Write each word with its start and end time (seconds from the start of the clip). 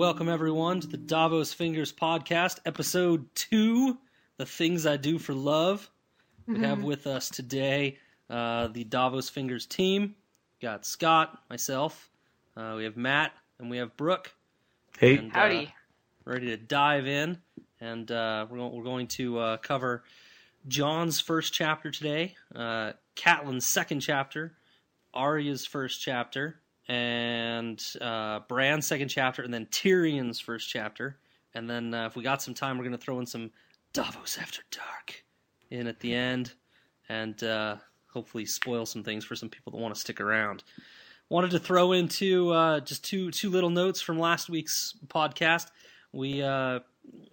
welcome 0.00 0.30
everyone 0.30 0.80
to 0.80 0.86
the 0.86 0.96
Davos 0.96 1.52
Fingers 1.52 1.92
podcast, 1.92 2.58
episode 2.64 3.26
two 3.34 3.98
The 4.38 4.46
Things 4.46 4.86
I 4.86 4.96
Do 4.96 5.18
for 5.18 5.34
Love. 5.34 5.90
We 6.46 6.58
have 6.60 6.82
with 6.82 7.06
us 7.06 7.28
today 7.28 7.98
uh, 8.30 8.68
the 8.68 8.84
Davos 8.84 9.28
Fingers 9.28 9.66
team. 9.66 10.14
We 10.58 10.66
got 10.66 10.86
Scott, 10.86 11.38
myself, 11.50 12.08
uh, 12.56 12.76
we 12.78 12.84
have 12.84 12.96
Matt, 12.96 13.32
and 13.58 13.68
we 13.68 13.76
have 13.76 13.94
Brooke. 13.98 14.32
Hey, 14.98 15.18
And, 15.18 15.32
uh, 15.32 15.38
Howdy. 15.38 15.74
ready 16.24 16.46
to 16.46 16.56
dive 16.56 17.06
in, 17.06 17.36
and 17.78 18.10
uh, 18.10 18.46
we're, 18.48 18.56
going, 18.56 18.72
we're 18.72 18.84
going 18.84 19.06
to 19.08 19.38
uh, 19.38 19.56
cover 19.58 20.02
Jon's 20.66 21.20
first 21.20 21.52
chapter 21.52 21.90
today, 21.90 22.36
uh, 22.54 22.92
Catelyn's 23.16 23.66
second 23.66 24.00
chapter, 24.00 24.56
Arya's 25.12 25.66
first 25.66 26.00
chapter, 26.00 26.59
and 26.90 27.80
uh, 28.00 28.40
Bran's 28.48 28.84
second 28.84 29.10
chapter, 29.10 29.42
and 29.42 29.54
then 29.54 29.66
Tyrion's 29.66 30.40
first 30.40 30.68
chapter. 30.68 31.18
And 31.54 31.70
then, 31.70 31.94
uh, 31.94 32.06
if 32.06 32.16
we 32.16 32.24
got 32.24 32.42
some 32.42 32.52
time, 32.52 32.76
we're 32.76 32.84
going 32.84 32.98
to 32.98 32.98
throw 32.98 33.20
in 33.20 33.26
some 33.26 33.52
Davos 33.92 34.38
After 34.38 34.62
Dark 34.72 35.24
in 35.70 35.86
at 35.86 36.00
the 36.00 36.12
end, 36.12 36.52
and 37.08 37.40
uh, 37.44 37.76
hopefully 38.12 38.44
spoil 38.44 38.86
some 38.86 39.04
things 39.04 39.24
for 39.24 39.36
some 39.36 39.48
people 39.48 39.70
that 39.70 39.78
want 39.78 39.94
to 39.94 40.00
stick 40.00 40.20
around. 40.20 40.64
Wanted 41.28 41.52
to 41.52 41.60
throw 41.60 41.92
into 41.92 42.50
uh, 42.50 42.80
just 42.80 43.04
two 43.04 43.30
two 43.30 43.50
little 43.50 43.70
notes 43.70 44.00
from 44.00 44.18
last 44.18 44.50
week's 44.50 44.96
podcast. 45.06 45.68
We 46.12 46.42
uh, 46.42 46.80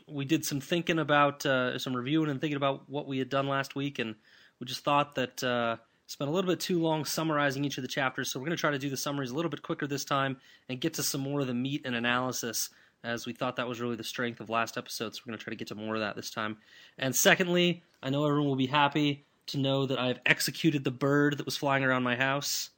we 0.08 0.26
did 0.26 0.46
some 0.46 0.62
thinking 0.62 1.00
about 1.00 1.48
uh, 1.48 1.80
some 1.80 1.96
reviewing 1.96 2.30
and 2.30 2.40
thinking 2.40 2.58
about 2.58 2.88
what 2.88 3.08
we 3.08 3.18
had 3.18 3.30
done 3.30 3.48
last 3.48 3.76
week, 3.76 3.98
and 3.98 4.14
we 4.60 4.68
just 4.68 4.84
thought 4.84 5.16
that 5.16 5.44
uh, 5.44 5.78
spent 6.08 6.30
a 6.30 6.34
little 6.34 6.50
bit 6.50 6.60
too 6.60 6.80
long 6.80 7.06
summarizing 7.06 7.66
each 7.66 7.78
of 7.78 7.82
the 7.82 7.88
chapters. 7.88 8.32
So 8.32 8.40
we're 8.40 8.46
going 8.46 8.58
to 8.58 8.62
try 8.62 8.72
to 8.72 8.80
do 8.80 8.90
the 8.90 8.98
summaries 8.98 9.32
a 9.32 9.36
little 9.36 9.52
bit 9.52 9.62
quicker 9.62 9.86
this 9.86 10.06
time 10.06 10.38
and 10.70 10.82
get 10.82 10.96
to 10.96 11.04
some 11.04 11.22
more 11.22 11.42
of 11.42 11.48
the 11.48 11.54
meat 11.54 11.82
and 11.86 11.96
analysis, 11.96 12.70
as 13.04 13.26
we 13.26 13.34
thought 13.34 13.58
that 13.58 13.68
was 13.68 13.80
really 13.80 13.98
the 13.98 14.04
strength 14.04 14.40
of 14.40 14.50
last 14.50 14.78
episode. 14.78 15.14
So 15.14 15.22
we're 15.22 15.32
going 15.32 15.38
to 15.38 15.44
try 15.44 15.52
to 15.52 15.58
get 15.58 15.68
to 15.68 15.76
more 15.76 15.96
of 15.96 16.02
that 16.02 16.16
this 16.16 16.32
time. 16.32 16.58
And 16.98 17.16
secondly, 17.16 17.84
I 18.02 18.10
know 18.10 18.26
everyone 18.26 18.48
will 18.48 18.56
be 18.56 18.68
happy 18.68 19.26
to 19.48 19.60
know 19.60 19.86
that 19.86 20.00
I've 20.00 20.20
executed 20.26 20.84
the 20.84 20.92
bird 20.92 21.38
that 21.38 21.46
was 21.46 21.58
flying 21.58 21.84
around 21.84 22.04
my 22.04 22.16
house. 22.16 22.70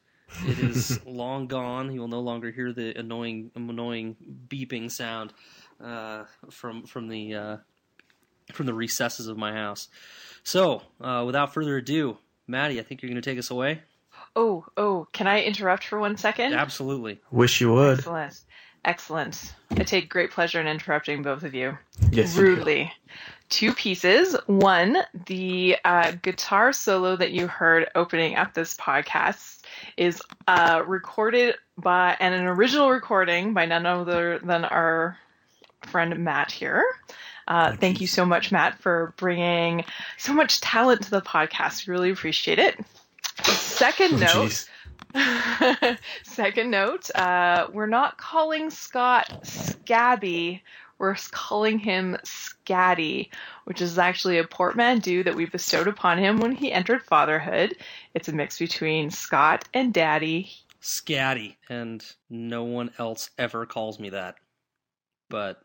It 0.46 0.60
is 0.60 1.04
long 1.06 1.48
gone. 1.48 1.92
You 1.94 2.02
will 2.02 2.08
no 2.08 2.22
longer 2.22 2.52
hear 2.52 2.74
the 2.74 2.98
annoying, 2.98 3.52
annoying 3.56 4.16
beeping 4.48 4.92
sound 4.92 5.34
uh, 5.84 6.26
from 6.52 6.84
from 6.86 7.08
the 7.08 7.34
uh, 7.34 7.58
from 8.54 8.66
the 8.66 8.74
recesses 8.74 9.28
of 9.28 9.38
my 9.38 9.54
house. 9.54 9.88
So, 10.44 10.84
uh, 11.02 11.24
without 11.26 11.54
further 11.54 11.78
ado, 11.78 12.18
Maddie, 12.50 12.80
I 12.80 12.84
think 12.84 13.02
you're 13.02 13.10
going 13.10 13.22
to 13.22 13.30
take 13.30 13.40
us 13.40 13.52
away. 13.52 13.82
Oh, 14.36 14.66
oh, 14.76 15.08
can 15.14 15.28
I 15.28 15.44
interrupt 15.44 15.86
for 15.86 16.00
one 16.00 16.18
second? 16.18 16.54
Absolutely. 16.54 17.20
wish 17.32 17.62
you 17.62 17.72
would. 17.74 18.00
Excellent. 18.00 18.42
Excellent. 18.86 19.54
I 19.72 19.84
take 19.84 20.10
great 20.10 20.32
pleasure 20.32 20.60
in 20.60 20.68
interrupting 20.68 21.22
both 21.22 21.44
of 21.44 21.54
you 21.54 21.78
Yes, 22.12 22.36
you 22.36 22.42
do. 22.42 22.48
rudely. 22.48 22.94
Two 23.50 23.74
pieces. 23.74 24.36
One, 24.46 24.98
the 25.26 25.78
uh, 25.84 26.12
guitar 26.22 26.72
solo 26.72 27.16
that 27.16 27.32
you 27.32 27.48
heard 27.48 27.90
opening 27.96 28.36
up 28.36 28.54
this 28.54 28.76
podcast 28.78 29.64
is 29.98 30.22
uh, 30.48 30.84
recorded 30.88 31.56
by, 31.78 32.16
and 32.20 32.34
an 32.34 32.46
original 32.46 32.90
recording 32.90 33.54
by 33.54 33.66
none 33.66 33.86
other 33.86 34.40
than 34.40 34.66
our 34.66 35.18
friend 35.88 36.18
Matt 36.24 36.52
here. 36.52 36.84
Uh, 37.50 37.76
thank 37.76 38.00
you 38.00 38.08
so 38.08 38.26
much, 38.26 38.52
Matt, 38.52 38.80
for 38.80 39.14
bringing 39.18 39.84
so 40.18 40.34
much 40.34 40.62
talent 40.62 41.02
to 41.04 41.10
the 41.10 41.22
podcast. 41.22 41.88
Really 41.88 42.12
appreciate 42.12 42.60
it. 42.60 42.80
Second 43.44 44.24
Oh, 44.24 44.48
note. 45.14 45.98
Second 46.24 46.70
note, 46.70 47.10
uh, 47.16 47.68
we're 47.74 47.88
not 47.88 48.18
calling 48.18 48.70
Scott 48.70 49.46
Scabby. 49.48 50.62
We're 51.00 51.16
calling 51.32 51.80
him 51.80 52.18
Scatty, 52.24 53.30
which 53.64 53.82
is 53.82 53.98
actually 53.98 54.38
a 54.38 54.44
portmanteau 54.44 55.24
that 55.24 55.34
we 55.36 55.46
bestowed 55.46 55.88
upon 55.88 56.18
him 56.20 56.40
when 56.40 56.52
he 56.52 56.72
entered 56.72 57.02
fatherhood. 57.04 57.76
It's 58.14 58.28
a 58.28 58.34
mix 58.34 58.60
between 58.60 59.10
Scott 59.10 59.68
and 59.74 59.94
Daddy. 59.94 60.52
Scatty, 60.82 61.56
and 61.70 62.06
no 62.30 62.64
one 62.66 62.92
else 63.00 63.30
ever 63.38 63.66
calls 63.66 63.98
me 63.98 64.10
that. 64.10 64.36
But 65.30 65.62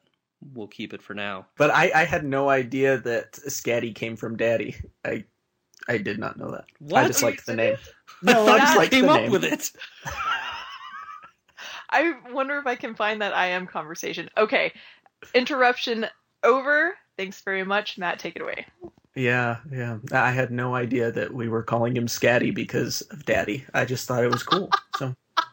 we'll 0.52 0.68
keep 0.68 0.92
it 0.92 1.02
for 1.02 1.14
now. 1.14 1.46
But 1.56 1.70
I, 1.70 1.90
I 1.94 2.04
had 2.04 2.24
no 2.24 2.48
idea 2.48 2.98
that 2.98 3.32
Scatty 3.32 3.94
came 3.94 4.16
from 4.16 4.36
Daddy. 4.36 4.76
I 5.04 5.24
I 5.88 5.98
did 5.98 6.18
not 6.18 6.38
know 6.38 6.50
that. 6.50 6.66
What? 6.78 7.04
I 7.04 7.08
just 7.08 7.22
liked 7.22 7.46
the 7.46 7.56
name. 7.56 7.76
No, 8.22 8.46
I 8.46 8.58
just 8.58 8.74
I 8.74 8.76
liked 8.76 8.90
the 8.90 9.00
came 9.00 9.08
up 9.08 9.22
name. 9.22 9.30
with 9.30 9.44
it. 9.44 9.70
I 11.90 12.14
wonder 12.32 12.58
if 12.58 12.66
I 12.66 12.74
can 12.74 12.94
find 12.94 13.22
that 13.22 13.34
I 13.34 13.48
am 13.48 13.66
conversation. 13.66 14.28
Okay, 14.36 14.72
interruption 15.34 16.06
over. 16.42 16.94
Thanks 17.16 17.40
very 17.42 17.64
much, 17.64 17.98
Matt. 17.98 18.18
Take 18.18 18.36
it 18.36 18.42
away. 18.42 18.66
Yeah, 19.14 19.58
yeah. 19.70 19.98
I 20.10 20.32
had 20.32 20.50
no 20.50 20.74
idea 20.74 21.12
that 21.12 21.32
we 21.32 21.48
were 21.48 21.62
calling 21.62 21.96
him 21.96 22.06
Scatty 22.06 22.52
because 22.52 23.02
of 23.02 23.24
Daddy. 23.24 23.64
I 23.72 23.84
just 23.84 24.08
thought 24.08 24.24
it 24.24 24.32
was 24.32 24.42
cool. 24.42 24.70
So, 24.96 25.14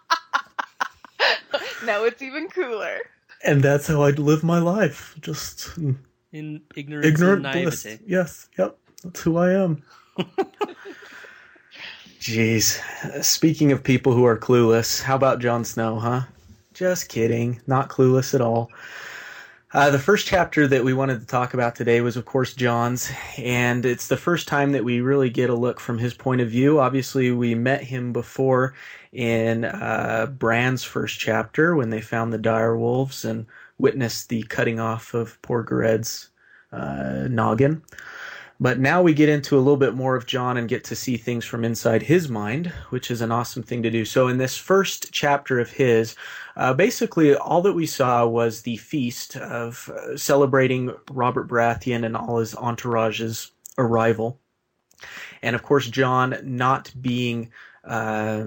now 1.85 2.03
it's 2.03 2.23
even 2.23 2.49
cooler. 2.49 2.97
And 3.43 3.63
that's 3.63 3.87
how 3.87 4.03
I'd 4.03 4.19
live 4.19 4.43
my 4.43 4.59
life. 4.59 5.15
Just 5.21 5.77
In 6.31 6.61
ignorance 6.75 7.07
ignorant 7.07 7.45
and 7.45 7.63
bliss. 7.63 7.85
naivety. 7.85 8.03
Yes, 8.07 8.47
yep. 8.57 8.77
That's 9.03 9.21
who 9.21 9.37
I 9.37 9.51
am. 9.53 9.83
Jeez. 12.19 13.23
Speaking 13.23 13.71
of 13.71 13.83
people 13.83 14.13
who 14.13 14.25
are 14.25 14.37
clueless, 14.37 15.01
how 15.01 15.15
about 15.15 15.39
Jon 15.39 15.65
Snow, 15.65 15.99
huh? 15.99 16.21
Just 16.73 17.09
kidding. 17.09 17.59
Not 17.65 17.89
clueless 17.89 18.33
at 18.35 18.41
all. 18.41 18.69
Uh, 19.73 19.89
the 19.89 19.99
first 19.99 20.27
chapter 20.27 20.67
that 20.67 20.83
we 20.83 20.91
wanted 20.91 21.21
to 21.21 21.25
talk 21.25 21.53
about 21.53 21.75
today 21.75 22.01
was, 22.01 22.17
of 22.17 22.25
course, 22.25 22.53
Jon's, 22.53 23.09
and 23.37 23.85
it's 23.85 24.09
the 24.09 24.17
first 24.17 24.45
time 24.49 24.73
that 24.73 24.83
we 24.83 24.99
really 24.99 25.29
get 25.29 25.49
a 25.49 25.55
look 25.55 25.79
from 25.79 25.97
his 25.97 26.13
point 26.13 26.41
of 26.41 26.49
view. 26.49 26.81
Obviously, 26.81 27.31
we 27.31 27.55
met 27.55 27.81
him 27.81 28.11
before 28.11 28.73
in 29.13 29.63
uh, 29.63 30.27
Bran's 30.37 30.83
first 30.83 31.21
chapter 31.21 31.73
when 31.73 31.89
they 31.89 32.01
found 32.01 32.33
the 32.33 32.37
dire 32.37 32.77
wolves 32.77 33.23
and 33.23 33.45
witnessed 33.77 34.27
the 34.27 34.43
cutting 34.43 34.81
off 34.81 35.13
of 35.13 35.41
poor 35.41 35.63
Gared's 35.63 36.31
uh, 36.73 37.27
noggin. 37.29 37.81
But 38.61 38.79
now 38.79 39.01
we 39.01 39.15
get 39.15 39.27
into 39.27 39.57
a 39.57 39.57
little 39.57 39.75
bit 39.75 39.95
more 39.95 40.15
of 40.15 40.27
Jon 40.27 40.55
and 40.55 40.69
get 40.69 40.83
to 40.83 40.95
see 40.95 41.17
things 41.17 41.43
from 41.43 41.65
inside 41.65 42.03
his 42.03 42.29
mind, 42.29 42.67
which 42.91 43.09
is 43.09 43.19
an 43.21 43.31
awesome 43.31 43.63
thing 43.63 43.81
to 43.81 43.89
do. 43.89 44.05
So, 44.05 44.27
in 44.27 44.37
this 44.37 44.55
first 44.55 45.11
chapter 45.11 45.59
of 45.59 45.71
his, 45.71 46.15
uh, 46.55 46.71
basically 46.75 47.35
all 47.35 47.63
that 47.63 47.73
we 47.73 47.87
saw 47.87 48.27
was 48.27 48.61
the 48.61 48.77
feast 48.77 49.35
of 49.35 49.89
uh, 49.89 50.15
celebrating 50.15 50.93
Robert 51.09 51.47
Baratheon 51.47 52.05
and 52.05 52.15
all 52.15 52.37
his 52.37 52.53
entourage's 52.53 53.51
arrival. 53.79 54.39
And 55.41 55.55
of 55.55 55.63
course, 55.63 55.87
Jon 55.87 56.37
not 56.43 56.93
being 57.01 57.49
uh, 57.83 58.43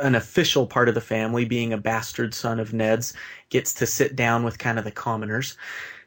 an 0.00 0.14
official 0.14 0.64
part 0.64 0.88
of 0.88 0.94
the 0.94 1.00
family, 1.00 1.44
being 1.44 1.72
a 1.72 1.78
bastard 1.78 2.34
son 2.34 2.60
of 2.60 2.72
Ned's, 2.72 3.14
gets 3.50 3.74
to 3.74 3.86
sit 3.86 4.14
down 4.14 4.44
with 4.44 4.60
kind 4.60 4.78
of 4.78 4.84
the 4.84 4.92
commoners. 4.92 5.56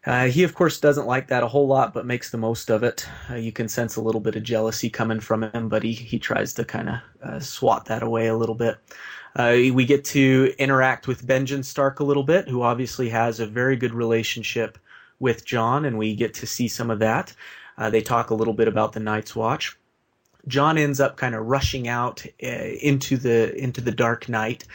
Uh, 0.06 0.28
he, 0.28 0.44
of 0.44 0.54
course, 0.54 0.80
doesn't 0.80 1.08
like 1.08 1.28
that 1.28 1.42
a 1.42 1.48
whole 1.48 1.66
lot, 1.66 1.94
but 1.94 2.06
makes 2.06 2.30
the 2.30 2.38
most 2.38 2.70
of 2.70 2.84
it. 2.84 3.08
Uh, 3.30 3.36
you 3.36 3.52
can 3.52 3.68
sense 3.68 3.96
a 3.96 4.02
little 4.02 4.22
bit 4.22 4.36
of 4.36 4.44
jealousy 4.44 4.90
coming 4.90 5.20
from 5.20 5.44
him, 5.44 5.68
but 5.68 5.82
he, 5.82 5.94
he 5.94 6.20
tries 6.20 6.54
to 6.54 6.64
kind 6.64 6.90
of 6.90 6.96
uh, 7.24 7.40
swat 7.40 7.86
that 7.86 8.04
away 8.04 8.28
a 8.28 8.38
little 8.38 8.56
bit. 8.56 8.78
Uh, 9.36 9.56
we 9.74 9.84
get 9.84 10.06
to 10.06 10.54
interact 10.60 11.08
with 11.08 11.26
Benjen 11.26 11.66
Stark 11.66 12.00
a 12.00 12.04
little 12.04 12.24
bit, 12.24 12.48
who 12.48 12.62
obviously 12.62 13.10
has 13.10 13.40
a 13.40 13.48
very 13.48 13.76
good 13.76 13.94
relationship 13.94 14.78
with 15.20 15.44
Jon, 15.44 15.86
and 15.86 15.98
we 15.98 16.14
get 16.16 16.36
to 16.36 16.46
see 16.46 16.68
some 16.68 16.92
of 16.92 17.00
that. 17.00 17.34
Uh, 17.78 17.90
they 17.90 18.02
talk 18.02 18.30
a 18.30 18.36
little 18.36 18.54
bit 18.54 18.68
about 18.68 18.94
the 18.94 19.00
Night's 19.00 19.36
Watch. 19.36 19.76
Jon 20.48 20.78
ends 20.78 21.00
up 21.00 21.18
kind 21.18 21.34
of 21.34 21.48
rushing 21.48 21.88
out 21.88 22.24
uh, 22.44 22.48
into 22.48 23.18
the 23.18 23.56
into 23.56 23.82
the 23.82 23.92
dark 23.92 24.30
night 24.30 24.66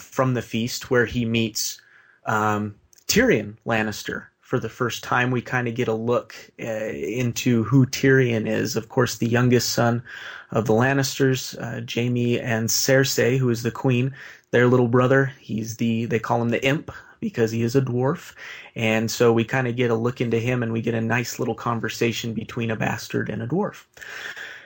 from 0.00 0.34
the 0.34 0.42
feast, 0.42 0.90
where 0.90 1.06
he 1.06 1.24
meets 1.24 1.80
um, 2.24 2.74
Tyrion 3.06 3.56
Lannister 3.64 4.26
for 4.46 4.60
the 4.60 4.68
first 4.68 5.02
time. 5.02 5.32
We 5.32 5.42
kind 5.42 5.66
of 5.66 5.74
get 5.74 5.88
a 5.88 5.92
look 5.92 6.36
uh, 6.60 6.92
into 6.92 7.64
who 7.64 7.84
Tyrion 7.84 8.46
is. 8.46 8.76
Of 8.76 8.88
course, 8.88 9.16
the 9.16 9.26
youngest 9.26 9.70
son 9.70 10.04
of 10.52 10.66
the 10.66 10.72
Lannisters, 10.72 11.60
uh, 11.60 11.84
Jaime 11.92 12.38
and 12.38 12.68
Cersei, 12.68 13.38
who 13.38 13.50
is 13.50 13.64
the 13.64 13.72
queen, 13.72 14.14
their 14.52 14.68
little 14.68 14.86
brother. 14.86 15.32
He's 15.40 15.78
the 15.78 16.04
they 16.04 16.20
call 16.20 16.40
him 16.40 16.50
the 16.50 16.64
Imp 16.64 16.92
because 17.18 17.50
he 17.50 17.62
is 17.62 17.74
a 17.74 17.80
dwarf, 17.80 18.34
and 18.76 19.10
so 19.10 19.32
we 19.32 19.42
kind 19.42 19.66
of 19.66 19.74
get 19.74 19.90
a 19.90 19.96
look 19.96 20.20
into 20.20 20.38
him, 20.38 20.62
and 20.62 20.72
we 20.72 20.80
get 20.80 20.94
a 20.94 21.00
nice 21.00 21.40
little 21.40 21.56
conversation 21.56 22.32
between 22.32 22.70
a 22.70 22.76
bastard 22.76 23.28
and 23.28 23.42
a 23.42 23.48
dwarf. 23.48 23.84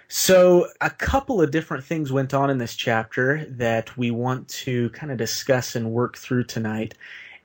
So, 0.08 0.66
a 0.82 0.90
couple 0.90 1.40
of 1.40 1.52
different 1.52 1.84
things 1.84 2.12
went 2.12 2.34
on 2.34 2.50
in 2.50 2.58
this 2.58 2.74
chapter 2.74 3.46
that 3.48 3.96
we 3.96 4.10
want 4.10 4.48
to 4.48 4.90
kind 4.90 5.10
of 5.10 5.16
discuss 5.16 5.74
and 5.74 5.92
work 5.92 6.18
through 6.18 6.44
tonight. 6.44 6.94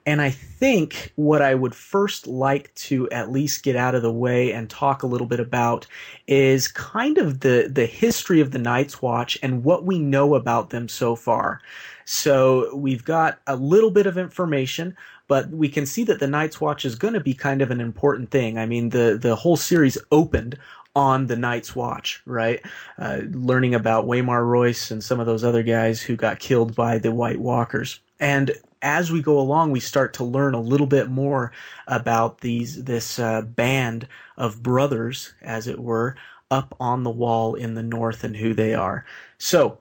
And 0.06 0.22
I 0.22 0.30
think 0.30 1.12
what 1.16 1.42
I 1.42 1.56
would 1.56 1.74
first 1.74 2.28
like 2.28 2.74
to 2.76 3.10
at 3.10 3.32
least 3.32 3.64
get 3.64 3.76
out 3.76 3.96
of 3.96 4.04
the 4.04 4.12
way 4.12 4.52
and 4.52 4.70
talk 4.70 5.02
a 5.02 5.08
little 5.08 5.26
bit 5.26 5.40
about 5.40 5.88
is 6.28 6.68
kind 6.68 7.18
of 7.18 7.40
the, 7.40 7.68
the 7.72 7.88
history 7.88 8.40
of 8.40 8.52
the 8.52 8.60
Night's 8.60 9.02
Watch 9.02 9.38
and 9.42 9.64
what 9.64 9.84
we 9.84 9.98
know 9.98 10.36
about 10.36 10.70
them 10.70 10.88
so 10.88 11.16
far. 11.16 11.60
So 12.06 12.76
we've 12.76 13.04
got 13.04 13.40
a 13.48 13.56
little 13.56 13.90
bit 13.90 14.06
of 14.06 14.16
information, 14.16 14.96
but 15.28 15.50
we 15.50 15.70
can 15.70 15.88
see 15.88 16.04
that 16.04 16.20
the 16.20 16.28
Night's 16.28 16.62
Watch 16.62 16.86
is 16.86 16.96
going 16.96 17.16
to 17.16 17.20
be 17.20 17.34
kind 17.34 17.64
of 17.64 17.72
an 17.72 17.82
important 17.82 18.30
thing. 18.30 18.60
I 18.60 18.68
mean, 18.68 18.90
the 18.90 19.18
the 19.20 19.36
whole 19.36 19.58
series 19.58 19.98
opened 20.12 20.56
on 20.96 21.26
the 21.26 21.36
Night's 21.36 21.76
Watch, 21.76 22.22
right? 22.26 22.64
Uh, 23.00 23.22
learning 23.32 23.74
about 23.74 24.06
Waymar 24.06 24.46
Royce 24.46 24.92
and 24.92 25.04
some 25.04 25.20
of 25.20 25.26
those 25.26 25.44
other 25.44 25.64
guys 25.64 26.02
who 26.02 26.16
got 26.16 26.40
killed 26.40 26.76
by 26.76 27.00
the 27.00 27.12
White 27.12 27.40
Walkers. 27.40 28.00
And 28.20 28.52
as 28.82 29.12
we 29.12 29.22
go 29.22 29.40
along, 29.40 29.72
we 29.72 29.80
start 29.80 30.14
to 30.14 30.24
learn 30.24 30.54
a 30.54 30.62
little 30.62 30.88
bit 30.88 31.10
more 31.10 31.52
about 31.88 32.42
these 32.42 32.84
this 32.84 33.20
uh, 33.20 33.42
band 33.42 34.08
of 34.38 34.62
brothers, 34.62 35.34
as 35.42 35.68
it 35.68 35.80
were, 35.80 36.16
up 36.52 36.76
on 36.80 37.04
the 37.04 37.10
wall 37.10 37.56
in 37.56 37.74
the 37.74 37.84
north 37.84 38.24
and 38.24 38.36
who 38.36 38.54
they 38.54 38.74
are. 38.74 39.06
So 39.38 39.80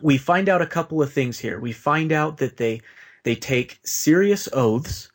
we 0.00 0.16
find 0.16 0.48
out 0.48 0.62
a 0.62 0.66
couple 0.66 1.02
of 1.02 1.12
things 1.12 1.38
here. 1.38 1.58
We 1.60 1.72
find 1.72 2.12
out 2.12 2.38
that 2.38 2.56
they 2.56 2.80
they 3.24 3.34
take 3.34 3.80
serious 3.84 4.48
oaths, 4.52 5.10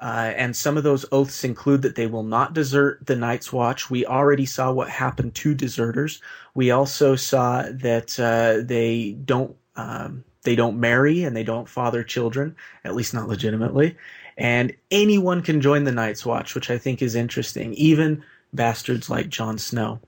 uh, 0.00 0.32
and 0.36 0.56
some 0.56 0.76
of 0.76 0.84
those 0.84 1.04
oaths 1.12 1.44
include 1.44 1.82
that 1.82 1.96
they 1.96 2.06
will 2.06 2.22
not 2.22 2.54
desert 2.54 3.06
the 3.06 3.16
Night's 3.16 3.52
Watch. 3.52 3.90
We 3.90 4.06
already 4.06 4.46
saw 4.46 4.72
what 4.72 4.88
happened 4.88 5.34
to 5.36 5.54
deserters. 5.54 6.22
We 6.54 6.70
also 6.70 7.16
saw 7.16 7.64
that 7.70 8.18
uh, 8.18 8.64
they 8.64 9.12
don't 9.24 9.56
um, 9.76 10.24
they 10.42 10.54
don't 10.54 10.80
marry 10.80 11.24
and 11.24 11.36
they 11.36 11.44
don't 11.44 11.68
father 11.68 12.02
children, 12.02 12.56
at 12.84 12.94
least 12.94 13.14
not 13.14 13.28
legitimately. 13.28 13.96
And 14.36 14.74
anyone 14.90 15.42
can 15.42 15.60
join 15.60 15.84
the 15.84 15.92
Night's 15.92 16.24
Watch, 16.24 16.54
which 16.54 16.70
I 16.70 16.78
think 16.78 17.02
is 17.02 17.14
interesting, 17.14 17.74
even 17.74 18.24
bastards 18.52 19.10
like 19.10 19.28
Jon 19.28 19.58
Snow. 19.58 20.00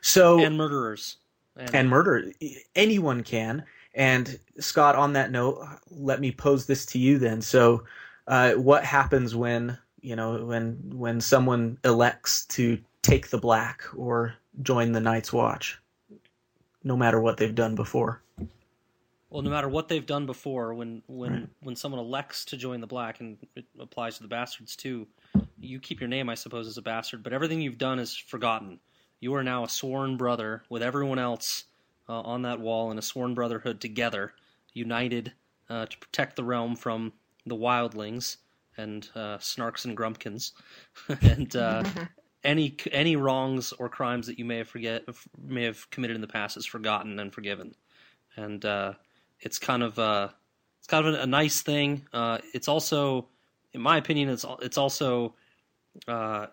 So 0.00 0.40
and 0.40 0.56
murderers 0.56 1.16
and, 1.56 1.74
and 1.74 1.90
murder 1.90 2.32
anyone 2.74 3.22
can. 3.22 3.64
And 3.94 4.38
Scott, 4.60 4.94
on 4.94 5.14
that 5.14 5.32
note, 5.32 5.66
let 5.90 6.20
me 6.20 6.30
pose 6.30 6.66
this 6.66 6.86
to 6.86 6.98
you 6.98 7.18
then. 7.18 7.42
So, 7.42 7.84
uh, 8.28 8.52
what 8.52 8.84
happens 8.84 9.34
when 9.34 9.76
you 10.00 10.14
know 10.14 10.44
when 10.44 10.78
when 10.94 11.20
someone 11.20 11.78
elects 11.84 12.46
to 12.46 12.78
take 13.02 13.30
the 13.30 13.38
black 13.38 13.82
or 13.96 14.34
join 14.62 14.92
the 14.92 15.00
Night's 15.00 15.32
Watch, 15.32 15.80
no 16.84 16.96
matter 16.96 17.20
what 17.20 17.36
they've 17.38 17.54
done 17.54 17.74
before? 17.74 18.22
Well, 19.30 19.42
no 19.42 19.50
matter 19.50 19.68
what 19.68 19.88
they've 19.88 20.04
done 20.04 20.26
before, 20.26 20.74
when 20.74 21.02
when 21.06 21.32
right. 21.32 21.48
when 21.60 21.76
someone 21.76 22.00
elects 22.00 22.44
to 22.46 22.56
join 22.56 22.80
the 22.80 22.86
black, 22.88 23.20
and 23.20 23.38
it 23.54 23.64
applies 23.78 24.16
to 24.16 24.22
the 24.22 24.28
bastards 24.28 24.74
too, 24.74 25.06
you 25.60 25.78
keep 25.78 26.00
your 26.00 26.08
name, 26.08 26.28
I 26.28 26.34
suppose, 26.34 26.66
as 26.66 26.78
a 26.78 26.82
bastard, 26.82 27.22
but 27.22 27.32
everything 27.32 27.60
you've 27.60 27.78
done 27.78 28.00
is 28.00 28.16
forgotten. 28.16 28.80
You 29.20 29.34
are 29.34 29.44
now 29.44 29.64
a 29.64 29.68
sworn 29.68 30.16
brother 30.16 30.64
with 30.68 30.82
everyone 30.82 31.20
else 31.20 31.64
uh, 32.08 32.20
on 32.22 32.42
that 32.42 32.58
wall 32.58 32.90
in 32.90 32.98
a 32.98 33.02
sworn 33.02 33.34
brotherhood 33.34 33.80
together, 33.80 34.32
united 34.72 35.32
uh, 35.68 35.86
to 35.86 35.98
protect 35.98 36.34
the 36.34 36.44
realm 36.44 36.74
from 36.74 37.12
the 37.46 37.54
wildlings 37.54 38.38
and 38.76 39.08
uh, 39.14 39.38
snarks 39.38 39.84
and 39.84 39.96
grumpkins, 39.96 40.52
and 41.22 41.54
uh, 41.54 41.84
any 42.44 42.74
any 42.90 43.14
wrongs 43.14 43.72
or 43.74 43.88
crimes 43.88 44.26
that 44.26 44.40
you 44.40 44.44
may 44.44 44.58
have 44.58 44.68
forget 44.68 45.04
may 45.40 45.62
have 45.62 45.88
committed 45.90 46.16
in 46.16 46.20
the 46.20 46.26
past 46.26 46.56
is 46.56 46.66
forgotten 46.66 47.20
and 47.20 47.32
forgiven, 47.32 47.76
and 48.36 48.64
uh, 48.64 48.94
it's 49.40 49.58
kind 49.58 49.82
of 49.82 49.98
uh, 49.98 50.28
it's 50.78 50.86
kind 50.86 51.06
of 51.06 51.14
a, 51.14 51.22
a 51.22 51.26
nice 51.26 51.62
thing. 51.62 52.06
Uh, 52.12 52.38
it's 52.54 52.68
also, 52.68 53.28
in 53.72 53.80
my 53.80 53.96
opinion, 53.96 54.28
it's 54.28 54.44
it's 54.60 54.78
also 54.78 55.34
uh, 56.06 56.46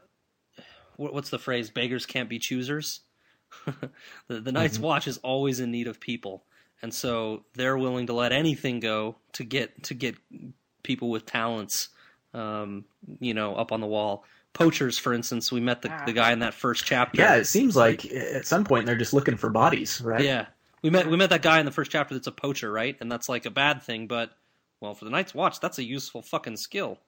what's 0.98 1.30
the 1.30 1.40
phrase? 1.40 1.70
Beggars 1.70 2.06
can't 2.06 2.30
be 2.30 2.40
choosers. 2.40 3.02
the, 4.28 4.42
the 4.42 4.52
Night's 4.52 4.76
mm-hmm. 4.76 4.86
Watch 4.86 5.08
is 5.08 5.18
always 5.20 5.60
in 5.60 5.72
need 5.72 5.88
of 5.88 6.00
people, 6.00 6.44
and 6.82 6.94
so 6.94 7.46
they're 7.54 7.78
willing 7.78 8.08
to 8.08 8.14
let 8.14 8.32
anything 8.32 8.80
go 8.80 9.16
to 9.34 9.44
get 9.44 9.84
to 9.84 9.94
get 9.94 10.16
people 10.84 11.10
with 11.10 11.26
talents, 11.26 11.90
um, 12.34 12.86
you 13.20 13.34
know, 13.34 13.56
up 13.56 13.72
on 13.72 13.82
the 13.82 13.88
wall. 13.88 14.26
Poachers, 14.54 14.98
for 14.98 15.14
instance, 15.14 15.52
we 15.52 15.60
met 15.60 15.84
the, 15.84 15.94
the 16.08 16.14
guy 16.14 16.32
in 16.32 16.40
that 16.40 16.54
first 16.54 16.84
chapter. 16.84 17.22
Yeah, 17.22 17.36
it 17.36 17.46
seems 17.46 17.76
like 17.76 18.06
at 18.12 18.48
some 18.48 18.64
point 18.64 18.88
they're 18.88 18.96
just 18.96 19.14
looking 19.14 19.38
for 19.38 19.52
bodies, 19.52 20.02
right? 20.02 20.24
Yeah, 20.24 20.48
we 20.84 20.90
met 20.90 21.08
we 21.08 21.18
met 21.18 21.30
that 21.32 21.42
guy 21.42 21.60
in 21.60 21.66
the 21.66 21.72
first 21.72 21.92
chapter 21.92 22.14
that's 22.14 22.28
a 22.28 22.32
poacher, 22.32 22.72
right? 22.72 22.96
And 23.00 23.12
that's 23.12 23.30
like 23.30 23.46
a 23.46 23.52
bad 23.52 23.84
thing, 23.84 24.08
but 24.08 24.32
well, 24.80 24.94
for 24.94 25.06
the 25.06 25.12
Night's 25.12 25.34
Watch, 25.34 25.60
that's 25.60 25.80
a 25.80 25.84
useful 25.84 26.22
fucking 26.22 26.58
skill. 26.58 27.00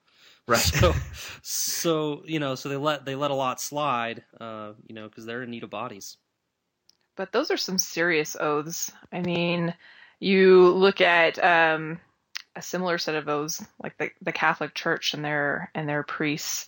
Right. 0.46 0.58
So, 0.58 0.94
so 1.42 2.22
you 2.24 2.40
know, 2.40 2.54
so 2.54 2.68
they 2.68 2.76
let 2.76 3.04
they 3.04 3.14
let 3.14 3.30
a 3.30 3.34
lot 3.34 3.60
slide, 3.60 4.24
uh, 4.40 4.72
you 4.86 4.94
know, 4.94 5.08
because 5.08 5.26
they're 5.26 5.42
in 5.42 5.50
need 5.50 5.64
of 5.64 5.70
bodies. 5.70 6.16
But 7.16 7.32
those 7.32 7.50
are 7.50 7.56
some 7.56 7.78
serious 7.78 8.36
oaths. 8.38 8.90
I 9.12 9.20
mean, 9.20 9.74
you 10.18 10.70
look 10.70 11.00
at 11.00 11.42
um, 11.42 12.00
a 12.56 12.62
similar 12.62 12.98
set 12.98 13.14
of 13.14 13.28
oaths, 13.28 13.64
like 13.82 13.96
the 13.98 14.10
the 14.22 14.32
Catholic 14.32 14.74
Church 14.74 15.14
and 15.14 15.24
their 15.24 15.70
and 15.74 15.88
their 15.88 16.02
priests. 16.02 16.66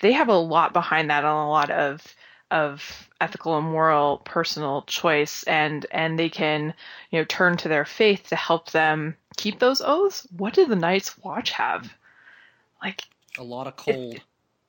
They 0.00 0.12
have 0.12 0.28
a 0.28 0.36
lot 0.36 0.72
behind 0.72 1.10
that, 1.10 1.24
and 1.24 1.32
a 1.32 1.46
lot 1.46 1.70
of 1.70 2.02
of 2.50 3.08
ethical 3.20 3.56
and 3.56 3.66
moral 3.66 4.18
personal 4.18 4.82
choice 4.82 5.42
and 5.44 5.86
and 5.90 6.18
they 6.18 6.28
can 6.28 6.74
you 7.10 7.18
know 7.18 7.24
turn 7.24 7.56
to 7.56 7.68
their 7.68 7.84
faith 7.84 8.28
to 8.28 8.36
help 8.36 8.70
them 8.70 9.16
keep 9.36 9.58
those 9.58 9.80
oaths? 9.80 10.26
What 10.36 10.54
did 10.54 10.68
the 10.68 10.76
night's 10.76 11.18
watch 11.18 11.50
have? 11.52 11.92
Like 12.82 13.02
a 13.38 13.42
lot 13.42 13.66
of 13.66 13.76
cold. 13.76 14.14
It, 14.14 14.22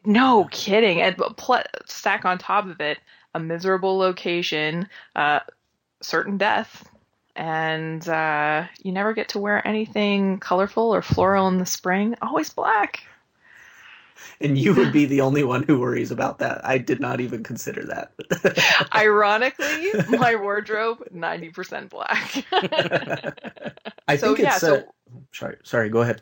no 0.05 0.47
kidding. 0.51 1.01
And 1.01 1.17
pl- 1.37 1.63
stack 1.85 2.25
on 2.25 2.37
top 2.37 2.67
of 2.67 2.79
it 2.79 2.99
a 3.33 3.39
miserable 3.39 3.97
location 3.97 4.87
uh, 5.15 5.41
certain 6.01 6.37
death 6.37 6.87
and 7.35 8.07
uh, 8.07 8.65
you 8.81 8.91
never 8.91 9.13
get 9.13 9.29
to 9.29 9.39
wear 9.39 9.65
anything 9.67 10.39
colorful 10.39 10.95
or 10.95 11.01
floral 11.01 11.47
in 11.49 11.57
the 11.57 11.65
spring. 11.65 12.15
Always 12.21 12.49
black 12.49 13.03
and 14.41 14.57
you 14.57 14.73
would 14.73 14.91
be 14.91 15.05
the 15.05 15.21
only 15.21 15.43
one 15.43 15.63
who 15.63 15.79
worries 15.79 16.11
about 16.11 16.39
that. 16.39 16.65
I 16.65 16.77
did 16.77 16.99
not 16.99 17.21
even 17.21 17.43
consider 17.43 17.83
that. 17.85 18.87
Ironically, 18.95 19.91
my 20.09 20.35
wardrobe 20.35 21.03
ninety 21.11 21.49
percent 21.49 21.89
black. 21.89 22.45
I 24.07 24.15
so, 24.17 24.27
think 24.27 24.39
yeah, 24.39 24.53
it's. 24.53 24.61
So, 24.61 24.75
uh, 24.75 24.81
sorry, 25.33 25.57
sorry. 25.63 25.89
Go 25.89 26.01
ahead. 26.01 26.21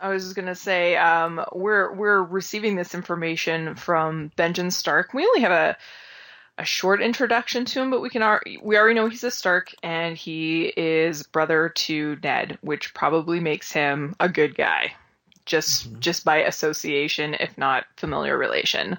I 0.00 0.10
was 0.10 0.24
just 0.24 0.36
gonna 0.36 0.54
say 0.54 0.96
um, 0.96 1.44
we're 1.52 1.92
we're 1.92 2.22
receiving 2.22 2.76
this 2.76 2.94
information 2.94 3.74
from 3.74 4.30
Benjen 4.36 4.72
Stark. 4.72 5.12
We 5.12 5.26
only 5.26 5.40
have 5.40 5.52
a 5.52 5.76
a 6.56 6.64
short 6.64 7.00
introduction 7.00 7.64
to 7.64 7.80
him, 7.80 7.90
but 7.90 8.00
we 8.00 8.10
can 8.10 8.40
we 8.62 8.76
already 8.76 8.94
know 8.94 9.08
he's 9.08 9.24
a 9.24 9.30
Stark 9.30 9.72
and 9.82 10.16
he 10.16 10.72
is 10.76 11.22
brother 11.22 11.68
to 11.68 12.16
Ned, 12.22 12.58
which 12.62 12.94
probably 12.94 13.38
makes 13.40 13.70
him 13.70 14.14
a 14.18 14.28
good 14.28 14.56
guy 14.56 14.92
just 15.48 15.88
mm-hmm. 15.88 15.98
just 15.98 16.24
by 16.24 16.38
association, 16.38 17.34
if 17.40 17.58
not 17.58 17.86
familiar 17.96 18.38
relation. 18.38 18.98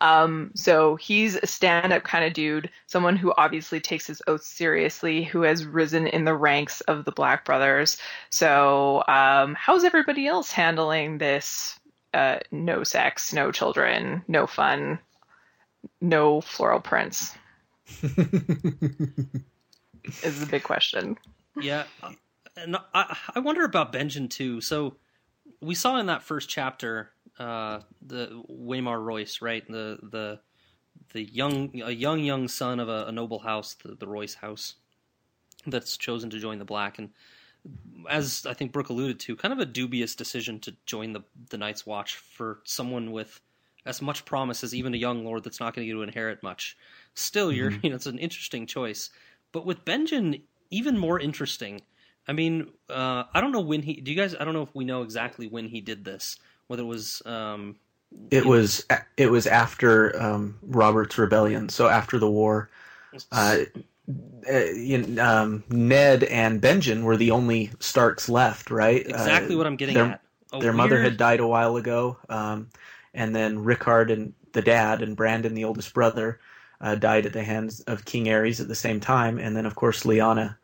Um, 0.00 0.50
so 0.54 0.96
he's 0.96 1.36
a 1.36 1.46
stand-up 1.46 2.02
kind 2.02 2.24
of 2.24 2.32
dude, 2.32 2.70
someone 2.86 3.16
who 3.16 3.34
obviously 3.36 3.80
takes 3.80 4.06
his 4.06 4.22
oath 4.26 4.42
seriously, 4.42 5.22
who 5.22 5.42
has 5.42 5.66
risen 5.66 6.06
in 6.06 6.24
the 6.24 6.34
ranks 6.34 6.80
of 6.82 7.04
the 7.04 7.12
Black 7.12 7.44
Brothers. 7.44 7.98
So 8.30 9.04
um, 9.06 9.54
how's 9.54 9.84
everybody 9.84 10.26
else 10.26 10.50
handling 10.50 11.18
this? 11.18 11.78
Uh, 12.12 12.38
no 12.50 12.82
sex, 12.82 13.32
no 13.32 13.52
children, 13.52 14.24
no 14.26 14.46
fun, 14.46 14.98
no 16.00 16.40
floral 16.40 16.80
prints. 16.80 17.36
is 20.22 20.40
the 20.40 20.46
big 20.50 20.62
question. 20.62 21.18
Yeah, 21.60 21.84
and 22.56 22.76
I, 22.94 23.16
I 23.34 23.40
wonder 23.40 23.64
about 23.64 23.92
Benjen 23.92 24.30
too. 24.30 24.60
So 24.60 24.96
we 25.60 25.74
saw 25.74 25.98
in 25.98 26.06
that 26.06 26.22
first 26.22 26.48
chapter 26.48 27.10
uh, 27.38 27.80
the 28.02 28.42
Waymar 28.50 29.02
Royce, 29.02 29.40
right? 29.42 29.66
The 29.66 29.98
the 30.02 30.40
the 31.12 31.22
young 31.24 31.80
a 31.82 31.90
young 31.90 32.20
young 32.20 32.48
son 32.48 32.80
of 32.80 32.88
a, 32.88 33.06
a 33.06 33.12
noble 33.12 33.40
house, 33.40 33.74
the, 33.74 33.94
the 33.94 34.06
Royce 34.06 34.34
house, 34.34 34.74
that's 35.66 35.96
chosen 35.96 36.30
to 36.30 36.38
join 36.38 36.58
the 36.58 36.64
Black, 36.64 36.98
and 36.98 37.10
as 38.08 38.46
I 38.46 38.54
think 38.54 38.72
Brooke 38.72 38.88
alluded 38.88 39.20
to, 39.20 39.36
kind 39.36 39.52
of 39.52 39.58
a 39.58 39.66
dubious 39.66 40.14
decision 40.14 40.60
to 40.60 40.74
join 40.86 41.12
the 41.12 41.22
the 41.50 41.58
Night's 41.58 41.86
Watch 41.86 42.16
for 42.16 42.60
someone 42.64 43.12
with 43.12 43.40
as 43.86 44.02
much 44.02 44.24
promise 44.24 44.62
as 44.62 44.74
even 44.74 44.92
a 44.92 44.98
young 44.98 45.24
lord 45.24 45.42
that's 45.42 45.60
not 45.60 45.74
going 45.74 45.86
to 45.86 45.92
get 45.92 45.96
to 45.96 46.02
inherit 46.02 46.42
much. 46.42 46.76
Still, 47.14 47.50
you're 47.50 47.70
mm-hmm. 47.70 47.80
you 47.84 47.90
know 47.90 47.96
it's 47.96 48.06
an 48.06 48.18
interesting 48.18 48.66
choice, 48.66 49.10
but 49.52 49.66
with 49.66 49.84
Benjen, 49.84 50.42
even 50.70 50.98
more 50.98 51.18
interesting 51.18 51.82
I 52.30 52.32
mean, 52.32 52.68
uh, 52.88 53.24
I 53.34 53.40
don't 53.40 53.50
know 53.50 53.60
when 53.60 53.82
he. 53.82 53.94
Do 53.94 54.12
you 54.12 54.16
guys? 54.16 54.36
I 54.38 54.44
don't 54.44 54.54
know 54.54 54.62
if 54.62 54.72
we 54.72 54.84
know 54.84 55.02
exactly 55.02 55.48
when 55.48 55.66
he 55.66 55.80
did 55.80 56.04
this. 56.04 56.38
Whether 56.68 56.84
it 56.84 56.86
was. 56.86 57.22
Um, 57.26 57.74
it 58.30 58.46
was 58.46 58.84
know. 58.88 58.98
it 59.16 59.32
was 59.32 59.48
after 59.48 60.16
um, 60.22 60.56
Robert's 60.62 61.18
rebellion, 61.18 61.68
so 61.68 61.88
after 61.88 62.20
the 62.20 62.30
war. 62.30 62.70
Uh, 63.32 63.58
uh, 64.48 65.20
um, 65.20 65.64
Ned 65.70 66.22
and 66.22 66.62
Benjen 66.62 67.02
were 67.02 67.16
the 67.16 67.32
only 67.32 67.72
Starks 67.80 68.28
left, 68.28 68.70
right? 68.70 69.04
Exactly 69.04 69.56
uh, 69.56 69.58
what 69.58 69.66
I'm 69.66 69.74
getting 69.74 69.96
their, 69.96 70.04
at. 70.04 70.22
A 70.52 70.60
their 70.60 70.70
weird... 70.70 70.76
mother 70.76 71.02
had 71.02 71.16
died 71.16 71.40
a 71.40 71.48
while 71.48 71.74
ago, 71.74 72.16
um, 72.28 72.68
and 73.12 73.34
then 73.34 73.64
Rickard 73.64 74.12
and 74.12 74.34
the 74.52 74.62
dad 74.62 75.02
and 75.02 75.16
Brandon, 75.16 75.54
the 75.54 75.64
oldest 75.64 75.92
brother, 75.94 76.38
uh, 76.80 76.94
died 76.94 77.26
at 77.26 77.32
the 77.32 77.42
hands 77.42 77.80
of 77.80 78.04
King 78.04 78.26
Aerys 78.26 78.60
at 78.60 78.68
the 78.68 78.76
same 78.76 79.00
time, 79.00 79.36
and 79.40 79.56
then 79.56 79.66
of 79.66 79.74
course 79.74 80.04
Lyanna 80.04 80.56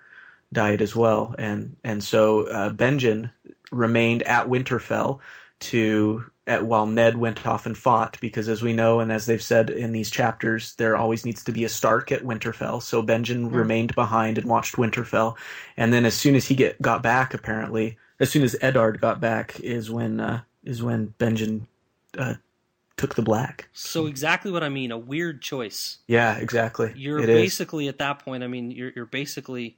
died 0.56 0.80
as 0.82 0.96
well, 0.96 1.34
and 1.38 1.76
and 1.84 2.02
so 2.02 2.46
uh, 2.48 2.70
Benjen 2.70 3.30
remained 3.70 4.22
at 4.22 4.48
Winterfell 4.48 5.20
to 5.58 6.24
at, 6.46 6.64
while 6.64 6.86
Ned 6.86 7.16
went 7.16 7.46
off 7.46 7.66
and 7.66 7.76
fought, 7.76 8.16
because 8.20 8.48
as 8.48 8.62
we 8.62 8.72
know 8.72 9.00
and 9.00 9.10
as 9.12 9.26
they've 9.26 9.42
said 9.42 9.68
in 9.68 9.92
these 9.92 10.10
chapters, 10.10 10.74
there 10.76 10.96
always 10.96 11.24
needs 11.24 11.42
to 11.44 11.52
be 11.52 11.64
a 11.64 11.68
Stark 11.68 12.12
at 12.12 12.22
Winterfell. 12.22 12.80
So 12.82 13.02
Benjen 13.02 13.50
Mm. 13.50 13.54
remained 13.54 13.94
behind 13.94 14.38
and 14.38 14.48
watched 14.48 14.76
Winterfell, 14.76 15.36
and 15.76 15.92
then 15.92 16.04
as 16.06 16.14
soon 16.14 16.34
as 16.34 16.46
he 16.46 16.54
get 16.54 16.80
got 16.80 17.02
back, 17.02 17.34
apparently, 17.34 17.98
as 18.18 18.30
soon 18.30 18.42
as 18.42 18.56
Eddard 18.62 19.00
got 19.00 19.20
back, 19.20 19.60
is 19.60 19.90
when 19.90 20.20
uh, 20.20 20.40
is 20.64 20.82
when 20.82 21.14
Benjen 21.18 21.66
uh, 22.16 22.34
took 22.96 23.14
the 23.14 23.22
black. 23.22 23.68
So 23.72 24.06
exactly 24.06 24.50
what 24.50 24.62
I 24.62 24.70
mean. 24.70 24.90
A 24.90 24.98
weird 24.98 25.42
choice. 25.42 25.98
Yeah, 26.06 26.38
exactly. 26.38 26.92
You're 26.96 27.20
It 27.20 27.28
is. 27.28 27.42
basically 27.42 27.88
at 27.88 27.98
that 27.98 28.20
point. 28.24 28.42
I 28.42 28.46
mean, 28.46 28.70
you're 28.70 28.92
you're 28.96 29.12
basically 29.20 29.76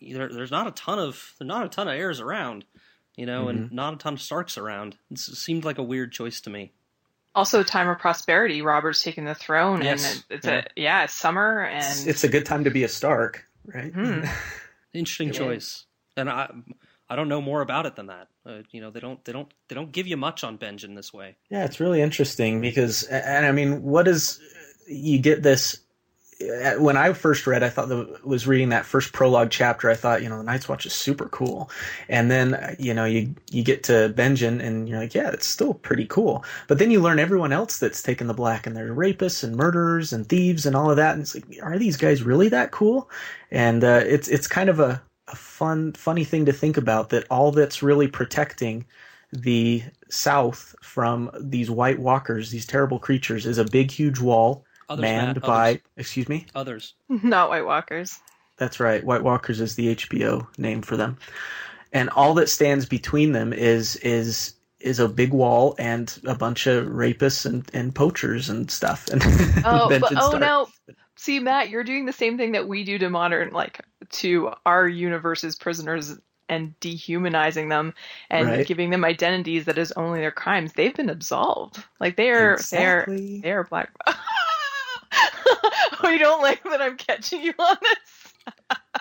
there, 0.00 0.28
there's 0.28 0.50
not 0.50 0.66
a 0.66 0.70
ton 0.72 0.98
of 0.98 1.32
there's 1.38 1.48
not 1.48 1.64
a 1.66 1.68
ton 1.68 1.88
of 1.88 1.94
heirs 1.94 2.20
around, 2.20 2.64
you 3.16 3.26
know, 3.26 3.48
and 3.48 3.66
Mm-hmm. 3.66 3.74
not 3.74 3.94
a 3.94 3.96
ton 3.96 4.14
of 4.14 4.20
Starks 4.22 4.56
around. 4.58 4.96
It 5.10 5.18
seemed 5.18 5.64
like 5.64 5.78
a 5.78 5.82
weird 5.82 6.12
choice 6.12 6.40
to 6.42 6.50
me. 6.50 6.72
Also, 7.34 7.62
time 7.64 7.88
of 7.88 7.98
prosperity. 7.98 8.62
Robert's 8.62 9.02
taking 9.02 9.24
the 9.24 9.34
throne, 9.34 9.82
Yes. 9.82 10.14
and 10.14 10.24
it's 10.30 10.46
a 10.46 10.64
yeah, 10.76 11.04
it's 11.04 11.14
summer, 11.14 11.60
and 11.64 11.78
It's, 11.78 12.06
it's 12.06 12.24
a 12.24 12.28
good 12.28 12.46
time 12.46 12.64
to 12.64 12.70
be 12.70 12.84
a 12.84 12.88
Stark, 12.88 13.44
right? 13.66 13.92
Hmm. 13.92 14.24
Interesting 14.92 15.30
It 15.30 15.34
choice, 15.34 15.84
and 16.16 16.30
I 16.30 16.48
I 17.10 17.16
don't 17.16 17.28
know 17.28 17.40
more 17.42 17.60
about 17.60 17.86
it 17.86 17.96
than 17.96 18.06
that. 18.06 18.28
Uh, 18.46 18.58
you 18.70 18.80
know, 18.80 18.90
they 18.90 19.00
don't 19.00 19.22
they 19.24 19.32
don't 19.32 19.52
they 19.68 19.74
don't 19.74 19.90
give 19.90 20.06
you 20.06 20.16
much 20.16 20.44
on 20.44 20.58
Benjen 20.58 20.94
this 20.94 21.12
way. 21.12 21.34
Yeah, 21.50 21.64
it's 21.64 21.80
really 21.80 22.00
interesting 22.00 22.60
because, 22.60 23.02
and 23.02 23.44
I 23.44 23.50
mean, 23.50 23.82
what 23.82 24.06
is 24.06 24.38
you 24.86 25.18
get 25.18 25.42
this? 25.42 25.80
When 26.78 26.96
I 26.96 27.12
first 27.12 27.46
read, 27.46 27.62
I 27.62 27.68
thought 27.68 27.88
the 27.88 28.18
was 28.24 28.46
reading 28.46 28.70
that 28.70 28.84
first 28.84 29.12
prologue 29.12 29.50
chapter. 29.50 29.88
I 29.88 29.94
thought, 29.94 30.22
you 30.22 30.28
know, 30.28 30.38
the 30.38 30.44
Night's 30.44 30.68
Watch 30.68 30.84
is 30.84 30.92
super 30.92 31.28
cool, 31.28 31.70
and 32.08 32.30
then 32.30 32.54
uh, 32.54 32.74
you 32.78 32.92
know, 32.92 33.04
you 33.04 33.34
you 33.50 33.62
get 33.62 33.84
to 33.84 34.12
Benjen, 34.16 34.60
and 34.60 34.88
you're 34.88 34.98
like, 34.98 35.14
yeah, 35.14 35.30
it's 35.30 35.46
still 35.46 35.74
pretty 35.74 36.06
cool. 36.06 36.44
But 36.66 36.78
then 36.78 36.90
you 36.90 37.00
learn 37.00 37.18
everyone 37.18 37.52
else 37.52 37.78
that's 37.78 38.02
taken 38.02 38.26
the 38.26 38.34
black, 38.34 38.66
and 38.66 38.76
they're 38.76 38.94
rapists 38.94 39.44
and 39.44 39.56
murderers 39.56 40.12
and 40.12 40.28
thieves 40.28 40.66
and 40.66 40.74
all 40.74 40.90
of 40.90 40.96
that, 40.96 41.12
and 41.12 41.22
it's 41.22 41.34
like, 41.34 41.44
are 41.62 41.78
these 41.78 41.96
guys 41.96 42.22
really 42.22 42.48
that 42.48 42.72
cool? 42.72 43.10
And 43.50 43.84
uh, 43.84 44.02
it's 44.04 44.28
it's 44.28 44.46
kind 44.46 44.68
of 44.68 44.80
a 44.80 45.02
a 45.28 45.36
fun 45.36 45.92
funny 45.92 46.24
thing 46.24 46.46
to 46.46 46.52
think 46.52 46.76
about 46.76 47.10
that 47.10 47.26
all 47.30 47.52
that's 47.52 47.82
really 47.82 48.08
protecting 48.08 48.84
the 49.32 49.82
South 50.08 50.74
from 50.82 51.30
these 51.40 51.70
White 51.70 51.98
Walkers, 51.98 52.50
these 52.50 52.66
terrible 52.66 52.98
creatures, 52.98 53.46
is 53.46 53.58
a 53.58 53.64
big, 53.64 53.90
huge 53.90 54.20
wall 54.20 54.64
Others, 54.88 55.02
manned 55.02 55.36
Matt, 55.36 55.42
by. 55.42 55.68
others, 55.70 55.80
Excuse 55.96 56.28
me. 56.28 56.46
others. 56.54 56.94
not 57.08 57.48
White 57.50 57.66
Walkers. 57.66 58.18
That's 58.56 58.78
right. 58.80 59.02
White 59.04 59.22
Walkers 59.22 59.60
is 59.60 59.74
the 59.74 59.94
HBO 59.96 60.46
name 60.58 60.82
for 60.82 60.96
them, 60.96 61.16
and 61.92 62.08
all 62.10 62.34
that 62.34 62.48
stands 62.48 62.86
between 62.86 63.32
them 63.32 63.52
is 63.52 63.96
is 63.96 64.54
is 64.80 65.00
a 65.00 65.08
big 65.08 65.32
wall 65.32 65.74
and 65.78 66.20
a 66.26 66.34
bunch 66.34 66.66
of 66.66 66.86
rapists 66.86 67.46
and, 67.46 67.68
and 67.72 67.94
poachers 67.94 68.48
and 68.50 68.70
stuff. 68.70 69.08
And 69.12 69.22
Oh, 69.64 69.88
but, 69.88 70.12
oh 70.16 70.28
Stark. 70.28 70.42
no. 70.42 70.68
See, 71.16 71.38
Matt, 71.40 71.70
you're 71.70 71.84
doing 71.84 72.04
the 72.06 72.12
same 72.12 72.36
thing 72.36 72.52
that 72.52 72.68
we 72.68 72.84
do 72.84 72.98
to 72.98 73.08
modern, 73.08 73.50
like 73.52 73.80
to 74.10 74.52
our 74.66 74.86
universe's 74.86 75.56
prisoners 75.56 76.18
and 76.50 76.78
dehumanizing 76.80 77.70
them 77.70 77.94
and 78.28 78.46
Right. 78.48 78.66
giving 78.66 78.90
them 78.90 79.04
identities 79.04 79.64
that 79.64 79.78
is 79.78 79.92
only 79.92 80.20
their 80.20 80.30
crimes. 80.32 80.74
They've 80.74 80.94
been 80.94 81.08
absolved. 81.08 81.82
Like 81.98 82.16
they 82.16 82.30
are, 82.30 82.52
Exactly. 82.52 83.40
they're, 83.40 83.40
they 83.42 83.52
are 83.52 83.64
black. 83.64 83.90
oh, 86.02 86.08
you 86.08 86.18
don't 86.18 86.42
like 86.42 86.62
that 86.64 86.80
I'm 86.82 86.96
catching 86.96 87.42
you 87.42 87.54
on 87.58 87.76
this? 87.80 88.32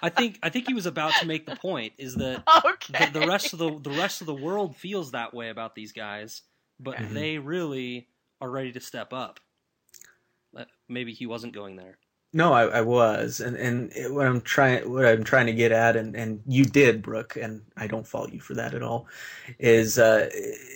I 0.02 0.10
think 0.10 0.40
I 0.44 0.50
think 0.50 0.68
he 0.68 0.74
was 0.74 0.86
about 0.86 1.18
to 1.18 1.26
make 1.26 1.46
the 1.46 1.54
point 1.54 1.94
is 1.98 2.18
that 2.18 2.44
Okay. 2.66 3.06
the, 3.06 3.12
the 3.12 3.22
rest 3.22 3.54
of 3.54 3.60
the 3.60 3.80
the 3.80 3.92
rest 3.92 4.22
of 4.22 4.28
the 4.28 4.34
world 4.34 4.76
feels 4.76 5.12
that 5.12 5.34
way 5.34 5.50
about 5.50 5.76
these 5.76 5.92
guys, 5.94 6.42
but 6.80 6.98
Mhm. 7.00 7.14
they 7.14 7.38
really 7.38 8.08
are 8.42 8.50
ready 8.50 8.72
to 8.74 8.80
step 8.80 9.14
up. 9.14 9.40
Maybe 10.90 11.14
he 11.14 11.26
wasn't 11.26 11.54
going 11.54 11.76
there. 11.78 11.98
No, 12.34 12.54
I, 12.54 12.64
I 12.66 12.82
was, 12.82 13.42
and 13.42 13.56
and 13.58 13.92
it, 13.96 14.14
what 14.14 14.28
I'm 14.28 14.42
trying 14.42 14.92
what 14.92 15.06
I'm 15.06 15.24
trying 15.24 15.48
to 15.48 15.54
get 15.54 15.72
at, 15.72 15.96
and, 15.96 16.16
and 16.16 16.42
you 16.48 16.66
did, 16.66 17.04
Brooke, 17.04 17.36
and 17.38 17.62
I 17.78 17.88
don't 17.88 18.08
fault 18.08 18.34
you 18.34 18.40
for 18.40 18.56
that 18.56 18.74
at 18.76 18.84
all. 18.84 19.08
Is 19.60 20.00
uh, 20.00 20.30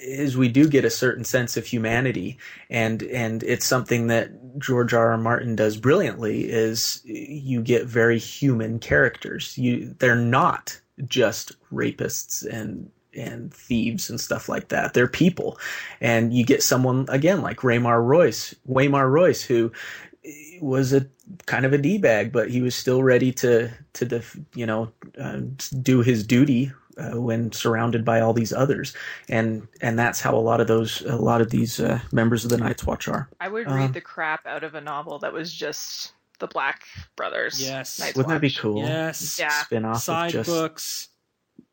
is 0.04 0.38
we 0.38 0.50
do 0.50 0.68
get 0.68 0.86
a 0.86 0.92
certain 0.92 1.24
sense 1.24 1.58
of 1.58 1.66
humanity, 1.66 2.40
and 2.72 3.04
and 3.04 3.44
it's 3.44 3.66
something 3.66 4.08
that 4.08 4.32
George 4.60 4.94
R. 4.96 5.12
R. 5.12 5.18
Martin 5.18 5.56
does 5.56 5.78
brilliantly. 5.78 6.46
Is 6.50 7.02
you 7.06 7.62
get 7.62 7.86
very 7.86 8.20
human 8.20 8.80
characters. 8.80 9.58
You 9.58 9.96
they're 10.00 10.16
not 10.16 10.82
just 11.08 11.54
rapists 11.72 12.46
and 12.52 12.92
and 13.16 13.54
thieves 13.54 14.10
and 14.10 14.22
stuff 14.22 14.50
like 14.50 14.70
that. 14.70 14.94
They're 14.96 15.08
people, 15.08 15.60
and 16.02 16.34
you 16.34 16.46
get 16.46 16.64
someone 16.64 17.06
again 17.10 17.42
like 17.44 17.60
Raymar 17.60 18.04
Royce, 18.04 18.56
Waymar 18.70 19.10
Royce, 19.12 19.44
who 19.44 19.72
was 20.62 20.94
a 20.94 21.08
kind 21.46 21.66
of 21.66 21.74
a 21.74 21.78
d 21.78 21.98
bag, 21.98 22.32
but 22.32 22.50
he 22.50 22.62
was 22.62 22.76
still 22.76 23.04
ready 23.04 23.32
to 23.34 23.70
to 23.94 24.06
def, 24.06 24.38
you 24.56 24.66
know 24.66 24.92
uh, 25.20 25.40
do 25.82 26.02
his 26.02 26.26
duty 26.26 26.72
uh, 26.98 27.20
when 27.20 27.52
surrounded 27.52 28.04
by 28.06 28.20
all 28.20 28.34
these 28.34 28.54
others, 28.54 28.96
and 29.30 29.68
and 29.82 29.98
that's 30.00 30.20
how 30.22 30.36
a 30.36 30.40
lot 30.40 30.60
of 30.62 30.68
those 30.68 31.02
a 31.02 31.16
lot 31.16 31.42
of 31.42 31.50
these 31.50 31.80
uh, 31.80 32.00
members 32.12 32.44
of 32.44 32.50
the 32.52 32.58
Night's 32.58 32.86
Watch 32.86 33.08
are. 33.08 33.30
I 33.40 33.48
would 33.48 33.68
Um, 33.68 33.76
read 33.76 33.94
the 33.94 34.02
crap 34.02 34.46
out 34.46 34.64
of 34.64 34.76
a 34.76 34.82
novel 34.82 35.20
that 35.20 35.34
was 35.34 35.52
just 35.54 36.14
the 36.40 36.48
Black 36.48 36.84
Brothers. 37.16 37.62
Yes. 37.62 38.00
Night's 38.00 38.16
Wouldn't 38.16 38.34
that 38.34 38.42
be 38.42 38.52
cool? 38.52 38.84
Yes. 38.84 39.40
Yeah. 39.40 39.50
Spin 39.50 39.86
off 39.86 40.02
Side 40.04 40.28
of 40.28 40.46
just 40.46 40.50
books. 40.50 41.10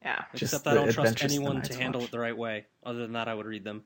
Yeah. 0.03 0.25
Just 0.35 0.55
Except 0.55 0.67
I 0.67 0.71
the 0.71 0.77
don't 0.81 0.85
trust 0.93 0.99
Adventures 1.13 1.23
of 1.25 1.29
the 1.31 1.35
anyone 1.37 1.63
to 1.63 1.75
handle 1.77 2.01
Watch. 2.01 2.09
it 2.09 2.13
the 2.13 2.19
right 2.19 2.37
way. 2.37 2.67
Other 2.85 3.01
than 3.01 3.13
that, 3.13 3.29
I 3.29 3.35
would 3.35 3.47
read 3.47 3.65
them. 3.65 3.85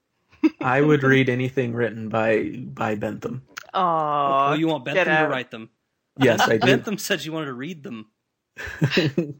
I 0.60 0.80
would 0.80 1.02
read 1.02 1.28
anything 1.28 1.72
written 1.74 2.08
by 2.08 2.52
by 2.56 2.94
Bentham. 2.94 3.42
Oh, 3.74 4.48
well, 4.50 4.56
you 4.58 4.68
want 4.68 4.84
get 4.84 4.94
Bentham 4.94 5.24
to 5.24 5.28
write 5.30 5.50
them. 5.50 5.70
Yes, 6.18 6.40
I 6.40 6.58
do. 6.58 6.66
Bentham 6.66 6.98
said 6.98 7.24
you 7.24 7.32
wanted 7.32 7.46
to 7.46 7.54
read 7.54 7.82
them. 7.82 8.06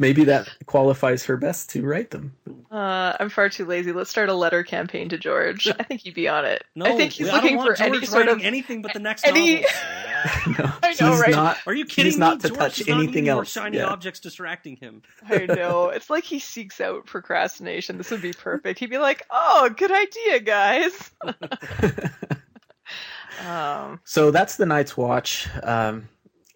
Maybe 0.00 0.24
that 0.24 0.48
qualifies 0.66 1.24
her 1.26 1.36
best 1.36 1.70
to 1.70 1.86
write 1.86 2.10
them. 2.10 2.34
Uh, 2.68 3.16
I'm 3.20 3.28
far 3.28 3.48
too 3.48 3.64
lazy. 3.64 3.92
Let's 3.92 4.10
start 4.10 4.28
a 4.28 4.34
letter 4.34 4.64
campaign 4.64 5.08
to 5.10 5.18
George. 5.18 5.68
I 5.68 5.84
think 5.84 6.00
he'd 6.00 6.14
be 6.14 6.26
on 6.26 6.44
it. 6.44 6.64
No, 6.74 6.86
I 6.86 6.96
think 6.96 7.12
he's 7.12 7.28
I 7.28 7.34
looking 7.36 7.56
want 7.58 7.76
for 7.78 7.82
any 7.84 8.04
sort 8.04 8.26
of. 8.26 8.40
anything 8.42 8.82
but 8.82 8.92
the 8.92 8.98
next 8.98 9.24
any- 9.24 9.60
novels. 9.60 9.70
no, 10.58 10.72
I 10.82 10.96
know, 11.00 11.10
he's 11.12 11.20
right? 11.20 11.30
not. 11.30 11.58
Are 11.64 11.74
you 11.74 11.84
kidding 11.84 12.06
He's 12.06 12.16
me? 12.16 12.20
not 12.20 12.40
to 12.40 12.48
George 12.48 12.58
touch 12.58 12.88
not 12.88 12.98
anything 12.98 13.24
need 13.24 13.30
more 13.30 13.42
else. 13.42 13.52
shiny 13.52 13.76
Yeah. 13.76 13.86
objects 13.86 14.18
distracting 14.18 14.74
him. 14.76 15.02
I 15.28 15.46
know. 15.46 15.90
It's 15.90 16.10
like 16.10 16.24
he 16.24 16.40
seeks 16.40 16.80
out 16.80 17.06
procrastination. 17.06 17.98
This 17.98 18.10
would 18.10 18.22
be 18.22 18.32
perfect. 18.32 18.80
He'd 18.80 18.90
be 18.90 18.98
like, 18.98 19.22
"Oh, 19.30 19.70
good 19.76 19.92
idea, 19.92 20.40
guys." 20.40 21.10
Um, 23.44 24.00
So 24.04 24.30
that's 24.30 24.56
the 24.56 24.66
Night's 24.66 24.96
Watch. 24.96 25.48
Um, 25.62 26.08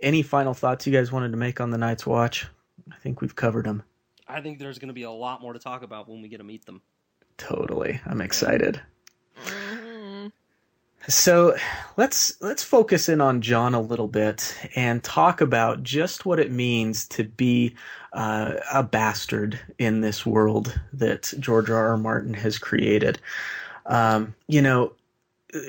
any 0.03 0.23
final 0.23 0.55
thoughts 0.55 0.87
you 0.87 0.93
guys 0.93 1.13
wanted 1.13 1.31
to 1.33 1.37
make 1.37 1.61
on 1.61 1.71
the 1.71 1.79
Night's 1.79 2.07
Watch? 2.07 2.47
I 2.91 2.97
think 2.97 3.21
we've 3.21 3.37
covered 3.37 3.67
them 3.67 3.83
I 4.27 4.41
think 4.41 4.59
there's 4.59 4.79
going 4.79 4.89
to 4.89 4.95
be 4.95 5.03
a 5.03 5.11
lot 5.11 5.43
more 5.43 5.53
to 5.53 5.59
talk 5.59 5.83
about 5.83 6.09
when 6.09 6.23
we 6.23 6.29
get 6.29 6.39
to 6.39 6.45
meet 6.45 6.65
them. 6.65 6.81
totally. 7.37 8.01
I'm 8.07 8.21
excited. 8.21 8.81
mhm. 9.45 10.31
So 11.09 11.57
let's 11.97 12.41
let's 12.41 12.63
focus 12.63 13.09
in 13.09 13.21
on 13.21 13.41
Jon 13.41 13.75
a 13.75 13.81
little 13.81 14.07
bit 14.07 14.55
and 14.77 15.03
talk 15.03 15.41
about 15.41 15.83
just 15.83 16.27
what 16.27 16.39
it 16.39 16.53
means 16.53 17.09
to 17.09 17.25
be 17.25 17.75
uh, 18.13 18.55
a 18.73 18.83
bastard 18.83 19.59
in 19.79 20.03
this 20.03 20.25
world 20.27 20.79
that 20.93 21.33
George 21.41 21.71
R. 21.71 21.89
R. 21.89 21.97
Martin 21.97 22.35
has 22.35 22.59
created. 22.59 23.19
Um, 23.87 24.35
you 24.47 24.61
know, 24.63 24.93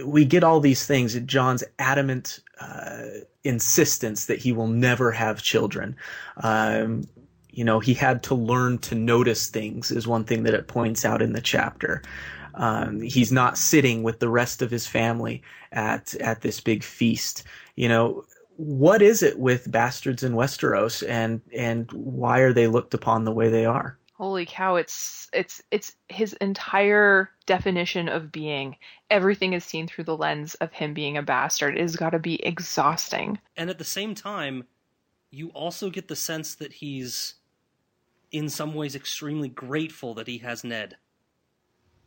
we 0.06 0.26
get 0.26 0.44
all 0.44 0.60
these 0.60 0.86
things. 0.86 1.20
Jon's 1.22 1.64
adamant 1.80 2.40
uh, 2.60 3.04
insistence 3.44 4.26
that 4.26 4.40
he 4.40 4.52
will 4.52 4.68
never 4.68 5.12
have 5.12 5.42
children. 5.42 5.96
Um, 6.38 7.06
you 7.50 7.64
know, 7.64 7.80
he 7.80 7.94
had 7.94 8.24
to 8.24 8.36
learn 8.36 8.78
to 8.80 8.96
notice 8.96 9.50
things 9.50 9.92
is 9.92 10.08
one 10.08 10.24
thing 10.24 10.44
that 10.44 10.54
it 10.54 10.68
points 10.68 11.04
out 11.04 11.22
in 11.22 11.34
the 11.34 11.42
chapter. 11.42 12.02
Um, 12.54 13.02
he's 13.02 13.32
not 13.32 13.58
sitting 13.58 14.04
with 14.04 14.20
the 14.20 14.30
rest 14.30 14.62
of 14.62 14.72
his 14.72 14.88
family 14.88 15.42
at 15.72 16.14
at 16.16 16.42
this 16.42 16.60
big 16.60 16.84
feast. 16.84 17.44
You 17.76 17.90
know, 17.90 18.26
what 18.58 19.02
is 19.02 19.24
it 19.24 19.40
with 19.40 19.72
bastards 19.72 20.24
in 20.24 20.34
Westeros, 20.34 21.08
and 21.08 21.42
and 21.56 21.92
why 21.92 22.40
are 22.40 22.54
they 22.54 22.68
looked 22.68 22.94
upon 22.94 23.24
the 23.24 23.32
way 23.32 23.50
they 23.50 23.66
are? 23.66 23.98
Holy 24.22 24.46
cow! 24.46 24.76
It's 24.76 25.28
it's 25.34 25.64
it's 25.72 25.96
his 26.08 26.34
entire 26.34 27.32
definition 27.48 28.08
of 28.08 28.32
being. 28.32 28.76
Everything 29.10 29.54
is 29.54 29.66
seen 29.66 29.88
through 29.88 30.04
the 30.04 30.16
lens 30.16 30.54
of 30.54 30.72
him 30.72 30.94
being 30.94 31.18
a 31.18 31.24
bastard. 31.24 31.76
It 31.76 31.82
has 31.82 31.96
got 31.96 32.12
to 32.12 32.20
be 32.20 32.36
exhausting. 32.46 33.40
And 33.58 33.72
at 33.72 33.80
the 33.80 33.84
same 33.84 34.14
time, 34.14 34.66
you 35.32 35.50
also 35.56 35.90
get 35.90 36.08
the 36.08 36.16
sense 36.16 36.54
that 36.54 36.74
he's, 36.74 37.34
in 38.32 38.48
some 38.48 38.76
ways, 38.76 38.96
extremely 38.96 39.50
grateful 39.50 40.14
that 40.14 40.28
he 40.28 40.38
has 40.38 40.64
Ned. 40.64 40.98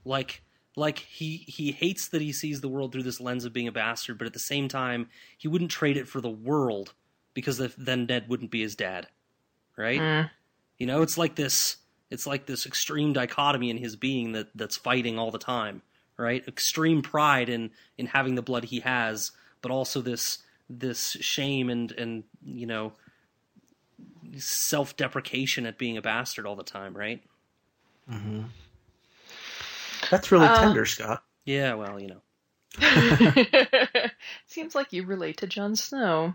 Like, 0.04 0.44
like 0.76 1.00
he 1.00 1.38
he 1.48 1.72
hates 1.72 2.06
that 2.06 2.22
he 2.22 2.30
sees 2.30 2.60
the 2.60 2.68
world 2.68 2.92
through 2.92 3.02
this 3.02 3.20
lens 3.20 3.44
of 3.44 3.52
being 3.52 3.66
a 3.66 3.72
bastard, 3.72 4.18
but 4.18 4.28
at 4.28 4.34
the 4.34 4.38
same 4.38 4.68
time, 4.68 5.08
he 5.36 5.48
wouldn't 5.48 5.72
trade 5.72 5.96
it 5.96 6.06
for 6.06 6.20
the 6.20 6.30
world 6.30 6.94
because 7.34 7.58
then 7.76 8.06
Ned 8.06 8.28
wouldn't 8.28 8.52
be 8.52 8.60
his 8.60 8.76
dad, 8.76 9.08
right? 9.76 10.00
Mm. 10.00 10.30
You 10.78 10.86
know, 10.86 11.02
it's 11.02 11.18
like 11.18 11.34
this. 11.34 11.78
It's 12.14 12.26
like 12.26 12.46
this 12.46 12.64
extreme 12.64 13.12
dichotomy 13.12 13.70
in 13.70 13.76
his 13.76 13.96
being 13.96 14.32
that 14.32 14.48
that's 14.54 14.76
fighting 14.76 15.18
all 15.18 15.30
the 15.32 15.38
time, 15.38 15.82
right? 16.16 16.46
Extreme 16.46 17.02
pride 17.02 17.48
in 17.48 17.70
in 17.98 18.06
having 18.06 18.36
the 18.36 18.42
blood 18.42 18.64
he 18.64 18.80
has, 18.80 19.32
but 19.60 19.70
also 19.70 20.00
this 20.00 20.38
this 20.70 21.16
shame 21.20 21.68
and 21.68 21.92
and 21.92 22.24
you 22.44 22.66
know 22.66 22.92
self 24.38 24.96
deprecation 24.96 25.66
at 25.66 25.76
being 25.76 25.96
a 25.96 26.02
bastard 26.02 26.46
all 26.46 26.56
the 26.56 26.62
time, 26.62 26.96
right? 26.96 27.20
Mm-hmm. 28.10 28.42
That's 30.10 30.30
really 30.30 30.46
Uh, 30.46 30.60
tender, 30.60 30.86
Scott. 30.86 31.24
Yeah, 31.44 31.74
well, 31.74 32.00
you 32.00 32.08
know. 32.08 32.20
Seems 34.46 34.74
like 34.74 34.92
you 34.92 35.04
relate 35.04 35.38
to 35.38 35.46
Jon 35.46 35.76
Snow. 35.76 36.34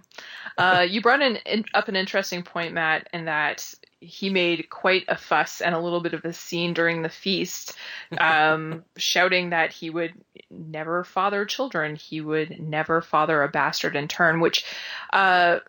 Uh, 0.58 0.86
you 0.88 1.02
brought 1.02 1.22
in, 1.22 1.38
in, 1.38 1.66
up 1.74 1.88
an 1.88 1.96
interesting 1.96 2.44
point, 2.44 2.74
Matt, 2.74 3.08
in 3.14 3.26
that 3.26 3.74
he 4.02 4.30
made 4.30 4.70
quite 4.70 5.04
a 5.08 5.18
fuss 5.18 5.62
and 5.62 5.76
a 5.76 5.80
little 5.80 6.00
bit 6.00 6.14
of 6.14 6.24
a 6.24 6.34
scene 6.34 6.74
during 6.74 7.02
the 7.02 7.10
feast, 7.10 7.76
um, 8.18 8.84
shouting 8.98 9.50
that 9.50 9.74
he 9.74 9.90
would 9.90 10.14
never 10.50 11.04
father 11.04 11.46
children, 11.46 11.96
he 11.96 12.22
would 12.22 12.60
never 12.60 13.02
father 13.02 13.44
a 13.44 13.50
bastard 13.50 13.96
in 13.96 14.08
turn, 14.08 14.40
which 14.40 14.66
uh, 15.12 15.60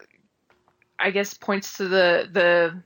I 0.98 1.10
guess 1.10 1.34
points 1.34 1.78
to 1.78 1.88
the 1.88 2.28
the 2.30 2.82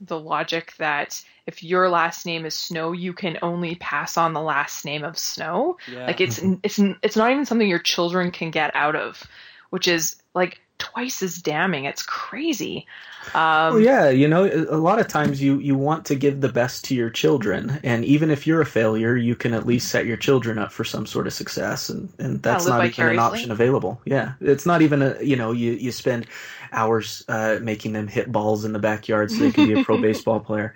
the 0.00 0.18
logic 0.18 0.74
that 0.78 1.22
if 1.46 1.62
your 1.62 1.88
last 1.88 2.26
name 2.26 2.44
is 2.44 2.54
Snow, 2.54 2.92
you 2.92 3.12
can 3.12 3.38
only 3.42 3.74
pass 3.76 4.16
on 4.16 4.32
the 4.32 4.40
last 4.40 4.84
name 4.84 5.04
of 5.04 5.18
Snow. 5.18 5.78
Yeah. 5.90 6.06
Like 6.06 6.20
it's 6.20 6.40
it's 6.62 6.80
it's 7.02 7.16
not 7.16 7.30
even 7.30 7.46
something 7.46 7.68
your 7.68 7.78
children 7.78 8.30
can 8.30 8.50
get 8.50 8.74
out 8.74 8.96
of, 8.96 9.22
which 9.70 9.88
is 9.88 10.16
like 10.38 10.60
twice 10.78 11.22
as 11.22 11.36
damning. 11.42 11.84
It's 11.86 12.02
crazy. 12.02 12.86
Um, 13.34 13.74
Well, 13.74 13.80
yeah, 13.80 14.08
you 14.08 14.26
know, 14.28 14.46
a 14.70 14.78
lot 14.78 14.98
of 14.98 15.08
times 15.08 15.42
you 15.42 15.58
you 15.58 15.76
want 15.76 16.06
to 16.06 16.14
give 16.14 16.40
the 16.40 16.48
best 16.48 16.84
to 16.86 16.94
your 16.94 17.10
children, 17.10 17.78
and 17.84 18.02
even 18.06 18.30
if 18.30 18.46
you're 18.46 18.62
a 18.62 18.66
failure, 18.66 19.14
you 19.14 19.36
can 19.36 19.52
at 19.52 19.66
least 19.66 19.88
set 19.90 20.06
your 20.06 20.16
children 20.16 20.56
up 20.58 20.72
for 20.72 20.84
some 20.84 21.04
sort 21.04 21.26
of 21.26 21.34
success, 21.34 21.90
and 21.90 22.08
and 22.18 22.42
that's 22.42 22.66
not 22.66 22.86
even 22.86 23.06
an 23.06 23.18
option 23.18 23.50
available. 23.50 24.00
Yeah, 24.06 24.32
it's 24.40 24.64
not 24.64 24.80
even 24.80 25.02
a 25.02 25.22
you 25.22 25.36
know 25.36 25.52
you 25.52 25.72
you 25.72 25.92
spend 25.92 26.26
hours 26.72 27.24
uh, 27.28 27.58
making 27.60 27.92
them 27.92 28.08
hit 28.08 28.32
balls 28.32 28.64
in 28.64 28.72
the 28.72 28.78
backyard 28.78 29.30
so 29.30 29.42
they 29.44 29.50
can 29.50 29.66
be 29.66 29.72
a 29.74 29.78
pro 29.78 29.98
baseball 29.98 30.40
player. 30.40 30.74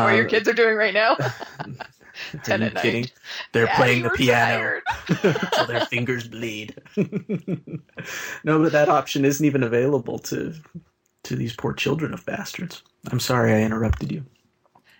what 0.00 0.14
your 0.14 0.24
Uh, 0.24 0.28
kids 0.28 0.48
are 0.48 0.52
doing 0.54 0.76
right 0.76 0.94
now. 0.94 1.16
Are 2.48 2.58
you 2.58 2.64
at 2.64 2.74
night. 2.74 2.82
kidding? 2.82 3.06
They're 3.52 3.66
Daddy, 3.66 3.76
playing 3.76 4.02
the 4.02 4.10
piano 4.10 4.80
till 5.52 5.66
their 5.66 5.86
fingers 5.86 6.28
bleed. 6.28 6.74
no, 8.44 8.62
but 8.62 8.72
that 8.72 8.88
option 8.88 9.24
isn't 9.24 9.44
even 9.44 9.62
available 9.62 10.18
to 10.20 10.54
to 11.24 11.36
these 11.36 11.56
poor 11.56 11.72
children 11.72 12.12
of 12.12 12.24
bastards. 12.26 12.82
I'm 13.10 13.20
sorry 13.20 13.52
I 13.52 13.62
interrupted 13.62 14.12
you. 14.12 14.24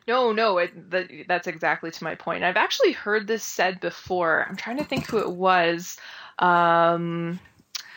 No, 0.06 0.32
no, 0.32 0.58
it, 0.58 0.90
that, 0.90 1.10
that's 1.28 1.46
exactly 1.46 1.90
to 1.90 2.04
my 2.04 2.14
point. 2.14 2.44
I've 2.44 2.56
actually 2.56 2.92
heard 2.92 3.26
this 3.26 3.42
said 3.42 3.80
before. 3.80 4.46
I'm 4.48 4.56
trying 4.56 4.76
to 4.78 4.84
think 4.84 5.06
who 5.06 5.18
it 5.18 5.30
was. 5.30 5.96
Um, 6.38 7.40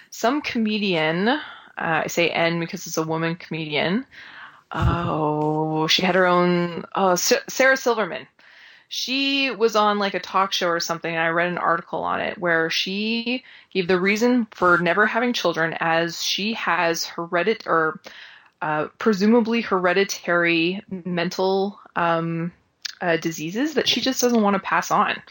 some 0.10 0.42
comedian. 0.42 1.28
Uh, 1.28 1.40
I 1.78 2.08
say 2.08 2.30
N 2.30 2.60
because 2.60 2.88
it's 2.88 2.98
a 2.98 3.04
woman 3.04 3.36
comedian. 3.36 4.06
Oh, 4.72 5.88
she 5.88 6.02
had 6.02 6.16
her 6.16 6.26
own. 6.26 6.86
Oh, 6.96 7.16
Sarah 7.16 7.78
Silverman. 7.78 8.28
She 8.90 9.52
was 9.52 9.76
on 9.76 10.00
like 10.00 10.14
a 10.14 10.20
talk 10.20 10.54
show 10.54 10.70
or 10.70 10.80
something, 10.80 11.14
and 11.14 11.22
I 11.22 11.30
read 11.30 11.50
an 11.50 11.58
article 11.58 12.04
on 12.04 12.22
it 12.22 12.38
where 12.38 12.70
she 12.70 13.44
gave 13.74 13.88
the 13.88 14.00
reason 14.00 14.48
for 14.52 14.78
never 14.78 15.06
having 15.06 15.34
children 15.34 15.76
as 15.80 16.24
she 16.24 16.54
has 16.54 17.06
heredit 17.06 17.68
or 17.68 18.00
uh, 18.62 18.88
presumably 18.98 19.62
hereditary 19.62 20.82
mental 20.90 21.80
um, 21.96 22.52
uh, 23.02 23.18
diseases 23.18 23.74
that 23.74 23.88
she 23.88 24.02
just 24.02 24.22
doesn't 24.22 24.42
want 24.42 24.56
to 24.56 24.60
pass 24.60 24.90
on. 24.90 25.22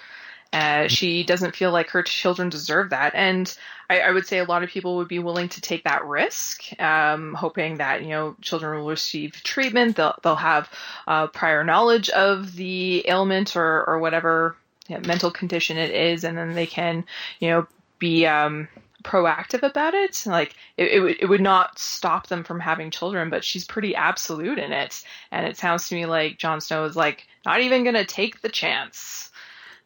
Uh, 0.57 0.89
she 0.89 1.23
doesn't 1.23 1.55
feel 1.55 1.71
like 1.71 1.91
her 1.91 2.03
children 2.03 2.49
deserve 2.49 2.89
that, 2.89 3.15
and 3.15 3.55
I, 3.91 4.01
I 4.01 4.11
would 4.11 4.27
say 4.27 4.39
a 4.39 4.45
lot 4.45 4.63
of 4.63 4.71
people 4.71 4.97
would 4.97 5.09
be 5.09 5.19
willing 5.19 5.51
to 5.51 5.61
take 5.61 5.85
that 5.85 6.07
risk, 6.07 6.65
um, 6.81 7.35
hoping 7.35 7.77
that 7.77 8.03
you 8.03 8.09
know 8.09 8.37
children 8.41 8.79
will 8.81 8.89
receive 8.89 9.33
treatment, 9.45 9.97
they'll 9.97 10.19
they'll 10.23 10.35
have 10.35 10.71
uh, 11.07 11.27
prior 11.27 11.63
knowledge 11.63 12.09
of 12.09 12.57
the 12.57 13.05
ailment 13.07 13.55
or 13.55 13.85
or 13.87 13.99
whatever 13.99 14.57
you 14.89 14.97
know, 14.97 15.03
mental 15.07 15.31
condition 15.31 15.77
it 15.77 15.91
is, 15.91 16.25
and 16.25 16.39
then 16.39 16.55
they 16.55 16.67
can 16.67 17.05
you 17.39 17.51
know 17.51 17.67
be 17.99 18.27
um, 18.27 18.67
proactive 19.03 19.63
about 19.63 19.93
it. 19.93 20.23
Like 20.25 20.55
it, 20.79 20.89
it, 20.89 21.01
would, 21.01 21.17
it 21.21 21.27
would 21.27 21.41
not 21.41 21.79
stop 21.79 22.29
them 22.29 22.45
from 22.45 22.61
having 22.61 22.91
children, 22.91 23.29
but 23.29 23.45
she's 23.45 23.65
pretty 23.67 23.95
absolute 23.95 24.59
in 24.59 24.73
it. 24.73 25.03
And 25.31 25.47
it 25.47 25.59
sounds 25.59 25.89
to 25.89 25.95
me 25.95 26.07
like 26.07 26.39
Jon 26.39 26.61
Snow 26.61 26.85
is 26.85 26.97
like 26.97 27.27
not 27.45 27.61
even 27.61 27.85
going 27.85 27.95
to 27.95 28.07
take 28.07 28.41
the 28.41 28.49
chance. 28.49 29.31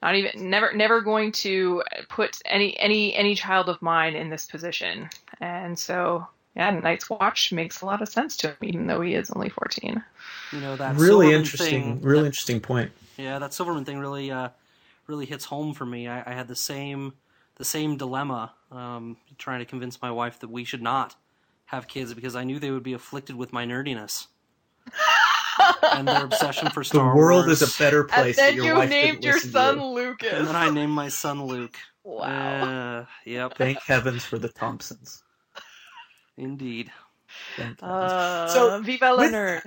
Not 0.02 0.14
even 0.14 0.50
never 0.50 0.72
never 0.72 1.00
going 1.00 1.32
to 1.32 1.82
put 2.08 2.40
any 2.44 2.78
any 2.78 3.14
any 3.14 3.34
child 3.34 3.68
of 3.68 3.80
mine 3.82 4.14
in 4.14 4.30
this 4.30 4.46
position. 4.46 5.08
And 5.40 5.78
so 5.78 6.26
yeah, 6.56 6.70
Night's 6.70 7.08
Watch 7.08 7.52
makes 7.52 7.80
a 7.80 7.86
lot 7.86 8.02
of 8.02 8.08
sense 8.08 8.36
to 8.38 8.48
him, 8.48 8.56
even 8.62 8.86
though 8.86 9.00
he 9.02 9.14
is 9.14 9.30
only 9.30 9.50
fourteen. 9.50 10.02
You 10.52 10.60
know 10.60 10.76
that 10.76 10.96
really 10.96 11.26
Silverman 11.26 11.34
interesting, 11.34 11.82
thing, 11.82 12.00
really 12.02 12.22
that- 12.22 12.26
interesting 12.26 12.60
point. 12.60 12.92
Yeah, 13.16 13.38
that 13.38 13.52
Silverman 13.52 13.84
thing 13.84 13.98
really, 13.98 14.30
uh, 14.30 14.48
really 15.06 15.26
hits 15.26 15.44
home 15.44 15.74
for 15.74 15.84
me. 15.84 16.08
I, 16.08 16.30
I 16.30 16.34
had 16.34 16.48
the 16.48 16.56
same, 16.56 17.12
the 17.56 17.66
same 17.66 17.98
dilemma, 17.98 18.54
um, 18.72 19.18
trying 19.36 19.58
to 19.58 19.66
convince 19.66 20.00
my 20.00 20.10
wife 20.10 20.38
that 20.40 20.48
we 20.48 20.64
should 20.64 20.80
not 20.80 21.16
have 21.66 21.86
kids 21.86 22.14
because 22.14 22.34
I 22.34 22.44
knew 22.44 22.58
they 22.58 22.70
would 22.70 22.82
be 22.82 22.94
afflicted 22.94 23.36
with 23.36 23.52
my 23.52 23.64
nerdiness 23.66 24.26
and 25.82 26.06
their 26.08 26.24
obsession 26.24 26.70
for 26.70 26.82
The 26.84 26.98
world 26.98 27.46
Wars. 27.46 27.62
is 27.62 27.74
a 27.76 27.78
better 27.82 28.04
place. 28.04 28.36
that 28.36 28.48
then 28.48 28.56
your 28.56 28.64
you 28.66 28.74
wife 28.74 28.90
named 28.90 29.20
didn't 29.20 29.24
your 29.24 29.34
listen 29.34 29.50
son. 29.52 29.82
Lucas. 29.94 30.32
and 30.32 30.46
then 30.46 30.56
I 30.56 30.70
named 30.70 30.92
my 30.92 31.08
son 31.08 31.44
Luke. 31.44 31.76
wow. 32.04 33.00
Uh, 33.00 33.04
yep, 33.24 33.56
Thank 33.56 33.78
heavens 33.82 34.24
for 34.24 34.38
the 34.38 34.48
Thompsons. 34.48 35.22
indeed. 36.36 36.90
Thank. 37.56 37.78
Uh, 37.82 38.48
So, 38.48 38.80
Viva 38.82 39.10
with- 39.10 39.32
Leonard. 39.32 39.62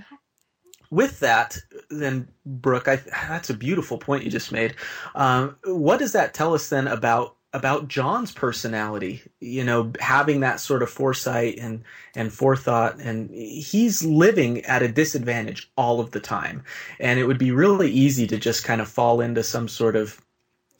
with 0.91 1.19
that, 1.21 1.57
then 1.89 2.27
Brooke, 2.45 2.87
I, 2.87 2.97
that's 3.27 3.49
a 3.49 3.53
beautiful 3.53 3.97
point 3.97 4.23
you 4.23 4.31
just 4.31 4.51
made. 4.51 4.75
Um, 5.15 5.55
what 5.65 5.99
does 5.99 6.11
that 6.13 6.33
tell 6.33 6.53
us 6.53 6.69
then 6.69 6.87
about 6.87 7.37
about 7.53 7.87
Jon's 7.87 8.31
personality? 8.31 9.21
You 9.39 9.63
know, 9.63 9.91
having 9.99 10.41
that 10.41 10.59
sort 10.59 10.83
of 10.83 10.89
foresight 10.89 11.57
and 11.59 11.83
and 12.15 12.33
forethought, 12.33 12.99
and 12.99 13.29
he's 13.29 14.03
living 14.03 14.65
at 14.65 14.81
a 14.81 14.87
disadvantage 14.87 15.71
all 15.77 15.99
of 15.99 16.11
the 16.11 16.19
time, 16.19 16.63
and 16.99 17.19
it 17.19 17.25
would 17.25 17.39
be 17.39 17.51
really 17.51 17.91
easy 17.91 18.27
to 18.27 18.37
just 18.37 18.63
kind 18.63 18.81
of 18.81 18.87
fall 18.87 19.21
into 19.21 19.43
some 19.43 19.67
sort 19.67 19.95
of 19.95 20.19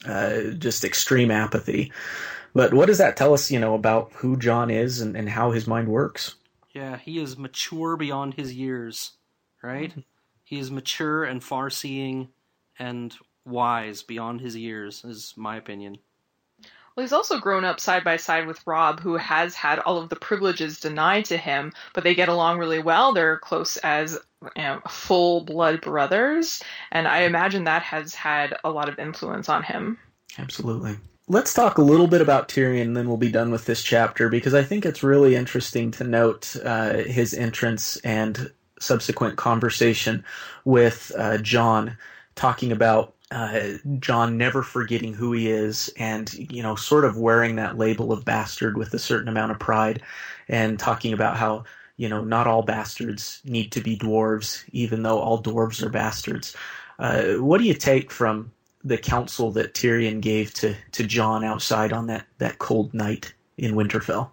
uh, 0.06 0.50
just 0.58 0.84
extreme 0.84 1.30
apathy. 1.30 1.92
But 2.54 2.72
what 2.72 2.86
does 2.86 2.98
that 2.98 3.16
tell 3.16 3.34
us, 3.34 3.50
you 3.50 3.58
know, 3.58 3.74
about 3.74 4.12
who 4.12 4.36
Jon 4.36 4.70
is 4.70 5.00
and, 5.00 5.16
and 5.16 5.28
how 5.28 5.50
his 5.50 5.66
mind 5.66 5.88
works? 5.88 6.36
Yeah, 6.72 6.98
he 6.98 7.18
is 7.18 7.36
mature 7.36 7.96
beyond 7.96 8.34
his 8.34 8.54
years, 8.54 9.12
right? 9.62 9.92
He 10.44 10.58
is 10.58 10.70
mature 10.70 11.24
and 11.24 11.42
far-seeing 11.42 12.28
and 12.78 13.14
wise 13.44 14.02
beyond 14.02 14.40
his 14.40 14.56
years, 14.56 15.04
is 15.04 15.34
my 15.36 15.56
opinion. 15.56 15.98
Well, 16.96 17.02
he's 17.02 17.12
also 17.12 17.40
grown 17.40 17.64
up 17.64 17.80
side 17.80 18.04
by 18.04 18.18
side 18.18 18.46
with 18.46 18.64
Robb, 18.66 19.00
who 19.00 19.14
has 19.14 19.54
had 19.54 19.80
all 19.80 19.98
of 19.98 20.10
the 20.10 20.16
privileges 20.16 20.78
denied 20.78 21.24
to 21.26 21.36
him, 21.36 21.72
but 21.92 22.04
they 22.04 22.14
get 22.14 22.28
along 22.28 22.58
really 22.58 22.78
well. 22.78 23.12
They're 23.12 23.38
close 23.38 23.76
as 23.78 24.16
you 24.42 24.62
know, 24.62 24.80
full 24.88 25.40
blood 25.40 25.80
brothers, 25.80 26.62
and 26.92 27.08
I 27.08 27.22
imagine 27.22 27.64
that 27.64 27.82
has 27.82 28.14
had 28.14 28.56
a 28.62 28.70
lot 28.70 28.88
of 28.88 29.00
influence 29.00 29.48
on 29.48 29.64
him. 29.64 29.98
Absolutely. 30.38 30.96
Let's 31.26 31.54
talk 31.54 31.78
a 31.78 31.82
little 31.82 32.06
bit 32.06 32.20
about 32.20 32.48
Tyrion, 32.48 32.82
and 32.82 32.96
then 32.96 33.08
we'll 33.08 33.16
be 33.16 33.32
done 33.32 33.50
with 33.50 33.64
this 33.64 33.82
chapter 33.82 34.28
because 34.28 34.54
I 34.54 34.62
think 34.62 34.86
it's 34.86 35.02
really 35.02 35.34
interesting 35.34 35.90
to 35.92 36.04
note 36.04 36.54
uh, 36.62 36.98
his 36.98 37.34
entrance 37.34 37.96
and 37.98 38.52
subsequent 38.78 39.36
conversation 39.36 40.24
with 40.64 41.10
uh, 41.16 41.38
Jon, 41.38 41.96
talking 42.34 42.70
about 42.72 43.13
uh, 43.30 43.74
Jon 43.98 44.36
never 44.36 44.62
forgetting 44.62 45.14
who 45.14 45.32
he 45.32 45.50
is, 45.50 45.92
and 45.96 46.32
you 46.34 46.62
know, 46.62 46.76
sort 46.76 47.04
of 47.04 47.16
wearing 47.16 47.56
that 47.56 47.78
label 47.78 48.12
of 48.12 48.24
bastard 48.24 48.76
with 48.76 48.94
a 48.94 48.98
certain 48.98 49.28
amount 49.28 49.52
of 49.52 49.58
pride, 49.58 50.02
and 50.48 50.78
talking 50.78 51.12
about 51.12 51.36
how 51.36 51.64
you 51.96 52.08
know 52.08 52.22
not 52.22 52.46
all 52.46 52.62
bastards 52.62 53.40
need 53.44 53.72
to 53.72 53.80
be 53.80 53.96
dwarves, 53.96 54.64
even 54.72 55.02
though 55.02 55.18
all 55.18 55.42
dwarves 55.42 55.82
are 55.82 55.90
bastards. 55.90 56.56
Uh, 56.98 57.34
what 57.34 57.58
do 57.58 57.64
you 57.64 57.74
take 57.74 58.10
from 58.10 58.52
the 58.84 58.98
counsel 58.98 59.50
that 59.52 59.74
Tyrion 59.74 60.20
gave 60.20 60.52
to, 60.54 60.76
to 60.92 61.04
Jon 61.04 61.42
outside 61.42 61.92
on 61.92 62.06
that, 62.08 62.26
that 62.38 62.58
cold 62.58 62.92
night 62.92 63.32
in 63.56 63.74
Winterfell. 63.74 64.30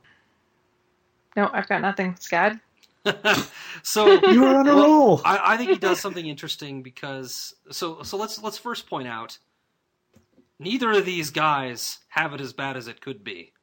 No, 1.38 1.50
I've 1.54 1.70
got 1.70 1.82
nothing. 1.82 2.14
Scad? 2.16 2.60
so 3.84 4.24
You 4.26 4.42
were 4.44 4.56
on 4.56 4.68
a 4.68 4.76
Well, 4.76 4.84
roll. 4.84 5.22
I, 5.24 5.54
I 5.54 5.58
think 5.58 5.72
he 5.72 5.78
does 5.78 6.00
something 6.00 6.26
interesting 6.26 6.84
because 6.84 7.56
so 7.72 8.04
so 8.04 8.18
let's 8.18 8.42
let's 8.42 8.58
first 8.58 8.88
point 8.90 9.08
out 9.08 9.40
neither 10.60 10.92
of 10.92 11.06
these 11.06 11.32
guys 11.32 12.00
have 12.10 12.34
it 12.34 12.42
as 12.42 12.54
bad 12.54 12.78
as 12.78 12.88
it 12.88 13.02
could 13.02 13.24
be. 13.24 13.54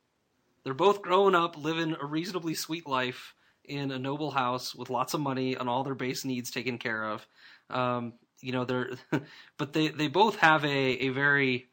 They're 0.64 0.74
both 0.74 1.02
grown 1.02 1.34
up, 1.34 1.56
living 1.56 1.96
a 2.00 2.04
reasonably 2.06 2.54
sweet 2.54 2.86
life 2.86 3.34
in 3.64 3.90
a 3.90 3.98
noble 3.98 4.30
house 4.32 4.74
with 4.74 4.90
lots 4.90 5.14
of 5.14 5.20
money 5.20 5.54
and 5.54 5.68
all 5.68 5.84
their 5.84 5.94
base 5.94 6.24
needs 6.24 6.50
taken 6.50 6.78
care 6.78 7.04
of. 7.04 7.26
Um, 7.70 8.14
you 8.40 8.52
know 8.52 8.64
they're 8.64 8.90
but 9.58 9.72
they 9.72 9.88
they 9.88 10.08
both 10.08 10.36
have 10.36 10.64
a 10.64 10.68
a 10.68 11.08
very 11.10 11.66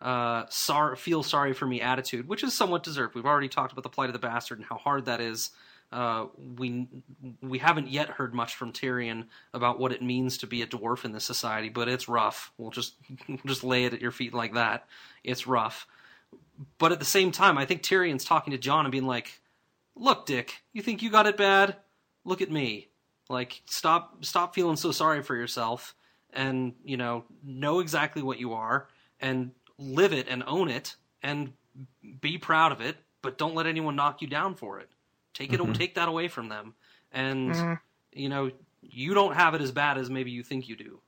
uh 0.00 0.44
sorry 0.48 0.96
feel 0.96 1.22
sorry 1.22 1.52
for 1.52 1.66
me 1.66 1.80
attitude 1.80 2.28
which 2.28 2.42
is 2.42 2.54
somewhat 2.54 2.82
deserved 2.82 3.14
we've 3.14 3.26
already 3.26 3.48
talked 3.48 3.72
about 3.72 3.82
the 3.82 3.88
plight 3.88 4.08
of 4.08 4.12
the 4.12 4.18
bastard 4.18 4.58
and 4.58 4.66
how 4.66 4.76
hard 4.76 5.04
that 5.04 5.20
is 5.20 5.50
uh, 5.92 6.26
we 6.56 6.88
we 7.42 7.58
haven't 7.58 7.88
yet 7.88 8.08
heard 8.08 8.34
much 8.34 8.54
from 8.54 8.72
Tyrion 8.72 9.26
about 9.52 9.78
what 9.78 9.92
it 9.92 10.02
means 10.02 10.38
to 10.38 10.46
be 10.46 10.62
a 10.62 10.66
dwarf 10.66 11.04
in 11.04 11.12
this 11.12 11.24
society, 11.24 11.68
but 11.68 11.86
it's 11.86 12.08
rough. 12.08 12.50
We'll 12.56 12.70
just 12.70 12.94
we'll 13.28 13.38
just 13.44 13.62
lay 13.62 13.84
it 13.84 13.92
at 13.92 14.00
your 14.00 14.10
feet 14.10 14.32
like 14.32 14.54
that. 14.54 14.86
It's 15.22 15.46
rough. 15.46 15.86
But 16.78 16.92
at 16.92 16.98
the 16.98 17.04
same 17.04 17.30
time, 17.30 17.58
I 17.58 17.66
think 17.66 17.82
Tyrion's 17.82 18.24
talking 18.24 18.52
to 18.52 18.58
Jon 18.58 18.86
and 18.86 18.92
being 18.92 19.06
like, 19.06 19.40
"Look, 19.94 20.24
Dick, 20.24 20.62
you 20.72 20.80
think 20.80 21.02
you 21.02 21.10
got 21.10 21.26
it 21.26 21.36
bad? 21.36 21.76
Look 22.24 22.40
at 22.40 22.50
me. 22.50 22.88
Like, 23.28 23.60
stop 23.66 24.24
stop 24.24 24.54
feeling 24.54 24.76
so 24.76 24.92
sorry 24.92 25.22
for 25.22 25.36
yourself, 25.36 25.94
and 26.32 26.72
you 26.84 26.96
know, 26.96 27.24
know 27.44 27.80
exactly 27.80 28.22
what 28.22 28.40
you 28.40 28.54
are, 28.54 28.88
and 29.20 29.50
live 29.76 30.14
it 30.14 30.26
and 30.28 30.42
own 30.46 30.70
it, 30.70 30.96
and 31.22 31.52
be 32.20 32.38
proud 32.38 32.72
of 32.72 32.80
it. 32.80 32.96
But 33.20 33.36
don't 33.36 33.54
let 33.54 33.66
anyone 33.66 33.94
knock 33.94 34.22
you 34.22 34.28
down 34.28 34.54
for 34.54 34.80
it." 34.80 34.88
Take 35.34 35.52
it, 35.52 35.60
Mhm. 35.60 35.74
take 35.74 35.94
that 35.94 36.08
away 36.08 36.28
from 36.28 36.48
them, 36.48 36.74
and 37.10 37.52
Mhm. 37.52 37.80
you 38.12 38.28
know 38.28 38.50
you 38.82 39.14
don't 39.14 39.34
have 39.34 39.54
it 39.54 39.60
as 39.60 39.72
bad 39.72 39.96
as 39.98 40.10
maybe 40.10 40.30
you 40.30 40.42
think 40.42 40.68
you 40.68 40.76
do. 40.76 41.00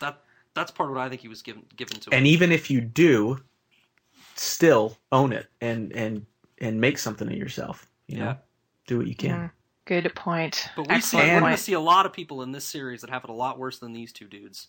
That 0.00 0.22
that's 0.54 0.70
part 0.70 0.88
of 0.90 0.96
what 0.96 1.02
I 1.02 1.08
think 1.08 1.20
he 1.20 1.28
was 1.28 1.42
given 1.42 1.64
given 1.76 2.00
to 2.00 2.10
And 2.14 2.26
him. 2.26 2.32
even 2.32 2.52
if 2.52 2.70
you 2.70 2.80
do, 2.80 3.44
still 4.34 4.96
own 5.12 5.32
it 5.32 5.48
and 5.60 5.92
and 5.92 6.26
and 6.60 6.80
make 6.80 6.98
something 6.98 7.28
of 7.28 7.34
yourself. 7.34 7.88
You 8.06 8.18
know, 8.18 8.24
Yeah. 8.24 8.36
do 8.86 8.98
what 8.98 9.06
you 9.06 9.14
can. 9.14 9.48
Mm, 9.48 9.50
Good 9.84 10.14
point. 10.14 10.68
But 10.76 10.82
we 10.82 10.94
see 10.94 10.96
Excellent 10.96 11.32
we're 11.34 11.40
going 11.40 11.56
to 11.56 11.62
see 11.62 11.72
a 11.72 11.80
lot 11.80 12.04
of 12.06 12.12
people 12.12 12.42
in 12.42 12.52
this 12.52 12.66
series 12.66 13.00
that 13.00 13.10
have 13.10 13.24
it 13.24 13.30
a 13.30 13.34
lot 13.34 13.58
worse 13.58 13.78
than 13.78 13.92
these 13.92 14.12
two 14.12 14.26
dudes. 14.26 14.68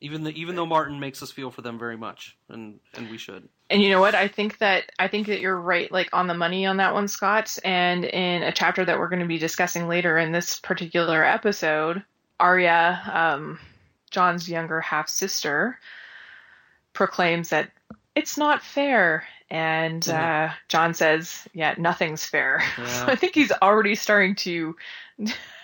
Even 0.00 0.24
the, 0.24 0.30
even 0.38 0.56
though 0.56 0.66
Martin 0.66 1.00
makes 1.00 1.22
us 1.22 1.32
feel 1.32 1.50
for 1.50 1.62
them 1.62 1.78
very 1.78 1.96
much, 1.96 2.36
and 2.50 2.80
and 2.94 3.08
we 3.08 3.16
should. 3.16 3.48
And 3.70 3.82
you 3.82 3.88
know 3.88 4.00
what? 4.00 4.14
I 4.14 4.28
think 4.28 4.58
that 4.58 4.92
I 4.98 5.08
think 5.08 5.26
that 5.28 5.40
you're 5.40 5.58
right, 5.60 5.90
like 5.90 6.10
on 6.12 6.26
the 6.26 6.34
money 6.34 6.66
on 6.66 6.76
that 6.76 6.92
one, 6.92 7.08
Scott. 7.08 7.56
And 7.64 8.04
in 8.04 8.42
a 8.42 8.52
chapter 8.52 8.84
that 8.84 8.98
we're 8.98 9.08
going 9.08 9.22
to 9.22 9.26
be 9.26 9.38
discussing 9.38 9.88
later 9.88 10.18
in 10.18 10.32
this 10.32 10.60
particular 10.60 11.24
episode, 11.24 12.04
Arya, 12.38 13.00
um, 13.12 13.58
Jon's 14.10 14.48
younger 14.48 14.80
half 14.82 15.08
sister, 15.08 15.78
proclaims 16.92 17.48
that 17.50 17.70
it's 18.14 18.36
not 18.36 18.62
fair. 18.62 19.26
And 19.48 20.02
Mhm. 20.02 20.50
uh, 20.50 20.52
Jon 20.68 20.92
says, 20.92 21.46
"Yeah, 21.54 21.74
nothing's 21.78 22.24
fair." 22.26 22.62
So 22.76 23.06
I 23.08 23.14
think 23.16 23.34
he's 23.34 23.52
already 23.62 23.94
starting 23.94 24.34
to 24.36 24.76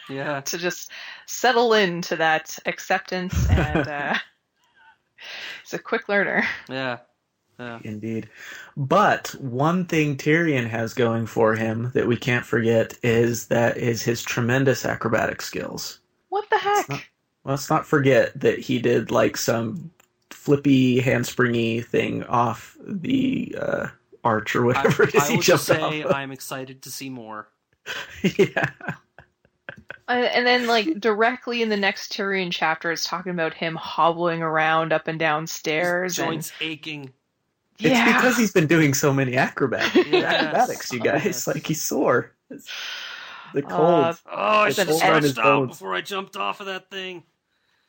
Yeah, 0.08 0.40
to 0.40 0.58
just 0.58 0.90
settle 1.26 1.74
into 1.74 2.16
that 2.16 2.58
acceptance, 2.66 3.48
and 3.48 3.86
uh, 3.88 4.14
he's 5.62 5.74
a 5.74 5.78
quick 5.78 6.08
learner. 6.08 6.44
yeah, 6.68 6.98
yeah. 7.58 7.78
Indeed. 7.84 8.28
But 8.76 9.28
one 9.38 9.86
thing 9.86 10.16
Tyrion 10.16 10.68
has 10.68 10.94
going 10.94 11.26
for 11.26 11.54
him 11.54 11.90
that 11.94 12.06
we 12.08 12.16
can't 12.16 12.44
forget 12.44 12.98
is 13.02 13.46
that 13.48 13.76
is 13.76 14.02
his 14.02 14.22
tremendous 14.22 14.84
acrobatic 14.84 15.40
skills. 15.42 16.00
What 16.30 16.48
the 16.50 16.58
heck? 16.58 16.88
not- 16.88 17.04
Let's 17.44 17.68
not 17.70 17.84
forget 17.86 18.38
that 18.38 18.60
he 18.60 18.78
did 18.78 19.10
like 19.10 19.36
some 19.36 19.90
flippy 20.30 21.00
handspringy 21.00 21.84
thing 21.84 22.22
off 22.24 22.76
the 22.86 23.56
uh, 23.60 23.86
arch 24.22 24.54
or 24.54 24.62
I, 24.62 24.66
whatever 24.66 25.02
it 25.04 25.14
is 25.16 25.22
I 25.24 25.28
he 25.28 25.34
will 25.36 25.42
just 25.42 25.66
jumped 25.66 25.82
say 25.82 26.02
off. 26.04 26.14
I'm 26.14 26.30
excited 26.30 26.82
to 26.82 26.90
see 26.90 27.10
more. 27.10 27.48
yeah. 28.22 28.70
Uh, 30.12 30.24
and 30.26 30.46
then, 30.46 30.66
like 30.66 31.00
directly 31.00 31.62
in 31.62 31.68
the 31.70 31.76
next 31.76 32.12
Tyrion 32.12 32.50
chapter, 32.52 32.92
it's 32.92 33.04
talking 33.04 33.32
about 33.32 33.54
him 33.54 33.74
hobbling 33.76 34.42
around 34.42 34.92
up 34.92 35.08
and 35.08 35.18
down 35.18 35.46
stairs. 35.46 36.16
His 36.16 36.18
And 36.18 36.28
joints 36.32 36.52
aching. 36.60 37.04
It's 37.78 37.88
yeah, 37.90 38.16
because 38.18 38.36
he's 38.36 38.52
been 38.52 38.66
doing 38.66 38.92
so 38.94 39.12
many 39.12 39.36
acrobat- 39.36 39.94
Yes. 39.94 40.24
acrobatics, 40.24 40.92
you 40.92 41.00
guys. 41.00 41.24
Yes. 41.24 41.46
Like 41.46 41.66
he's 41.66 41.80
sore. 41.80 42.30
It's 42.50 42.68
the 43.54 43.64
Uh, 43.64 43.68
cold. 43.68 44.20
Oh, 44.30 44.36
I 44.36 44.66
It's 44.68 44.76
should 44.76 44.88
have 44.88 44.98
full 44.98 44.98
stretched 44.98 45.38
out 45.38 45.44
bones. 45.44 45.70
before 45.70 45.94
I 45.94 46.00
jumped 46.02 46.36
off 46.36 46.60
of 46.60 46.66
that 46.66 46.90
thing. 46.90 47.22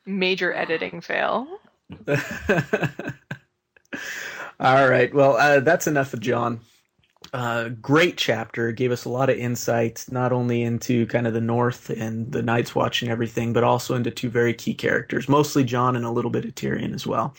major 0.06 0.54
editing 0.54 1.02
fail. 1.02 1.48
All 4.60 4.90
right. 4.90 5.14
Well, 5.14 5.36
uh, 5.38 5.60
that's 5.60 5.88
enough 5.88 6.14
of 6.14 6.20
Jon. 6.22 6.62
Uh, 7.32 7.70
great 7.70 8.18
chapter. 8.18 8.72
Gave 8.72 8.92
us 8.92 9.06
a 9.06 9.10
lot 9.10 9.30
of 9.30 9.38
insight, 9.38 10.06
not 10.12 10.32
only 10.32 10.62
into 10.64 11.08
kind 11.08 11.26
of 11.26 11.34
the 11.34 11.42
North 11.42 11.90
and 11.90 12.32
the 12.32 12.42
Night's 12.42 12.76
Watch 12.76 13.02
and 13.02 13.10
everything, 13.10 13.54
but 13.54 13.64
also 13.64 13.96
into 13.96 14.12
two 14.12 14.30
very 14.30 14.54
key 14.54 14.74
characters, 14.74 15.30
mostly 15.30 15.64
Jon 15.64 15.96
and 15.96 16.06
a 16.06 16.12
little 16.12 16.32
bit 16.32 16.46
of 16.46 16.54
Tyrion 16.56 16.94
as 16.94 17.08
well. 17.08 17.36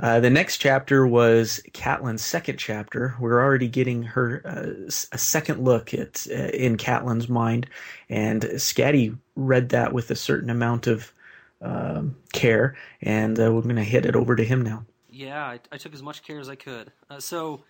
Uh, 0.00 0.20
the 0.20 0.30
next 0.30 0.58
chapter 0.58 1.06
was 1.06 1.60
Catelyn's 1.72 2.22
second 2.22 2.56
chapter. 2.56 3.16
We're 3.18 3.42
already 3.42 3.66
getting 3.66 4.04
her 4.04 4.42
uh, 4.44 4.88
a 5.12 5.18
second 5.18 5.64
look 5.64 5.92
at 5.92 6.26
uh, 6.30 6.34
in 6.34 6.76
Catelyn's 6.76 7.28
mind, 7.28 7.68
and 8.08 8.42
Scatty 8.42 9.16
read 9.34 9.70
that 9.70 9.92
with 9.92 10.10
a 10.10 10.16
certain 10.16 10.50
amount 10.50 10.86
of 10.86 11.12
um, 11.60 12.16
care, 12.32 12.76
and 13.02 13.38
uh, 13.40 13.52
we're 13.52 13.62
going 13.62 13.76
to 13.76 13.82
hit 13.82 14.06
it 14.06 14.14
over 14.14 14.36
to 14.36 14.44
him 14.44 14.62
now. 14.62 14.84
Yeah, 15.08 15.44
I, 15.44 15.58
I 15.72 15.78
took 15.78 15.94
as 15.94 16.02
much 16.02 16.22
care 16.22 16.38
as 16.38 16.48
I 16.48 16.54
could. 16.54 16.92
Uh, 17.10 17.18
so 17.18 17.64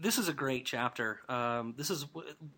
this 0.00 0.18
is 0.18 0.28
a 0.28 0.32
great 0.32 0.64
chapter. 0.64 1.20
Um, 1.28 1.74
this 1.76 1.90
is 1.90 2.06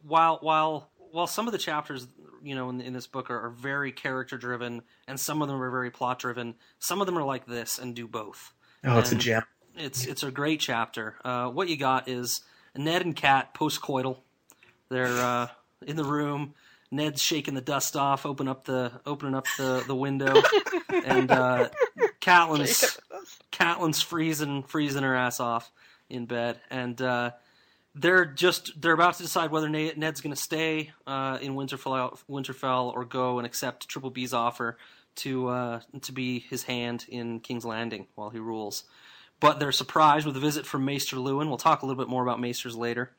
while 0.02 0.38
while 0.40 0.90
while 1.10 1.26
some 1.26 1.46
of 1.46 1.52
the 1.52 1.58
chapters, 1.58 2.06
you 2.42 2.54
know, 2.54 2.68
in, 2.68 2.80
in 2.80 2.92
this 2.92 3.06
book 3.06 3.30
are, 3.30 3.46
are 3.46 3.50
very 3.50 3.92
character 3.92 4.36
driven, 4.36 4.82
and 5.06 5.18
some 5.18 5.42
of 5.42 5.48
them 5.48 5.62
are 5.62 5.70
very 5.70 5.90
plot 5.90 6.18
driven. 6.18 6.54
Some 6.78 7.00
of 7.00 7.06
them 7.06 7.16
are 7.16 7.24
like 7.24 7.46
this 7.46 7.78
and 7.78 7.94
do 7.94 8.06
both. 8.06 8.52
Oh, 8.84 8.98
it's 8.98 9.12
a 9.12 9.16
gem. 9.16 9.42
It's 9.76 10.06
it's 10.06 10.22
a 10.22 10.30
great 10.30 10.60
chapter. 10.60 11.16
Uh, 11.24 11.48
what 11.48 11.68
you 11.68 11.76
got 11.76 12.08
is 12.08 12.40
Ned 12.76 13.02
and 13.02 13.14
Cat 13.14 13.54
postcoital. 13.54 14.18
They're 14.88 15.06
uh, 15.06 15.48
in 15.86 15.96
the 15.96 16.04
room. 16.04 16.54
Ned's 16.90 17.20
shaking 17.20 17.54
the 17.54 17.60
dust 17.60 17.96
off, 17.96 18.24
open 18.24 18.46
up 18.46 18.64
the 18.64 18.92
opening 19.04 19.34
up 19.34 19.46
the, 19.58 19.82
the 19.86 19.94
window, 19.94 20.40
and 21.04 21.30
uh, 21.30 21.68
Catelyn's 22.20 22.98
Catelyn's 23.50 24.00
freezing 24.00 24.62
freezing 24.62 25.02
her 25.02 25.14
ass 25.14 25.40
off 25.40 25.72
in 26.08 26.26
bed, 26.26 26.60
and 26.70 27.00
uh, 27.00 27.30
they're 27.94 28.26
just 28.26 28.80
they're 28.80 28.92
about 28.92 29.14
to 29.16 29.22
decide 29.22 29.50
whether 29.50 29.68
Ned's 29.68 30.20
going 30.20 30.34
to 30.34 30.40
stay 30.40 30.92
uh, 31.06 31.38
in 31.40 31.54
Winterfell 31.54 32.18
Winterfell 32.28 32.92
or 32.94 33.04
go 33.04 33.38
and 33.38 33.46
accept 33.46 33.88
Triple 33.88 34.10
B's 34.10 34.34
offer 34.34 34.76
to 35.16 35.48
uh, 35.48 35.80
to 36.02 36.12
be 36.12 36.40
his 36.40 36.64
hand 36.64 37.06
in 37.08 37.40
King's 37.40 37.64
Landing 37.64 38.06
while 38.14 38.30
he 38.30 38.38
rules. 38.38 38.84
But 39.40 39.58
they're 39.58 39.72
surprised 39.72 40.26
with 40.26 40.36
a 40.36 40.40
visit 40.40 40.66
from 40.66 40.84
Maester 40.84 41.16
Luwin. 41.16 41.48
We'll 41.48 41.58
talk 41.58 41.82
a 41.82 41.86
little 41.86 42.02
bit 42.02 42.08
more 42.08 42.22
about 42.22 42.40
Maesters 42.40 42.76
later. 42.76 43.12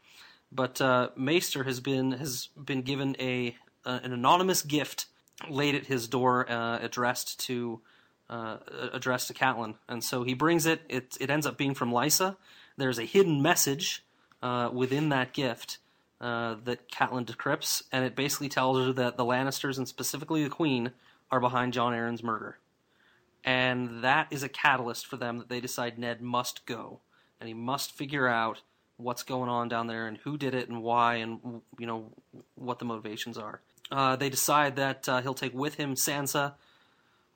But 0.52 0.80
uh, 0.82 1.10
Maester 1.16 1.64
has 1.64 1.80
been 1.80 2.12
has 2.14 2.48
been 2.48 2.82
given 2.82 3.16
a, 3.20 3.56
a 3.86 3.90
an 4.04 4.14
anonymous 4.14 4.62
gift 4.62 5.08
laid 5.50 5.76
at 5.76 5.86
his 5.86 6.08
door, 6.08 6.50
uh, 6.50 6.80
addressed 6.80 7.40
to 7.42 7.82
uh, 8.30 8.58
addressed 8.94 9.28
to 9.28 9.34
Catelyn, 9.34 9.76
and 9.88 10.04
so 10.04 10.24
he 10.24 10.34
brings 10.34 10.66
it. 10.66 10.82
It 10.90 11.18
it 11.20 11.30
ends 11.30 11.46
up 11.46 11.58
being 11.58 11.74
from 11.74 11.92
Lysa. 11.92 12.38
There's 12.78 13.00
a 13.00 13.06
hidden 13.06 13.42
message 13.42 14.04
uh, 14.42 14.70
within 14.72 15.10
that 15.10 15.34
gift 15.34 15.80
uh, 16.22 16.56
that 16.66 16.90
Catelyn 16.92 17.26
decrypts, 17.26 17.84
and 17.92 18.06
it 18.06 18.16
basically 18.16 18.50
tells 18.50 18.78
her 18.78 18.94
that 18.94 19.18
the 19.18 19.26
Lannisters 19.26 19.78
and 19.78 19.88
specifically 19.88 20.44
the 20.44 20.50
Queen 20.50 20.92
are 21.32 21.40
behind 21.40 21.74
Jon 21.74 21.94
Arryn's 21.94 22.24
murder, 22.24 22.58
and 23.44 24.04
that 24.04 24.28
is 24.32 24.44
a 24.44 24.50
catalyst 24.50 25.06
for 25.06 25.18
them 25.18 25.38
that 25.38 25.50
they 25.50 25.60
decide 25.60 26.00
Ned 26.00 26.22
must 26.22 26.66
go, 26.66 27.00
and 27.40 27.48
he 27.48 27.54
must 27.54 27.92
figure 27.92 28.28
out 28.28 28.62
what's 28.98 29.24
going 29.24 29.50
on 29.50 29.68
down 29.68 29.88
there 29.88 30.08
and 30.08 30.18
who 30.18 30.38
did 30.38 30.56
it 30.56 30.70
and 30.70 30.82
why 30.82 31.16
and 31.16 31.62
you 31.78 31.86
know 31.86 32.12
what 32.56 32.80
the 32.80 32.86
motivations 32.86 33.38
are. 33.38 33.62
Uh, 33.92 34.16
they 34.16 34.30
decide 34.30 34.76
that 34.76 35.08
uh, 35.08 35.22
he'll 35.22 35.34
take 35.34 35.54
with 35.54 35.76
him 35.76 35.94
Sansa, 35.96 36.54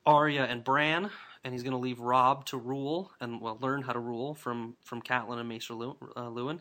Arya, 0.05 0.43
and 0.43 0.63
Bran, 0.63 1.11
and 1.43 1.53
he's 1.53 1.63
going 1.63 1.71
to 1.71 1.77
leave 1.77 1.99
Robb 1.99 2.45
to 2.47 2.57
rule 2.57 3.11
and 3.19 3.41
well 3.41 3.57
learn 3.61 3.81
how 3.81 3.93
to 3.93 3.99
rule 3.99 4.33
from 4.33 4.75
from 4.83 5.01
Catelyn 5.01 5.39
and 5.39 5.49
Maester 5.49 5.73
Lew- 5.73 5.97
uh, 6.15 6.27
Luwin. 6.27 6.59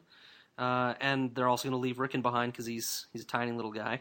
Uh, 0.58 0.94
and 1.00 1.34
they're 1.34 1.48
also 1.48 1.68
going 1.68 1.78
to 1.78 1.82
leave 1.82 1.98
Rickon 1.98 2.22
behind 2.22 2.52
because 2.52 2.66
he's 2.66 3.06
he's 3.12 3.22
a 3.22 3.26
tiny 3.26 3.52
little 3.52 3.72
guy. 3.72 4.00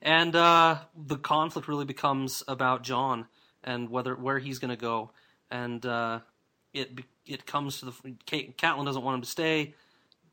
And 0.00 0.34
uh, 0.34 0.78
the 0.96 1.16
conflict 1.16 1.68
really 1.68 1.84
becomes 1.84 2.42
about 2.48 2.82
Jon 2.82 3.26
and 3.62 3.88
whether 3.88 4.14
where 4.14 4.38
he's 4.38 4.58
going 4.58 4.70
to 4.70 4.76
go. 4.76 5.10
And 5.50 5.84
uh, 5.86 6.20
it 6.72 7.00
it 7.26 7.46
comes 7.46 7.80
to 7.80 7.86
the 7.86 7.92
Ca- 8.28 8.54
Catelyn 8.58 8.84
doesn't 8.84 9.02
want 9.02 9.16
him 9.16 9.22
to 9.22 9.28
stay. 9.28 9.74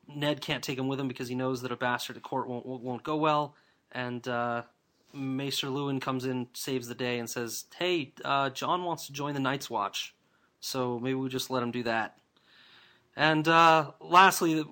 Ned 0.08 0.42
can't 0.42 0.64
take 0.64 0.78
him 0.78 0.88
with 0.88 1.00
him 1.00 1.08
because 1.08 1.28
he 1.28 1.36
knows 1.36 1.62
that 1.62 1.72
a 1.72 1.76
bastard 1.76 2.18
at 2.18 2.24
court 2.24 2.48
won't 2.48 2.66
won't 2.66 2.84
won't 2.84 3.04
go 3.04 3.18
well. 3.18 3.56
And 3.92 4.28
uh, 4.28 4.64
Maester 5.14 5.68
Luwin 5.68 6.02
comes 6.02 6.26
in, 6.26 6.48
saves 6.54 6.88
the 6.88 6.96
day, 6.96 7.20
and 7.20 7.30
says, 7.30 7.66
"Hey, 7.78 8.14
uh, 8.24 8.50
Jon 8.50 8.84
wants 8.84 9.08
to 9.08 9.14
join 9.14 9.34
the 9.34 9.40
Night's 9.40 9.70
Watch, 9.70 10.16
so 10.60 11.00
maybe 11.00 11.16
we 11.16 11.30
just 11.30 11.50
let 11.50 11.64
him 11.64 11.72
do 11.72 11.84
that." 11.84 12.18
And 13.16 13.48
uh, 13.48 13.92
lastly, 14.00 14.64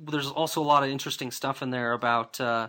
there's 0.00 0.28
also 0.28 0.60
a 0.60 0.64
lot 0.64 0.82
of 0.82 0.88
interesting 0.88 1.30
stuff 1.30 1.62
in 1.62 1.70
there 1.70 1.92
about 1.92 2.40
uh, 2.40 2.68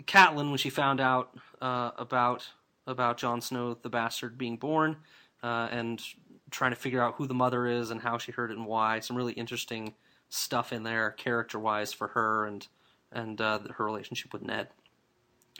Catelyn 0.00 0.48
when 0.48 0.58
she 0.58 0.70
found 0.70 1.00
out 1.00 1.36
uh, 1.60 1.90
about 1.96 2.48
about 2.86 3.16
Jon 3.18 3.40
Snow, 3.40 3.74
the 3.74 3.90
bastard, 3.90 4.36
being 4.36 4.56
born, 4.56 4.96
uh, 5.42 5.68
and 5.70 6.02
trying 6.50 6.72
to 6.72 6.76
figure 6.76 7.02
out 7.02 7.14
who 7.16 7.26
the 7.26 7.34
mother 7.34 7.66
is 7.66 7.90
and 7.90 8.00
how 8.00 8.18
she 8.18 8.32
heard 8.32 8.50
it 8.50 8.56
and 8.56 8.66
why. 8.66 9.00
Some 9.00 9.16
really 9.16 9.32
interesting 9.34 9.94
stuff 10.28 10.72
in 10.72 10.82
there, 10.82 11.10
character 11.10 11.58
wise, 11.58 11.92
for 11.92 12.08
her 12.08 12.46
and 12.46 12.66
and 13.12 13.40
uh, 13.40 13.60
her 13.76 13.84
relationship 13.84 14.32
with 14.32 14.42
Ned. 14.42 14.68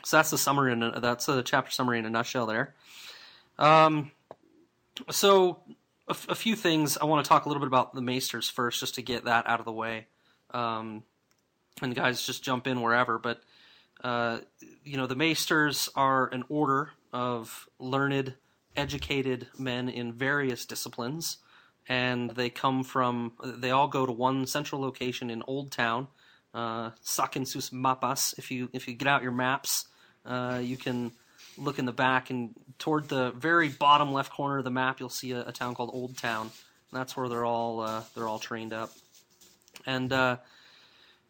So 0.04 0.16
that's 0.16 0.30
the 0.30 0.38
summary. 0.38 0.72
In 0.72 0.82
a, 0.82 1.00
that's 1.00 1.26
the 1.26 1.42
chapter 1.42 1.70
summary 1.70 1.98
in 1.98 2.06
a 2.06 2.10
nutshell. 2.10 2.46
There. 2.46 2.74
Um, 3.58 4.10
so 5.10 5.60
a, 6.08 6.12
f- 6.12 6.28
a 6.28 6.34
few 6.34 6.56
things 6.56 6.96
I 6.96 7.04
want 7.04 7.24
to 7.24 7.28
talk 7.28 7.44
a 7.44 7.48
little 7.48 7.60
bit 7.60 7.68
about 7.68 7.94
the 7.94 8.00
Maesters 8.02 8.50
first, 8.50 8.80
just 8.80 8.94
to 8.96 9.02
get 9.02 9.24
that 9.24 9.48
out 9.48 9.60
of 9.60 9.66
the 9.66 9.72
way. 9.72 10.06
Um, 10.50 11.04
and 11.80 11.94
guys, 11.94 12.24
just 12.24 12.42
jump 12.42 12.66
in 12.66 12.80
wherever. 12.80 13.18
But 13.18 13.42
uh, 14.02 14.38
you 14.84 14.96
know, 14.96 15.06
the 15.06 15.16
Maesters 15.16 15.88
are 15.94 16.28
an 16.28 16.44
order 16.48 16.90
of 17.12 17.68
learned, 17.78 18.34
educated 18.76 19.46
men 19.58 19.88
in 19.88 20.12
various 20.12 20.66
disciplines, 20.66 21.38
and 21.88 22.30
they 22.30 22.50
come 22.50 22.82
from. 22.82 23.32
They 23.44 23.70
all 23.70 23.88
go 23.88 24.06
to 24.06 24.12
one 24.12 24.46
central 24.46 24.80
location 24.80 25.30
in 25.30 25.42
Old 25.46 25.70
Town, 25.70 26.08
uh, 26.52 26.90
Saquen 27.04 27.46
mapas. 27.72 28.36
If 28.38 28.50
you 28.50 28.68
if 28.72 28.88
you 28.88 28.94
get 28.94 29.08
out 29.08 29.22
your 29.22 29.32
maps, 29.32 29.86
uh, 30.24 30.60
you 30.62 30.76
can 30.76 31.12
look 31.58 31.78
in 31.78 31.84
the 31.84 31.92
back 31.92 32.30
and 32.30 32.54
toward 32.78 33.08
the 33.08 33.30
very 33.32 33.68
bottom 33.68 34.12
left 34.12 34.32
corner 34.32 34.58
of 34.58 34.64
the 34.64 34.70
map, 34.70 35.00
you'll 35.00 35.08
see 35.08 35.32
a, 35.32 35.48
a 35.48 35.52
town 35.52 35.74
called 35.74 35.90
Old 35.92 36.16
Town. 36.16 36.50
And 36.90 37.00
that's 37.00 37.16
where 37.16 37.28
they're 37.28 37.44
all 37.44 37.80
uh, 37.80 38.02
they're 38.14 38.28
all 38.28 38.38
trained 38.38 38.72
up, 38.72 38.90
and 39.86 40.12
uh, 40.12 40.36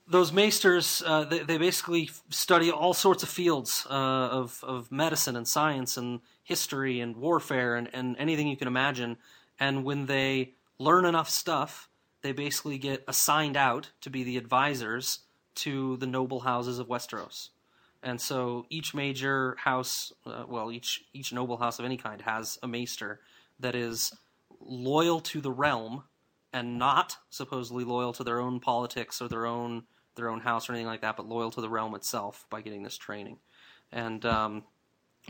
those 0.09 0.33
maesters 0.33 1.03
uh, 1.07 1.25
they, 1.25 1.41
they, 1.41 1.59
basically 1.59 2.11
study 2.31 2.71
all 2.71 2.95
sorts 2.95 3.23
of 3.23 3.29
fields 3.29 3.87
uh, 3.89 3.93
of 3.93 4.65
of 4.65 4.91
medicine 4.91 5.37
and 5.37 5.47
science 5.47 5.97
and 5.97 6.21
history 6.43 7.01
and 7.01 7.17
warfare 7.17 7.77
and, 7.77 7.89
and 7.93 8.17
anything 8.19 8.49
you 8.49 8.57
can 8.57 8.67
imagine. 8.67 9.17
And 9.61 9.85
when 9.85 10.07
they 10.07 10.55
learn 10.79 11.05
enough 11.05 11.31
stuff, 11.31 11.89
they 12.23 12.33
basically 12.33 12.79
get 12.79 13.05
assigned 13.07 13.57
out 13.57 13.91
to 14.01 14.11
be 14.11 14.25
the 14.25 14.37
advisors 14.37 15.21
to 15.55 15.97
the 15.99 16.07
noble 16.07 16.41
houses 16.41 16.81
of 16.81 16.89
Westeros. 16.89 17.51
And 18.03 18.21
so 18.21 18.67
each 18.69 18.95
major 18.95 19.57
house, 19.59 20.12
uh, 20.27 20.45
well, 20.49 20.73
each 20.73 21.05
each 21.12 21.33
noble 21.33 21.57
house 21.57 21.79
of 21.79 21.85
any 21.85 21.97
kind 21.97 22.21
has 22.23 22.59
a 22.62 22.69
maester 22.69 23.21
that 23.61 23.75
is 23.75 24.12
loyal 24.61 25.21
to 25.21 25.41
the 25.41 25.53
realm 25.53 26.05
and 26.53 26.79
not 26.79 27.17
supposedly 27.31 27.85
loyal 27.85 28.12
to 28.12 28.25
their 28.25 28.41
own 28.41 28.61
politics 28.61 29.23
or 29.23 29.29
their 29.29 29.47
own 29.47 29.85
their 30.15 30.29
own 30.29 30.41
house 30.41 30.69
or 30.69 30.73
anything 30.73 30.87
like 30.87 31.01
that, 31.01 31.17
but 31.17 31.27
loyal 31.27 31.51
to 31.51 31.61
the 31.61 31.71
realm 31.71 31.95
itself 31.95 32.45
by 32.51 32.61
getting 32.61 32.83
this 32.83 32.99
training. 32.99 33.38
And 33.93 34.25
um, 34.27 34.65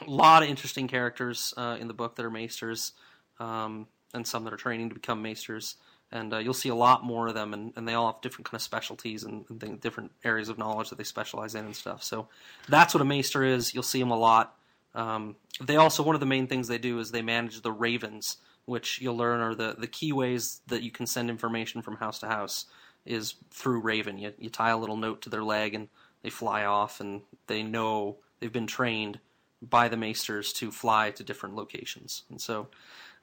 a 0.04 0.11
lot 0.11 0.42
of 0.42 0.48
interesting 0.48 0.88
characters 0.88 1.54
uh, 1.56 1.76
in 1.78 1.88
the 1.88 1.94
book 1.94 2.16
that 2.16 2.24
are 2.24 2.30
maesters, 2.30 2.92
um, 3.38 3.87
and 4.14 4.26
some 4.26 4.44
that 4.44 4.52
are 4.52 4.56
training 4.58 4.88
to 4.88 4.94
become 4.94 5.22
maesters 5.22 5.76
and 6.12 6.35
uh, 6.35 6.38
you'll 6.38 6.53
see 6.55 6.68
a 6.68 6.75
lot 6.75 7.03
more 7.03 7.29
of 7.29 7.35
them, 7.35 7.55
and, 7.55 7.72
and 7.75 7.88
they 7.88 7.94
all 7.94 8.12
have 8.12 8.20
different 8.20 8.44
kind 8.44 8.57
of 8.57 8.62
specialties 8.62 9.25
and, 9.25 9.46
and 9.48 9.59
things, 9.59 9.81
different 9.81 10.12
areas 10.22 10.51
of 10.51 10.59
knowledge 10.59 10.90
that 10.90 10.98
they 10.98 11.05
specialize 11.05 11.55
in 11.55 11.64
and 11.64 11.75
stuff. 11.75 12.03
So 12.03 12.29
that's 12.68 12.94
what 12.94 13.01
a 13.01 13.05
maester 13.07 13.42
is. 13.42 13.75
You'll 13.75 13.83
see 13.83 13.98
them 13.98 14.11
a 14.11 14.18
lot. 14.18 14.55
Um, 14.94 15.37
they 15.61 15.77
also 15.77 16.03
one 16.03 16.14
of 16.14 16.20
the 16.20 16.27
main 16.27 16.46
things 16.46 16.68
they 16.68 16.79
do 16.79 16.98
is 16.98 17.11
they 17.11 17.22
manage 17.22 17.62
the 17.62 17.72
ravens, 17.72 18.37
which 18.66 19.01
you'll 19.01 19.16
learn 19.16 19.40
are 19.40 19.55
the 19.55 19.75
the 19.79 19.87
key 19.87 20.12
ways 20.12 20.61
that 20.66 20.83
you 20.83 20.90
can 20.90 21.07
send 21.07 21.31
information 21.31 21.81
from 21.81 21.96
house 21.96 22.18
to 22.18 22.27
house 22.27 22.66
is 23.07 23.35
through 23.51 23.81
raven. 23.81 24.18
You 24.18 24.35
you 24.38 24.51
tie 24.51 24.70
a 24.70 24.77
little 24.77 24.98
note 24.98 25.22
to 25.22 25.31
their 25.31 25.42
leg 25.42 25.75
and 25.75 25.88
they 26.22 26.31
fly 26.31 26.64
off, 26.64 27.01
and 27.01 27.22
they 27.46 27.62
know 27.62 28.18
they've 28.38 28.53
been 28.53 28.66
trained 28.66 29.18
by 29.62 29.88
the 29.88 29.96
maesters 29.96 30.53
to 30.55 30.70
fly 30.70 31.11
to 31.12 31.25
different 31.25 31.57
locations, 31.57 32.25
and 32.29 32.40
so. 32.40 32.68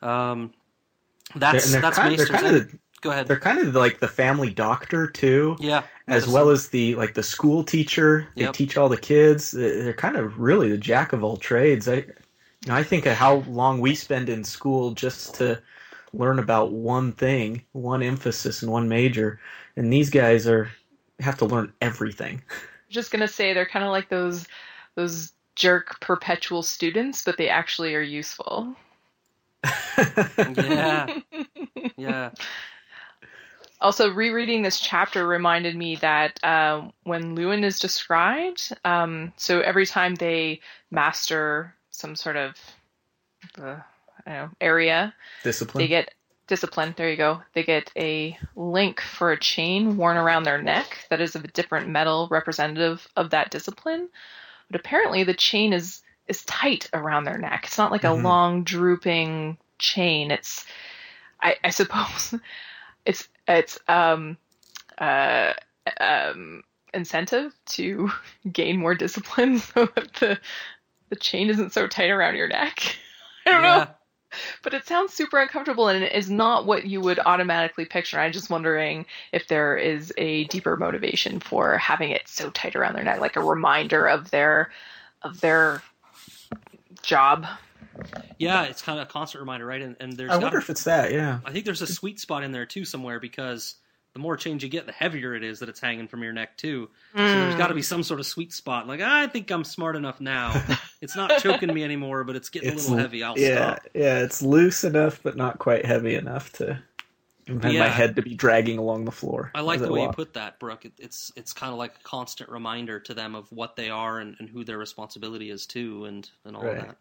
Um, 0.01 0.53
that's 1.35 1.71
they're, 1.71 1.81
that's 1.81 1.97
kind, 1.97 2.17
Maesters. 2.17 2.29
Kind 2.29 2.55
of, 2.55 2.75
Go 3.01 3.11
ahead. 3.11 3.27
They're 3.27 3.39
kind 3.39 3.59
of 3.59 3.73
like 3.75 3.99
the 3.99 4.07
family 4.07 4.49
doctor 4.49 5.07
too. 5.07 5.55
Yeah. 5.59 5.83
As 6.07 6.27
well 6.27 6.49
as 6.49 6.69
the 6.69 6.95
like 6.95 7.13
the 7.13 7.23
school 7.23 7.63
teacher. 7.63 8.27
They 8.35 8.43
Yep. 8.43 8.53
teach 8.53 8.77
all 8.77 8.89
the 8.89 8.97
kids. 8.97 9.51
They're 9.51 9.93
kind 9.93 10.17
of 10.17 10.39
really 10.39 10.69
the 10.69 10.77
jack 10.77 11.13
of 11.13 11.23
all 11.23 11.37
trades. 11.37 11.87
I, 11.87 11.95
you 11.95 12.05
know, 12.67 12.75
I 12.75 12.83
think 12.83 13.05
of 13.05 13.15
how 13.15 13.35
long 13.47 13.79
we 13.79 13.95
spend 13.95 14.27
in 14.27 14.43
school 14.43 14.91
just 14.91 15.35
to 15.35 15.61
learn 16.11 16.39
about 16.39 16.71
one 16.71 17.13
thing, 17.13 17.63
one 17.71 18.03
emphasis, 18.03 18.63
and 18.63 18.71
one 18.71 18.89
major, 18.89 19.39
and 19.77 19.93
these 19.93 20.09
guys 20.09 20.45
are 20.47 20.69
have 21.19 21.37
to 21.37 21.45
learn 21.45 21.71
everything. 21.81 22.41
Just 22.89 23.11
gonna 23.11 23.27
say 23.27 23.53
they're 23.53 23.67
kind 23.67 23.85
of 23.85 23.91
like 23.91 24.09
those 24.09 24.47
those 24.95 25.31
jerk 25.55 25.99
perpetual 26.01 26.63
students, 26.63 27.23
but 27.23 27.37
they 27.37 27.47
actually 27.47 27.93
are 27.93 28.01
useful. 28.01 28.75
Yeah. 29.63 31.19
Yeah. 31.97 32.31
Also, 33.81 34.11
rereading 34.13 34.61
this 34.61 34.79
chapter 34.79 35.25
reminded 35.25 35.75
me 35.75 35.95
that 35.97 36.41
um, 36.43 36.91
when 37.03 37.35
Luwin 37.35 37.63
is 37.63 37.79
described, 37.79 38.73
um, 38.83 39.31
so 39.37 39.61
every 39.61 39.85
time 39.85 40.15
they 40.15 40.59
master 40.91 41.73
some 41.89 42.15
sort 42.15 42.35
of 42.35 42.55
uh, 43.57 43.79
I 44.25 44.31
don't 44.31 44.33
know, 44.33 44.49
area, 44.59 45.13
Discipline. 45.43 45.81
they 45.83 45.87
get 45.87 46.13
discipline. 46.47 46.93
There 46.97 47.09
you 47.09 47.15
go. 47.15 47.41
They 47.53 47.63
get 47.63 47.91
a 47.95 48.37
link 48.55 48.99
for 48.99 49.31
a 49.31 49.39
chain 49.39 49.95
worn 49.95 50.17
around 50.17 50.43
their 50.43 50.61
neck 50.61 51.05
that 51.09 51.21
is 51.21 51.35
of 51.35 51.45
a 51.45 51.49
different 51.49 51.87
metal 51.87 52.27
representative 52.29 53.07
of 53.15 53.29
that 53.29 53.51
discipline. 53.51 54.09
But 54.69 54.81
apparently, 54.81 55.23
the 55.23 55.33
chain 55.33 55.71
is 55.71 56.01
is 56.29 56.45
tight 56.45 56.89
around 56.93 57.25
their 57.25 57.37
neck. 57.37 57.65
It's 57.65 57.77
not 57.77 57.91
like 57.91 58.03
Mhm. 58.03 58.21
a 58.21 58.23
long 58.23 58.63
drooping 58.63 59.57
chain. 59.79 60.31
It's 60.31 60.65
I, 61.41 61.55
I 61.63 61.69
suppose 61.71 62.35
it's 63.05 63.27
it's 63.47 63.79
um 63.87 64.37
uh 64.97 65.53
um 65.99 66.63
incentive 66.93 67.53
to 67.65 68.11
gain 68.51 68.79
more 68.79 68.95
discipline 68.95 69.59
so 69.59 69.85
that 69.95 70.13
the 70.13 70.39
the 71.09 71.15
chain 71.15 71.49
isn't 71.49 71.73
so 71.73 71.87
tight 71.87 72.11
around 72.11 72.35
your 72.35 72.47
neck. 72.47 72.95
I 73.45 73.51
don't 73.51 73.63
know 73.63 73.87
but 74.63 74.73
it 74.73 74.85
sounds 74.85 75.13
super 75.13 75.39
uncomfortable 75.39 75.87
and 75.87 76.03
it 76.03 76.13
is 76.13 76.29
not 76.29 76.65
what 76.65 76.85
you 76.85 77.01
would 77.01 77.19
automatically 77.25 77.85
picture. 77.85 78.19
I'm 78.19 78.31
just 78.31 78.49
wondering 78.49 79.05
if 79.31 79.47
there 79.47 79.77
is 79.77 80.13
a 80.17 80.45
deeper 80.45 80.77
motivation 80.77 81.39
for 81.39 81.77
having 81.77 82.11
it 82.11 82.27
so 82.27 82.49
tight 82.51 82.75
around 82.75 82.95
their 82.95 83.03
neck, 83.03 83.19
like 83.19 83.35
a 83.35 83.43
reminder 83.43 84.05
of 84.07 84.29
their 84.31 84.71
of 85.23 85.41
their 85.41 85.81
job. 87.01 87.45
Yeah, 88.37 88.63
it's 88.63 88.81
kind 88.81 88.99
of 88.99 89.07
a 89.07 89.11
constant 89.11 89.41
reminder, 89.41 89.65
right? 89.65 89.81
And, 89.81 89.95
and 89.99 90.13
there's 90.13 90.31
I 90.31 90.35
got- 90.35 90.43
wonder 90.43 90.57
if 90.57 90.69
it's 90.69 90.83
that. 90.85 91.11
Yeah. 91.11 91.39
I 91.45 91.51
think 91.51 91.65
there's 91.65 91.81
a 91.81 91.87
sweet 91.87 92.19
spot 92.19 92.43
in 92.43 92.51
there 92.51 92.65
too 92.65 92.85
somewhere 92.85 93.19
because 93.19 93.75
the 94.13 94.19
more 94.19 94.37
change 94.37 94.63
you 94.63 94.69
get, 94.69 94.85
the 94.85 94.91
heavier 94.91 95.35
it 95.35 95.43
is 95.43 95.59
that 95.59 95.69
it's 95.69 95.79
hanging 95.79 96.07
from 96.07 96.23
your 96.23 96.33
neck 96.33 96.57
too. 96.57 96.89
So 97.15 97.23
there's 97.23 97.55
mm. 97.55 97.57
got 97.57 97.67
to 97.67 97.73
be 97.73 97.81
some 97.81 98.03
sort 98.03 98.19
of 98.19 98.25
sweet 98.25 98.53
spot. 98.53 98.87
Like 98.87 99.01
I 99.01 99.27
think 99.27 99.51
I'm 99.51 99.63
smart 99.63 99.95
enough 99.95 100.19
now. 100.21 100.61
It's 101.01 101.15
not 101.15 101.41
choking 101.41 101.73
me 101.73 101.85
anymore, 101.85 102.25
but 102.25 102.35
it's 102.35 102.49
getting 102.49 102.73
It's 102.73 102.85
a 102.85 102.89
little 102.89 103.01
heavy. 103.01 103.23
I'll 103.23 103.39
yeah, 103.39 103.75
stop. 103.75 103.87
yeah. 103.93 104.19
It's 104.19 104.41
loose 104.41 104.83
enough, 104.83 105.21
but 105.23 105.37
not 105.37 105.57
quite 105.57 105.85
heavy 105.85 106.15
enough 106.15 106.51
to 106.53 106.77
have 107.49 107.75
my 107.75 107.89
head 107.89 108.15
to 108.15 108.21
be 108.21 108.35
dragging 108.35 108.77
along 108.77 109.05
the 109.05 109.11
floor. 109.11 109.51
I 109.53 109.61
like 109.61 109.77
as 109.77 109.87
the 109.87 109.91
way 109.91 110.03
you 110.03 110.09
put 110.09 110.33
that, 110.33 110.59
Brooke. 110.59 110.85
It, 110.85 110.93
it's 110.99 111.31
it's 111.35 111.53
kind 111.53 111.71
of 111.71 111.79
like 111.79 111.95
a 111.95 112.03
constant 112.03 112.49
reminder 112.49 112.99
to 113.01 113.13
them 113.13 113.35
of 113.35 113.51
what 113.51 113.75
they 113.75 113.89
are 113.89 114.19
and, 114.19 114.35
and 114.39 114.49
who 114.49 114.63
their 114.63 114.77
responsibility 114.77 115.49
is 115.49 115.65
too, 115.65 116.05
and 116.05 116.29
and 116.45 116.55
all 116.55 116.63
Right. 116.63 116.77
of 116.77 116.87
that. 116.87 116.97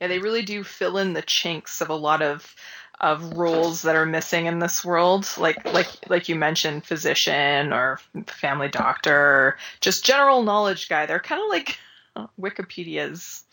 Yeah, 0.00 0.08
they 0.08 0.18
really 0.18 0.42
do 0.42 0.62
fill 0.62 0.98
in 0.98 1.14
the 1.14 1.22
chinks 1.22 1.80
of 1.80 1.88
a 1.88 1.94
lot 1.94 2.20
of 2.22 2.54
of 3.00 3.36
roles 3.36 3.82
that 3.82 3.96
are 3.96 4.06
missing 4.06 4.46
in 4.46 4.58
this 4.58 4.84
world. 4.84 5.28
Like 5.38 5.64
like 5.72 5.88
like 6.08 6.28
you 6.28 6.34
mentioned, 6.34 6.84
physician 6.84 7.72
or 7.72 8.00
family 8.26 8.68
doctor, 8.68 9.14
or 9.14 9.58
just 9.80 10.04
general 10.04 10.42
knowledge 10.42 10.88
guy. 10.88 11.06
They're 11.06 11.18
kind 11.20 11.40
of 11.42 11.48
like 11.48 11.78
uh, 12.14 12.26
Wikipedia's 12.38 13.44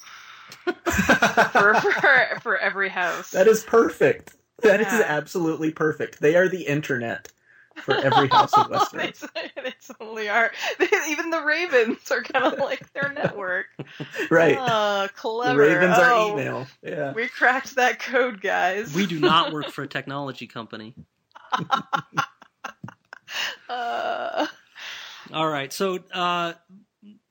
for, 0.66 1.74
for 1.76 2.40
for 2.42 2.58
every 2.58 2.90
house. 2.90 3.32
That 3.32 3.48
is 3.48 3.64
perfect. 3.64 4.36
That 4.64 4.82
is 4.82 4.88
Yeah. 4.88 5.04
absolutely 5.06 5.72
perfect. 5.72 6.20
They 6.20 6.36
are 6.36 6.48
the 6.48 6.64
internet 6.64 7.32
for 7.78 7.96
every 8.04 8.28
house 8.28 8.56
in 8.58 8.64
Westeros. 8.66 9.28
they, 9.36 9.52
they 9.62 9.74
totally 9.88 10.30
are. 10.30 10.52
Even 11.10 11.30
the 11.30 11.42
ravens 11.44 12.10
are 12.12 12.22
kind 12.24 12.46
of 12.46 12.60
like 12.60 12.92
their 12.94 13.12
network. 13.14 13.68
right. 14.30 14.58
Oh, 14.60 15.04
the 15.04 15.10
clever. 15.10 15.60
Ravens 15.60 15.98
are 15.98 16.12
Oh, 16.14 16.32
email. 16.32 16.68
Yeah. 16.82 17.14
We 17.14 17.28
cracked 17.28 17.76
that 17.76 18.00
code, 18.00 18.42
guys. 18.42 18.94
We 18.96 19.06
do 19.06 19.20
not 19.20 19.52
work 19.52 19.70
for 19.70 19.84
a 19.84 19.88
technology 19.88 20.48
company. 20.48 20.96
Uh, 23.70 24.48
All 25.34 25.48
right. 25.50 25.72
So 25.74 26.00
uh, 26.14 26.54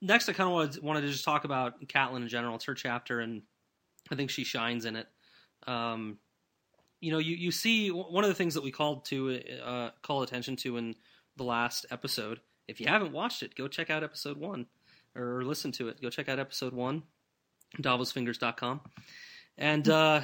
next, 0.01 0.27
I 0.29 0.33
kind 0.33 0.47
of 0.47 0.53
wanted, 0.53 0.83
wanted 0.83 1.01
to 1.01 1.07
just 1.09 1.23
talk 1.23 1.45
about 1.45 1.81
Catelyn 1.87 2.17
in 2.23 2.27
general. 2.27 2.55
It's 2.55 2.65
her 2.65 2.73
chapter, 2.73 3.19
and 3.19 3.43
I 4.11 4.15
think 4.15 4.29
she 4.29 4.43
shines 4.43 4.85
in 4.85 4.95
it. 4.95 5.07
Um, 5.67 6.17
you 7.03 7.11
know, 7.11 7.17
you, 7.17 7.35
you 7.35 7.51
see 7.51 7.89
one 7.89 8.23
of 8.23 8.29
the 8.29 8.33
things 8.33 8.53
that 8.53 8.63
we 8.63 8.71
called 8.71 9.03
to 9.05 9.41
uh, 9.61 9.89
call 10.01 10.21
attention 10.21 10.55
to 10.55 10.77
in 10.77 10.95
the 11.35 11.43
last 11.43 11.85
episode. 11.91 12.39
If 12.65 12.79
you 12.79 12.87
haven't 12.87 13.11
watched 13.11 13.43
it, 13.43 13.55
go 13.55 13.67
check 13.67 13.89
out 13.89 14.05
episode 14.05 14.37
one 14.37 14.67
or 15.13 15.43
listen 15.43 15.73
to 15.73 15.89
it. 15.89 16.01
Go 16.01 16.09
check 16.09 16.29
out 16.29 16.39
episode 16.39 16.73
one. 16.73 17.03
davosfingers.com. 17.77 18.79
And 19.57 19.89
uh, 19.89 20.21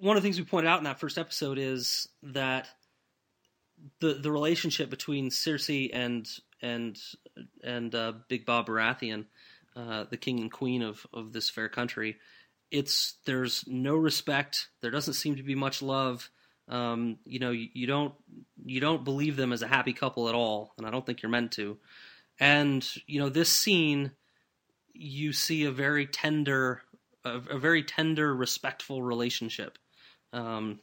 one 0.00 0.18
of 0.18 0.22
the 0.22 0.26
things 0.26 0.38
we 0.38 0.44
pointed 0.44 0.68
out 0.68 0.76
in 0.76 0.84
that 0.84 1.00
first 1.00 1.16
episode 1.16 1.56
is 1.56 2.06
that 2.22 2.68
the 4.00 4.12
the 4.12 4.30
relationship 4.30 4.90
between 4.90 5.30
Cersei 5.30 5.88
and 5.90 6.28
and 6.60 7.00
and 7.64 7.94
uh, 7.94 8.12
Big 8.28 8.44
Bob 8.44 8.66
Baratheon, 8.66 9.24
uh, 9.74 10.04
the 10.10 10.18
king 10.18 10.38
and 10.38 10.52
queen 10.52 10.82
of 10.82 11.06
of 11.14 11.32
this 11.32 11.48
fair 11.48 11.70
country, 11.70 12.18
it's 12.70 13.14
there's 13.24 13.64
no 13.66 13.96
respect. 13.96 14.68
There 14.80 14.90
doesn't 14.90 15.14
seem 15.14 15.36
to 15.36 15.42
be 15.42 15.54
much 15.54 15.82
love. 15.82 16.30
Um, 16.68 17.18
you 17.24 17.40
know, 17.40 17.50
you, 17.50 17.68
you 17.72 17.86
don't 17.86 18.14
you 18.64 18.80
don't 18.80 19.04
believe 19.04 19.36
them 19.36 19.52
as 19.52 19.62
a 19.62 19.66
happy 19.66 19.92
couple 19.92 20.28
at 20.28 20.34
all, 20.34 20.72
and 20.78 20.86
I 20.86 20.90
don't 20.90 21.04
think 21.04 21.22
you're 21.22 21.30
meant 21.30 21.52
to. 21.52 21.78
And 22.38 22.86
you 23.06 23.20
know, 23.20 23.28
this 23.28 23.50
scene, 23.50 24.12
you 24.92 25.32
see 25.32 25.64
a 25.64 25.72
very 25.72 26.06
tender, 26.06 26.82
a, 27.24 27.40
a 27.50 27.58
very 27.58 27.82
tender, 27.82 28.34
respectful 28.34 29.02
relationship. 29.02 29.78
Um, 30.32 30.80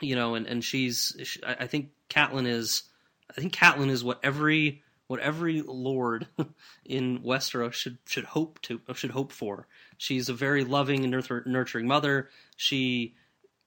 you 0.00 0.14
know, 0.14 0.34
and 0.34 0.46
and 0.46 0.64
she's, 0.64 1.16
she, 1.22 1.40
I 1.44 1.66
think 1.66 1.90
Catelyn 2.08 2.46
is, 2.46 2.84
I 3.30 3.40
think 3.40 3.54
Catelyn 3.54 3.90
is 3.90 4.02
what 4.02 4.20
every 4.22 4.82
what 5.10 5.18
every 5.18 5.60
lord 5.62 6.28
in 6.84 7.18
Westeros 7.18 7.72
should 7.72 7.98
should 8.06 8.24
hope 8.24 8.62
to 8.62 8.80
should 8.94 9.10
hope 9.10 9.32
for. 9.32 9.66
She's 10.00 10.30
a 10.30 10.32
very 10.32 10.64
loving 10.64 11.04
and 11.04 11.44
nurturing 11.44 11.86
mother. 11.86 12.30
She 12.56 13.16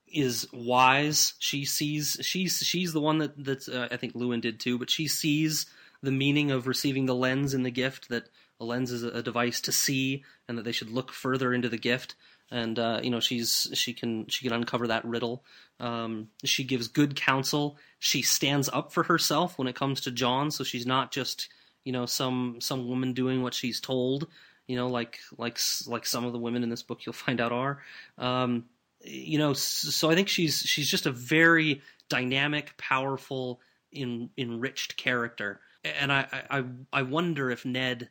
is 0.08 0.48
wise. 0.52 1.34
She 1.38 1.63
sees 1.63 2.17
she's 2.24 2.58
she's 2.58 2.91
the 2.91 3.00
one 3.00 3.19
that 3.19 3.43
that 3.46 3.69
uh, 3.69 3.88
I 3.91 3.98
think 3.98 4.15
Luwin 4.15 4.41
did 4.41 4.60
too, 4.60 4.80
but 4.80 4.89
she 4.89 5.08
sees 5.08 5.67
the 6.02 6.12
meaning 6.12 6.50
of 6.50 6.65
receiving 6.65 7.06
the 7.06 7.13
lens 7.13 7.54
in 7.54 7.62
the 7.62 7.69
gift 7.69 8.10
that 8.10 8.30
a 8.60 8.65
lens 8.65 8.91
is 8.91 9.04
a 9.04 9.22
device 9.22 9.62
to 9.62 9.72
see 9.72 10.24
and 10.48 10.58
that 10.58 10.63
they 10.63 10.72
should 10.72 10.89
look 10.89 11.12
further 11.12 11.54
into 11.54 11.69
the 11.69 11.78
gift 11.78 12.15
and 12.50 12.80
uh, 12.80 13.00
you 13.04 13.12
know 13.12 13.19
she's 13.19 13.69
she 13.76 13.93
can 13.93 14.26
she 14.26 14.43
can 14.48 14.56
uncover 14.56 14.88
that 14.88 15.06
riddle. 15.06 15.46
Um, 15.80 16.30
she 16.43 16.63
gives 16.63 16.88
good 16.88 17.15
counsel. 17.15 17.78
She 18.00 18.24
stands 18.24 18.69
up 18.74 18.91
for 18.91 19.04
herself 19.04 19.60
when 19.60 19.67
it 19.67 19.76
comes 19.76 20.02
to 20.02 20.12
Jon, 20.12 20.50
so 20.50 20.63
she's 20.63 20.88
not 20.88 21.12
just 21.12 21.48
you 21.84 21.91
know 21.91 22.08
some 22.08 22.58
some 22.60 22.88
woman 22.88 23.13
doing 23.13 23.43
what 23.43 23.54
she's 23.54 23.80
told. 23.80 24.26
You 24.67 24.78
know, 24.78 24.88
like 24.88 25.19
like 25.38 25.60
like 25.88 26.06
some 26.06 26.26
of 26.26 26.34
the 26.34 26.39
women 26.39 26.63
in 26.63 26.69
this 26.69 26.84
book 26.84 27.06
you'll 27.06 27.13
find 27.13 27.41
out 27.41 27.52
are. 27.52 27.82
Um, 28.17 28.65
you 29.02 29.38
know, 29.38 29.54
so 29.54 30.10
I 30.10 30.15
think 30.15 30.30
she's 30.30 30.60
she's 30.62 30.89
just 30.89 31.06
a 31.06 31.12
very 31.12 31.82
dynamic, 32.10 32.76
powerful, 32.78 33.60
in, 33.91 34.30
enriched 34.38 34.95
character, 34.95 35.60
and 35.84 36.12
I, 36.12 36.28
I 36.49 36.63
I 36.91 37.02
wonder 37.02 37.52
if 37.52 37.65
Ned 37.65 38.10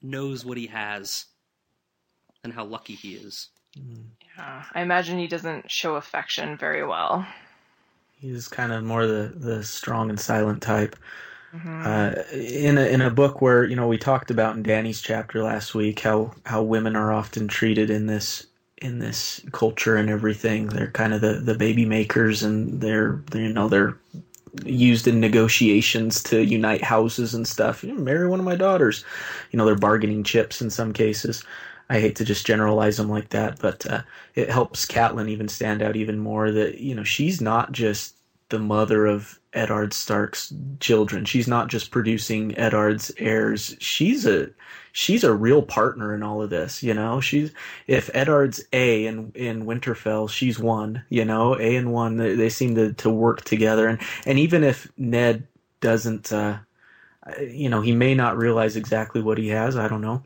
knows 0.00 0.44
what 0.44 0.56
he 0.56 0.68
has 0.68 1.26
and 2.44 2.52
how 2.52 2.64
lucky 2.64 2.94
he 2.94 3.14
is. 3.14 3.48
Yeah, 3.74 4.64
I 4.72 4.80
imagine 4.80 5.18
he 5.18 5.26
doesn't 5.26 5.70
show 5.70 5.96
affection 5.96 6.56
very 6.56 6.86
well. 6.86 7.26
He's 8.12 8.48
kind 8.48 8.72
of 8.72 8.84
more 8.84 9.06
the 9.06 9.32
the 9.34 9.64
strong 9.64 10.10
and 10.10 10.18
silent 10.18 10.62
type. 10.62 10.96
Mm-hmm. 11.54 11.82
Uh, 11.86 12.36
in 12.36 12.76
a 12.76 12.84
in 12.86 13.00
a 13.00 13.10
book 13.10 13.40
where 13.40 13.64
you 13.64 13.74
know 13.74 13.88
we 13.88 13.96
talked 13.96 14.30
about 14.30 14.54
in 14.56 14.62
Dany's 14.62 15.00
chapter 15.00 15.42
last 15.42 15.74
week 15.74 16.00
how 16.00 16.34
how 16.44 16.62
women 16.62 16.94
are 16.94 17.12
often 17.12 17.48
treated 17.48 17.88
in 17.88 18.06
this 18.06 18.46
in 18.82 18.98
this 18.98 19.40
culture 19.52 19.96
and 19.96 20.10
everything. 20.10 20.66
They're 20.66 20.90
kind 20.90 21.14
of 21.14 21.20
the 21.20 21.34
the 21.34 21.54
baby 21.54 21.84
makers 21.84 22.42
and 22.42 22.80
they're, 22.80 23.22
they're 23.30 23.42
you 23.42 23.52
know 23.52 23.68
they're 23.68 23.96
used 24.64 25.06
in 25.06 25.20
negotiations 25.20 26.22
to 26.24 26.44
unite 26.44 26.82
houses 26.82 27.34
and 27.34 27.46
stuff. 27.46 27.82
You 27.82 27.94
know, 27.94 28.00
marry 28.00 28.28
one 28.28 28.40
of 28.40 28.44
my 28.44 28.56
daughters. 28.56 29.04
You 29.50 29.56
know, 29.56 29.64
they're 29.64 29.74
bargaining 29.74 30.24
chips 30.24 30.60
in 30.60 30.70
some 30.70 30.92
cases. 30.92 31.44
I 31.90 32.00
hate 32.00 32.16
to 32.16 32.24
just 32.24 32.46
generalize 32.46 32.98
them 32.98 33.08
like 33.08 33.30
that, 33.30 33.58
but 33.60 33.86
uh, 33.86 34.02
it 34.34 34.50
helps 34.50 34.84
Catelyn 34.84 35.28
even 35.28 35.48
stand 35.48 35.80
out 35.80 35.96
even 35.96 36.18
more 36.18 36.50
that 36.50 36.78
you 36.80 36.94
know 36.94 37.04
she's 37.04 37.40
not 37.40 37.72
just 37.72 38.14
the 38.50 38.58
mother 38.58 39.06
of 39.06 39.38
Eddard 39.52 39.92
Stark's 39.92 40.52
children. 40.80 41.24
She's 41.24 41.48
not 41.48 41.68
just 41.68 41.90
producing 41.90 42.56
Eddard's 42.56 43.12
heirs. 43.18 43.76
She's 43.78 44.26
a 44.26 44.50
she's 44.92 45.24
a 45.24 45.34
real 45.34 45.62
partner 45.62 46.14
in 46.14 46.22
all 46.22 46.42
of 46.42 46.50
this. 46.50 46.82
You 46.82 46.94
know, 46.94 47.20
she's 47.20 47.52
if 47.86 48.10
Eddard's 48.14 48.62
A 48.72 49.06
in 49.06 49.32
in 49.34 49.64
Winterfell, 49.64 50.30
she's 50.30 50.58
one. 50.58 51.02
You 51.08 51.24
know, 51.24 51.58
A 51.58 51.76
and 51.76 51.92
one. 51.92 52.16
They, 52.16 52.34
they 52.34 52.48
seem 52.48 52.74
to 52.76 52.92
to 52.94 53.10
work 53.10 53.44
together, 53.44 53.88
and 53.88 54.00
and 54.26 54.38
even 54.38 54.64
if 54.64 54.90
Ned 54.96 55.46
doesn't, 55.80 56.32
uh, 56.32 56.58
you 57.40 57.68
know, 57.68 57.80
he 57.80 57.92
may 57.92 58.14
not 58.14 58.36
realize 58.36 58.76
exactly 58.76 59.22
what 59.22 59.38
he 59.38 59.48
has. 59.48 59.76
I 59.76 59.88
don't 59.88 60.00
know 60.02 60.22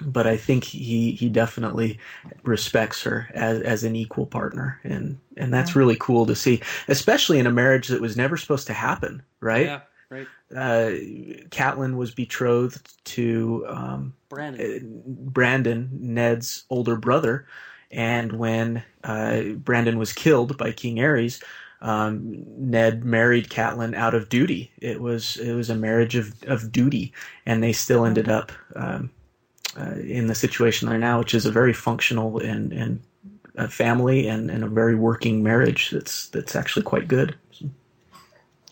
but 0.00 0.26
I 0.26 0.36
think 0.36 0.64
he 0.64 1.12
he 1.12 1.28
definitely 1.28 1.98
respects 2.42 3.02
her 3.02 3.28
as 3.34 3.60
as 3.62 3.84
an 3.84 3.96
equal 3.96 4.26
partner, 4.26 4.80
and 4.84 5.18
and 5.36 5.52
that's 5.52 5.76
really 5.76 5.96
cool 5.98 6.26
to 6.26 6.34
see, 6.34 6.60
especially 6.88 7.38
in 7.38 7.46
a 7.46 7.52
marriage 7.52 7.88
that 7.88 8.00
was 8.00 8.16
never 8.16 8.36
supposed 8.36 8.66
to 8.68 8.72
happen, 8.72 9.22
right? 9.40 9.66
Yeah, 9.66 9.80
right. 10.08 10.26
Uh, 10.54 10.90
Catelyn 11.50 11.96
was 11.96 12.12
betrothed 12.12 13.04
to 13.06 13.64
um, 13.68 14.14
Brandon. 14.28 14.76
Uh, 14.76 15.30
Brandon, 15.30 15.88
Ned's 15.92 16.64
older 16.70 16.96
brother, 16.96 17.46
and 17.90 18.32
when 18.32 18.82
uh, 19.04 19.42
Brandon 19.56 19.98
was 19.98 20.12
killed 20.12 20.56
by 20.56 20.72
King 20.72 20.96
Aerys. 20.96 21.42
Um, 21.82 22.44
Ned 22.58 23.06
married 23.06 23.48
Catelyn 23.48 23.94
out 23.94 24.12
of 24.12 24.28
duty. 24.28 24.70
It 24.82 25.00
was 25.00 25.38
it 25.38 25.54
was 25.54 25.70
a 25.70 25.74
marriage 25.74 26.14
of, 26.14 26.34
of 26.42 26.70
duty, 26.70 27.14
and 27.46 27.62
they 27.62 27.72
still 27.72 28.04
ended 28.04 28.28
up 28.28 28.52
um, 28.76 29.10
uh, 29.78 29.94
in 30.00 30.26
the 30.26 30.34
situation 30.34 30.88
they're 30.88 30.98
now, 30.98 31.18
which 31.18 31.34
is 31.34 31.46
a 31.46 31.52
very 31.52 31.72
functional 31.72 32.38
and 32.38 32.72
and 32.72 33.02
a 33.56 33.68
family 33.68 34.28
and, 34.28 34.50
and 34.50 34.64
a 34.64 34.68
very 34.68 34.94
working 34.94 35.42
marriage 35.42 35.90
that's 35.90 36.28
that's 36.28 36.56
actually 36.56 36.82
quite 36.82 37.08
good. 37.08 37.36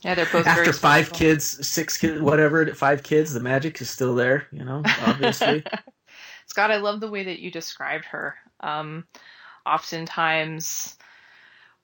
Yeah, 0.03 0.15
they're 0.15 0.29
both 0.31 0.47
after 0.47 0.73
five 0.73 1.13
kids, 1.13 1.67
six 1.67 1.99
kids, 1.99 2.21
whatever. 2.21 2.73
Five 2.75 3.03
kids, 3.03 3.33
the 3.33 3.41
magic 3.41 3.81
is 3.81 3.91
still 3.91 4.15
there. 4.15 4.47
You 4.53 4.65
know, 4.65 4.83
obviously. 5.05 5.65
Scott, 6.47 6.71
I 6.71 6.77
love 6.77 7.01
the 7.01 7.11
way 7.11 7.25
that 7.25 7.41
you 7.41 7.51
described 7.51 8.05
her. 8.07 8.37
Um, 8.61 9.07
oftentimes, 9.67 10.97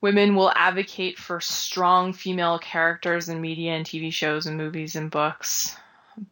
women 0.01 0.37
will 0.37 0.53
advocate 0.55 1.19
for 1.19 1.41
strong 1.41 2.13
female 2.13 2.59
characters 2.59 3.29
in 3.29 3.41
media 3.41 3.73
and 3.73 3.85
TV 3.85 4.13
shows 4.13 4.47
and 4.47 4.57
movies 4.57 4.97
and 4.97 5.11
books 5.11 5.77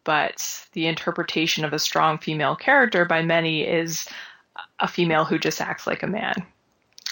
but 0.03 0.65
the 0.73 0.87
interpretation 0.87 1.65
of 1.65 1.73
a 1.73 1.79
strong 1.79 2.17
female 2.17 2.55
character 2.55 3.05
by 3.05 3.21
many 3.21 3.63
is 3.63 4.07
a 4.79 4.87
female 4.87 5.25
who 5.25 5.37
just 5.37 5.61
acts 5.61 5.87
like 5.87 6.03
a 6.03 6.07
man. 6.07 6.35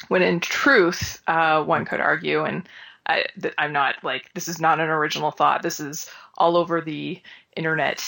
When 0.07 0.21
in 0.21 0.39
truth, 0.39 1.21
uh, 1.27 1.63
one 1.63 1.85
could 1.85 1.99
argue, 1.99 2.43
and 2.43 2.67
I, 3.05 3.25
am 3.57 3.73
not 3.73 3.95
like 4.03 4.33
this 4.33 4.47
is 4.47 4.59
not 4.59 4.79
an 4.79 4.89
original 4.89 5.31
thought. 5.31 5.63
This 5.63 5.79
is 5.79 6.09
all 6.37 6.57
over 6.57 6.81
the 6.81 7.21
internet 7.55 8.03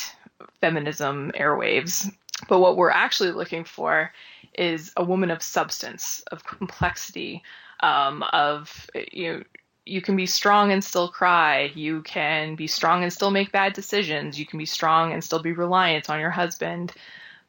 feminism 0.61 1.31
airwaves. 1.37 2.11
But 2.49 2.59
what 2.59 2.77
we're 2.77 2.89
actually 2.89 3.31
looking 3.31 3.63
for 3.63 4.11
is 4.57 4.91
a 4.97 5.03
woman 5.03 5.31
of 5.31 5.41
substance, 5.41 6.23
of 6.31 6.43
complexity, 6.43 7.43
um, 7.81 8.23
of 8.33 8.89
you 9.11 9.33
know, 9.33 9.43
you 9.85 10.01
can 10.01 10.15
be 10.15 10.25
strong 10.25 10.71
and 10.71 10.83
still 10.83 11.09
cry. 11.09 11.71
You 11.75 12.01
can 12.03 12.55
be 12.55 12.67
strong 12.67 13.03
and 13.03 13.11
still 13.11 13.31
make 13.31 13.51
bad 13.51 13.73
decisions. 13.73 14.39
You 14.39 14.45
can 14.45 14.57
be 14.59 14.65
strong 14.65 15.11
and 15.11 15.23
still 15.23 15.41
be 15.41 15.51
reliant 15.51 16.09
on 16.09 16.19
your 16.19 16.29
husband. 16.29 16.93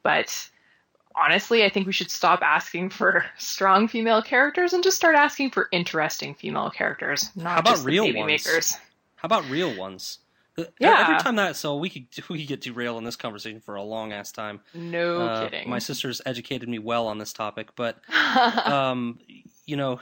But 0.03 0.49
honestly, 1.15 1.63
I 1.63 1.69
think 1.69 1.87
we 1.87 1.93
should 1.93 2.11
stop 2.11 2.41
asking 2.41 2.89
for 2.89 3.25
strong 3.37 3.87
female 3.87 4.21
characters 4.21 4.73
and 4.73 4.83
just 4.83 4.97
start 4.97 5.15
asking 5.15 5.51
for 5.51 5.69
interesting 5.71 6.35
female 6.35 6.69
characters, 6.69 7.29
not 7.35 7.53
How 7.53 7.59
about 7.59 7.69
just 7.75 7.85
real 7.85 8.05
baby 8.05 8.19
ones? 8.19 8.45
makers. 8.45 8.73
How 9.15 9.27
about 9.27 9.49
real 9.49 9.75
ones? 9.75 10.19
Uh, 10.57 10.63
yeah. 10.79 11.05
Every 11.07 11.17
time 11.23 11.35
that, 11.37 11.55
so 11.55 11.77
we 11.77 11.89
could 11.89 12.07
we 12.29 12.39
could 12.39 12.47
get 12.47 12.61
derailed 12.61 12.97
in 12.97 13.03
this 13.03 13.15
conversation 13.15 13.61
for 13.61 13.75
a 13.75 13.83
long 13.83 14.13
ass 14.13 14.31
time. 14.31 14.61
No 14.73 15.21
uh, 15.21 15.49
kidding. 15.49 15.69
My 15.69 15.79
sister's 15.79 16.21
educated 16.25 16.69
me 16.69 16.79
well 16.79 17.07
on 17.07 17.17
this 17.17 17.33
topic, 17.33 17.69
but 17.75 17.97
um, 18.65 19.19
you 19.65 19.75
know, 19.77 19.99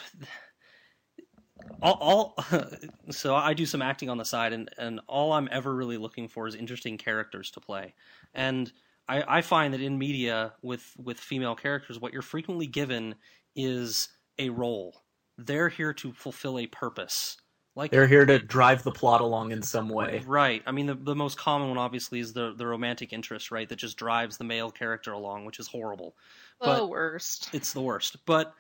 all, 1.82 1.98
all 2.02 2.46
so 3.12 3.36
I 3.36 3.54
do 3.54 3.66
some 3.66 3.82
acting 3.82 4.10
on 4.10 4.18
the 4.18 4.26
side, 4.26 4.54
and 4.54 4.70
and 4.78 5.00
all 5.08 5.34
I'm 5.34 5.50
ever 5.52 5.74
really 5.74 5.98
looking 5.98 6.28
for 6.28 6.48
is 6.48 6.56
interesting 6.56 6.98
characters 6.98 7.52
to 7.52 7.60
play, 7.60 7.94
and 8.34 8.72
I, 9.08 9.38
I 9.38 9.42
find 9.42 9.74
that 9.74 9.82
in 9.82 9.98
media 9.98 10.54
with 10.62 10.94
with 10.98 11.20
female 11.20 11.56
characters, 11.56 12.00
what 12.00 12.14
you're 12.14 12.22
frequently 12.22 12.68
given 12.68 13.16
is 13.56 14.10
a 14.40 14.50
role. 14.50 15.02
They're 15.38 15.70
here 15.70 15.94
to 15.96 16.14
fulfill 16.14 16.60
a 16.60 16.68
purpose. 16.68 17.38
Like 17.76 17.90
they're 17.90 18.08
here 18.08 18.26
to 18.26 18.38
drive 18.38 18.84
the 18.84 18.92
plot 18.92 19.22
along 19.22 19.52
in 19.52 19.64
some 19.64 19.90
way. 19.90 20.24
Right. 20.28 20.62
I 20.68 20.72
mean, 20.72 20.86
the 20.86 20.94
the 20.94 21.16
most 21.16 21.38
common 21.38 21.70
one 21.70 21.80
obviously 21.80 22.20
is 22.20 22.32
the 22.32 22.54
the 22.56 22.68
romantic 22.68 23.14
interest, 23.14 23.52
right? 23.52 23.68
That 23.68 23.78
just 23.78 23.98
drives 23.98 24.38
the 24.38 24.44
male 24.44 24.70
character 24.70 25.12
along, 25.12 25.46
which 25.46 25.60
is 25.60 25.68
horrible. 25.68 26.16
But 26.60 26.78
the 26.78 26.86
worst. 26.86 27.50
It's 27.52 27.74
the 27.74 27.82
worst. 27.82 28.18
But 28.26 28.54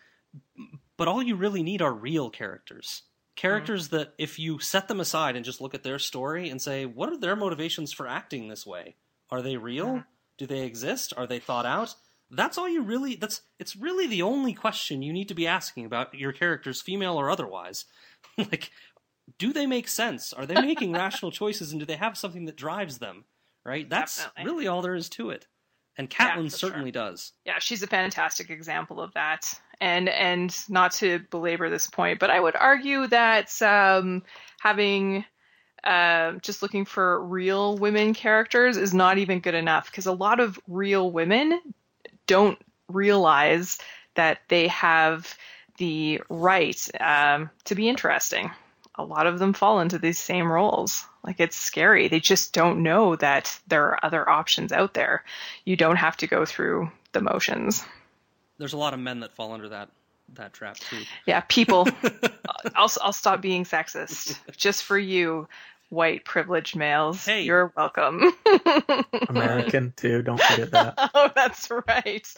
but 0.97 1.07
all 1.07 1.21
you 1.21 1.35
really 1.35 1.63
need 1.63 1.81
are 1.81 1.93
real 1.93 2.29
characters. 2.29 3.03
Characters 3.35 3.87
mm-hmm. 3.87 3.97
that 3.97 4.13
if 4.17 4.37
you 4.37 4.59
set 4.59 4.87
them 4.87 4.99
aside 4.99 5.35
and 5.35 5.43
just 5.43 5.61
look 5.61 5.73
at 5.73 5.83
their 5.83 5.99
story 5.99 6.49
and 6.49 6.61
say 6.61 6.85
what 6.85 7.09
are 7.09 7.17
their 7.17 7.35
motivations 7.35 7.91
for 7.91 8.07
acting 8.07 8.47
this 8.47 8.65
way? 8.65 8.95
Are 9.29 9.41
they 9.41 9.57
real? 9.57 9.87
Mm-hmm. 9.87 9.99
do 10.37 10.45
they 10.45 10.61
exist? 10.61 11.13
Are 11.17 11.27
they 11.27 11.39
thought 11.39 11.65
out? 11.65 11.95
That's 12.29 12.57
all 12.57 12.69
you 12.69 12.81
really 12.81 13.15
that's 13.15 13.41
it's 13.59 13.75
really 13.75 14.07
the 14.07 14.21
only 14.21 14.53
question 14.53 15.01
you 15.01 15.13
need 15.13 15.27
to 15.29 15.35
be 15.35 15.47
asking 15.47 15.85
about 15.85 16.13
your 16.13 16.31
characters 16.31 16.81
female 16.81 17.19
or 17.19 17.29
otherwise. 17.29 17.85
Like 18.37 18.71
do 19.37 19.53
they 19.53 19.67
make 19.67 19.87
sense? 19.87 20.33
Are 20.33 20.45
they 20.45 20.59
making 20.59 20.91
rational 20.93 21.31
choices 21.31 21.71
and 21.71 21.79
do 21.79 21.85
they 21.85 21.95
have 21.95 22.17
something 22.17 22.45
that 22.45 22.57
drives 22.57 22.97
them 22.97 23.25
right? 23.65 23.89
That's 23.89 24.17
Definitely. 24.17 24.51
really 24.51 24.67
all 24.67 24.81
there 24.81 24.95
is 24.95 25.09
to 25.09 25.29
it. 25.29 25.47
And 25.97 26.11
Yeah, 26.11 26.35
Catelyn 26.35 26.51
for 26.51 26.57
certainly 26.57 26.91
does. 26.91 27.33
Yeah, 27.45 27.59
she's 27.59 27.83
a 27.83 27.87
fantastic 27.87 28.49
example 28.49 28.99
of 28.99 29.13
that. 29.13 29.53
And 29.81 30.07
and 30.07 30.55
not 30.69 30.93
to 30.93 31.19
belabor 31.29 31.69
this 31.69 31.87
point, 31.87 32.19
but 32.19 32.29
I 32.29 32.39
would 32.39 32.55
argue 32.55 33.07
that 33.07 33.61
um, 33.61 34.23
having 34.59 35.25
uh, 35.83 36.33
just 36.41 36.61
looking 36.61 36.85
for 36.85 37.23
real 37.25 37.77
women 37.77 38.13
characters 38.13 38.77
is 38.77 38.93
not 38.93 39.17
even 39.17 39.39
good 39.39 39.55
enough 39.55 39.87
because 39.91 40.05
a 40.05 40.13
lot 40.13 40.39
of 40.39 40.59
real 40.67 41.11
women 41.11 41.59
don't 42.27 42.57
realize 42.87 43.77
that 44.15 44.39
they 44.47 44.67
have 44.69 45.37
the 45.77 46.21
right 46.29 46.89
um, 47.01 47.49
to 47.65 47.75
be 47.75 47.89
interesting. 47.89 48.51
A 48.95 49.03
lot 49.03 49.25
of 49.25 49.39
them 49.39 49.53
fall 49.53 49.79
into 49.79 49.97
these 49.97 50.19
same 50.19 50.51
roles. 50.51 51.05
Like 51.23 51.39
it's 51.39 51.57
scary. 51.57 52.07
They 52.07 52.19
just 52.19 52.53
don't 52.53 52.83
know 52.83 53.15
that 53.15 53.59
there 53.67 53.87
are 53.87 54.05
other 54.05 54.29
options 54.29 54.71
out 54.71 54.93
there. 54.93 55.23
You 55.65 55.75
don't 55.75 55.95
have 55.95 56.17
to 56.17 56.27
go 56.27 56.45
through 56.45 56.91
the 57.11 57.21
motions. 57.21 57.83
There's 58.57 58.73
a 58.73 58.77
lot 58.77 58.93
of 58.93 58.99
men 58.99 59.19
that 59.21 59.33
fall 59.33 59.51
under 59.53 59.69
that 59.69 59.89
that 60.35 60.53
trap 60.53 60.77
too 60.77 61.03
Yeah, 61.25 61.41
people. 61.41 61.87
I'll 62.75 62.91
I'll 63.01 63.13
stop 63.13 63.41
being 63.41 63.65
sexist 63.65 64.37
just 64.55 64.83
for 64.83 64.97
you, 64.97 65.47
white 65.89 66.25
privileged 66.25 66.75
males. 66.75 67.25
Hey. 67.25 67.43
You're 67.43 67.71
welcome. 67.75 68.33
American 69.29 69.93
too. 69.95 70.21
Don't 70.21 70.41
forget 70.41 70.71
that. 70.71 70.95
oh, 71.13 71.29
that's 71.35 71.69
right. 71.87 72.33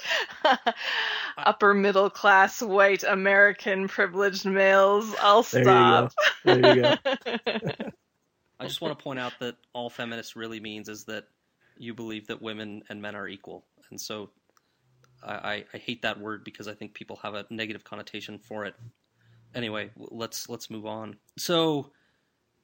Upper 1.37 1.73
middle 1.73 2.09
class 2.09 2.61
white 2.61 3.03
American 3.03 3.87
privileged 3.87 4.45
males. 4.45 5.15
I'll 5.21 5.43
There 5.43 5.61
you 5.61 5.65
stop. 5.65 6.13
go. 6.45 6.53
There 6.55 6.75
you 6.75 6.81
go. 6.81 6.95
I 8.59 8.65
just 8.65 8.81
want 8.81 8.97
to 8.97 9.03
point 9.03 9.19
out 9.19 9.33
that 9.39 9.55
all 9.73 9.89
feminist 9.89 10.35
really 10.35 10.59
means 10.59 10.89
is 10.89 11.05
that 11.05 11.25
you 11.77 11.93
believe 11.93 12.27
that 12.27 12.41
women 12.41 12.83
and 12.89 13.01
men 13.01 13.15
are 13.15 13.27
equal, 13.27 13.63
and 13.89 13.99
so 13.99 14.29
I, 15.25 15.65
I, 15.73 15.77
hate 15.77 16.03
that 16.03 16.19
word 16.19 16.43
because 16.43 16.67
I 16.67 16.73
think 16.73 16.93
people 16.93 17.17
have 17.23 17.33
a 17.33 17.45
negative 17.49 17.83
connotation 17.83 18.39
for 18.39 18.65
it. 18.65 18.75
Anyway, 19.53 19.89
let's 19.97 20.49
let's 20.49 20.69
move 20.69 20.85
on. 20.85 21.17
So, 21.37 21.91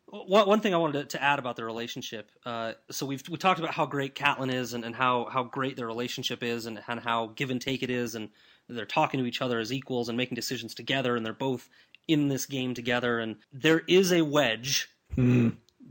one 0.06 0.48
one 0.48 0.60
thing 0.60 0.74
I 0.74 0.78
wanted 0.78 1.10
to, 1.10 1.18
to 1.18 1.24
add 1.24 1.40
about 1.40 1.56
the 1.56 1.66
relationship. 1.66 2.32
Uh, 2.46 2.74
so 2.90 3.06
we've 3.06 3.24
we 3.30 3.38
talked 3.38 3.60
about 3.60 3.74
how 3.74 3.86
great 3.86 4.16
Catelyn 4.16 4.54
is, 4.54 4.74
and, 4.74 4.84
and 4.84 4.96
how 4.96 5.26
how 5.32 5.44
great 5.44 5.78
their 5.78 5.88
relationship 5.88 6.44
is, 6.44 6.66
and, 6.66 6.82
and 6.88 7.00
how 7.00 7.28
give 7.36 7.50
and 7.50 7.62
take 7.62 7.84
it 7.84 7.90
is, 7.90 8.16
and 8.16 8.30
they're 8.68 8.86
talking 8.86 9.20
to 9.20 9.26
each 9.26 9.42
other 9.42 9.60
as 9.60 9.72
equals 9.72 10.10
and 10.10 10.18
making 10.18 10.36
decisions 10.36 10.76
together, 10.76 11.16
and 11.16 11.26
they're 11.26 11.34
both 11.34 11.70
in 12.08 12.28
this 12.28 12.46
game 12.46 12.74
together. 12.74 13.20
And 13.20 13.38
there 13.54 13.82
is 13.88 14.12
a 14.12 14.22
wedge 14.22 14.90
Hmm. 15.16 15.50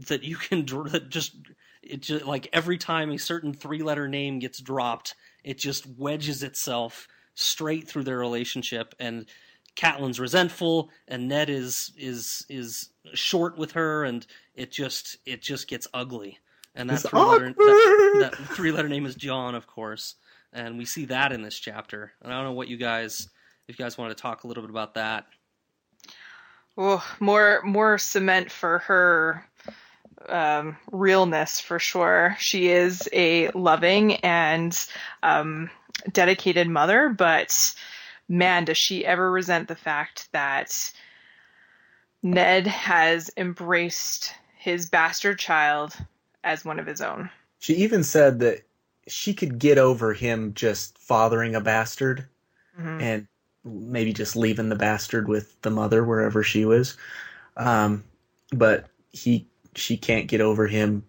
that 0.09 0.23
you 0.25 0.37
can 0.37 0.65
that 0.65 1.09
just 1.11 1.35
it 1.83 2.01
just 2.03 2.25
like 2.25 2.49
every 2.53 2.79
time 2.79 3.11
a 3.11 3.19
certain 3.19 3.53
three 3.53 3.83
letter 3.83 4.09
name 4.09 4.39
gets 4.39 4.61
dropped 4.61 5.15
it 5.45 5.59
just 5.59 5.87
wedges 5.87 6.43
itself 6.43 7.09
straight 7.35 7.89
through 7.89 8.05
their 8.05 8.19
relationship 8.19 8.95
and 8.99 9.27
Catelyn's 9.77 10.21
resentful 10.21 10.91
and 11.09 11.29
Ned 11.29 11.49
is 11.49 11.93
is 11.97 12.45
is 12.49 12.91
short 13.15 13.57
with 13.57 13.73
her 13.73 14.05
and 14.05 14.27
it 14.55 14.71
just 14.71 15.19
it 15.25 15.43
just 15.43 15.69
gets 15.69 15.87
ugly. 15.95 16.39
And 16.75 16.91
that 16.91 16.95
It's 17.01 17.09
three 17.09 17.21
letter 17.21 17.53
that, 17.53 18.19
that 18.21 18.35
three 18.55 18.73
letter 18.73 18.89
name 18.89 19.07
is 19.07 19.15
Jon 19.15 19.55
of 19.55 19.67
course 19.67 20.17
and 20.53 20.77
we 20.77 20.85
see 20.85 21.05
that 21.07 21.33
in 21.33 21.43
this 21.43 21.59
chapter. 21.59 22.13
And 22.23 22.33
I 22.33 22.37
don't 22.37 22.47
know 22.47 22.53
what 22.53 22.69
you 22.69 22.77
guys 22.77 23.29
if 23.69 23.79
you 23.79 23.85
guys 23.85 23.97
want 23.97 24.17
to 24.17 24.21
talk 24.21 24.45
a 24.45 24.47
little 24.47 24.63
bit 24.63 24.71
about 24.71 24.95
that. 24.95 25.27
Oh, 26.77 27.05
more 27.21 27.63
more 27.65 27.99
cement 27.99 28.51
for 28.51 28.81
her 28.81 29.50
um, 30.29 30.77
realness 30.93 31.61
for 31.61 31.79
sure. 31.79 32.37
She 32.39 32.69
is 32.69 33.09
a 33.13 33.49
loving 33.51 34.17
and 34.17 34.77
um, 35.23 35.71
dedicated 36.13 36.69
mother, 36.69 37.09
but 37.09 37.75
man, 38.29 38.65
does 38.65 38.79
she 38.79 39.05
ever 39.05 39.31
resent 39.31 39.69
the 39.69 39.77
fact 39.77 40.29
that 40.33 40.93
Ned 42.23 42.67
has 42.67 43.31
embraced 43.37 44.35
his 44.57 44.91
bastard 44.91 45.39
child 45.39 45.97
as 46.45 46.65
one 46.65 46.79
of 46.79 46.87
his 46.87 47.01
own. 47.01 47.31
She 47.59 47.75
even 47.77 48.05
said 48.05 48.41
that 48.41 48.63
she 49.09 49.33
could 49.35 49.59
get 49.59 49.79
over 49.79 50.13
him 50.13 50.53
just 50.55 50.99
fathering 50.99 51.55
a 51.55 51.61
bastard 51.61 52.29
Mhm. 52.79 53.03
and 53.03 53.29
maybe 53.65 54.13
just 54.13 54.37
leaving 54.37 54.69
the 54.69 54.77
bastard 54.77 55.29
with 55.29 55.61
the 55.63 55.71
mother 55.71 56.05
wherever 56.05 56.43
she 56.43 56.65
was. 56.65 56.97
Um, 57.57 58.05
but 58.53 58.87
he, 59.11 59.47
she 59.77 59.97
can't 59.97 60.27
get 60.29 60.41
over 60.41 60.67
him 60.67 61.05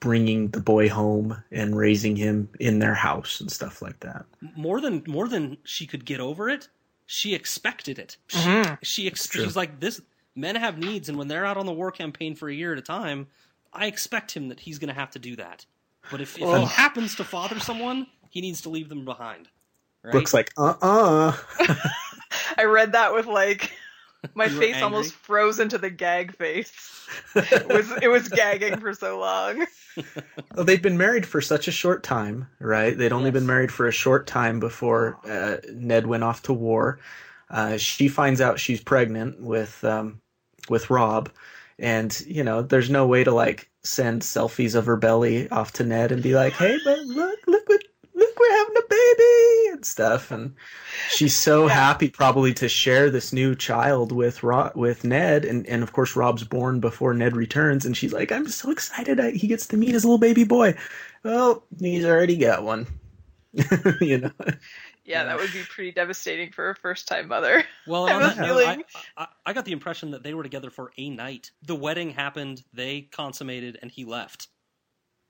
bringing 0.00 0.48
the 0.48 0.60
boy 0.60 0.88
home 0.88 1.42
and 1.50 1.76
raising 1.76 2.16
him 2.16 2.48
in 2.60 2.78
their 2.78 2.94
house 2.94 3.40
and 3.40 3.50
stuff 3.50 3.80
like 3.82 3.98
that. 4.00 4.24
more 4.56 4.80
than 4.80 5.02
more 5.06 5.26
than 5.26 5.56
she 5.64 5.86
could 5.86 6.04
get 6.04 6.20
over 6.20 6.48
it 6.48 6.68
she 7.06 7.34
expected 7.34 7.98
it 7.98 8.16
she, 8.26 8.38
Mhm. 8.38 8.78
she 8.82 9.06
ex- 9.06 9.30
she's 9.30 9.56
like 9.56 9.80
this 9.80 10.00
men 10.34 10.54
have 10.56 10.76
needs 10.78 11.08
and 11.08 11.16
when 11.16 11.28
they're 11.28 11.46
out 11.46 11.56
on 11.56 11.64
the 11.66 11.72
war 11.72 11.90
campaign 11.90 12.34
for 12.34 12.48
a 12.48 12.54
year 12.54 12.72
at 12.72 12.78
a 12.78 12.82
time 12.82 13.26
i 13.72 13.86
expect 13.86 14.32
him 14.36 14.48
that 14.48 14.60
he's 14.60 14.78
going 14.78 14.88
to 14.92 15.00
have 15.00 15.10
to 15.12 15.18
do 15.18 15.34
that 15.36 15.64
but 16.10 16.20
if, 16.20 16.34
if 16.36 16.40
he 16.40 16.44
Ugh. 16.44 16.68
happens 16.68 17.14
to 17.16 17.24
father 17.24 17.58
someone 17.58 18.06
he 18.28 18.40
needs 18.42 18.60
to 18.62 18.68
leave 18.68 18.88
them 18.90 19.04
behind 19.04 19.48
right? 20.02 20.12
Brooke's 20.12 20.34
like, 20.34 20.52
uh 20.58 20.74
uh 20.82 21.36
I 22.58 22.64
read 22.64 22.92
that 22.92 23.14
with 23.14 23.26
like 23.26 23.72
my 24.34 24.48
You 24.48 24.50
face 24.50 24.82
angry? 24.82 24.82
almost 24.82 25.12
froze 25.14 25.58
into 25.60 25.78
the 25.78 25.90
gag 25.90 26.34
face. 26.36 26.72
It 27.50 27.68
was 27.68 27.92
it 28.02 28.08
was 28.08 28.28
gagging 28.28 28.80
for 28.80 28.92
so 28.94 29.18
long. 29.18 29.66
Well, 30.54 30.64
they'd 30.64 30.82
been 30.82 30.96
married 30.98 31.26
for 31.26 31.40
such 31.40 31.68
a 31.68 31.72
short 31.72 32.02
time, 32.02 32.48
right? 32.60 32.96
They'd 32.96 33.12
only 33.12 33.30
Yes. 33.30 33.32
been 33.32 33.46
married 33.46 33.70
for 33.72 33.86
a 33.86 33.92
short 33.92 34.26
time 34.26 34.58
before 34.60 35.18
uh, 35.24 35.58
Ned 35.72 36.06
went 36.06 36.24
off 36.24 36.42
to 36.44 36.52
war. 36.52 36.98
Uh, 37.50 37.76
she 37.76 38.08
finds 38.08 38.40
out 38.40 38.58
she's 38.58 38.80
pregnant 38.80 39.40
with 39.40 39.84
um, 39.84 40.20
with 40.68 40.90
Robb, 40.90 41.30
and 41.78 42.18
you 42.26 42.42
know, 42.42 42.62
there's 42.62 42.90
no 42.90 43.06
way 43.06 43.22
to 43.24 43.32
like 43.32 43.70
send 43.84 44.22
selfies 44.22 44.74
of 44.74 44.86
her 44.86 44.96
belly 44.96 45.48
off 45.50 45.72
to 45.74 45.84
Ned 45.84 46.10
and 46.12 46.22
be 46.22 46.34
like, 46.34 46.56
"Hey, 46.56 46.78
but 46.84 46.98
look, 47.00 47.38
look 47.46 47.68
what, 47.68 47.82
look, 47.82 47.85
we're 48.48 48.56
having 48.58 48.76
a 48.76 48.88
baby 48.88 49.72
and 49.72 49.84
stuff." 49.84 50.30
And 50.30 50.54
she's 51.10 51.34
so 51.34 51.66
Yeah. 51.66 51.74
happy, 51.74 52.08
probably, 52.10 52.54
to 52.54 52.68
share 52.68 53.10
this 53.10 53.32
new 53.32 53.54
child 53.54 54.12
with 54.12 54.42
Ro- 54.42 54.72
with 54.74 55.04
Ned, 55.04 55.44
and 55.44 55.66
and 55.66 55.82
of 55.82 55.92
course, 55.92 56.16
Robb's 56.16 56.44
born 56.44 56.80
before 56.80 57.14
Ned 57.14 57.36
returns, 57.36 57.84
and 57.84 57.96
she's 57.96 58.12
like, 58.12 58.32
"I'm 58.32 58.48
so 58.48 58.70
excited! 58.70 59.20
I, 59.20 59.30
he 59.32 59.46
gets 59.46 59.66
to 59.68 59.76
meet 59.76 59.90
his 59.92 60.04
little 60.04 60.18
baby 60.18 60.44
boy." 60.44 60.74
Well, 61.22 61.64
he's 61.78 62.04
already 62.04 62.36
got 62.36 62.62
one. 62.62 62.86
you 64.00 64.18
know, 64.18 64.30
Yeah, 65.04 65.24
that 65.24 65.38
would 65.38 65.52
be 65.52 65.62
pretty 65.68 65.92
devastating 65.92 66.52
for 66.52 66.68
a 66.70 66.74
first 66.76 67.08
time 67.08 67.28
mother. 67.28 67.64
well 67.86 68.06
I 68.08 68.12
on 68.14 68.22
was 68.22 68.34
that 68.36 68.44
feeling- 68.46 68.84
I, 69.16 69.26
I 69.46 69.52
got 69.54 69.64
the 69.64 69.72
impression 69.72 70.10
that 70.10 70.22
they 70.22 70.34
were 70.34 70.42
together 70.42 70.68
for 70.68 70.92
a 70.98 71.08
night 71.08 71.52
the 71.62 71.74
wedding 71.74 72.10
happened 72.10 72.62
they 72.74 73.02
consummated 73.02 73.78
and 73.80 73.90
he 73.90 74.04
left 74.04 74.48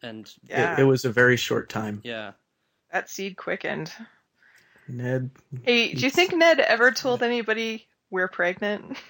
and 0.02 0.28
Yeah. 0.42 0.72
it, 0.74 0.80
it 0.80 0.84
was 0.84 1.04
a 1.04 1.12
very 1.12 1.36
short 1.36 1.68
time. 1.68 2.00
yeah 2.04 2.32
That 2.92 3.10
seed 3.10 3.36
quickened. 3.36 3.92
Ned, 4.88 5.30
Hey, 5.64 5.92
do 5.92 6.00
you 6.02 6.10
think 6.10 6.32
Ned 6.32 6.60
ever 6.60 6.92
told 6.92 7.22
anybody 7.22 7.86
we're 8.10 8.28
pregnant? 8.28 8.96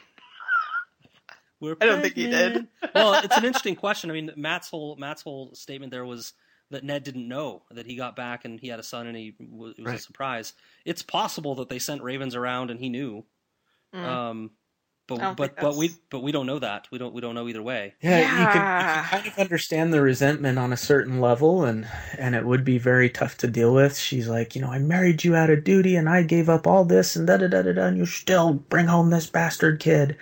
We're 1.59 1.77
I 1.81 1.87
don't 1.87 2.03
think 2.03 2.17
he 2.17 2.27
did. 2.27 2.67
well, 2.95 3.15
it's 3.15 3.37
an 3.37 3.47
interesting 3.47 3.77
question. 3.77 4.11
I 4.11 4.13
mean, 4.13 4.31
Matt's 4.37 4.69
whole 4.69 4.95
Matt's 4.97 5.23
whole 5.23 5.55
statement 5.55 5.91
there 5.91 6.05
was 6.05 6.35
that 6.71 6.85
Ned 6.85 7.03
didn't 7.03 7.27
know 7.29 7.63
that 7.71 7.87
he 7.87 7.97
got 7.97 8.15
back 8.15 8.45
and 8.45 8.61
he 8.61 8.69
had 8.69 8.79
a 8.79 8.83
son 8.83 9.07
and 9.07 9.17
he 9.17 9.35
w- 9.41 9.73
it 9.77 9.83
was 9.83 9.95
a 9.95 9.99
surprise. 9.99 10.53
It's 10.85 11.03
possible 11.03 11.55
that 11.57 11.71
they 11.71 11.79
sent 11.79 12.03
ravens 12.03 12.35
around 12.35 12.71
and 12.71 12.79
he 12.79 12.91
knew. 12.91 13.25
Mm. 13.95 14.05
Um, 14.05 14.51
I 14.51 14.66
but 15.07 15.37
but 15.37 15.57
but 15.57 15.77
we 15.77 15.91
but 16.11 16.21
we 16.21 16.33
don't 16.33 16.47
know 16.47 16.59
that. 16.59 16.89
We 16.91 16.99
don't 16.99 17.15
we 17.15 17.21
don't 17.21 17.35
know 17.35 17.49
either 17.49 17.63
way. 17.63 17.95
Yeah, 18.01 18.21
you 18.21 18.27
can, 18.27 18.41
you 18.41 18.47
can 18.49 19.05
kind 19.05 19.27
of 19.27 19.39
understand 19.39 19.93
the 19.93 20.01
resentment 20.01 20.59
on 20.59 20.73
a 20.73 20.77
certain 20.77 21.21
level, 21.21 21.65
and 21.65 21.87
and 22.19 22.35
it 22.35 22.45
would 22.45 22.65
be 22.65 22.79
very 22.79 23.09
tough 23.09 23.37
to 23.39 23.47
deal 23.47 23.73
with. 23.73 23.97
She's 23.97 24.29
like, 24.29 24.57
you 24.57 24.63
know, 24.63 24.71
I 24.71 24.79
married 24.79 25.25
you 25.25 25.37
out 25.37 25.51
of 25.51 25.65
duty, 25.65 25.97
and 25.97 26.09
I 26.09 26.23
gave 26.23 26.49
up 26.49 26.67
all 26.67 26.85
this, 26.85 27.15
and 27.17 27.27
da 27.27 27.37
da 27.37 27.49
da 27.49 27.63
da 27.63 27.73
da, 27.73 27.87
and 27.87 27.97
you 27.99 28.07
still 28.07 28.55
bring 28.55 28.87
home 28.87 29.11
this 29.11 29.27
bastard 29.27 29.81
kid. 29.81 30.17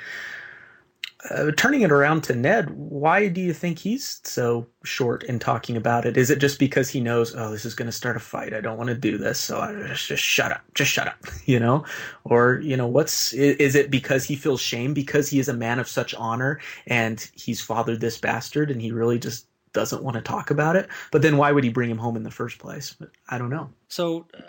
Uh, 1.31 1.51
turning 1.57 1.81
it 1.81 1.91
around 1.91 2.23
to 2.23 2.35
Ned, 2.35 2.71
why 2.71 3.29
do 3.29 3.41
you 3.41 3.55
think 3.55 3.79
he's 3.79 4.21
so 4.25 4.67
short 4.85 5.23
in 5.23 5.39
talking 5.39 5.75
about 5.75 6.05
it? 6.05 6.19
Is 6.19 6.29
it 6.29 6.39
just 6.39 6.59
because 6.59 6.91
he 6.91 7.01
knows, 7.01 7.35
oh, 7.35 7.51
this 7.51 7.65
is 7.65 7.75
going 7.75 7.87
to 7.87 7.93
start 7.93 8.17
a 8.17 8.21
fight? 8.21 8.53
I 8.53 8.61
don't 8.61 8.77
want 8.77 8.89
to 8.89 8.95
do 8.95 9.17
this, 9.17 9.41
so 9.41 9.59
I 9.59 9.73
just, 9.89 10.07
just 10.07 10.23
shut 10.23 10.53
up, 10.53 10.61
just 10.75 10.91
shut 10.91 11.09
up, 11.09 11.17
you 11.47 11.59
know? 11.59 11.85
Or 12.25 12.61
you 12.63 12.77
know, 12.77 12.87
what's 12.87 13.33
is 13.33 13.75
it 13.75 13.91
because 13.91 14.25
he 14.25 14.37
feels 14.37 14.61
shame 14.61 14.93
because 14.93 15.31
he 15.31 15.39
is 15.39 15.49
a 15.49 15.55
man 15.55 15.79
of 15.79 15.89
such 15.89 16.15
honor 16.15 16.61
and 16.87 17.27
he's 17.35 17.63
fathered 17.63 18.01
this 18.01 18.19
bastard 18.19 18.71
and 18.71 18.83
he 18.83 18.93
really 18.93 19.19
just 19.19 19.47
doesn't 19.73 20.03
want 20.03 20.17
to 20.17 20.23
talk 20.23 20.51
about 20.51 20.77
it? 20.77 20.91
But 21.11 21.23
then 21.23 21.39
why 21.39 21.53
would 21.53 21.65
he 21.65 21.71
bring 21.71 21.91
him 21.91 21.99
home 21.99 22.17
in 22.17 22.23
the 22.23 22.31
first 22.31 22.59
place? 22.59 22.97
I 23.31 23.39
don't 23.39 23.51
know. 23.51 23.71
So 23.89 24.27
uh, 24.35 24.43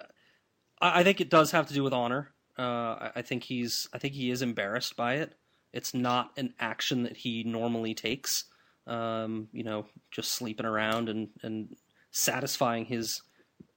I, 0.81 1.03
think 1.03 1.21
it 1.21 1.29
does 1.29 1.51
have 1.51 1.67
to 1.67 1.73
do 1.73 1.83
with 1.83 1.93
honor. 1.93 2.33
Uh, 2.57 3.11
I 3.15 3.21
think 3.21 3.43
he's 3.43 3.87
I 3.93 3.97
think 3.97 4.13
he 4.13 4.29
is 4.29 4.41
embarrassed 4.41 4.97
by 4.97 5.15
it. 5.15 5.35
It's 5.75 5.93
not 5.93 6.31
an 6.37 6.53
action 6.59 7.03
that 7.03 7.17
he 7.17 7.43
normally 7.43 7.93
takes. 7.93 8.45
Um, 8.87 9.49
you 9.51 9.63
know, 9.63 9.85
just 10.09 10.31
sleeping 10.31 10.65
around 10.65 11.09
and 11.09 11.29
and 11.43 11.75
satisfying 12.11 12.85
his 12.85 13.21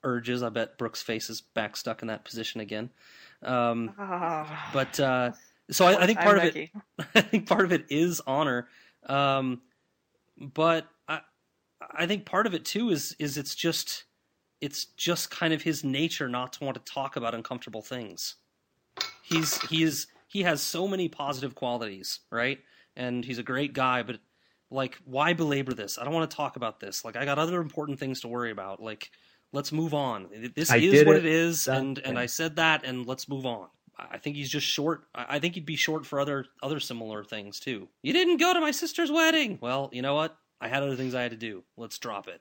urges. 0.05 0.42
I 0.42 0.49
bet 0.49 0.78
Brooke's 0.78 1.03
face 1.03 1.28
is 1.28 1.40
back 1.40 1.76
stuck 1.76 2.03
in 2.03 2.09
that 2.09 2.24
position 2.24 2.61
again. 2.61 2.90
Um, 3.42 3.94
Ah. 3.99 4.70
but 4.72 4.99
uh, 5.01 5.32
so 5.70 5.86
I, 5.86 6.03
I 6.03 6.07
think 6.07 6.18
I'm 6.20 6.24
part 6.24 6.38
of 6.38 6.57
it 6.57 6.70
I 7.14 7.20
think 7.20 7.46
part 7.49 7.64
of 7.64 7.72
it 7.72 7.86
is 7.90 8.20
honor, 8.26 8.68
um, 9.07 9.61
but 10.40 10.86
I 11.09 11.20
I 11.92 12.07
think 12.07 12.24
part 12.24 12.46
of 12.46 12.55
it 12.55 12.64
too 12.64 12.90
is 12.90 13.16
is 13.18 13.36
it's 13.38 13.55
just 13.55 14.05
it's 14.61 14.84
just 14.84 15.30
kind 15.30 15.53
of 15.53 15.62
his 15.62 15.82
nature 15.84 16.28
not 16.28 16.53
to 16.55 16.64
want 16.64 16.76
to 16.84 16.92
talk 16.92 17.16
about 17.16 17.34
uncomfortable 17.34 17.82
things. 17.82 18.36
He's 19.22 19.61
he 19.62 19.82
is 19.82 20.07
he 20.29 20.43
has 20.43 20.62
so 20.62 20.87
many 20.87 21.09
positive 21.09 21.55
qualities, 21.55 22.20
right? 22.31 22.59
And 22.97 23.24
he's 23.24 23.39
a 23.39 23.43
great 23.43 23.72
guy, 23.72 24.03
but 24.03 24.20
like 24.70 24.99
why 25.05 25.33
belabor 25.33 25.74
this? 25.74 25.99
I 25.99 26.05
don't 26.05 26.14
want 26.14 26.31
to 26.31 26.37
talk 26.37 26.57
about 26.57 26.79
this. 26.79 27.05
Like 27.05 27.16
I 27.16 27.24
got 27.24 27.39
other 27.39 27.61
important 27.61 27.99
things 27.99 28.20
to 28.20 28.29
worry 28.29 28.51
about. 28.51 28.81
Like 28.83 29.11
let's 29.53 29.72
move 29.72 29.95
on. 29.95 30.29
This 30.55 30.70
I 30.70 30.76
is 30.76 31.05
what 31.05 31.16
it. 31.16 31.24
it 31.24 31.33
is, 31.33 31.68
and 31.68 31.99
and. 31.99 32.18
I 32.18 32.26
said 32.26 32.57
that, 32.57 32.85
and 32.85 33.07
let's 33.07 33.29
move 33.29 33.47
on. 33.47 33.68
I 33.99 34.18
think 34.18 34.37
he's 34.37 34.51
just 34.51 34.66
short. 34.66 35.05
I 35.14 35.39
think 35.41 35.55
he'd 35.55 35.66
be 35.66 35.76
short 35.76 36.07
for 36.07 36.20
other 36.20 36.47
other 36.62 36.79
similar 36.81 37.24
things 37.24 37.59
too. 37.59 37.89
You 38.03 38.12
didn't 38.12 38.37
go 38.37 38.53
to 38.53 38.61
my 38.61 38.70
sister's 38.70 39.11
wedding. 39.11 39.59
Well, 39.61 39.91
you 39.93 40.03
know 40.03 40.14
what? 40.14 40.37
I 40.61 40.68
had 40.68 40.83
other 40.83 40.97
things 40.97 41.14
I 41.14 41.22
had 41.22 41.33
to 41.33 41.37
do. 41.37 41.64
Let's 41.76 41.99
drop 41.99 42.29
it. 42.29 42.41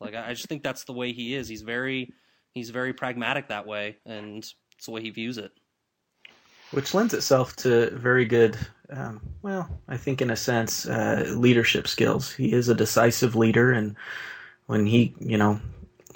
Like 0.00 0.14
I 0.14 0.30
I 0.30 0.34
just 0.34 0.46
think 0.46 0.62
that's 0.62 0.84
the 0.84 0.92
way 0.92 1.12
he 1.12 1.34
is. 1.34 1.48
He's 1.48 1.62
very 1.62 2.12
he's 2.52 2.70
very 2.70 2.92
pragmatic 2.92 3.48
that 3.48 3.66
way, 3.66 3.96
and 4.04 4.38
it's 4.76 4.86
the 4.86 4.92
way 4.92 5.02
he 5.02 5.10
views 5.10 5.38
it. 5.38 5.52
Which 6.72 6.94
lends 6.94 7.14
itself 7.14 7.56
to 7.56 7.90
very 7.90 8.24
good 8.24 8.56
um, 8.90 9.20
well 9.42 9.68
i 9.88 9.96
think 9.96 10.20
in 10.22 10.30
a 10.30 10.36
sense 10.36 10.86
uh, 10.86 11.24
leadership 11.36 11.86
skills 11.88 12.32
he 12.32 12.52
is 12.52 12.68
a 12.68 12.74
decisive 12.74 13.34
leader 13.36 13.72
and 13.72 13.96
when 14.66 14.86
he 14.86 15.14
you 15.20 15.36
know 15.38 15.60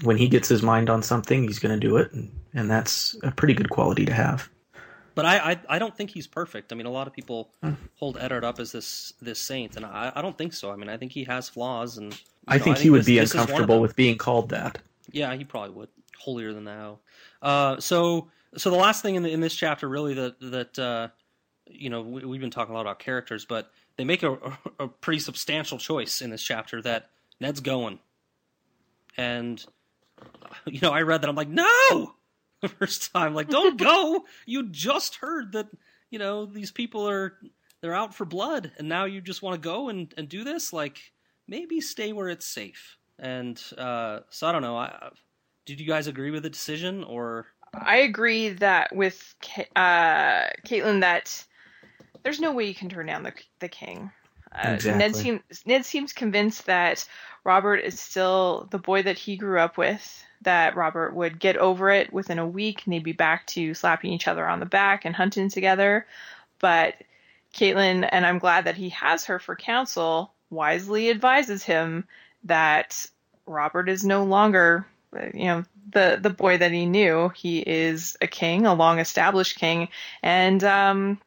when 0.03 0.17
he 0.17 0.29
gets 0.29 0.49
his 0.49 0.63
mind 0.63 0.91
on 0.91 1.03
something 1.03 1.43
he's 1.45 1.59
going 1.61 1.79
to 1.79 1.89
do 1.89 1.97
it 1.97 2.13
and, 2.13 2.31
and 2.53 2.71
that's 2.71 3.17
a 3.23 3.31
pretty 3.31 3.55
good 3.55 3.71
quality 3.71 4.05
to 4.05 4.13
have 4.13 4.49
But 5.15 5.25
I, 5.27 5.37
I 5.53 5.77
I 5.77 5.79
don't 5.79 5.97
think 5.97 6.11
he's 6.11 6.27
perfect. 6.27 6.73
I 6.73 6.75
mean, 6.77 6.87
a 6.87 6.91
lot 6.99 7.07
of 7.07 7.13
people 7.13 7.51
Hmm. 7.63 7.75
hold 7.95 8.17
Eddard 8.19 8.43
up 8.45 8.59
as 8.59 8.73
this 8.73 9.13
this 9.23 9.39
saint, 9.39 9.77
and 9.77 9.85
I, 9.87 10.11
I 10.17 10.21
don't 10.23 10.37
think 10.37 10.53
so. 10.53 10.73
I 10.73 10.77
mean, 10.77 10.89
I 10.91 10.97
think 10.99 11.13
he 11.13 11.23
has 11.31 11.49
flaws, 11.49 11.99
and 11.99 12.11
i 12.49 12.59
know, 12.59 12.65
think 12.65 12.79
he 12.79 12.91
would 12.91 13.03
this- 13.07 13.07
be 13.15 13.19
this 13.21 13.31
is 13.31 13.35
one 13.37 13.43
of 13.43 13.49
uncomfortable 13.51 13.81
with 13.81 13.95
being 13.95 14.19
called 14.19 14.49
that 14.51 14.79
Yeah, 15.13 15.33
he 15.39 15.45
probably 15.45 15.71
would. 15.79 15.89
Holier 16.19 16.53
than 16.53 16.65
thou. 16.65 16.99
Uh, 17.41 17.79
so, 17.79 18.27
so 18.57 18.71
the 18.71 18.77
last 18.77 19.03
thing 19.03 19.15
in 19.15 19.23
the, 19.23 19.31
in 19.31 19.41
this 19.41 19.55
chapter, 19.55 19.89
really, 19.89 20.15
that 20.15 20.41
that 20.41 20.79
uh, 20.79 21.09
you 21.67 21.91
know, 21.91 22.03
we, 22.03 22.25
we've 22.25 22.41
been 22.41 22.51
talking 22.51 22.73
a 22.73 22.77
lot 22.77 22.83
about 22.83 22.99
characters, 22.99 23.45
but 23.45 23.71
they 23.97 24.05
make 24.05 24.23
a, 24.23 24.33
a, 24.33 24.59
a 24.81 24.89
pretty 24.89 25.21
substantial 25.21 25.79
choice 25.79 26.21
in 26.23 26.31
this 26.31 26.43
chapter 26.43 26.83
that 26.83 27.11
Ned's 27.41 27.61
going, 27.61 27.99
and 29.17 29.65
you 30.67 30.81
know, 30.81 30.91
I 30.91 31.03
read 31.03 31.23
that 31.23 31.29
I'm 31.29 31.37
like, 31.37 31.49
no, 31.49 32.15
the 32.61 32.69
first 32.69 33.13
time, 33.13 33.35
like, 33.35 33.49
don't 33.49 33.79
go. 33.79 34.25
You 34.47 34.69
just 34.69 35.17
heard 35.17 35.53
that, 35.53 35.69
you 36.11 36.19
know, 36.19 36.47
these 36.47 36.71
people 36.71 37.09
are 37.09 37.35
they're 37.81 37.95
out 37.95 38.15
for 38.15 38.25
blood, 38.25 38.73
and 38.79 38.89
now 38.89 39.05
you 39.05 39.21
just 39.21 39.43
want 39.43 39.61
to 39.61 39.69
go 39.69 39.89
and 39.89 40.13
and 40.17 40.29
do 40.29 40.45
this. 40.45 40.73
Like, 40.73 41.13
maybe 41.47 41.81
stay 41.81 42.13
where 42.13 42.29
it's 42.29 42.47
safe. 42.47 42.99
And 43.19 43.63
uh, 43.79 44.21
so 44.31 44.47
I 44.47 44.53
don't 44.53 44.63
know. 44.63 44.77
I, 44.77 45.11
did 45.67 45.81
you 45.81 45.87
guys 45.87 46.07
agree 46.07 46.31
with 46.31 46.43
the 46.43 46.51
decision, 46.51 47.05
or 47.05 47.47
I 47.81 47.99
agree 47.99 48.51
that 48.51 48.95
with 48.95 49.35
uh, 49.77 50.45
Catelyn 50.65 51.01
that 51.01 51.45
there's 52.23 52.41
no 52.41 52.53
way 52.53 52.65
you 52.65 52.75
can 52.75 52.89
turn 52.89 53.07
down 53.07 53.23
the 53.23 53.33
the 53.61 53.69
king. 53.69 54.11
Uh, 54.53 54.79
Ned 54.85 55.17
seems 55.17 55.43
Ned 55.67 55.85
seems 55.85 56.13
convinced 56.13 56.67
that 56.67 57.07
Robert 57.43 57.77
is 57.77 57.99
still 57.99 58.69
the 58.71 58.79
boy 58.79 59.03
that 59.03 59.19
he 59.19 59.37
grew 59.37 59.59
up 59.59 59.77
with. 59.77 60.25
That 60.43 60.77
Robert 60.77 61.15
would 61.15 61.39
get 61.39 61.57
over 61.57 61.91
it 61.91 62.13
within 62.13 62.39
a 62.39 62.47
week, 62.47 62.83
and 62.85 62.93
they'd 62.93 63.03
be 63.03 63.13
back 63.13 63.47
to 63.49 63.75
slapping 63.75 64.13
each 64.13 64.29
other 64.29 64.47
on 64.47 64.61
the 64.61 64.67
back 64.67 65.05
and 65.05 65.17
hunting 65.17 65.49
together. 65.49 66.07
But 66.61 66.95
Catelyn, 67.55 68.09
and 68.11 68.27
I'm 68.27 68.39
glad 68.39 68.65
that 68.65 68.77
he 68.77 68.91
has 68.91 69.25
her 69.25 69.39
for 69.39 69.57
counsel, 69.57 70.33
wisely 70.51 71.11
advises 71.11 71.63
him 71.63 72.07
that 72.45 73.07
Robert 73.47 73.89
is 73.89 74.05
no 74.05 74.25
longer, 74.25 74.87
you 75.35 75.45
know, 75.45 75.65
the 75.93 76.19
the 76.21 76.31
boy 76.31 76.59
that 76.59 76.73
he 76.73 76.87
knew. 76.87 77.31
He 77.31 77.61
is 77.61 78.17
a 78.21 78.27
king, 78.27 78.67
a 78.67 78.75
long 78.75 78.99
established 78.99 79.59
king, 79.59 79.89
and 80.23 80.63
um, 80.65 81.21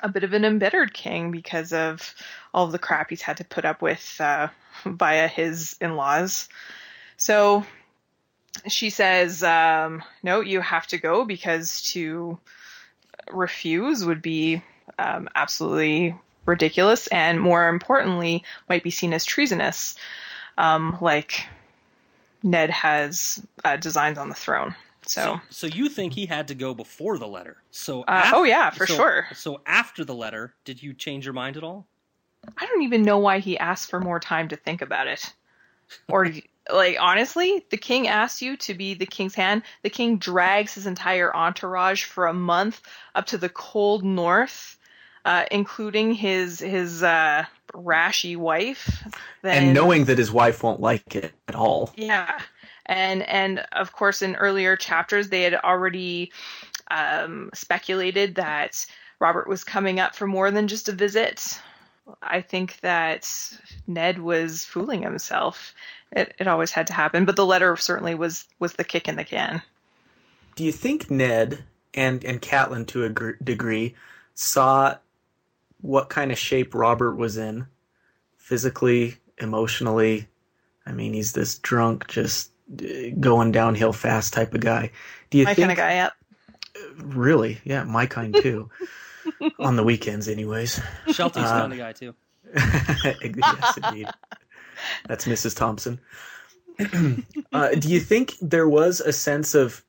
a 0.00 0.08
bit 0.08 0.24
of 0.24 0.32
an 0.32 0.44
embittered 0.44 0.94
king 0.94 1.30
because 1.30 1.72
of 1.72 2.14
all 2.52 2.66
of 2.66 2.72
the 2.72 2.78
crap 2.78 3.10
he's 3.10 3.22
had 3.22 3.38
to 3.38 3.44
put 3.44 3.64
up 3.64 3.82
with 3.82 4.16
uh, 4.20 4.48
via 4.84 5.28
his 5.28 5.76
in-laws. 5.80 6.48
So 7.16 7.64
she 8.68 8.90
says, 8.90 9.42
um, 9.42 10.02
"No, 10.22 10.40
you 10.40 10.60
have 10.60 10.86
to 10.88 10.98
go 10.98 11.24
because 11.24 11.82
to 11.92 12.38
refuse 13.30 14.04
would 14.04 14.22
be 14.22 14.62
um, 14.98 15.28
absolutely 15.34 16.14
ridiculous, 16.46 17.06
and 17.08 17.40
more 17.40 17.68
importantly, 17.68 18.44
might 18.68 18.82
be 18.82 18.90
seen 18.90 19.12
as 19.12 19.24
treasonous, 19.24 19.96
um, 20.58 20.98
like 21.00 21.46
Ned 22.42 22.70
has 22.70 23.44
uh, 23.64 23.76
designs 23.76 24.18
on 24.18 24.28
the 24.28 24.34
throne." 24.34 24.74
So, 25.06 25.40
so 25.48 25.66
you 25.66 25.88
think 25.88 26.12
he 26.12 26.26
had 26.26 26.48
to 26.48 26.54
go 26.54 26.74
before 26.74 27.18
the 27.18 27.26
letter? 27.26 27.56
So 27.70 28.02
uh, 28.02 28.22
af- 28.24 28.32
oh 28.34 28.44
yeah, 28.44 28.70
for 28.70 28.86
so- 28.86 28.94
sure. 28.94 29.26
So 29.34 29.60
after 29.66 30.04
the 30.04 30.14
letter, 30.14 30.54
did 30.64 30.82
you 30.82 30.94
change 30.94 31.24
your 31.24 31.34
mind 31.34 31.56
at 31.56 31.64
all? 31.64 31.86
I 32.56 32.66
don't 32.66 32.82
even 32.82 33.02
know 33.02 33.18
why 33.18 33.38
he 33.38 33.58
asked 33.58 33.90
for 33.90 34.00
more 34.00 34.20
time 34.20 34.48
to 34.48 34.56
think 34.56 34.82
about 34.82 35.06
it. 35.06 35.32
Or 36.08 36.28
like 36.72 36.96
honestly, 37.00 37.64
the 37.70 37.76
king 37.76 38.08
asked 38.08 38.42
you 38.42 38.56
to 38.58 38.74
be 38.74 38.94
the 38.94 39.06
king's 39.06 39.34
hand. 39.34 39.62
The 39.82 39.90
king 39.90 40.18
drags 40.18 40.74
his 40.74 40.86
entire 40.86 41.34
entourage 41.34 42.04
for 42.04 42.26
a 42.26 42.34
month 42.34 42.82
up 43.14 43.26
to 43.26 43.38
the 43.38 43.48
cold 43.48 44.04
north, 44.04 44.78
uh, 45.24 45.44
including 45.50 46.12
his 46.14 46.60
his 46.60 47.02
uh, 47.02 47.44
rashy 47.74 48.36
wife. 48.36 49.02
Then, 49.42 49.64
and 49.64 49.74
knowing 49.74 50.04
that 50.06 50.18
his 50.18 50.32
wife 50.32 50.62
won't 50.62 50.80
like 50.80 51.14
it 51.14 51.32
at 51.48 51.54
all 51.54 51.92
yeah, 51.96 52.40
and 52.86 53.22
and 53.22 53.64
of 53.72 53.92
course 53.92 54.22
in 54.22 54.36
earlier 54.36 54.76
chapters 54.76 55.28
they 55.28 55.42
had 55.42 55.54
already 55.54 56.32
um, 56.90 57.50
speculated 57.54 58.34
that 58.36 58.86
Robert 59.20 59.48
was 59.48 59.64
coming 59.64 60.00
up 60.00 60.14
for 60.14 60.26
more 60.26 60.50
than 60.50 60.68
just 60.68 60.88
a 60.88 60.92
visit. 60.92 61.60
I 62.22 62.40
think 62.40 62.80
that 62.80 63.30
Ned 63.86 64.18
was 64.18 64.64
fooling 64.64 65.02
himself. 65.02 65.74
It, 66.10 66.34
it 66.40 66.48
always 66.48 66.72
had 66.72 66.88
to 66.88 66.92
happen, 66.92 67.24
but 67.24 67.36
the 67.36 67.46
letter 67.46 67.76
certainly 67.76 68.14
was 68.14 68.46
was 68.58 68.72
the 68.72 68.84
kick 68.84 69.08
in 69.08 69.16
the 69.16 69.24
can. 69.24 69.62
do 70.56 70.64
you 70.64 70.72
think 70.72 71.10
ned 71.10 71.64
and 71.94 72.24
and 72.24 72.42
Catelyn 72.42 72.86
to 72.88 73.04
a 73.04 73.08
gr- 73.08 73.30
degree 73.42 73.94
saw 74.34 74.96
what 75.82 76.08
kind 76.08 76.30
of 76.32 76.38
shape 76.38 76.74
robert 76.74 77.14
was 77.16 77.36
in 77.36 77.66
physically 78.36 79.16
emotionally 79.38 80.26
i 80.86 80.92
mean 80.92 81.12
he's 81.12 81.32
this 81.32 81.58
drunk 81.58 82.06
just 82.08 82.50
uh, 82.82 82.84
going 83.18 83.52
downhill 83.52 83.92
fast 83.92 84.32
type 84.32 84.54
of 84.54 84.60
guy 84.60 84.90
do 85.30 85.38
you 85.38 85.44
think? 85.44 85.58
My 85.58 85.66
think 85.66 85.66
kind 85.66 85.72
of 85.72 85.76
guy 85.76 85.98
up. 86.00 86.12
really 87.14 87.60
yeah 87.64 87.84
my 87.84 88.06
kind 88.06 88.34
too 88.34 88.70
on 89.58 89.76
the 89.76 89.84
weekends 89.84 90.28
anyways 90.28 90.80
Shelty's 91.12 91.44
Uh, 91.44 91.60
kind 91.60 91.72
of 91.72 91.78
guy 91.78 91.92
too. 91.92 92.14
yes 92.54 93.78
indeed 93.84 94.08
that's 95.06 95.26
mrs 95.26 95.56
thompson 95.56 96.00
uh, 97.52 97.68
do 97.70 97.88
you 97.88 98.00
think 98.00 98.34
there 98.40 98.68
was 98.68 99.00
a 99.00 99.12
sense 99.12 99.54
of 99.54 99.84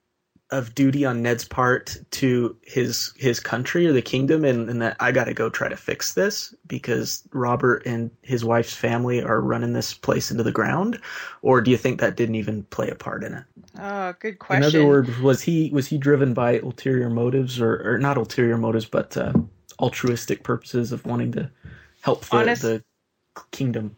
of 0.51 0.75
duty 0.75 1.05
on 1.05 1.21
Ned's 1.21 1.45
part 1.45 1.97
to 2.11 2.55
his 2.61 3.13
his 3.15 3.39
country 3.39 3.87
or 3.87 3.93
the 3.93 4.01
kingdom, 4.01 4.43
and, 4.43 4.69
and 4.69 4.81
that 4.81 4.97
I 4.99 5.11
got 5.11 5.25
to 5.25 5.33
go 5.33 5.49
try 5.49 5.69
to 5.69 5.77
fix 5.77 6.13
this 6.13 6.53
because 6.67 7.23
Robert 7.31 7.83
and 7.85 8.11
his 8.21 8.43
wife's 8.43 8.73
family 8.73 9.23
are 9.23 9.39
running 9.39 9.73
this 9.73 9.93
place 9.93 10.29
into 10.29 10.43
the 10.43 10.51
ground, 10.51 10.99
or 11.41 11.61
do 11.61 11.71
you 11.71 11.77
think 11.77 11.99
that 12.01 12.17
didn't 12.17 12.35
even 12.35 12.63
play 12.63 12.89
a 12.89 12.95
part 12.95 13.23
in 13.23 13.33
it? 13.33 13.43
Oh, 13.79 14.13
good 14.19 14.39
question. 14.39 14.63
In 14.63 14.67
other 14.67 14.85
words, 14.85 15.17
was 15.19 15.41
he 15.41 15.69
was 15.71 15.87
he 15.87 15.97
driven 15.97 16.33
by 16.33 16.59
ulterior 16.59 17.09
motives, 17.09 17.61
or, 17.61 17.93
or 17.93 17.97
not 17.97 18.17
ulterior 18.17 18.57
motives, 18.57 18.85
but 18.85 19.15
uh, 19.15 19.33
altruistic 19.79 20.43
purposes 20.43 20.91
of 20.91 21.05
wanting 21.05 21.31
to 21.31 21.49
help 22.01 22.25
the, 22.25 22.35
Honest- 22.35 22.61
the 22.63 22.83
kingdom? 23.51 23.95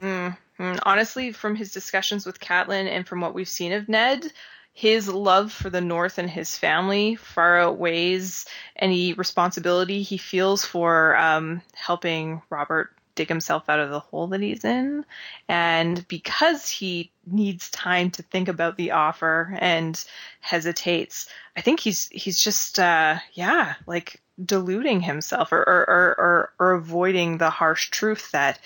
Mm, 0.00 0.36
honestly, 0.84 1.32
from 1.32 1.56
his 1.56 1.72
discussions 1.72 2.26
with 2.26 2.38
Catelyn 2.38 2.86
and 2.86 3.06
from 3.06 3.20
what 3.20 3.34
we've 3.34 3.48
seen 3.48 3.72
of 3.72 3.88
Ned, 3.88 4.32
his 4.76 5.08
love 5.08 5.52
for 5.52 5.70
the 5.70 5.80
North 5.80 6.18
and 6.18 6.28
his 6.28 6.54
family 6.54 7.14
far 7.14 7.58
outweighs 7.58 8.44
any 8.76 9.14
responsibility 9.14 10.02
he 10.02 10.18
feels 10.18 10.66
for 10.66 11.16
um, 11.16 11.62
helping 11.72 12.42
Robert 12.50 12.90
dig 13.14 13.26
himself 13.26 13.70
out 13.70 13.80
of 13.80 13.88
the 13.88 14.00
hole 14.00 14.26
that 14.26 14.42
he's 14.42 14.66
in. 14.66 15.06
And 15.48 16.06
because 16.08 16.68
he 16.68 17.10
needs 17.26 17.70
time 17.70 18.10
to 18.10 18.22
think 18.22 18.48
about 18.48 18.76
the 18.76 18.90
offer 18.90 19.56
and 19.58 20.04
hesitates, 20.40 21.26
I 21.56 21.62
think 21.62 21.80
he's 21.80 22.08
he's 22.08 22.38
just 22.38 22.78
uh, 22.78 23.16
yeah, 23.32 23.76
like 23.86 24.20
deluding 24.44 25.00
himself 25.00 25.52
or 25.52 25.60
or, 25.60 25.84
or, 25.88 26.14
or, 26.18 26.52
or 26.58 26.72
avoiding 26.72 27.38
the 27.38 27.48
harsh 27.48 27.88
truth 27.88 28.30
that 28.32 28.60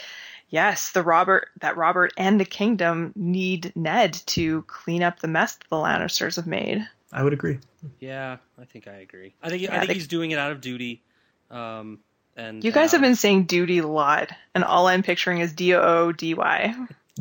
yes, 0.50 0.92
the 0.92 1.02
Robert 1.02 1.48
that 1.60 1.76
Robert 1.76 2.12
and 2.16 2.38
the 2.38 2.44
kingdom 2.44 3.12
need 3.16 3.72
Ned 3.74 4.12
to 4.26 4.62
clean 4.62 5.02
up 5.02 5.20
the 5.20 5.28
mess 5.28 5.56
that 5.56 5.68
the 5.70 5.76
Lannisters 5.76 6.36
have 6.36 6.46
made. 6.46 6.86
I 7.12 7.22
would 7.24 7.32
agree. 7.32 7.58
Yeah, 7.98 8.36
I 8.60 8.64
think 8.66 8.86
I 8.86 8.96
agree. 8.96 9.34
I 9.42 9.48
think 9.48 9.68
I 9.70 9.78
think 9.78 9.88
they- 9.88 9.94
he's 9.94 10.06
doing 10.08 10.30
it 10.30 10.38
out 10.38 10.52
of 10.52 10.60
duty. 10.60 11.02
Um, 11.50 11.98
and 12.36 12.62
You 12.62 12.70
guys 12.70 12.92
uh, 12.92 12.98
have 12.98 13.00
been 13.02 13.16
saying 13.16 13.44
duty 13.44 13.78
a 13.78 13.86
lot, 13.86 14.30
and 14.54 14.62
all 14.62 14.86
I'm 14.86 15.02
picturing 15.02 15.38
is 15.40 15.52
D 15.52 15.74
O 15.74 15.80
O 15.80 16.12
D 16.12 16.34
Y. 16.34 16.74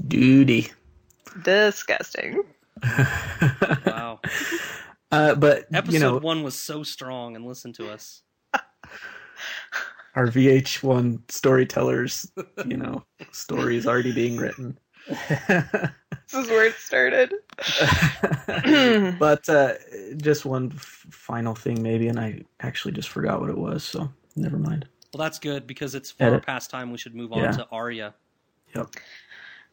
Duty. 0.07 0.71
Disgusting. 1.43 2.43
wow. 3.85 4.19
uh, 5.11 5.35
but 5.35 5.65
Episode 5.73 5.93
you 5.93 5.99
know, 5.99 6.17
one 6.17 6.43
was 6.43 6.55
so 6.57 6.83
strong, 6.83 7.35
and 7.35 7.45
listen 7.45 7.73
to 7.73 7.89
us. 7.91 8.21
our 10.19 10.27
VH1 10.27 11.31
storytellers, 11.31 12.29
you 12.65 12.75
know, 12.75 13.05
stories 13.31 13.87
already 13.87 14.11
being 14.11 14.35
written. 14.35 14.77
This 15.07 16.33
is 16.33 16.49
where 16.49 16.65
it 16.65 16.75
started. 16.75 17.33
but 19.17 19.47
uh, 19.47 19.73
just 20.17 20.45
one 20.45 20.73
f- 20.75 21.05
final 21.09 21.55
thing, 21.55 21.81
maybe, 21.81 22.09
and 22.09 22.19
I 22.19 22.41
actually 22.59 22.91
just 22.91 23.07
forgot 23.07 23.39
what 23.39 23.49
it 23.49 23.57
was, 23.57 23.81
so 23.85 24.11
never 24.35 24.57
mind. 24.57 24.89
Well, 25.13 25.23
that's 25.25 25.39
good 25.39 25.65
because 25.65 25.95
it's 25.95 26.11
far 26.11 26.27
Edit. 26.27 26.45
past 26.45 26.69
time. 26.69 26.91
We 26.91 26.97
should 26.97 27.15
move 27.15 27.31
on 27.31 27.39
Yeah. 27.43 27.51
to 27.51 27.67
Arya. 27.71 28.13
Yep. 28.75 28.87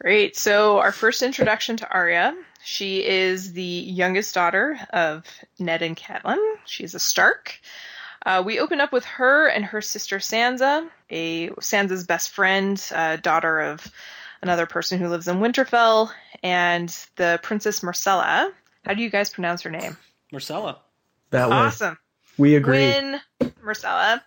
Great. 0.01 0.37
So 0.37 0.79
our 0.79 0.93
first 0.93 1.23
introduction 1.23 1.77
to 1.79 1.91
Arya. 1.91 2.37
She 2.63 3.05
is 3.05 3.53
the 3.53 3.63
youngest 3.63 4.33
daughter 4.35 4.79
of 4.91 5.25
Ned 5.59 5.83
and 5.83 5.97
Catelyn. 5.97 6.39
She's 6.67 6.95
a 6.95 7.01
Stark. 7.01 7.59
Uh, 8.27 8.43
we 8.45 8.59
open 8.59 8.81
up 8.81 8.93
with 8.93 9.05
her 9.05 9.47
and 9.47 9.65
her 9.65 9.81
sister 9.81 10.19
Sansa, 10.19 10.89
a 11.11 11.49
Sansa's 11.61 12.05
best 12.05 12.31
friend, 12.31 12.85
uh, 12.93 13.15
daughter 13.17 13.61
of 13.61 13.87
another 14.43 14.67
person 14.67 14.99
who 14.99 15.07
lives 15.07 15.29
in 15.29 15.37
Winterfell, 15.37 16.11
and 16.43 16.89
the 17.15 17.39
Princess 17.45 17.85
Marcella. 17.85 18.53
How 18.85 18.95
do 18.95 19.03
you 19.03 19.11
guys 19.11 19.31
pronounce 19.31 19.63
her 19.63 19.71
name? 19.71 19.97
Marcella. 20.33 20.81
That 21.31 21.49
way, 21.49 21.57
Awesome. 21.57 21.99
we 22.37 22.57
agree. 22.57 22.79
Win, 22.79 23.21
Marcella. 23.63 24.23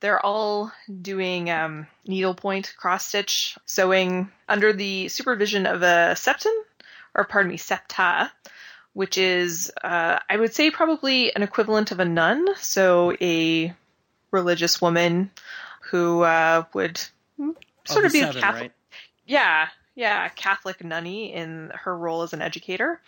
They're 0.00 0.24
all 0.24 0.70
doing 1.00 1.48
um, 1.50 1.86
needlepoint 2.06 2.74
cross 2.76 3.06
stitch 3.06 3.56
sewing 3.64 4.30
under 4.46 4.74
the 4.74 5.08
supervision 5.08 5.64
of 5.64 5.82
a 5.82 6.12
septon, 6.16 6.52
or 7.14 7.24
pardon 7.24 7.50
me, 7.50 7.56
septa, 7.56 8.30
which 8.94 9.18
is, 9.18 9.72
uh, 9.82 10.18
I 10.28 10.36
would 10.36 10.54
say, 10.54 10.70
probably 10.70 11.34
an 11.34 11.42
equivalent 11.42 11.92
of 11.92 12.00
a 12.00 12.04
nun. 12.04 12.46
So 12.56 13.14
a 13.20 13.74
religious 14.30 14.80
woman 14.80 15.30
who 15.90 16.22
uh, 16.22 16.64
would 16.74 16.98
sort 17.84 18.04
Oh, 18.04 18.06
of 18.06 18.12
be 18.12 18.20
seven, 18.20 18.36
a 18.36 18.40
Catholic 18.40 18.62
right? 18.62 18.72
yeah, 19.26 19.68
yeah, 19.94 20.28
Catholic 20.30 20.82
nunny 20.84 21.32
in 21.32 21.70
her 21.74 21.96
role 21.96 22.22
as 22.22 22.32
an 22.32 22.42
educator. 22.42 23.00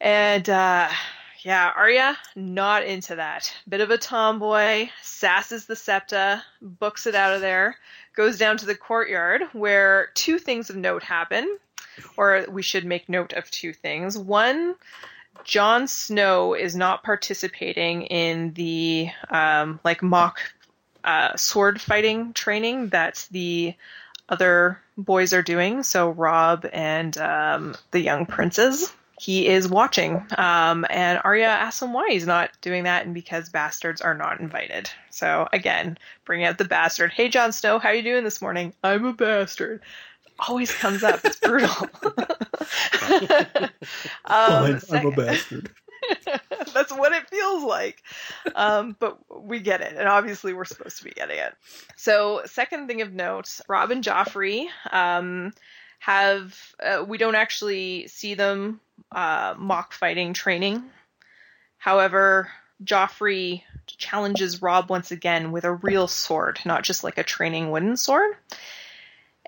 And 0.00 0.48
uh, 0.48 0.88
yeah, 1.42 1.72
Arya 1.76 2.16
not 2.34 2.84
into 2.84 3.16
that. 3.16 3.52
Bit 3.68 3.80
of 3.80 3.90
a 3.90 3.98
tomboy, 3.98 4.88
sasses 5.02 5.66
the 5.66 5.76
septa, 5.76 6.42
books 6.60 7.06
it 7.06 7.14
out 7.14 7.34
of 7.34 7.40
there, 7.40 7.76
goes 8.14 8.38
down 8.38 8.56
to 8.58 8.66
the 8.66 8.74
courtyard 8.74 9.42
where 9.52 10.08
two 10.14 10.38
things 10.38 10.70
of 10.70 10.76
note 10.76 11.02
happen, 11.02 11.58
or 12.16 12.46
we 12.48 12.62
should 12.62 12.84
make 12.84 13.08
note 13.08 13.32
of 13.32 13.50
two 13.50 13.72
things. 13.72 14.16
One, 14.18 14.74
Jon 15.44 15.88
Snow 15.88 16.54
is 16.54 16.76
not 16.76 17.02
participating 17.02 18.02
in 18.02 18.52
the 18.54 19.08
um, 19.28 19.80
like 19.84 20.02
mock 20.02 20.40
uh, 21.04 21.36
sword 21.36 21.80
fighting 21.80 22.32
training 22.32 22.88
that 22.88 23.26
the 23.30 23.74
other 24.28 24.78
boys 24.96 25.32
are 25.32 25.42
doing. 25.42 25.82
So 25.82 26.10
Robb 26.10 26.66
and 26.72 27.16
um, 27.18 27.74
the 27.90 28.00
young 28.00 28.26
princes. 28.26 28.92
He 29.18 29.48
is 29.48 29.68
watching, 29.68 30.26
um, 30.38 30.86
and 30.88 31.20
Arya 31.22 31.46
asks 31.46 31.82
him 31.82 31.92
why 31.92 32.08
he's 32.08 32.26
not 32.26 32.50
doing 32.62 32.84
that, 32.84 33.04
and 33.04 33.12
because 33.12 33.50
bastards 33.50 34.00
are 34.00 34.14
not 34.14 34.40
invited. 34.40 34.88
So 35.10 35.46
again, 35.52 35.98
bring 36.24 36.42
out 36.42 36.56
the 36.56 36.64
bastard. 36.64 37.12
Hey, 37.12 37.28
Jon 37.28 37.52
Snow, 37.52 37.78
how 37.78 37.90
you 37.90 38.02
doing 38.02 38.24
this 38.24 38.40
morning? 38.40 38.72
I'm 38.82 39.04
a 39.04 39.12
bastard. 39.12 39.82
Always 40.48 40.72
comes 40.72 41.02
up. 41.02 41.20
It's 41.24 41.38
brutal. 41.38 41.68
um, 44.24 44.80
second- 44.80 45.16
bastard. 45.16 45.70
That's 46.74 46.92
what 46.92 47.12
it 47.12 47.28
feels 47.28 47.64
like. 47.64 48.02
Um, 48.54 48.96
but 48.98 49.18
we 49.42 49.60
get 49.60 49.80
it, 49.80 49.94
and 49.96 50.08
obviously 50.08 50.52
we're 50.52 50.64
supposed 50.64 50.98
to 50.98 51.04
be 51.04 51.10
getting 51.10 51.38
it. 51.38 51.54
So, 51.96 52.42
second 52.46 52.88
thing 52.88 53.02
of 53.02 53.12
note, 53.12 53.60
Robb 53.68 53.90
and 53.90 54.02
Joffrey 54.02 54.66
um, 54.90 55.52
have 55.98 56.56
uh, 56.82 57.04
we 57.06 57.18
don't 57.18 57.34
actually 57.34 58.08
see 58.08 58.34
them 58.34 58.80
uh, 59.12 59.54
mock 59.58 59.92
fighting 59.92 60.32
training. 60.32 60.82
However, 61.78 62.50
Joffrey 62.84 63.62
challenges 63.86 64.62
Robb 64.62 64.90
once 64.90 65.10
again 65.10 65.52
with 65.52 65.64
a 65.64 65.72
real 65.72 66.08
sword, 66.08 66.60
not 66.64 66.82
just 66.82 67.04
like 67.04 67.18
a 67.18 67.22
training 67.22 67.70
wooden 67.70 67.96
sword. 67.96 68.32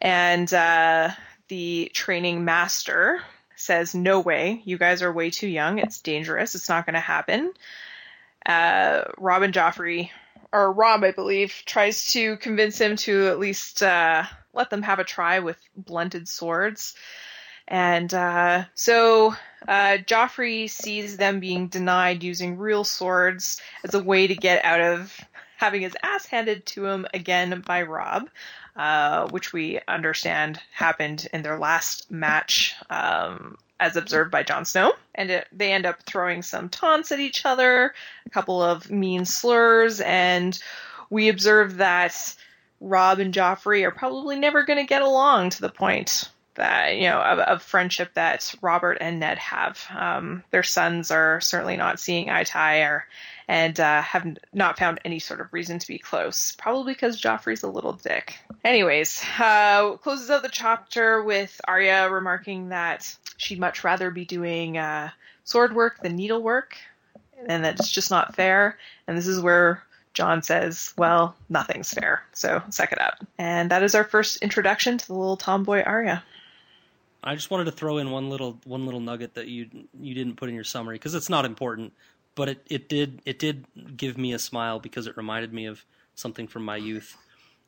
And 0.02 0.52
uh, 0.52 1.10
the 1.46 1.90
training 1.94 2.44
master 2.44 3.22
says, 3.54 3.94
No 3.94 4.20
way, 4.20 4.60
you 4.64 4.76
guys 4.76 5.00
are 5.00 5.12
way 5.12 5.30
too 5.30 5.46
young. 5.46 5.78
It's 5.78 6.00
dangerous. 6.00 6.56
It's 6.56 6.68
not 6.68 6.84
going 6.84 6.94
to 6.94 7.00
happen. 7.00 7.52
Uh, 8.44 9.04
Robb 9.16 9.42
and 9.42 9.54
Joffrey, 9.54 10.10
or 10.52 10.72
Robb, 10.72 11.04
I 11.04 11.12
believe, 11.12 11.62
tries 11.64 12.12
to 12.12 12.36
convince 12.38 12.80
him 12.80 12.96
to 12.96 13.28
at 13.28 13.38
least 13.38 13.80
uh, 13.82 14.24
let 14.52 14.70
them 14.70 14.82
have 14.82 14.98
a 14.98 15.04
try 15.04 15.38
with 15.38 15.56
blunted 15.76 16.28
swords. 16.28 16.96
And 17.68 18.12
uh, 18.12 18.64
so 18.74 19.36
uh, 19.68 19.98
Joffrey 20.04 20.68
sees 20.68 21.16
them 21.16 21.38
being 21.38 21.68
denied 21.68 22.24
using 22.24 22.58
real 22.58 22.82
swords 22.82 23.60
as 23.84 23.94
a 23.94 24.02
way 24.02 24.26
to 24.26 24.34
get 24.34 24.64
out 24.64 24.80
of 24.80 25.16
having 25.56 25.82
his 25.82 25.96
ass 26.02 26.26
handed 26.26 26.66
to 26.66 26.84
him 26.84 27.06
again 27.14 27.62
by 27.64 27.82
Robb, 27.82 28.28
uh, 28.76 29.28
which 29.28 29.52
we 29.52 29.80
understand 29.86 30.60
happened 30.72 31.28
in 31.32 31.42
their 31.42 31.58
last 31.58 32.10
match 32.10 32.74
um, 32.90 33.56
as 33.78 33.96
observed 33.96 34.30
by 34.30 34.42
Jon 34.42 34.64
Snow. 34.64 34.92
And 35.14 35.30
it, 35.30 35.48
they 35.52 35.72
end 35.72 35.86
up 35.86 36.02
throwing 36.02 36.42
some 36.42 36.68
taunts 36.68 37.12
at 37.12 37.20
each 37.20 37.44
other, 37.44 37.94
a 38.26 38.30
couple 38.30 38.62
of 38.62 38.90
mean 38.90 39.24
slurs, 39.24 40.00
and 40.00 40.58
we 41.10 41.28
observe 41.28 41.76
that 41.76 42.34
Robb 42.80 43.18
and 43.18 43.34
Joffrey 43.34 43.84
are 43.84 43.90
probably 43.90 44.38
never 44.38 44.64
going 44.64 44.78
to 44.78 44.88
get 44.88 45.02
along 45.02 45.50
to 45.50 45.60
the 45.60 45.68
point 45.68 46.30
that 46.54 46.96
you 46.96 47.04
know 47.04 47.20
of, 47.20 47.38
of 47.38 47.62
friendship 47.62 48.12
that 48.14 48.54
Robert 48.60 48.98
and 49.00 49.20
Ned 49.20 49.38
have. 49.38 49.84
Um, 49.94 50.42
their 50.50 50.62
sons 50.62 51.10
are 51.10 51.40
certainly 51.40 51.76
not 51.76 52.00
seeing 52.00 52.30
eye 52.30 52.44
to 52.44 52.58
eye, 52.58 52.78
or, 52.80 53.06
and 53.48 53.78
uh, 53.78 54.02
have 54.02 54.38
not 54.52 54.78
found 54.78 55.00
any 55.04 55.18
sort 55.18 55.40
of 55.40 55.52
reason 55.52 55.78
to 55.78 55.86
be 55.86 55.98
close. 55.98 56.52
Probably 56.52 56.94
because 56.94 57.20
Joffrey's 57.20 57.62
a 57.62 57.68
little 57.68 57.92
dick. 57.92 58.36
Anyways, 58.64 59.22
uh, 59.38 59.96
closes 59.96 60.30
out 60.30 60.42
the 60.42 60.48
chapter 60.48 61.22
with 61.22 61.60
Arya 61.66 62.10
remarking 62.10 62.70
that 62.70 63.14
she'd 63.36 63.60
much 63.60 63.84
rather 63.84 64.10
be 64.10 64.24
doing 64.24 64.78
uh, 64.78 65.10
sword 65.44 65.74
work 65.74 66.02
than 66.02 66.16
needlework, 66.16 66.76
and 67.46 67.64
that 67.64 67.78
it's 67.78 67.90
just 67.90 68.10
not 68.10 68.34
fair. 68.34 68.78
And 69.06 69.16
this 69.16 69.26
is 69.26 69.40
where 69.40 69.82
Jon 70.14 70.42
says, 70.42 70.92
Well, 70.96 71.34
nothing's 71.48 71.92
fair, 71.92 72.22
so 72.32 72.62
suck 72.70 72.92
it 72.92 73.00
up. 73.00 73.24
And 73.38 73.70
that 73.70 73.82
is 73.82 73.94
our 73.94 74.04
first 74.04 74.38
introduction 74.42 74.98
to 74.98 75.06
the 75.06 75.14
little 75.14 75.36
tomboy 75.36 75.82
Arya. 75.82 76.22
I 77.24 77.34
just 77.34 77.50
wanted 77.50 77.64
to 77.64 77.72
throw 77.72 77.98
in 77.98 78.10
one 78.10 78.30
little 78.30 78.58
one 78.64 78.84
little 78.84 79.00
nugget 79.00 79.34
that 79.34 79.46
you 79.46 79.68
you 80.00 80.14
didn't 80.14 80.36
put 80.36 80.48
in 80.48 80.54
your 80.54 80.64
summary 80.64 80.96
because 80.96 81.14
it's 81.14 81.28
not 81.28 81.44
important, 81.44 81.92
but 82.34 82.48
it, 82.48 82.66
it 82.68 82.88
did 82.88 83.20
it 83.24 83.38
did 83.38 83.66
give 83.96 84.16
me 84.18 84.32
a 84.32 84.38
smile 84.38 84.78
because 84.80 85.06
it 85.06 85.16
reminded 85.16 85.52
me 85.52 85.66
of 85.66 85.84
something 86.14 86.46
from 86.48 86.64
my 86.64 86.76
youth. 86.76 87.16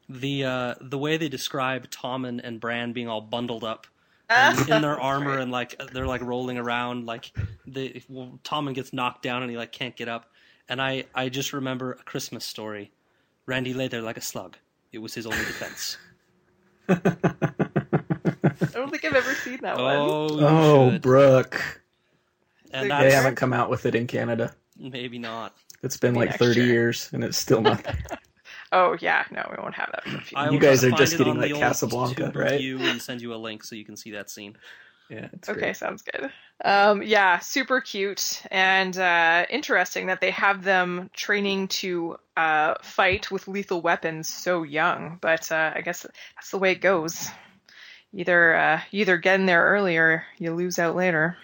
The 0.08 0.44
uh, 0.44 0.74
the 0.80 0.98
way 0.98 1.16
they 1.16 1.28
describe 1.28 1.90
Tommen 1.90 2.40
and 2.42 2.60
Bran 2.60 2.92
being 2.92 3.08
all 3.08 3.20
bundled 3.20 3.64
up 3.64 3.86
and 4.28 4.58
in 4.68 4.82
their 4.82 5.00
armor 5.12 5.38
and 5.38 5.50
like 5.50 5.80
they're 5.92 6.06
like 6.06 6.22
rolling 6.22 6.58
around 6.58 7.06
like 7.06 7.32
the 7.66 8.02
well, 8.08 8.38
Tommen 8.44 8.74
gets 8.74 8.92
knocked 8.92 9.22
down 9.22 9.42
and 9.42 9.50
he 9.50 9.56
like 9.56 9.72
can't 9.72 9.96
get 9.96 10.08
up, 10.08 10.30
and 10.68 10.80
I 10.80 11.04
I 11.14 11.28
just 11.28 11.52
remember 11.52 11.92
a 11.92 12.02
Christmas 12.02 12.44
story. 12.44 12.90
Randy 13.46 13.74
lay 13.74 13.88
there 13.88 14.02
like 14.02 14.16
a 14.16 14.22
slug. 14.22 14.56
It 14.92 14.98
was 14.98 15.14
his 15.14 15.26
only 15.26 15.38
defense. 15.38 15.98
I 16.88 16.96
don't 18.72 18.90
think 18.90 19.04
I've 19.04 19.14
ever 19.14 19.34
seen 19.34 19.58
that 19.62 19.76
one. 19.78 19.96
Oh, 19.96 20.38
you 20.38 20.46
Oh, 20.46 20.90
should. 20.90 21.02
Brooke. 21.02 21.80
And 22.74 22.90
They 22.90 22.92
They 22.92 23.10
that's 23.10 23.14
haven't 23.14 23.36
come 23.36 23.52
out 23.54 23.70
with 23.70 23.86
it 23.86 23.94
in 23.94 24.06
Canada. 24.06 24.54
maybe 24.76 25.18
not. 25.18 25.54
It's 25.84 25.96
been 25.98 26.14
Be 26.14 26.20
like 26.20 26.32
30 26.32 26.62
year. 26.62 26.64
years 26.64 27.10
and 27.12 27.22
it's 27.22 27.38
still 27.38 27.60
not 27.62 27.84
there. 27.84 27.98
Oh 28.72 28.96
yeah, 29.00 29.24
no, 29.30 29.46
we 29.50 29.62
won't 29.62 29.74
have 29.76 29.90
that 29.92 30.06
for 30.08 30.18
a 30.18 30.22
few. 30.22 30.38
I 30.38 30.50
You 30.50 30.58
will 30.58 30.60
guys 30.60 30.84
are 30.84 30.90
find 30.90 30.92
just 30.92 31.14
it 31.14 31.18
getting 31.18 31.36
on 31.36 31.38
like 31.38 31.52
the 31.52 31.52
old 31.52 31.76
Casablanca, 31.76 32.04
Tube 32.04 32.34
right? 32.34 32.66
review 32.66 32.88
and 32.88 33.00
send 33.00 33.22
you 33.22 33.34
a 33.34 33.36
link 33.36 33.64
so 33.64 33.74
you 33.76 33.84
can 33.84 33.96
see 33.96 34.12
that 34.12 34.30
scene. 34.30 34.56
Yeah, 35.08 35.28
it's 35.32 35.48
Okay, 35.48 35.72
great. 35.72 35.74
sounds 35.74 36.02
good. 36.02 36.32
Um, 36.64 37.02
yeah, 37.02 37.38
super 37.40 37.80
cute 37.82 38.42
and 38.50 38.96
uh, 38.96 39.44
interesting 39.50 40.06
that 40.06 40.20
they 40.20 40.30
have 40.30 40.64
them 40.64 41.10
training 41.14 41.68
to 41.68 42.16
uh, 42.36 42.74
fight 42.82 43.30
with 43.30 43.48
lethal 43.48 43.82
weapons 43.82 44.28
so 44.28 44.62
young. 44.62 45.18
But 45.20 45.52
uh, 45.52 45.72
I 45.74 45.82
guess 45.82 46.02
that's 46.36 46.50
the 46.50 46.58
way 46.58 46.72
it 46.72 46.80
goes. 46.80 47.28
Either 48.14 48.54
uh, 48.56 48.80
you 48.90 49.02
either 49.02 49.18
get 49.18 49.40
in 49.40 49.46
there 49.46 49.64
early 49.66 49.98
or 49.98 50.24
you 50.38 50.54
lose 50.54 50.78
out 50.78 50.96
later. 50.96 51.36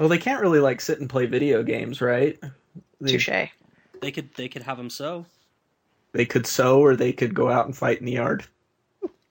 Well, 0.00 0.08
they 0.08 0.16
can't 0.16 0.40
really 0.40 0.60
like 0.60 0.80
sit 0.80 0.98
and 0.98 1.10
play 1.10 1.26
video 1.26 1.62
games, 1.62 2.00
right? 2.00 2.40
They, 3.02 3.12
Touche. 3.12 3.50
They 4.00 4.10
could 4.10 4.32
they 4.34 4.48
could 4.48 4.62
have 4.62 4.78
them 4.78 4.88
sew. 4.88 5.26
they 6.12 6.24
could 6.24 6.46
sew 6.46 6.80
or 6.80 6.96
they 6.96 7.12
could 7.12 7.34
go 7.34 7.50
out 7.50 7.66
and 7.66 7.76
fight 7.76 7.98
in 8.00 8.06
the 8.06 8.12
yard. 8.12 8.46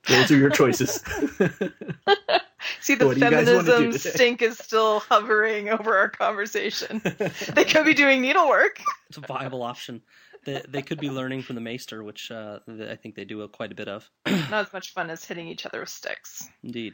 Those 0.08 0.30
are 0.30 0.38
your 0.38 0.52
choices. 0.52 1.02
See, 2.82 2.94
the 2.94 3.08
What 3.08 3.18
do 3.18 3.26
you 3.26 3.32
guys 3.32 3.48
wanna 3.48 3.64
do 3.64 3.64
feminism 3.64 4.12
stink 4.12 4.44
is 4.44 4.60
still 4.60 5.00
hovering 5.00 5.70
over 5.70 5.98
our 5.98 6.08
conversation. 6.08 7.02
they 7.56 7.66
could 7.66 7.86
be 7.86 7.96
doing 7.96 8.22
needlework. 8.22 8.80
It's 9.08 9.18
a 9.18 9.22
viable 9.22 9.64
option. 9.64 10.04
They, 10.46 10.62
they 10.68 10.84
could 10.84 11.00
be 11.00 11.10
learning 11.10 11.42
from 11.42 11.56
the 11.56 11.62
maester, 11.62 12.04
which 12.04 12.30
uh, 12.30 12.60
I 12.68 12.96
think 12.96 13.16
they 13.16 13.26
do 13.26 13.42
a, 13.42 13.48
quite 13.48 13.72
a 13.72 13.76
bit 13.76 13.88
of. 13.88 14.08
Not 14.28 14.68
as 14.68 14.72
much 14.72 14.94
fun 14.94 15.10
as 15.10 15.26
hitting 15.26 15.48
each 15.48 15.66
other 15.66 15.80
with 15.80 15.90
sticks. 15.90 16.48
Indeed. 16.64 16.94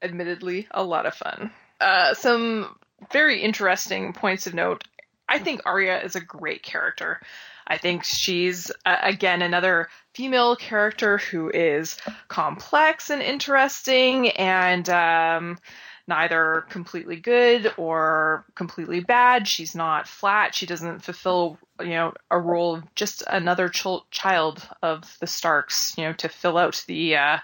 admittedly 0.00 0.68
a 0.70 0.84
lot 0.84 1.06
of 1.06 1.14
fun. 1.14 1.50
Uh, 1.80 2.14
some 2.14 2.76
very 3.12 3.40
interesting 3.42 4.12
points 4.12 4.46
of 4.46 4.54
note. 4.54 4.84
I 5.28 5.38
think 5.38 5.62
Arya 5.64 6.00
is 6.02 6.16
a 6.16 6.20
great 6.20 6.62
character. 6.62 7.20
I 7.66 7.78
think 7.78 8.04
she's 8.04 8.70
uh, 8.84 8.96
again 9.02 9.42
another 9.42 9.88
female 10.14 10.54
character 10.56 11.18
who 11.18 11.50
is 11.50 11.96
complex 12.28 13.10
and 13.10 13.20
interesting, 13.20 14.30
and 14.30 14.88
um, 14.88 15.58
neither 16.06 16.64
completely 16.70 17.16
good 17.16 17.72
or 17.76 18.44
completely 18.54 19.00
bad. 19.00 19.48
She's 19.48 19.74
not 19.74 20.06
flat. 20.06 20.54
She 20.54 20.66
doesn't 20.66 21.00
fulfill 21.00 21.58
you 21.80 21.90
know 21.90 22.14
a 22.30 22.38
role 22.38 22.76
of 22.76 22.94
just 22.94 23.24
another 23.28 23.68
ch- 23.68 23.86
child 24.10 24.66
of 24.82 25.16
the 25.20 25.26
Starks. 25.26 25.98
You 25.98 26.04
know 26.04 26.12
to 26.14 26.28
fill 26.28 26.58
out 26.58 26.84
the 26.86 27.16
uh, 27.16 27.38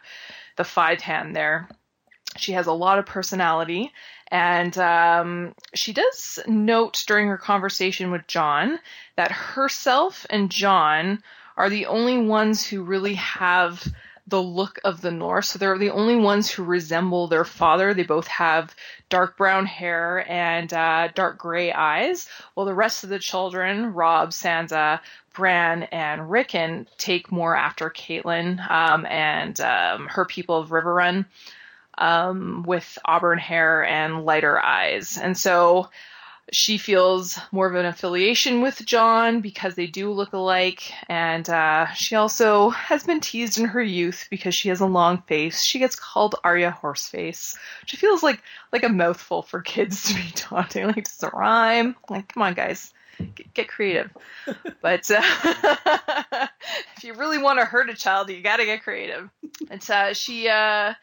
the 0.56 0.64
five 0.64 1.00
hand 1.00 1.34
there 1.34 1.68
she 2.36 2.52
has 2.52 2.66
a 2.66 2.72
lot 2.72 2.98
of 2.98 3.06
personality. 3.06 3.92
And 4.28 4.76
um, 4.78 5.54
she 5.74 5.92
does 5.92 6.38
note 6.46 7.04
during 7.06 7.28
her 7.28 7.36
conversation 7.36 8.10
with 8.10 8.26
jon 8.26 8.78
that 9.16 9.30
herself 9.30 10.26
and 10.30 10.50
jon 10.50 11.22
are 11.56 11.68
the 11.68 11.86
only 11.86 12.16
ones 12.16 12.66
who 12.66 12.82
really 12.82 13.14
have 13.14 13.86
the 14.26 14.42
look 14.42 14.78
of 14.84 15.00
the 15.00 15.10
north 15.10 15.44
so 15.44 15.58
they're 15.58 15.76
the 15.76 15.90
only 15.90 16.16
ones 16.16 16.48
who 16.50 16.62
resemble 16.62 17.26
their 17.26 17.44
father. 17.44 17.92
They 17.92 18.04
both 18.04 18.28
have 18.28 18.74
dark 19.10 19.36
brown 19.36 19.66
hair 19.66 20.24
and 20.30 20.72
uh, 20.72 21.08
dark 21.14 21.36
gray 21.36 21.70
eyes 21.70 22.28
while 22.54 22.64
the 22.64 22.74
rest 22.74 23.04
of 23.04 23.10
the 23.10 23.18
children 23.18 23.92
robb 23.92 24.30
sansa 24.30 25.00
bran 25.34 25.82
and 25.84 26.30
rickon 26.30 26.88
take 26.96 27.30
more 27.30 27.54
after 27.54 27.90
catelyn 27.90 28.58
um, 28.70 29.04
and 29.04 29.60
um, 29.60 30.06
her 30.08 30.24
people 30.24 30.56
of 30.56 30.70
riverrun 30.70 31.26
um, 32.02 32.64
with 32.66 32.98
auburn 33.04 33.38
hair 33.38 33.86
and 33.86 34.24
lighter 34.24 34.58
eyes. 34.58 35.16
And 35.16 35.38
so 35.38 35.88
she 36.50 36.76
feels 36.76 37.38
more 37.52 37.68
of 37.68 37.76
an 37.76 37.86
affiliation 37.86 38.60
with 38.60 38.84
Jon 38.84 39.40
because 39.40 39.76
they 39.76 39.86
do 39.86 40.10
look 40.10 40.32
alike. 40.32 40.92
And 41.08 41.48
uh, 41.48 41.92
she 41.92 42.16
also 42.16 42.70
has 42.70 43.04
been 43.04 43.20
teased 43.20 43.60
in 43.60 43.66
her 43.66 43.80
youth 43.80 44.26
because 44.30 44.52
she 44.52 44.68
has 44.68 44.80
a 44.80 44.86
long 44.86 45.22
face. 45.22 45.62
She 45.62 45.78
gets 45.78 45.94
called 45.94 46.34
Arya 46.42 46.76
Horseface, 46.82 47.56
which 47.82 47.94
feels 47.94 48.24
like 48.24 48.42
like 48.72 48.82
a 48.82 48.88
mouthful 48.88 49.42
for 49.42 49.62
kids 49.62 50.02
to 50.08 50.14
be 50.14 50.30
taunting. 50.34 50.86
Like, 50.86 51.04
does 51.04 51.22
it 51.22 51.32
rhyme? 51.32 51.94
Like, 52.10 52.34
come 52.34 52.42
on, 52.42 52.54
guys. 52.54 52.92
Get, 53.36 53.54
get 53.54 53.68
creative, 53.68 54.10
but 54.82 55.08
uh, 55.08 55.22
if 56.96 57.04
you 57.04 57.14
really 57.14 57.38
want 57.38 57.60
to 57.60 57.64
hurt 57.64 57.90
a 57.90 57.94
child, 57.94 58.28
you 58.30 58.42
got 58.42 58.56
to 58.56 58.64
get 58.64 58.82
creative. 58.82 59.30
And 59.70 59.90
uh, 59.90 60.14
she 60.14 60.48
uh, 60.48 60.94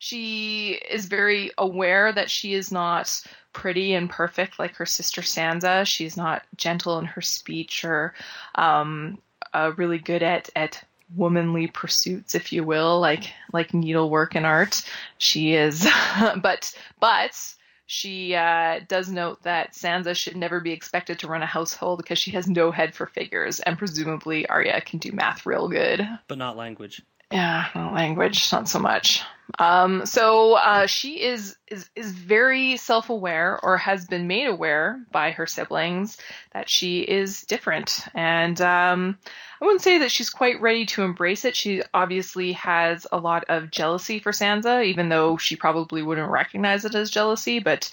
she 0.00 0.80
is 0.90 1.04
very 1.04 1.50
aware 1.58 2.10
that 2.10 2.30
she 2.30 2.54
is 2.54 2.72
not 2.72 3.22
pretty 3.52 3.92
and 3.92 4.08
perfect 4.08 4.58
like 4.58 4.76
her 4.76 4.86
sister 4.86 5.20
Sansa. 5.20 5.86
She's 5.86 6.16
not 6.16 6.42
gentle 6.56 6.98
in 6.98 7.04
her 7.04 7.20
speech 7.20 7.84
or 7.84 8.14
um, 8.54 9.18
uh, 9.52 9.72
really 9.76 9.98
good 9.98 10.22
at 10.22 10.48
at 10.56 10.82
womanly 11.14 11.66
pursuits, 11.66 12.34
if 12.34 12.50
you 12.50 12.64
will, 12.64 12.98
like 12.98 13.30
like 13.52 13.74
needlework 13.74 14.34
and 14.34 14.46
art. 14.46 14.82
She 15.18 15.52
is, 15.52 15.86
but 16.42 16.74
but 16.98 17.38
she 17.84 18.34
uh, 18.34 18.80
does 18.88 19.10
note 19.10 19.42
that 19.42 19.74
Sansa 19.74 20.16
should 20.16 20.36
never 20.36 20.60
be 20.60 20.72
expected 20.72 21.18
to 21.18 21.28
run 21.28 21.42
a 21.42 21.46
household 21.46 21.98
because 21.98 22.18
she 22.18 22.30
has 22.30 22.48
no 22.48 22.70
head 22.70 22.94
for 22.94 23.04
figures, 23.04 23.60
and 23.60 23.76
presumably 23.76 24.46
Arya 24.46 24.80
can 24.80 24.98
do 24.98 25.12
math 25.12 25.44
real 25.44 25.68
good. 25.68 26.08
But 26.26 26.38
not 26.38 26.56
language. 26.56 27.02
Yeah, 27.30 27.66
well, 27.74 27.92
language, 27.92 28.50
not 28.50 28.66
so 28.66 28.78
much. 28.78 29.22
Um, 29.58 30.06
so 30.06 30.54
uh, 30.54 30.86
she 30.86 31.22
is 31.22 31.56
is 31.68 31.88
is 31.96 32.12
very 32.12 32.76
self 32.76 33.10
aware, 33.10 33.58
or 33.62 33.76
has 33.76 34.06
been 34.06 34.26
made 34.26 34.46
aware 34.46 35.00
by 35.10 35.30
her 35.32 35.46
siblings 35.46 36.16
that 36.52 36.68
she 36.68 37.00
is 37.00 37.42
different, 37.42 38.00
and 38.14 38.60
um, 38.60 39.18
I 39.60 39.64
wouldn't 39.64 39.82
say 39.82 39.98
that 39.98 40.10
she's 40.10 40.30
quite 40.30 40.60
ready 40.60 40.86
to 40.86 41.02
embrace 41.02 41.44
it. 41.44 41.56
She 41.56 41.82
obviously 41.92 42.52
has 42.52 43.06
a 43.12 43.18
lot 43.18 43.44
of 43.48 43.70
jealousy 43.70 44.18
for 44.18 44.32
Sansa, 44.32 44.84
even 44.84 45.08
though 45.08 45.36
she 45.36 45.56
probably 45.56 46.02
wouldn't 46.02 46.30
recognize 46.30 46.84
it 46.84 46.94
as 46.94 47.10
jealousy. 47.10 47.58
But 47.58 47.90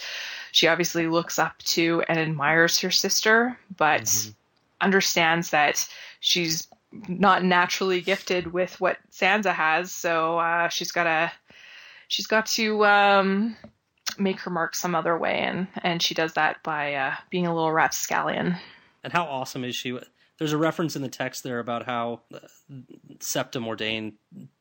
she 0.52 0.68
obviously 0.68 1.08
looks 1.08 1.40
up 1.40 1.58
to 1.60 2.04
and 2.08 2.18
admires 2.20 2.80
her 2.80 2.92
sister, 2.92 3.58
but 3.76 4.04
Mhm. 4.04 4.34
understands 4.80 5.50
that 5.52 5.88
she's 6.20 6.68
not 6.92 7.44
naturally 7.44 8.02
gifted 8.02 8.54
with 8.54 8.80
what 8.80 8.98
Sansa 9.12 9.54
has, 9.54 9.94
so 9.94 10.40
uh, 10.40 10.70
she's 10.70 10.92
got 10.92 11.04
to 11.04 11.32
she's 12.08 12.28
got 12.28 12.46
to 12.48 12.86
um, 12.86 13.56
make 14.18 14.40
her 14.42 14.50
mark 14.50 14.76
some 14.76 14.96
other 14.96 15.18
way, 15.18 15.40
and 15.40 15.68
and 15.84 16.02
she 16.02 16.14
does 16.14 16.34
that 16.34 16.64
by 16.64 16.94
uh, 16.94 17.16
being 17.30 17.48
a 17.48 17.54
little 17.54 17.72
rapscallion. 17.72 18.56
And 19.04 19.14
how 19.14 19.26
awesome 19.26 19.64
is 19.64 19.76
she? 19.76 19.98
There's 20.38 20.54
a 20.54 20.58
reference 20.58 20.96
in 20.96 21.02
the 21.02 21.10
text 21.10 21.44
there 21.44 21.60
about 21.60 21.86
how 21.86 22.22
uh, 22.34 22.40
Septa 23.20 23.60
Mordane 23.60 24.14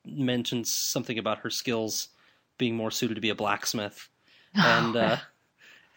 mentions 0.04 0.72
something 0.72 1.18
about 1.18 1.38
her 1.38 1.50
skills 1.50 2.08
being 2.58 2.76
more 2.76 2.90
suited 2.90 3.16
to 3.16 3.20
be 3.20 3.30
a 3.30 3.34
blacksmith, 3.34 4.08
and 4.54 4.96
uh, 4.96 5.16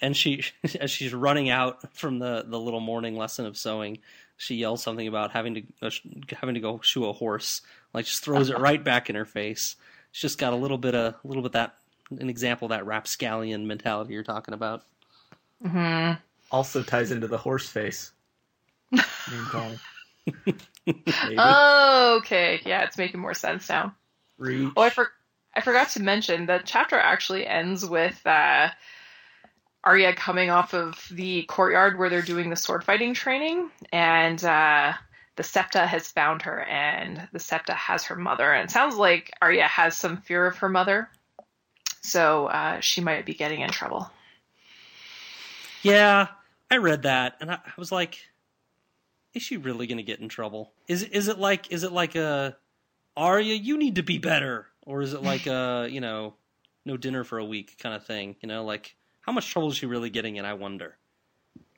and 0.01 0.15
she 0.15 0.43
as 0.79 0.91
she's 0.91 1.13
running 1.13 1.49
out 1.49 1.95
from 1.95 2.19
the 2.19 2.45
the 2.47 2.59
little 2.59 2.79
morning 2.79 3.15
lesson 3.15 3.45
of 3.45 3.57
sewing, 3.57 3.99
she 4.37 4.55
yells 4.55 4.83
something 4.83 5.07
about 5.07 5.31
having 5.31 5.55
to 5.55 5.63
uh, 5.81 5.89
sh- 5.89 6.05
having 6.39 6.55
to 6.55 6.61
go 6.61 6.79
shoe 6.81 7.05
a 7.05 7.13
horse, 7.13 7.61
like 7.93 8.05
just 8.05 8.23
throws 8.23 8.49
it 8.49 8.59
right 8.59 8.83
back 8.83 9.09
in 9.09 9.15
her 9.15 9.25
face. 9.25 9.75
She's 10.11 10.31
just 10.31 10.39
got 10.39 10.53
a 10.53 10.55
little 10.55 10.77
bit 10.77 10.95
of 10.95 11.15
a 11.23 11.27
little 11.27 11.43
bit 11.43 11.51
that 11.53 11.75
an 12.11 12.29
example 12.29 12.65
of 12.65 12.69
that 12.69 12.85
rapscallion 12.85 13.67
mentality 13.67 14.13
you're 14.13 14.23
talking 14.23 14.53
about. 14.53 14.83
hmm 15.65 16.13
also 16.51 16.81
ties 16.81 17.11
into 17.11 17.27
the 17.27 17.37
horse 17.37 17.69
face. 17.69 18.11
Name 18.91 19.03
calling. 19.51 19.79
Maybe. 20.87 21.35
Oh, 21.37 22.17
okay, 22.21 22.59
yeah, 22.65 22.83
it's 22.83 22.97
making 22.97 23.19
more 23.19 23.35
sense 23.35 23.69
now. 23.69 23.93
Reach. 24.39 24.71
Oh, 24.75 24.81
I 24.81 24.89
for- 24.89 25.11
I 25.55 25.61
forgot 25.61 25.89
to 25.89 26.01
mention 26.01 26.45
the 26.45 26.61
chapter 26.63 26.97
actually 26.97 27.45
ends 27.45 27.85
with 27.85 28.19
uh, 28.25 28.69
Arya 29.83 30.13
coming 30.15 30.49
off 30.49 30.73
of 30.73 31.07
the 31.11 31.43
courtyard 31.43 31.97
where 31.97 32.09
they're 32.09 32.21
doing 32.21 32.49
the 32.49 32.55
sword 32.55 32.83
fighting 32.83 33.13
training, 33.13 33.69
and 33.91 34.43
uh, 34.43 34.93
the 35.39 35.43
Septa 35.43 35.87
has 35.87 36.11
found 36.11 36.41
her, 36.41 36.63
and 36.63 37.29
the 37.31 37.39
Septa 37.39 37.73
has 37.73 38.03
her 38.03 38.17
mother, 38.17 38.51
and 38.51 38.69
it 38.69 38.73
sounds 38.73 38.97
like 38.97 39.31
Arya 39.41 39.63
has 39.67 39.95
some 39.95 40.17
fear 40.17 40.45
of 40.45 40.57
her 40.57 40.67
mother, 40.67 41.09
so 42.01 42.47
uh, 42.47 42.81
she 42.81 42.99
might 42.99 43.25
be 43.25 43.33
getting 43.33 43.61
in 43.61 43.69
trouble. 43.69 44.11
Yeah, 45.81 46.27
I 46.69 46.75
read 46.75 47.03
that 47.03 47.37
and 47.39 47.51
I, 47.51 47.53
I 47.53 47.71
was 47.77 47.89
like, 47.89 48.19
is 49.33 49.41
she 49.41 49.55
really 49.55 49.87
going 49.87 49.95
to 49.95 50.03
get 50.03 50.19
in 50.19 50.27
trouble? 50.27 50.73
Is 50.89 51.03
is 51.03 51.29
it 51.29 51.39
like 51.39 51.71
is 51.71 51.85
it 51.85 51.93
like 51.93 52.15
a 52.15 52.57
Arya, 53.15 53.55
you 53.55 53.77
need 53.77 53.95
to 53.95 54.03
be 54.03 54.17
better, 54.17 54.67
or 54.85 55.01
is 55.01 55.13
it 55.13 55.23
like 55.23 55.47
a 55.47 55.87
you 55.91 56.01
know, 56.01 56.33
no 56.83 56.97
dinner 56.97 57.23
for 57.23 57.37
a 57.37 57.45
week 57.45 57.77
kind 57.79 57.95
of 57.95 58.05
thing? 58.05 58.35
You 58.41 58.47
know, 58.49 58.65
like 58.65 58.93
how 59.21 59.31
much 59.31 59.49
trouble 59.49 59.69
is 59.69 59.77
she 59.77 59.85
really 59.85 60.09
getting 60.09 60.35
in? 60.35 60.43
I 60.43 60.55
wonder. 60.55 60.97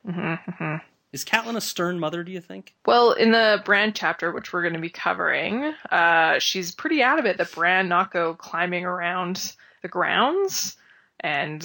hmm 0.03 0.33
hmm 0.33 0.77
Is 1.13 1.25
Catelyn 1.25 1.57
a 1.57 1.61
stern 1.61 1.99
mother? 1.99 2.23
Do 2.23 2.31
you 2.31 2.39
think? 2.39 2.73
Well, 2.85 3.11
in 3.11 3.31
the 3.31 3.61
Bran 3.65 3.91
chapter, 3.93 4.31
which 4.31 4.53
we're 4.53 4.61
going 4.61 4.75
to 4.75 4.79
be 4.79 4.89
covering, 4.89 5.73
uh, 5.91 6.39
she's 6.39 6.71
pretty 6.73 7.01
adamant 7.01 7.37
that 7.37 7.51
Bran 7.51 7.89
not 7.89 8.11
go 8.13 8.33
climbing 8.33 8.85
around 8.85 9.53
the 9.81 9.89
grounds, 9.89 10.77
and 11.19 11.61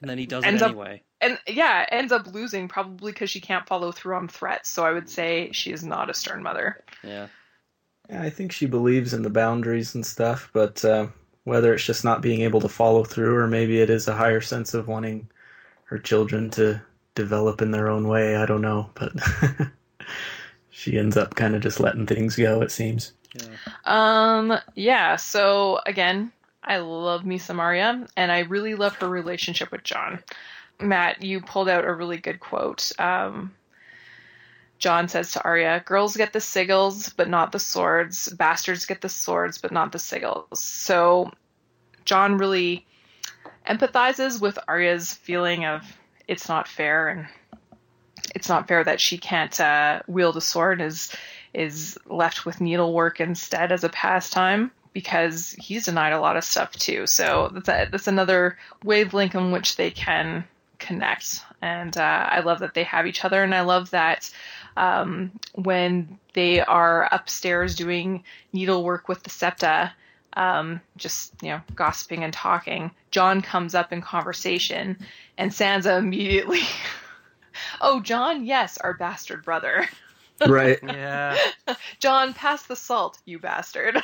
And 0.00 0.08
then 0.08 0.18
he 0.18 0.26
does 0.26 0.44
Ends 0.44 0.62
it 0.62 0.64
up- 0.66 0.70
anyway. 0.70 1.02
and 1.20 1.36
yeah, 1.48 1.84
ends 1.90 2.12
up 2.12 2.32
losing 2.32 2.68
probably 2.68 3.10
because 3.10 3.28
she 3.30 3.40
can't 3.40 3.66
follow 3.66 3.90
through 3.90 4.14
on 4.14 4.28
threats. 4.28 4.68
So 4.68 4.84
I 4.84 4.92
would 4.92 5.08
say 5.08 5.50
she 5.52 5.72
is 5.72 5.82
not 5.82 6.08
a 6.10 6.14
stern 6.14 6.42
mother. 6.42 6.84
Yeah. 7.02 7.26
Yeah, 8.08 8.22
I 8.22 8.30
think 8.30 8.52
she 8.52 8.66
believes 8.66 9.12
in 9.14 9.22
the 9.22 9.30
boundaries 9.30 9.94
and 9.96 10.06
stuff, 10.06 10.48
but 10.52 10.82
uh, 10.84 11.08
whether 11.44 11.74
it's 11.74 11.84
just 11.84 12.04
not 12.04 12.22
being 12.22 12.42
able 12.42 12.60
to 12.60 12.68
follow 12.68 13.02
through, 13.04 13.34
or 13.36 13.46
maybe 13.48 13.80
it 13.80 13.90
is 13.90 14.06
a 14.06 14.14
higher 14.14 14.40
sense 14.40 14.72
of 14.74 14.86
wanting 14.86 15.28
her 15.84 15.98
children 15.98 16.48
to 16.50 16.80
develop 17.18 17.60
in 17.60 17.72
their 17.72 17.88
own 17.88 18.06
way, 18.06 18.36
I 18.36 18.46
don't 18.46 18.62
know. 18.62 18.90
But 18.94 19.12
she 20.70 20.96
ends 20.96 21.16
up 21.16 21.34
kind 21.34 21.56
of 21.56 21.62
just 21.62 21.80
letting 21.80 22.06
things 22.06 22.36
go, 22.36 22.62
it 22.62 22.70
seems. 22.70 23.12
Yeah. 23.34 23.48
Um, 23.84 24.58
yeah, 24.74 25.16
so 25.16 25.80
again, 25.84 26.32
I 26.62 26.78
love 26.78 27.26
me 27.26 27.38
some 27.38 27.60
Arya, 27.60 28.06
and 28.16 28.32
I 28.32 28.40
really 28.40 28.74
love 28.76 28.94
her 28.96 29.08
relationship 29.08 29.72
with 29.72 29.82
Jon. 29.82 30.22
Matt, 30.80 31.22
you 31.22 31.40
pulled 31.40 31.68
out 31.68 31.84
a 31.84 31.92
really 31.92 32.18
good 32.18 32.38
quote. 32.38 32.92
Um, 33.00 33.52
Jon 34.78 35.08
says 35.08 35.32
to 35.32 35.42
Arya, 35.42 35.82
Girls 35.84 36.16
get 36.16 36.32
the 36.32 36.38
sigils, 36.38 37.12
but 37.16 37.28
not 37.28 37.50
the 37.50 37.58
swords. 37.58 38.28
Bastards 38.28 38.86
get 38.86 39.00
the 39.00 39.08
swords, 39.08 39.58
but 39.58 39.72
not 39.72 39.90
the 39.90 39.98
sigils. 39.98 40.56
So 40.56 41.32
Jon 42.04 42.38
really 42.38 42.86
empathizes 43.66 44.40
with 44.40 44.56
Arya's 44.68 45.12
feeling 45.12 45.64
of 45.64 45.82
it's 46.28 46.48
not 46.48 46.68
fair 46.68 47.08
and 47.08 47.26
it's 48.34 48.48
not 48.48 48.68
fair 48.68 48.84
that 48.84 49.00
she 49.00 49.18
can't 49.18 49.58
uh, 49.58 50.00
wield 50.06 50.36
a 50.36 50.40
sword 50.40 50.80
is 50.80 51.14
is 51.54 51.98
left 52.06 52.44
with 52.44 52.60
needlework 52.60 53.20
instead 53.20 53.72
as 53.72 53.82
a 53.82 53.88
pastime 53.88 54.70
because 54.92 55.52
he's 55.58 55.84
denied 55.84 56.12
a 56.12 56.20
lot 56.20 56.36
of 56.36 56.44
stuff 56.44 56.72
too. 56.72 57.06
So 57.06 57.50
that's 57.52 57.68
a, 57.68 57.88
that's 57.90 58.06
another 58.06 58.58
wavelength 58.84 59.34
in 59.34 59.50
which 59.50 59.76
they 59.76 59.90
can 59.90 60.44
connect. 60.78 61.42
And 61.62 61.96
uh, 61.96 62.28
I 62.30 62.40
love 62.40 62.60
that 62.60 62.74
they 62.74 62.84
have 62.84 63.06
each 63.06 63.24
other, 63.24 63.42
and 63.42 63.54
I 63.54 63.62
love 63.62 63.90
that 63.90 64.30
um, 64.76 65.32
when 65.54 66.18
they 66.34 66.60
are 66.60 67.08
upstairs 67.10 67.74
doing 67.74 68.24
needlework 68.52 69.08
with 69.08 69.22
the 69.22 69.30
septa, 69.30 69.92
um, 70.38 70.80
just 70.96 71.34
you 71.42 71.50
know 71.50 71.60
gossiping 71.74 72.22
and 72.24 72.32
talking. 72.32 72.90
Jon 73.10 73.42
comes 73.42 73.74
up 73.74 73.92
in 73.92 74.00
conversation, 74.00 74.96
and 75.36 75.50
Sansa 75.50 75.98
immediately, 75.98 76.60
"Oh, 77.80 78.00
Jon, 78.00 78.46
yes, 78.46 78.78
our 78.78 78.94
bastard 78.94 79.44
brother." 79.44 79.86
Right. 80.46 80.78
Yeah. 80.84 81.36
Jon, 81.98 82.32
pass 82.32 82.62
the 82.62 82.76
salt, 82.76 83.18
you 83.24 83.40
bastard. 83.40 84.00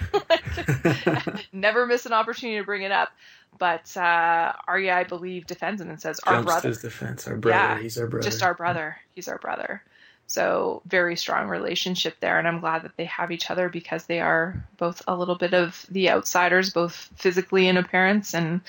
Never 1.53 1.87
miss 1.87 2.07
an 2.07 2.13
opportunity 2.13 2.59
to 2.59 2.65
bring 2.65 2.83
it 2.83 2.91
up. 2.91 3.11
But 3.57 3.97
uh, 3.97 4.53
Arya, 4.67 4.97
I 4.97 5.05
believe, 5.05 5.47
defends 5.47 5.81
him 5.81 5.91
and 5.91 6.01
says, 6.01 6.19
"Our 6.27 6.39
Jumps 6.39 6.47
brother, 6.47 6.69
his 6.71 6.79
defense. 6.79 7.29
Our 7.29 7.37
brother. 7.37 7.57
Yeah, 7.57 7.79
He's 7.79 7.97
our 7.99 8.09
brother. 8.09 8.29
just 8.29 8.43
our 8.43 8.55
brother. 8.55 8.97
He's 9.15 9.29
our 9.29 9.39
brother." 9.39 9.81
So 10.27 10.83
very 10.87 11.17
strong 11.17 11.49
relationship 11.49 12.17
there, 12.21 12.39
and 12.39 12.49
I'm 12.49 12.61
glad 12.61 12.83
that 12.83 12.97
they 12.97 13.05
have 13.05 13.31
each 13.31 13.51
other 13.51 13.69
because 13.69 14.07
they 14.07 14.21
are 14.21 14.65
both 14.79 15.03
a 15.07 15.15
little 15.15 15.37
bit 15.37 15.53
of 15.55 15.85
the 15.91 16.11
outsiders, 16.11 16.71
both 16.73 16.95
physically 17.17 17.69
in 17.69 17.77
appearance 17.77 18.35
and 18.35 18.63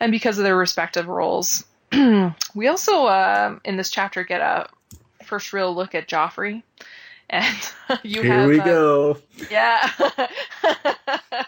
and 0.00 0.10
because 0.10 0.38
of 0.38 0.44
their 0.44 0.56
respective 0.56 1.06
roles. 1.06 1.64
we 2.54 2.66
also 2.68 3.04
uh, 3.04 3.58
in 3.64 3.76
this 3.76 3.90
chapter 3.90 4.24
get 4.24 4.40
a 4.40 4.68
first 5.24 5.52
real 5.52 5.74
look 5.74 5.94
at 5.94 6.08
Joffrey, 6.08 6.62
and 7.30 7.72
you 8.02 8.22
Here 8.22 8.32
have 8.32 8.48
we 8.48 8.60
uh, 8.60 8.64
go. 8.64 9.16
yeah. 9.50 9.90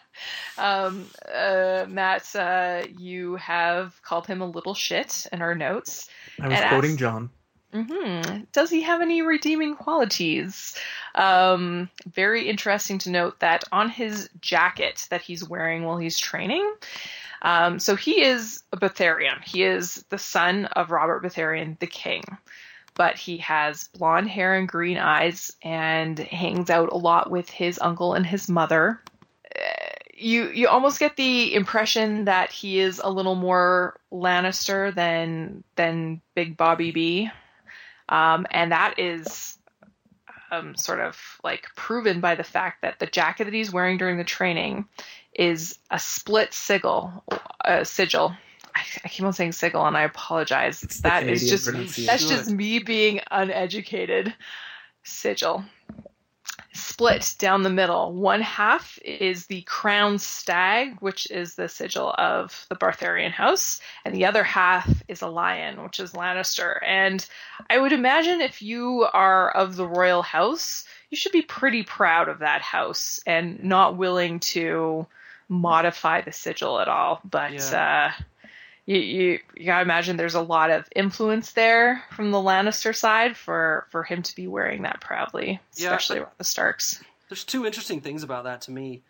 um, 0.58 1.06
uh, 1.34 1.86
Matt, 1.88 2.34
uh, 2.36 2.82
you 2.98 3.36
have 3.36 4.00
called 4.02 4.26
him 4.26 4.42
a 4.42 4.46
little 4.46 4.74
shit 4.74 5.26
in 5.32 5.42
our 5.42 5.54
notes. 5.54 6.08
I 6.40 6.48
was 6.48 6.58
quoting 6.60 6.90
ask- 6.92 7.00
Jon. 7.00 7.30
Hmm 7.82 8.40
Does 8.52 8.70
he 8.70 8.82
have 8.82 9.00
any 9.00 9.22
redeeming 9.22 9.76
qualities? 9.76 10.74
Um, 11.14 11.90
very 12.10 12.48
interesting 12.48 12.98
to 12.98 13.10
note 13.10 13.40
that 13.40 13.64
on 13.72 13.88
his 13.88 14.28
jacket 14.40 15.06
that 15.10 15.22
he's 15.22 15.48
wearing 15.48 15.84
while 15.84 15.98
he's 15.98 16.18
training, 16.18 16.74
um, 17.42 17.78
so 17.78 17.96
he 17.96 18.22
is 18.22 18.62
a 18.72 18.76
Baratheon. 18.76 19.42
He 19.44 19.62
is 19.62 20.04
the 20.08 20.18
son 20.18 20.66
of 20.66 20.90
Robert 20.90 21.22
Baratheon, 21.22 21.78
the 21.78 21.86
king. 21.86 22.22
But 22.94 23.16
he 23.16 23.36
has 23.38 23.88
blonde 23.88 24.28
hair 24.30 24.54
and 24.54 24.66
green 24.66 24.96
eyes 24.96 25.52
and 25.62 26.18
hangs 26.18 26.70
out 26.70 26.92
a 26.92 26.96
lot 26.96 27.30
with 27.30 27.50
his 27.50 27.78
uncle 27.78 28.14
and 28.14 28.26
his 28.26 28.48
mother. 28.48 29.00
Uh, 29.54 29.60
You 30.14 30.48
you 30.48 30.68
almost 30.68 30.98
get 30.98 31.16
the 31.16 31.54
impression 31.54 32.24
that 32.24 32.50
he 32.50 32.80
is 32.80 33.00
a 33.04 33.10
little 33.10 33.34
more 33.34 34.00
Lannister 34.10 34.94
than 34.94 35.62
than 35.74 36.22
Big 36.34 36.56
Bobby 36.56 36.90
B. 36.90 37.30
Um, 38.08 38.46
and 38.50 38.72
that 38.72 38.98
is 38.98 39.58
um, 40.50 40.76
sort 40.76 41.00
of 41.00 41.18
like 41.42 41.68
proven 41.74 42.20
by 42.20 42.34
the 42.34 42.44
fact 42.44 42.82
that 42.82 42.98
the 42.98 43.06
jacket 43.06 43.44
that 43.44 43.54
he's 43.54 43.72
wearing 43.72 43.98
during 43.98 44.16
the 44.16 44.24
training 44.24 44.86
is 45.34 45.78
a 45.90 45.98
split 45.98 46.54
sigil, 46.54 47.24
a 47.64 47.84
sigil. 47.84 48.34
I, 48.74 48.82
I 49.04 49.08
keep 49.08 49.24
on 49.24 49.32
saying 49.32 49.52
sigil, 49.52 49.86
and 49.86 49.96
I 49.96 50.02
apologize. 50.02 50.82
It's 50.82 51.00
That 51.00 51.28
is 51.28 51.48
just 51.48 51.66
that's 52.06 52.28
just 52.28 52.50
me 52.50 52.78
being 52.78 53.20
uneducated. 53.30 54.34
Sigil. 55.04 55.64
Split 56.76 57.34
down 57.38 57.62
the 57.62 57.70
middle. 57.70 58.12
One 58.12 58.40
half 58.42 58.98
is 59.04 59.46
the 59.46 59.62
crown 59.62 60.18
stag, 60.18 60.98
which 61.00 61.30
is 61.30 61.54
the 61.54 61.68
sigil 61.68 62.14
of 62.16 62.66
the 62.68 62.76
Baratheon 62.76 63.30
house, 63.32 63.80
and 64.04 64.14
the 64.14 64.26
other 64.26 64.44
half 64.44 64.88
is 65.08 65.22
a 65.22 65.28
lion, 65.28 65.82
which 65.82 65.98
is 65.98 66.12
Lannister. 66.12 66.78
And 66.84 67.26
I 67.70 67.78
would 67.78 67.92
imagine 67.92 68.40
if 68.40 68.62
you 68.62 69.06
are 69.12 69.50
of 69.50 69.76
the 69.76 69.86
royal 69.86 70.22
house, 70.22 70.84
you 71.10 71.16
should 71.16 71.32
be 71.32 71.42
pretty 71.42 71.82
proud 71.82 72.28
of 72.28 72.40
that 72.40 72.62
house 72.62 73.20
and 73.26 73.64
not 73.64 73.96
willing 73.96 74.40
to 74.40 75.06
modify 75.48 76.20
the 76.20 76.32
sigil 76.32 76.80
at 76.80 76.88
all. 76.88 77.20
But 77.24 77.52
Yeah. 77.52 78.12
uh, 78.18 78.22
you, 78.86 78.98
you 78.98 79.38
you 79.56 79.66
gotta 79.66 79.82
imagine 79.82 80.16
there's 80.16 80.34
a 80.34 80.40
lot 80.40 80.70
of 80.70 80.88
influence 80.94 81.52
there 81.52 82.02
from 82.12 82.30
the 82.30 82.38
Lannister 82.38 82.94
side 82.94 83.36
for 83.36 83.86
for 83.90 84.04
him 84.04 84.22
to 84.22 84.34
be 84.34 84.46
wearing 84.46 84.82
that 84.82 85.00
proudly, 85.00 85.60
especially 85.76 86.18
but- 86.18 86.22
around 86.24 86.34
the 86.38 86.44
Starks. 86.44 87.02
There's 87.28 87.44
two 87.44 87.66
interesting 87.66 88.00
things 88.00 88.22
about 88.22 88.44
that 88.44 88.60
to 88.62 88.70
me. 88.70 89.02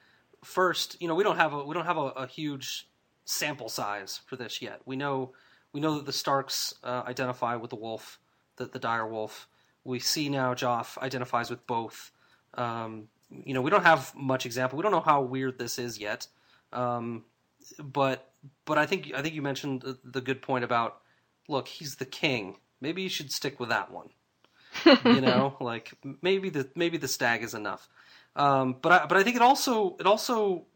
First, 0.42 0.96
you 1.00 1.08
know, 1.08 1.14
we 1.14 1.22
don't 1.22 1.36
have 1.36 1.52
a 1.52 1.62
we 1.64 1.74
don't 1.74 1.84
have 1.84 1.98
a, 1.98 2.08
a 2.16 2.26
huge 2.26 2.88
sample 3.26 3.68
size 3.68 4.20
for 4.26 4.36
this 4.36 4.62
yet. 4.62 4.80
We 4.86 4.96
know 4.96 5.32
we 5.72 5.80
know 5.80 5.96
that 5.96 6.06
the 6.06 6.12
Starks 6.12 6.74
uh, 6.82 7.02
identify 7.06 7.56
with 7.56 7.70
the 7.70 7.76
wolf, 7.76 8.18
the 8.56 8.64
the 8.64 8.78
dire 8.78 9.06
wolf. 9.06 9.46
We 9.84 9.98
see 9.98 10.30
now 10.30 10.54
Joff 10.54 10.96
identifies 10.98 11.50
with 11.50 11.66
both. 11.66 12.10
Um, 12.54 13.08
you 13.30 13.52
know, 13.52 13.60
we 13.60 13.70
don't 13.70 13.84
have 13.84 14.14
much 14.14 14.46
example. 14.46 14.78
We 14.78 14.82
don't 14.82 14.92
know 14.92 15.00
how 15.00 15.20
weird 15.20 15.58
this 15.58 15.78
is 15.78 15.98
yet. 15.98 16.26
Um, 16.72 17.24
but 17.78 18.30
but 18.64 18.78
I 18.78 18.86
think 18.86 19.12
I 19.14 19.22
think 19.22 19.34
you 19.34 19.42
mentioned 19.42 19.82
the, 19.82 19.98
the 20.04 20.20
good 20.20 20.42
point 20.42 20.64
about 20.64 20.98
look, 21.48 21.68
he's 21.68 21.96
the 21.96 22.06
king. 22.06 22.56
Maybe 22.80 23.02
you 23.02 23.08
should 23.08 23.32
stick 23.32 23.58
with 23.60 23.70
that 23.70 23.90
one. 23.90 24.08
you 25.04 25.20
know, 25.20 25.56
like 25.60 25.94
maybe 26.22 26.50
the 26.50 26.68
maybe 26.74 26.98
the 26.98 27.08
stag 27.08 27.42
is 27.42 27.54
enough. 27.54 27.88
Um, 28.34 28.76
but 28.82 28.92
I, 28.92 29.06
but 29.06 29.16
I 29.16 29.22
think 29.22 29.36
it 29.36 29.42
also 29.42 29.96
it 29.98 30.06
also 30.06 30.66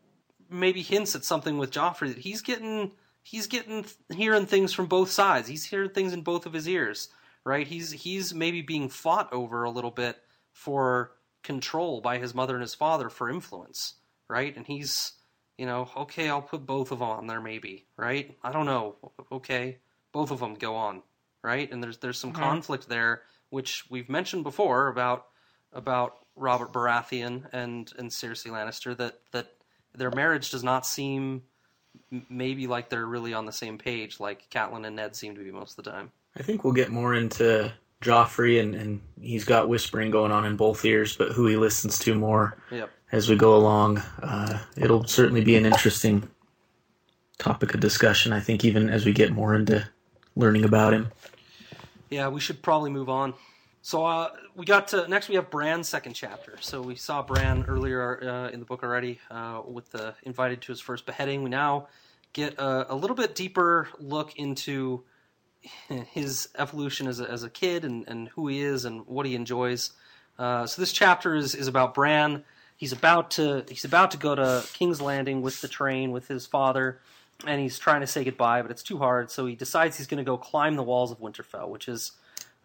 maybe 0.49 0.83
hints 0.83 1.14
at 1.14 1.25
something 1.25 1.59
with 1.59 1.71
Joffrey 1.71 2.09
that 2.09 2.18
he's 2.18 2.41
getting 2.41 2.93
he's 3.23 3.47
getting 3.47 3.85
hearing 4.12 4.47
things 4.47 4.73
from 4.73 4.87
both 4.87 5.11
sides. 5.11 5.49
He's 5.49 5.64
hearing 5.64 5.91
things 5.91 6.12
in 6.12 6.23
both 6.23 6.47
of 6.47 6.53
his 6.53 6.68
ears, 6.68 7.09
right? 7.45 7.66
He's 7.66 7.93
he's 7.93 8.35
maybe 8.35 8.62
being 8.62 8.89
fought 8.89 9.33
over 9.33 9.64
a 9.64 9.71
little 9.71 9.91
bit 9.91 10.16
for 10.53 11.12
control 11.43 12.01
by 12.01 12.18
his 12.18 12.35
mother 12.35 12.55
and 12.55 12.62
his 12.62 12.75
father 12.75 13.09
for 13.09 13.31
influence, 13.31 13.95
right? 14.29 14.57
And 14.57 14.66
he's 14.66 15.12
you 15.61 15.67
know 15.67 15.91
okay, 15.95 16.31
I'll 16.31 16.41
put 16.41 16.65
both 16.65 16.91
of 16.91 17.01
them 17.01 17.09
on 17.11 17.27
there 17.27 17.41
maybe, 17.43 17.85
right? 17.99 18.35
I 18.43 18.51
don't 18.51 18.65
know. 18.65 18.97
Okay, 19.31 19.77
both 20.11 20.31
of 20.31 20.41
them 20.41 20.55
go 20.55 20.75
on, 20.75 21.03
right? 21.43 21.71
And 21.71 21.83
there's 21.83 21.99
there's 21.99 22.19
some 22.19 22.33
Mhm. 22.33 22.41
conflict 22.41 22.89
there, 22.89 23.25
which 23.51 23.85
we've 23.91 24.09
mentioned 24.09 24.43
before 24.43 24.89
about 24.89 25.27
about 25.75 26.17
Robert 26.35 26.73
Baratheon 26.73 27.47
and 27.53 27.93
and 27.99 28.11
Cersei 28.11 28.51
Lannister 28.51 28.97
that 28.97 29.21
that 29.33 29.49
their 29.95 30.11
marriage 30.11 30.51
does 30.51 30.65
not 30.65 30.87
seem 30.87 31.43
maybe 32.31 32.67
like 32.67 32.89
they're 32.89 33.05
really 33.05 33.35
on 33.35 33.45
the 33.45 33.53
same 33.53 33.77
page 33.77 34.19
like 34.19 34.49
Catelyn 34.49 34.87
and 34.87 34.97
Ned 34.97 35.15
seem 35.15 35.35
to 35.35 35.45
be 35.45 35.53
most 35.53 35.79
of 35.79 35.85
the 35.85 35.91
time. 35.91 36.11
I 36.39 36.43
think 36.43 36.65
we'll 36.65 36.73
get 36.73 36.91
more 36.91 37.13
into 37.13 37.71
Joffrey, 38.01 38.61
and, 38.61 38.74
and 38.74 39.01
he's 39.20 39.44
got 39.44 39.68
whispering 39.68 40.11
going 40.11 40.32
on 40.32 40.44
in 40.44 40.57
both 40.57 40.84
ears, 40.84 41.16
but 41.16 41.32
who 41.32 41.46
he 41.46 41.57
listens 41.57 41.98
to 42.01 42.14
more 42.14 42.57
Yep. 42.70 42.90
as 43.12 43.28
we 43.28 43.36
go 43.36 43.55
along. 43.57 43.98
Uh, 44.22 44.59
it'll 44.76 45.05
certainly 45.05 45.42
be 45.44 45.57
an 45.57 45.66
interesting 45.66 46.28
topic 47.38 47.74
of 47.74 47.80
discussion, 47.80 48.32
I 48.32 48.40
think, 48.40 48.64
even 48.64 48.88
as 48.88 49.05
we 49.05 49.12
get 49.12 49.32
more 49.32 49.55
into 49.55 49.86
learning 50.34 50.64
about 50.64 50.94
him. 50.94 51.09
Yeah, 52.09 52.28
we 52.28 52.40
should 52.40 52.62
probably 52.62 52.90
move 52.90 53.09
on. 53.09 53.34
So 53.82 54.05
uh, 54.05 54.30
we 54.55 54.66
got 54.66 54.88
to 54.88 55.09
next. 55.09 55.28
We 55.28 55.36
have 55.36 55.51
Bran's 55.51 55.88
second 55.88 56.12
chapter. 56.14 56.57
So 56.61 56.82
we 56.82 56.96
saw 56.96 57.22
Bran 57.22 57.64
earlier 57.66 58.22
uh, 58.22 58.48
in 58.51 58.61
the 58.61 58.66
book 58.66 58.82
already 58.82 59.20
uh, 59.30 59.62
with 59.66 59.90
the 59.90 60.14
invited 60.24 60.61
to 60.62 60.72
his 60.72 60.80
first 60.80 61.07
beheading. 61.07 61.42
We 61.42 61.51
now 61.51 61.88
get 62.32 62.59
a, 62.59 62.92
a 62.92 62.94
little 62.94 63.16
bit 63.16 63.34
deeper 63.34 63.88
look 63.98 64.36
into 64.36 65.03
his 66.13 66.49
evolution 66.59 67.07
as 67.07 67.21
a, 67.21 67.31
as 67.31 67.45
a 67.45 67.51
kid 67.51 67.85
and, 67.85 68.07
and 68.09 68.29
who 68.29 68.49
he 68.49 68.61
is 68.61 68.85
and 68.85 69.07
what 69.07 69.27
he 69.27 69.35
enjoys. 69.35 69.93
Uh, 70.39 70.67
so 70.67 70.81
this 70.81 70.93
chapter 70.93 71.35
is, 71.35 71.55
is 71.55 71.69
about 71.69 71.95
Bran. 71.95 72.45
he's 72.77 72.93
about 72.93 73.33
to 73.33 73.65
he's 73.69 73.85
about 73.85 74.13
to 74.13 74.17
go 74.17 74.35
to 74.35 74.65
King's 74.73 75.01
Landing 75.01 75.43
with 75.43 75.61
the 75.61 75.69
train 75.69 76.13
with 76.13 76.29
his 76.29 76.47
father, 76.47 76.99
and 77.47 77.61
he's 77.61 77.79
trying 77.79 78.01
to 78.01 78.07
say 78.07 78.25
goodbye, 78.25 78.63
but 78.63 78.71
it's 78.71 78.83
too 78.83 78.99
hard. 78.99 79.31
So 79.31 79.47
he 79.47 79.55
decides 79.55 79.99
he's 79.99 80.07
going 80.07 80.19
to 80.19 80.25
go 80.25 80.39
climb 80.39 80.77
the 80.77 80.83
walls 80.83 81.11
of 81.11 81.21
Winterfell, 81.21 81.69
which 81.69 81.89
is 81.89 82.13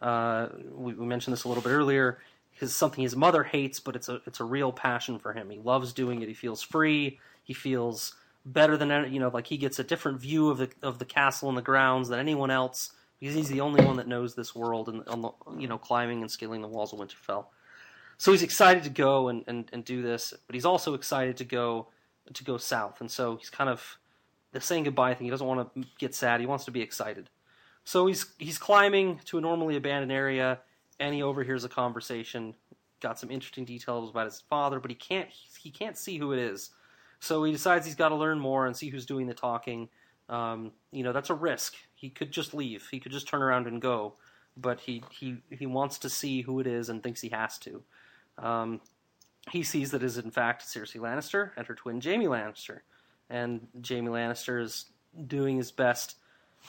uh, 0.02 0.48
we, 0.72 0.93
we 0.93 1.06
mentioned 1.06 1.34
this 1.34 1.43
a 1.43 1.48
little 1.50 1.64
bit 1.64 1.72
earlier. 1.72 2.20
Is 2.62 2.74
something 2.74 3.04
his 3.04 3.18
mother 3.18 3.43
hates, 3.43 3.82
but 3.82 3.98
it's 3.98 4.08
a 4.08 4.22
it's 4.26 4.39
a 4.39 4.46
real 4.46 4.72
passion 4.72 5.20
for 5.20 5.34
him. 5.34 5.50
He 5.50 5.60
loves 5.60 5.91
doing 5.91 6.22
it. 6.22 6.30
He 6.30 6.34
feels 6.34 6.62
free. 6.62 7.20
He 7.43 7.54
feels 7.54 8.16
better 8.46 8.78
than 8.78 9.12
you 9.12 9.20
know, 9.20 9.30
like 9.30 9.48
he 9.48 9.58
gets 9.58 9.80
a 9.80 9.84
different 9.84 10.20
view 10.20 10.50
of 10.50 10.58
the 10.58 10.70
of 10.84 11.00
the 11.00 11.06
castle 11.06 11.50
and 11.50 11.58
the 11.58 11.62
grounds 11.62 12.10
than 12.10 12.20
anyone 12.20 12.52
else 12.52 12.91
because 13.20 13.36
he's 13.36 13.50
the 13.50 13.62
only 13.62 13.84
one 13.84 13.98
that 13.98 14.08
knows 14.08 14.36
this 14.36 14.54
world 14.54 14.89
and 14.89 15.08
on 15.08 15.22
the, 15.22 15.32
you 15.58 15.68
know 15.68 15.78
climbing 15.78 16.22
and 16.22 16.30
scaling 16.30 16.62
the 16.62 16.68
walls 16.68 16.93
of 16.93 17.00
Winterfell. 17.00 17.46
So 18.18 18.32
he's 18.32 18.43
excited 18.43 18.84
to 18.84 18.89
go 18.89 19.28
and, 19.28 19.43
and, 19.46 19.70
and 19.74 19.84
do 19.84 20.02
this, 20.02 20.34
but 20.48 20.54
he's 20.54 20.66
also 20.66 20.93
excited 20.93 21.38
to 21.38 21.43
go 21.43 21.88
to 22.34 22.43
go 22.43 22.58
south, 22.58 23.02
and 23.02 23.10
so 23.10 23.38
he's 23.38 23.50
kind 23.50 23.70
of 23.70 23.98
the 24.52 24.62
saying 24.62 24.84
goodbye 24.84 25.14
thing. 25.14 25.26
He 25.26 25.32
doesn't 25.32 25.46
want 25.46 25.74
to 25.74 25.84
get 26.00 26.16
sad. 26.16 26.39
He 26.39 26.46
wants 26.46 26.66
to 26.66 26.72
be 26.72 26.82
excited. 26.82 27.30
So 27.84 28.08
he's 28.08 28.26
he's 28.38 28.58
climbing 28.58 29.20
to 29.26 29.38
a 29.38 29.41
normally 29.41 29.76
abandoned 29.76 30.12
area, 30.12 30.60
and 31.00 31.14
he 31.14 31.22
overhears 31.22 31.64
a 31.64 31.70
conversation. 31.70 32.56
Got 33.02 33.20
some 33.20 33.30
interesting 33.30 33.66
details 33.66 34.10
about 34.10 34.26
his 34.26 34.41
father, 34.50 34.80
but 34.80 34.89
he 34.89 34.96
can't 34.96 35.30
he 35.60 35.70
can't 35.70 35.98
see 35.98 36.18
who 36.18 36.32
it 36.32 36.39
is. 36.39 36.72
So 37.26 37.43
he 37.43 37.51
decides 37.51 37.88
he's 37.88 37.95
got 37.95 38.09
to 38.09 38.15
learn 38.15 38.39
more 38.39 38.67
and 38.67 38.78
see 38.78 38.89
who's 38.89 39.07
doing 39.07 39.26
the 39.26 39.34
talking. 39.34 39.89
Um, 40.30 40.73
you 40.91 41.03
know, 41.03 41.11
that's 41.11 41.32
a 41.32 41.34
risk. 41.34 41.73
He 41.95 42.11
could 42.11 42.32
just 42.32 42.53
leave. 42.53 42.88
He 42.91 42.99
could 42.99 43.11
just 43.11 43.28
turn 43.28 43.41
around 43.41 43.65
and 43.65 43.82
go, 43.82 44.13
but 44.55 44.80
he 44.80 45.03
he 45.09 45.38
he 45.49 45.65
wants 45.65 45.97
to 45.99 46.09
see 46.09 46.41
who 46.41 46.59
it 46.59 46.67
is 46.67 46.88
and 46.88 47.01
thinks 47.01 47.21
he 47.21 47.30
has 47.30 47.57
to. 47.59 47.82
Um, 48.38 48.80
he 49.49 49.63
sees 49.63 49.89
that 49.89 50.03
it 50.03 50.05
is 50.05 50.19
in 50.19 50.30
fact 50.30 50.65
Cersei 50.65 50.97
Lannister 50.97 51.49
and 51.57 51.65
her 51.65 51.73
twin 51.73 51.99
Jaime 51.99 52.28
Lannister, 52.28 52.82
and 53.28 53.67
Jaime 53.88 54.09
Lannister 54.09 54.61
is 54.61 54.86
doing 55.26 55.57
his 55.57 55.71
best 55.71 56.17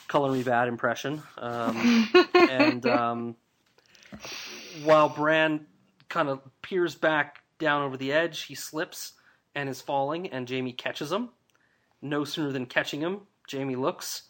color 0.08 0.32
me 0.32 0.42
bad 0.42 0.68
impression. 0.68 1.22
Um, 1.36 2.08
and 2.34 2.86
um, 2.86 3.36
while 4.84 5.10
Bran 5.10 5.66
kind 6.08 6.30
of 6.30 6.40
peers 6.62 6.94
back 6.94 7.42
down 7.58 7.82
over 7.82 7.98
the 7.98 8.10
edge, 8.10 8.44
he 8.44 8.54
slips 8.54 9.12
and 9.56 9.68
is 9.68 9.80
falling, 9.80 10.28
and 10.28 10.48
Jaime 10.48 10.72
catches 10.72 11.10
him. 11.10 11.30
No 12.02 12.22
sooner 12.22 12.52
than 12.52 12.66
catching 12.66 13.00
him, 13.00 13.22
Jaime 13.50 13.74
looks. 13.74 14.24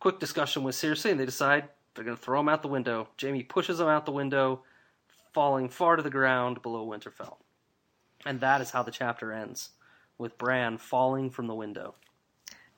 Quick 0.00 0.18
discussion 0.18 0.64
with 0.64 0.74
Cersei, 0.74 1.10
and 1.12 1.20
they 1.20 1.26
decide 1.26 1.68
they're 1.94 2.04
going 2.04 2.16
to 2.16 2.22
throw 2.22 2.40
him 2.40 2.48
out 2.48 2.62
the 2.62 2.68
window. 2.68 3.08
Jaime 3.20 3.42
pushes 3.42 3.78
him 3.78 3.86
out 3.86 4.06
the 4.06 4.12
window, 4.12 4.62
falling 5.32 5.68
far 5.68 5.96
to 5.96 6.02
the 6.02 6.10
ground 6.10 6.62
below 6.62 6.86
Winterfell. 6.86 7.36
And 8.24 8.40
that 8.40 8.60
is 8.60 8.70
how 8.70 8.82
the 8.82 8.90
chapter 8.90 9.30
ends, 9.30 9.70
with 10.18 10.38
Bran 10.38 10.78
falling 10.78 11.30
from 11.30 11.46
the 11.46 11.54
window. 11.54 11.94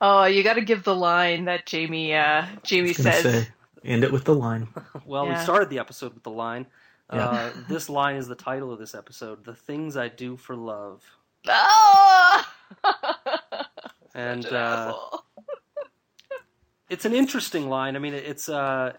Oh, 0.01 0.25
you 0.25 0.43
got 0.43 0.55
to 0.55 0.61
give 0.61 0.83
the 0.83 0.95
line 0.95 1.47
that 1.47 1.69
Jaime 1.71 2.15
uh, 2.15 2.45
Jaime 2.69 2.89
was 2.89 2.97
says. 2.97 3.23
say, 3.23 3.49
end 3.85 4.05
it 4.05 4.13
with 4.13 4.25
the 4.25 4.35
line. 4.35 4.69
Well, 5.07 5.27
we 5.27 5.37
started 5.37 5.71
the 5.71 5.79
episode 5.79 6.13
with 6.13 6.23
the 6.23 6.31
line. 6.31 6.67
Yeah. 7.11 7.25
Uh, 7.25 7.51
this 7.67 7.89
line 7.89 8.17
is 8.17 8.29
the 8.29 8.35
title 8.35 8.71
of 8.71 8.79
this 8.79 8.95
episode: 8.95 9.43
"The 9.43 9.55
Things 9.55 9.97
I 9.97 10.09
Do 10.09 10.37
for 10.37 10.55
Love." 10.55 11.03
Oh! 11.51 12.45
And 14.15 14.45
an 14.47 14.55
uh, 14.55 14.95
it's 16.91 17.05
an 17.05 17.13
interesting 17.15 17.69
line. 17.69 17.95
I 17.97 17.99
mean, 17.99 18.15
it's 18.15 18.49
uh, 18.49 18.93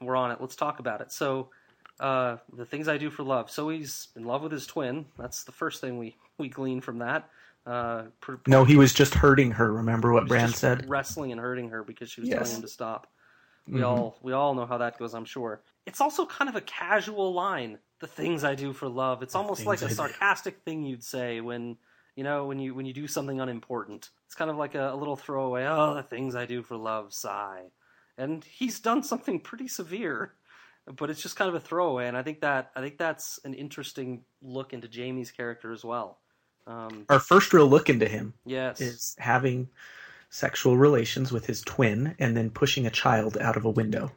we're 0.00 0.16
on 0.16 0.30
it. 0.32 0.38
Let's 0.40 0.56
talk 0.56 0.80
about 0.80 1.00
it. 1.00 1.12
So, 1.12 1.50
uh, 2.00 2.38
the 2.56 2.64
things 2.64 2.88
I 2.88 2.98
do 2.98 3.10
for 3.10 3.22
love. 3.22 3.50
So 3.50 3.68
he's 3.68 4.08
in 4.16 4.24
love 4.24 4.42
with 4.42 4.52
his 4.52 4.66
twin. 4.66 5.06
That's 5.18 5.44
the 5.44 5.52
first 5.52 5.80
thing 5.80 5.98
we 5.98 6.16
we 6.38 6.48
glean 6.48 6.80
from 6.80 6.98
that. 6.98 7.28
Uh, 7.66 8.04
pr- 8.20 8.36
No, 8.46 8.64
he 8.64 8.76
was 8.76 8.92
just 8.92 9.14
hurting 9.14 9.52
her. 9.52 9.72
Remember 9.72 10.12
what 10.12 10.24
he's 10.24 10.28
Bran 10.30 10.52
said? 10.52 10.86
wrestling 10.88 11.30
and 11.30 11.40
hurting 11.40 11.68
her 11.68 11.84
because 11.84 12.10
she 12.10 12.20
was 12.22 12.30
Yes. 12.30 12.38
telling 12.38 12.56
him 12.56 12.62
to 12.62 12.68
stop. 12.68 13.06
We 13.68 13.80
Mhm. 13.82 13.86
all 13.86 14.18
we 14.22 14.32
all 14.32 14.54
know 14.54 14.66
how 14.66 14.78
that 14.78 14.98
goes. 14.98 15.14
I'm 15.14 15.26
sure. 15.26 15.60
It's 15.86 16.00
also 16.00 16.26
kind 16.26 16.48
of 16.48 16.56
a 16.56 16.60
casual 16.60 17.32
line. 17.32 17.78
The 18.00 18.06
things 18.06 18.44
I 18.44 18.54
do 18.54 18.72
for 18.72 18.88
love. 18.88 19.22
It's 19.22 19.34
The 19.34 19.38
almost 19.40 19.66
like 19.66 19.82
a 19.82 19.86
I 19.86 19.88
do. 19.88 19.94
sarcastic 19.94 20.62
thing 20.64 20.84
you'd 20.84 21.04
say 21.04 21.40
when 21.40 21.76
you 22.16 22.24
know 22.24 22.46
when 22.46 22.58
you 22.58 22.74
when 22.74 22.86
you 22.86 22.94
do 22.94 23.06
something 23.06 23.40
unimportant. 23.40 24.08
It's 24.26 24.34
kind 24.34 24.50
of 24.50 24.56
like 24.56 24.74
a, 24.74 24.92
a 24.92 24.96
little 24.96 25.16
throwaway. 25.16 25.66
Oh, 25.66 25.94
the 25.94 26.02
things 26.02 26.34
I 26.34 26.46
do 26.46 26.62
for 26.62 26.76
love. 26.76 27.12
Sigh. 27.12 27.64
And 28.16 28.44
he's 28.44 28.80
done 28.80 29.02
something 29.02 29.40
pretty 29.40 29.68
severe, 29.68 30.32
but 30.86 31.10
it's 31.10 31.22
just 31.22 31.36
kind 31.36 31.48
of 31.48 31.54
a 31.54 31.60
throwaway. 31.60 32.06
And 32.06 32.16
I 32.16 32.22
think 32.22 32.40
that 32.40 32.70
I 32.74 32.80
think 32.80 32.96
that's 32.96 33.38
an 33.44 33.54
interesting 33.54 34.24
look 34.42 34.72
into 34.72 34.88
Jaime's 34.88 35.30
character 35.30 35.72
as 35.72 35.84
well. 35.84 36.18
Um, 36.66 37.04
Our 37.08 37.18
first 37.20 37.52
real 37.52 37.66
look 37.66 37.88
into 37.90 38.06
him 38.08 38.34
yes. 38.44 38.80
is 38.80 39.16
having 39.18 39.68
sexual 40.28 40.76
relations 40.76 41.32
with 41.32 41.46
his 41.46 41.62
twin 41.62 42.14
and 42.18 42.36
then 42.36 42.50
pushing 42.50 42.86
a 42.86 42.90
child 42.90 43.36
out 43.38 43.56
of 43.56 43.64
a 43.64 43.70
window. 43.70 44.12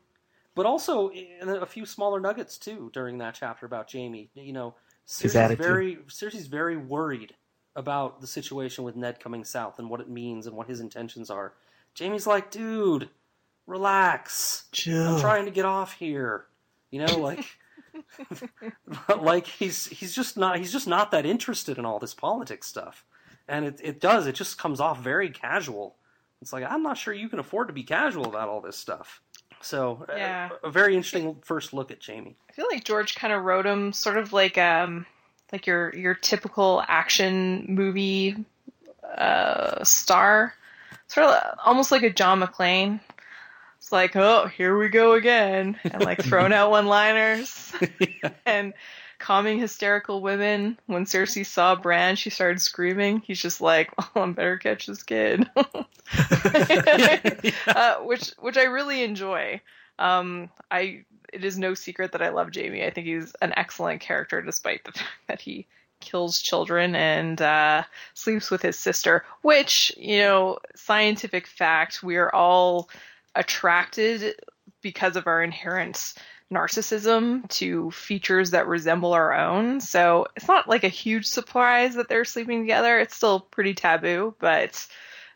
But 0.56 0.66
also 0.66 1.10
eh, 1.10 1.26
in 1.42 1.50
a 1.50 1.66
few 1.66 1.86
smaller 1.86 2.20
nuggets 2.20 2.58
too 2.58 2.90
during 2.94 3.18
that 3.20 3.36
chapter 3.36 3.66
about 3.66 3.92
Jaime. 3.92 4.30
You 4.34 4.54
know, 4.54 4.76
Cersei's 5.08 5.58
very 5.58 5.98
Cersei's 6.08 6.48
very 6.48 6.78
worried 6.78 7.36
about 7.76 8.22
the 8.22 8.28
situation 8.28 8.84
with 8.84 8.96
Ned 8.96 9.20
coming 9.20 9.44
south 9.44 9.80
and 9.80 9.90
what 9.90 10.00
it 10.00 10.10
means 10.10 10.46
and 10.48 10.56
what 10.56 10.68
his 10.68 10.80
intentions 10.80 11.30
are. 11.30 11.54
Jaime's 11.98 12.28
like, 12.28 12.52
dude, 12.52 13.10
relax. 13.66 14.66
Jill. 14.72 15.16
I'm 15.16 15.22
trying 15.22 15.46
to 15.46 15.52
get 15.52 15.66
off 15.66 15.94
here. 15.94 16.46
You 16.92 17.06
know, 17.06 17.18
like 17.18 17.46
like 19.20 19.48
he's 19.48 19.88
he's 19.88 20.14
just 20.14 20.38
not 20.38 20.58
he's 20.58 20.72
just 20.72 20.88
not 20.88 21.12
that 21.12 21.26
interested 21.26 21.78
in 21.78 21.86
all 21.86 22.00
this 22.00 22.14
politics 22.14 22.68
stuff. 22.68 23.06
And 23.48 23.66
it 23.66 23.82
it 23.84 24.00
does, 24.00 24.28
it 24.28 24.36
just 24.36 24.58
comes 24.58 24.80
off 24.80 25.02
very 25.02 25.30
casual. 25.30 25.96
It's 26.42 26.54
like 26.54 26.66
I'm 26.68 26.84
not 26.84 26.98
sure 26.98 27.14
you 27.14 27.30
can 27.30 27.40
afford 27.40 27.68
to 27.68 27.74
be 27.74 27.84
casual 27.84 28.26
about 28.26 28.50
all 28.50 28.62
this 28.62 28.78
stuff. 28.78 29.22
So, 29.64 30.06
uh, 30.10 30.16
Yeah. 30.16 30.50
a, 30.64 30.70
very 30.70 30.96
interesting 30.96 31.38
first 31.44 31.74
look 31.74 31.90
at 31.92 32.06
Jaime. 32.06 32.36
I 32.50 32.54
feel 32.54 32.68
like 32.72 32.84
George 32.84 33.16
kind 33.16 33.34
of 33.34 33.44
wrote 33.44 33.66
him 33.66 33.94
sort 33.94 34.18
of 34.18 34.34
like 34.34 34.58
um 34.58 35.06
like 35.52 35.66
your 35.68 35.96
your 35.96 36.14
typical 36.14 36.84
action 36.88 37.66
movie 37.70 38.36
uh 39.18 39.84
star, 39.84 40.54
sort 41.08 41.28
of 41.28 41.60
almost 41.64 41.92
like 41.92 42.04
a 42.04 42.10
John 42.10 42.42
McClane. 42.42 43.00
It's 43.78 43.92
like, 43.92 44.16
oh, 44.16 44.48
here 44.48 44.78
we 44.78 44.90
go 44.90 45.14
again, 45.14 45.80
and 45.84 46.04
like 46.04 46.22
throwing 46.24 46.54
out 46.54 46.70
one-liners 46.72 47.74
and 48.46 48.74
calming 49.24 49.58
hysterical 49.58 50.22
women. 50.22 50.78
When 50.86 51.06
Cersei 51.06 51.46
saw 51.46 51.76
Bran, 51.76 52.18
she 52.18 52.30
started 52.30 52.62
screaming. 52.62 53.22
He's 53.22 53.42
just 53.42 53.62
like, 53.62 53.90
oh, 53.98 54.22
I 54.22 54.30
better 54.32 54.58
catch 54.58 54.86
this 54.86 55.02
kid. 55.02 55.50
uh, 55.56 55.64
which 58.02 58.32
which 58.40 58.58
I 58.58 58.64
really 58.64 59.02
enjoy. 59.02 59.62
Um, 59.98 60.50
I 60.70 61.06
it 61.32 61.46
is 61.46 61.58
no 61.58 61.74
secret 61.74 62.12
that 62.12 62.22
I 62.22 62.30
love 62.30 62.50
Jaime. 62.54 62.86
I 62.86 62.90
think 62.90 63.08
he's 63.08 63.34
an 63.42 63.54
excellent 63.56 64.02
character, 64.02 64.42
despite 64.42 64.84
the 64.84 64.92
fact 64.92 65.10
that 65.28 65.42
he 65.42 65.68
kills 66.02 66.42
children 66.42 66.94
and 66.94 67.42
uh, 67.42 67.84
sleeps 68.14 68.52
with 68.52 68.62
his 68.62 68.78
sister. 68.78 69.24
Which 69.42 69.94
you 69.98 70.18
know, 70.18 70.60
scientific 70.76 71.48
fact, 71.48 72.04
we 72.04 72.18
are 72.18 72.34
all 72.36 72.90
attracted 73.36 74.36
because 74.82 75.16
of 75.16 75.28
our 75.28 75.42
inherent 75.42 76.14
narcissism 76.54 77.48
to 77.50 77.90
features 77.92 78.52
that 78.52 78.68
resemble 78.68 79.14
our 79.14 79.34
own. 79.34 79.82
So 79.82 80.28
it's 80.36 80.48
not 80.48 80.70
like 80.70 80.84
a 80.84 80.90
huge 80.90 81.26
surprise 81.26 81.96
that 81.96 82.08
they're 82.10 82.26
sleeping 82.26 82.62
together. 82.62 83.00
It's 83.00 83.16
still 83.16 83.40
pretty 83.40 83.74
taboo, 83.74 84.36
but 84.40 84.86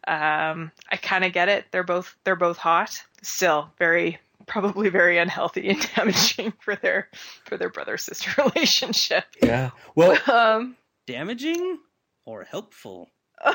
um, 0.08 0.72
I 0.92 0.96
kind 1.02 1.26
of 1.26 1.34
get 1.34 1.50
it. 1.50 1.66
They're 1.72 1.84
both 1.84 2.16
they're 2.24 2.36
both 2.36 2.58
hot. 2.58 3.04
Still 3.22 3.70
very 3.78 4.20
probably 4.46 4.88
very 4.90 5.18
unhealthy 5.18 5.68
and 5.70 5.90
damaging 5.96 6.54
for 6.60 6.76
their 6.76 7.10
for 7.46 7.58
their 7.58 7.70
brother 7.70 7.98
sister 7.98 8.32
relationship. 8.56 9.26
Yeah. 9.44 9.72
Well, 9.96 10.18
Um, 10.32 10.78
Damaging 11.08 11.80
or 12.26 12.44
helpful? 12.44 13.10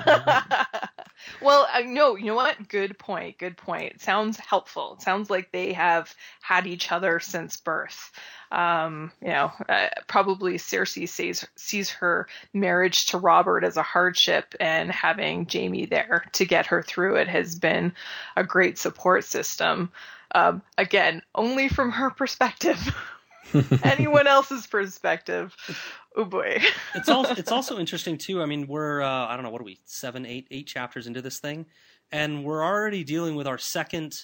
well, 1.41 1.68
uh, 1.73 1.81
no, 1.81 2.16
you 2.16 2.27
know 2.27 2.35
what? 2.35 2.68
Good 2.68 2.99
point. 2.99 3.39
Good 3.39 3.57
point. 3.57 4.01
Sounds 4.01 4.39
helpful. 4.39 4.97
Sounds 5.01 5.31
like 5.31 5.51
they 5.53 5.73
have 5.73 6.14
had 6.41 6.66
each 6.66 6.93
other 6.93 7.20
since 7.20 7.57
birth. 7.57 8.12
Um, 8.51 9.12
you 9.20 9.29
know, 9.29 9.53
uh, 9.68 9.89
probably 10.07 10.59
Cersei 10.59 11.09
sees 11.09 11.47
sees 11.57 11.91
her 11.91 12.29
marriage 12.53 13.07
to 13.07 13.18
Robert 13.18 13.64
as 13.64 13.77
a 13.77 13.83
hardship, 13.83 14.55
and 14.61 14.91
having 14.91 15.47
Jaime 15.51 15.87
there 15.87 16.25
to 16.33 16.45
get 16.45 16.66
her 16.66 16.83
through 16.83 17.16
it 17.16 17.29
has 17.29 17.55
been 17.55 17.95
a 18.37 18.45
great 18.45 18.79
support 18.79 19.25
system. 19.25 19.91
Um, 20.35 20.62
again, 20.79 21.23
only 21.35 21.68
from 21.68 21.93
her 21.93 22.11
perspective. 22.11 22.95
Anyone 23.82 24.26
else's 24.26 24.66
perspective, 24.66 25.55
oh 26.16 26.24
boy. 26.24 26.62
It's 26.95 27.09
also 27.09 27.34
it's 27.34 27.53
also 27.53 27.78
interesting 27.78 28.18
too. 28.18 28.43
I 28.43 28.47
mean, 28.47 28.66
we're 28.66 29.03
uh, 29.03 29.26
I 29.26 29.34
don't 29.34 29.45
know 29.45 29.51
what 29.51 29.61
are 29.61 29.64
we 29.64 29.80
seven, 29.84 30.26
eight, 30.26 30.49
eight 30.51 30.66
chapters 30.66 31.07
into 31.07 31.22
this 31.22 31.38
thing, 31.38 31.66
and 32.11 32.45
we're 32.45 32.64
already 32.64 33.05
dealing 33.05 33.34
with 33.34 33.47
our 33.47 33.59
second 33.59 34.14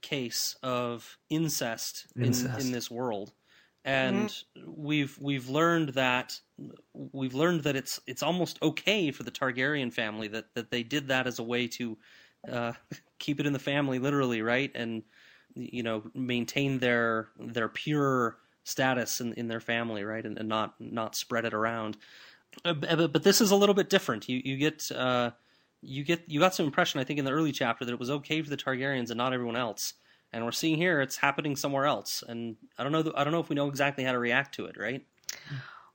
case 0.00 0.56
of 0.62 1.18
incest, 1.28 2.06
Incest. 2.16 2.60
In, 2.60 2.66
in 2.66 2.72
this 2.72 2.90
world. 2.90 3.32
and 3.84 4.34
we've 4.66 5.16
we've 5.20 5.48
learned 5.48 5.90
that 5.90 6.38
we've 6.92 7.34
learned 7.34 7.62
that 7.62 7.76
it's 7.76 8.00
it's 8.06 8.22
almost 8.22 8.60
okay 8.62 9.10
for 9.10 9.22
the 9.22 9.30
Targaryen 9.30 9.92
family 9.92 10.28
that 10.28 10.54
that 10.54 10.70
they 10.70 10.82
did 10.82 11.08
that 11.08 11.26
as 11.26 11.38
a 11.38 11.42
way 11.42 11.68
to 11.68 11.96
uh, 12.50 12.72
keep 13.18 13.40
it 13.40 13.46
in 13.46 13.52
the 13.52 13.58
family, 13.58 13.98
literally, 13.98 14.42
right? 14.42 14.70
And 14.74 15.02
you 15.54 15.82
know, 15.82 16.02
maintain 16.14 16.78
their 16.78 17.28
their 17.38 17.68
pure 17.68 18.38
status 18.68 19.20
in, 19.20 19.32
in 19.34 19.48
their 19.48 19.60
family, 19.60 20.04
right, 20.04 20.24
and, 20.24 20.38
and 20.38 20.48
not 20.48 20.74
not 20.78 21.16
spread 21.16 21.44
it 21.44 21.54
around. 21.54 21.96
Uh, 22.64 22.74
but, 22.74 23.12
but 23.12 23.22
this 23.22 23.40
is 23.40 23.50
a 23.50 23.56
little 23.56 23.74
bit 23.74 23.90
different. 23.90 24.28
You 24.28 24.40
you 24.44 24.56
get 24.56 24.90
uh, 24.92 25.30
you 25.82 26.04
get 26.04 26.22
you 26.26 26.40
got 26.40 26.54
some 26.54 26.66
impression, 26.66 27.00
I 27.00 27.04
think, 27.04 27.18
in 27.18 27.24
the 27.24 27.32
early 27.32 27.52
chapter 27.52 27.84
that 27.84 27.92
it 27.92 27.98
was 27.98 28.10
okay 28.10 28.42
for 28.42 28.50
the 28.50 28.56
Targaryens 28.56 29.10
and 29.10 29.18
not 29.18 29.32
everyone 29.32 29.56
else. 29.56 29.94
And 30.32 30.44
we're 30.44 30.52
seeing 30.52 30.76
here 30.76 31.00
it's 31.00 31.16
happening 31.16 31.56
somewhere 31.56 31.86
else, 31.86 32.22
and 32.26 32.56
I 32.76 32.82
don't 32.82 32.92
know. 32.92 33.12
I 33.16 33.24
don't 33.24 33.32
know 33.32 33.40
if 33.40 33.48
we 33.48 33.56
know 33.56 33.68
exactly 33.68 34.04
how 34.04 34.12
to 34.12 34.18
react 34.18 34.54
to 34.56 34.66
it, 34.66 34.76
right? 34.76 35.04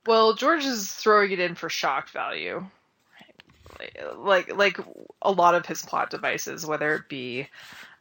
Well, 0.06 0.34
George 0.34 0.64
is 0.64 0.92
throwing 0.92 1.30
it 1.30 1.38
in 1.38 1.54
for 1.54 1.70
shock 1.70 2.10
value, 2.10 2.66
like 4.16 4.54
like 4.54 4.78
a 5.22 5.30
lot 5.30 5.54
of 5.54 5.66
his 5.66 5.82
plot 5.82 6.10
devices, 6.10 6.66
whether 6.66 6.94
it 6.96 7.08
be 7.08 7.48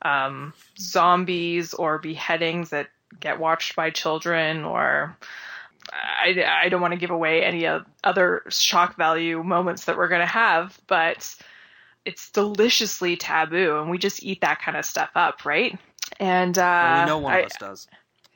um, 0.01 0.53
zombies 0.79 1.73
or 1.73 1.99
beheadings 1.99 2.69
that 2.71 2.87
get 3.19 3.39
watched 3.39 3.75
by 3.75 3.89
children, 3.89 4.63
or 4.63 5.17
I, 5.91 6.43
I 6.63 6.69
don't 6.69 6.81
want 6.81 6.93
to 6.93 6.99
give 6.99 7.11
away 7.11 7.43
any 7.43 7.67
other 8.03 8.43
shock 8.49 8.95
value 8.95 9.43
moments 9.43 9.85
that 9.85 9.97
we're 9.97 10.07
going 10.07 10.21
to 10.21 10.27
have, 10.27 10.79
but 10.87 11.35
it's 12.05 12.31
deliciously 12.31 13.15
taboo, 13.15 13.79
and 13.79 13.89
we 13.89 13.97
just 13.97 14.23
eat 14.23 14.41
that 14.41 14.61
kind 14.61 14.77
of 14.77 14.85
stuff 14.85 15.11
up, 15.15 15.45
right? 15.45 15.77
And 16.19 16.57
uh, 16.57 16.61
well, 16.61 17.01
we 17.01 17.07
know 17.07 17.17
one 17.19 17.33
I, 17.33 17.39
of 17.39 17.45
us 17.45 17.55
does. 17.59 17.87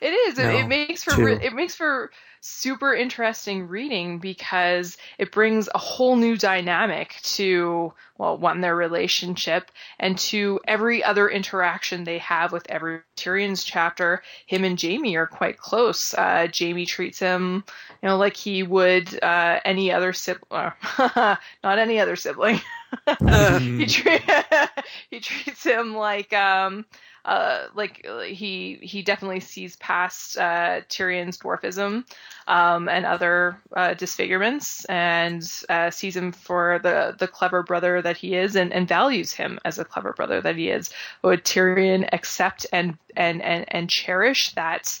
it 0.00 0.06
is. 0.06 0.38
No, 0.38 0.50
it, 0.50 0.60
it 0.60 0.68
makes 0.68 1.02
for 1.02 1.14
two. 1.14 1.26
it 1.26 1.52
makes 1.52 1.74
for 1.74 2.10
super 2.40 2.94
interesting 2.94 3.68
reading 3.68 4.18
because 4.18 4.96
it 5.18 5.30
brings 5.30 5.68
a 5.74 5.78
whole 5.78 6.16
new 6.16 6.36
dynamic 6.36 7.16
to 7.22 7.92
well, 8.20 8.36
one 8.36 8.60
their 8.60 8.76
relationship 8.76 9.70
and 9.98 10.18
to 10.18 10.60
every 10.68 11.02
other 11.02 11.28
interaction 11.28 12.04
they 12.04 12.18
have 12.18 12.52
with 12.52 12.68
every 12.70 13.00
Tyrion's 13.16 13.64
chapter. 13.64 14.22
Him 14.46 14.64
and 14.64 14.80
Jaime 14.80 15.16
are 15.16 15.26
quite 15.26 15.56
close. 15.56 16.12
Uh, 16.12 16.46
Jaime 16.56 16.84
treats 16.84 17.18
him, 17.18 17.64
you 18.02 18.08
know, 18.08 18.18
like 18.18 18.36
he 18.36 18.62
would 18.62 19.22
uh, 19.22 19.60
any 19.64 19.90
other 19.90 20.12
sibling, 20.12 20.72
not 20.98 21.38
any 21.64 21.98
other 21.98 22.16
sibling. 22.16 22.60
he, 23.60 23.86
tre- 23.86 24.24
he 25.10 25.20
treats 25.20 25.64
him 25.64 25.94
like 25.94 26.32
um 26.32 26.84
uh 27.30 27.68
like 27.74 28.04
he 28.26 28.74
he 28.82 29.02
definitely 29.02 29.38
sees 29.38 29.76
past 29.76 30.36
uh 30.36 30.80
Tyrion's 30.88 31.38
dwarfism 31.38 32.04
um 32.48 32.88
and 32.88 33.06
other 33.06 33.56
uh 33.76 33.94
disfigurements 33.94 34.84
and 34.86 35.40
uh 35.68 35.90
sees 35.90 36.16
him 36.16 36.32
for 36.32 36.80
the 36.82 37.14
the 37.18 37.28
clever 37.28 37.62
brother 37.62 38.02
that 38.02 38.16
he 38.16 38.34
is 38.34 38.56
and, 38.56 38.72
and 38.72 38.88
values 38.88 39.32
him 39.32 39.60
as 39.64 39.78
a 39.78 39.84
clever 39.84 40.12
brother 40.12 40.40
that 40.40 40.56
he 40.56 40.70
is 40.70 40.90
would 41.22 41.44
Tyrion 41.44 42.08
accept 42.12 42.66
and 42.72 42.98
and 43.16 43.40
and, 43.42 43.64
and 43.68 43.88
cherish 43.88 44.52
that 44.54 44.98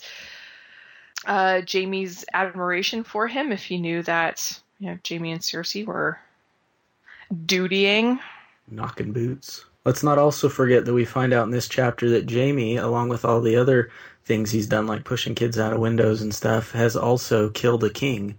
uh 1.26 1.62
Jaime's 1.70 2.24
admiration 2.32 3.02
for 3.02 3.26
him 3.26 3.50
if 3.50 3.64
he 3.64 3.78
knew 3.78 4.02
that 4.04 4.60
you 4.78 4.86
know 4.88 4.98
Jaime 5.06 5.32
and 5.32 5.40
Cersei 5.40 5.84
were 5.84 6.20
dutying 7.32 8.20
knocking 8.70 9.12
boots. 9.12 9.64
Let's 9.84 10.02
not 10.02 10.18
also 10.18 10.48
forget 10.48 10.84
that 10.84 10.92
we 10.92 11.04
find 11.04 11.32
out 11.32 11.44
in 11.44 11.50
this 11.50 11.68
chapter 11.68 12.10
that 12.10 12.30
Jaime, 12.30 12.76
along 12.76 13.08
with 13.08 13.24
all 13.24 13.40
the 13.40 13.56
other 13.56 13.90
things 14.24 14.50
he's 14.50 14.66
done, 14.66 14.86
like 14.86 15.04
pushing 15.04 15.34
kids 15.34 15.58
out 15.58 15.72
of 15.72 15.80
windows 15.80 16.20
and 16.20 16.34
stuff, 16.34 16.72
has 16.72 16.96
also 16.96 17.48
killed 17.48 17.82
a 17.84 17.90
king 17.90 18.38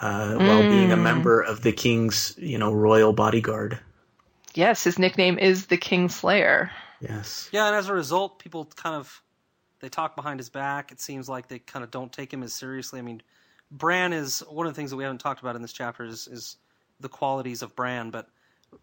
uh, 0.00 0.34
while 0.34 0.62
being 0.62 0.90
a 0.90 0.96
Mm. 0.96 1.02
member 1.02 1.40
of 1.40 1.62
the 1.62 1.72
king's, 1.72 2.34
you 2.38 2.58
know, 2.58 2.72
royal 2.72 3.12
bodyguard. 3.12 3.78
Yes, 4.54 4.82
his 4.82 4.98
nickname 4.98 5.38
is 5.38 5.66
the 5.66 5.76
King 5.76 6.08
Slayer. 6.08 6.72
Yes. 7.00 7.48
Yeah, 7.52 7.68
and 7.68 7.76
as 7.76 7.88
a 7.88 7.94
result, 7.94 8.40
people 8.40 8.64
kind 8.64 8.96
of 8.96 9.22
they 9.78 9.88
talk 9.88 10.16
behind 10.16 10.40
his 10.40 10.50
back. 10.50 10.92
It 10.92 11.00
seems 11.00 11.28
like 11.28 11.48
they 11.48 11.58
kind 11.60 11.82
of 11.84 11.90
don't 11.90 12.12
take 12.12 12.32
him 12.32 12.42
as 12.42 12.52
seriously. 12.52 12.98
I 12.98 13.02
mean, 13.02 13.22
Bran 13.70 14.12
is 14.12 14.40
one 14.40 14.66
of 14.66 14.74
the 14.74 14.76
things 14.76 14.90
that 14.90 14.96
we 14.96 15.04
haven't 15.04 15.18
talked 15.20 15.40
about 15.40 15.56
in 15.56 15.62
this 15.62 15.72
chapter 15.72 16.04
is, 16.04 16.26
is 16.26 16.56
the 16.98 17.08
qualities 17.08 17.62
of 17.62 17.74
Bran, 17.76 18.10
but 18.10 18.28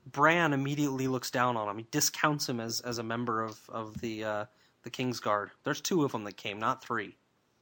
Bran 0.06 0.54
immediately 0.54 1.08
looks 1.08 1.32
down 1.32 1.58
on 1.58 1.68
him. 1.70 1.78
He 1.78 1.88
discounts 1.92 2.48
him 2.50 2.60
as, 2.60 2.82
as 2.82 2.98
a 2.98 3.04
member 3.04 3.42
of 3.44 3.60
of 3.70 4.00
the 4.02 4.24
uh, 4.24 4.46
the 4.84 4.90
King's 4.90 5.20
Guard. 5.20 5.52
There's 5.64 5.82
two 5.82 6.04
of 6.04 6.12
them 6.12 6.24
that 6.26 6.38
came, 6.38 6.60
not 6.60 6.84
three. 6.84 7.16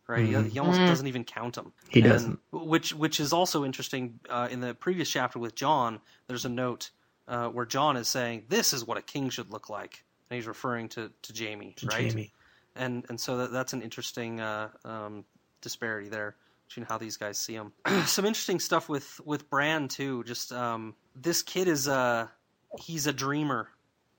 Right? 0.08 0.28
Mhm. 0.28 0.44
He, 0.44 0.50
he 0.52 0.60
almost 0.60 0.80
Mhm. 0.80 0.88
doesn't 0.88 1.08
even 1.08 1.24
count 1.24 1.56
them. 1.56 1.74
He 1.90 2.02
And- 2.02 2.10
doesn't. 2.10 2.40
Which 2.52 2.94
which 2.94 3.20
is 3.20 3.34
also 3.34 3.66
interesting. 3.66 4.20
Uh, 4.30 4.48
in 4.52 4.60
the 4.60 4.76
previous 4.76 5.10
chapter 5.10 5.40
with 5.40 5.56
Jon, 5.56 6.00
there's 6.28 6.46
a 6.46 6.50
note 6.50 6.92
uh, 7.28 7.48
where 7.50 7.66
Jon 7.66 7.98
is 7.98 8.08
saying, 8.08 8.46
"This 8.50 8.72
is 8.72 8.86
what 8.86 8.98
a 9.00 9.02
king 9.02 9.30
should 9.32 9.50
look 9.52 9.68
like," 9.70 10.04
and 10.30 10.36
he's 10.36 10.46
referring 10.48 10.90
to 10.90 11.12
to 11.24 11.34
Jaime, 11.36 11.74
To 11.78 11.88
right? 11.88 12.08
Jaime. 12.12 12.32
And 12.76 13.04
and 13.10 13.20
so 13.20 13.38
that, 13.38 13.52
that's 13.52 13.74
an 13.74 13.82
interesting 13.82 14.40
uh, 14.42 14.70
um, 14.84 15.26
disparity 15.62 16.08
there 16.10 16.36
between 16.68 16.86
how 16.86 16.98
these 16.98 17.18
guys 17.18 17.38
see 17.38 17.54
him. 17.54 17.72
Some 18.06 18.26
interesting 18.26 18.60
stuff 18.60 18.90
with 18.90 19.20
with 19.26 19.50
Bran 19.50 19.88
too. 19.88 20.24
Just 20.24 20.52
um, 20.52 20.96
this 21.16 21.42
kid 21.42 21.68
is 21.68 21.88
a 21.88 22.32
he's 22.80 23.08
a 23.08 23.14
dreamer, 23.14 23.70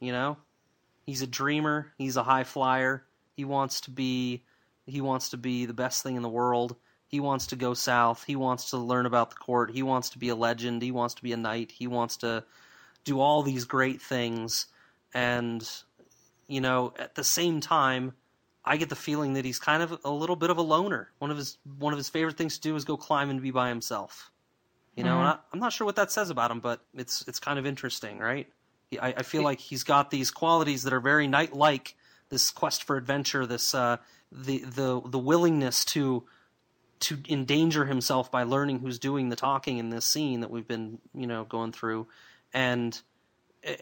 you 0.01 0.13
know. 0.13 0.37
He's 1.05 1.23
a 1.23 1.27
dreamer. 1.27 1.93
He's 1.99 2.17
a 2.17 2.23
high 2.23 2.45
flyer. 2.45 3.05
He 3.37 3.45
wants 3.45 3.83
to 3.83 3.91
be 3.91 4.45
he 4.87 5.01
wants 5.01 5.31
to 5.31 5.37
be 5.37 5.67
the 5.67 5.75
best 5.75 6.03
thing 6.03 6.17
in 6.17 6.23
the 6.23 6.29
world. 6.29 6.77
He 7.09 7.21
wants 7.21 7.49
to 7.49 7.57
go 7.57 7.75
south. 7.75 8.25
He 8.25 8.37
wants 8.37 8.71
to 8.71 8.79
learn 8.79 9.07
about 9.07 9.31
the 9.31 9.37
court. 9.37 9.71
He 9.71 9.83
wants 9.83 10.11
to 10.11 10.19
be 10.19 10.29
a 10.29 10.35
legend. 10.35 10.83
He 10.83 10.91
wants 10.91 11.15
to 11.15 11.23
be 11.23 11.33
a 11.33 11.37
knight. 11.37 11.73
He 11.73 11.87
wants 11.87 12.17
to 12.19 12.45
do 13.05 13.21
all 13.21 13.43
these 13.43 13.65
great 13.65 14.03
things. 14.03 14.67
And, 15.15 15.69
you 16.49 16.61
know, 16.61 16.93
at 16.99 17.15
the 17.15 17.25
same 17.25 17.61
time, 17.61 18.15
I 18.67 18.77
get 18.77 18.89
the 18.89 18.97
feeling 18.97 19.35
that 19.35 19.45
he's 19.45 19.59
kind 19.59 19.83
of 19.83 20.01
a 20.05 20.11
little 20.11 20.35
bit 20.37 20.51
of 20.51 20.59
a 20.59 20.63
loner. 20.63 21.11
One 21.19 21.31
of 21.31 21.37
his 21.37 21.59
one 21.79 21.93
of 21.93 21.99
his 21.99 22.09
favorite 22.09 22.37
things 22.37 22.57
to 22.57 22.61
do 22.61 22.75
is 22.75 22.85
go 22.85 22.97
climb 22.97 23.31
and 23.31 23.41
be 23.41 23.53
by 23.53 23.69
himself. 23.69 24.33
You 24.97 25.05
know, 25.05 25.19
and 25.19 25.29
I, 25.29 25.39
I'm 25.53 25.61
not 25.61 25.75
sure 25.75 25.85
what 25.85 25.97
that 25.97 26.11
says 26.11 26.31
about 26.31 26.51
him, 26.51 26.61
but 26.61 26.81
it's 26.95 27.23
it's 27.29 27.39
kind 27.39 27.59
of 27.59 27.67
interesting, 27.67 28.19
right? 28.19 28.49
I, 29.01 29.15
I 29.19 29.23
feel 29.23 29.43
like 29.43 29.61
he's 29.61 29.85
got 29.85 30.11
these 30.11 30.31
qualities 30.31 30.85
that 30.85 30.93
are 30.93 31.01
very 31.01 31.27
knight-like. 31.27 31.97
This 32.29 32.51
quest 32.51 32.83
for 32.83 32.97
adventure, 32.97 33.47
this 33.47 33.75
uh, 33.75 33.99
the 34.33 34.59
the 34.61 35.01
the 35.05 35.19
willingness 35.19 35.85
to 35.87 36.25
to 36.99 37.19
endanger 37.29 37.85
himself 37.85 38.31
by 38.31 38.43
learning 38.43 38.79
who's 38.79 38.99
doing 38.99 39.29
the 39.29 39.37
talking 39.37 39.79
in 39.79 39.91
this 39.91 40.07
scene 40.07 40.41
that 40.41 40.51
we've 40.51 40.67
been 40.67 40.99
you 41.15 41.27
know 41.27 41.45
going 41.45 41.73
through, 41.73 42.09
and 42.53 43.01
eh, 43.63 43.77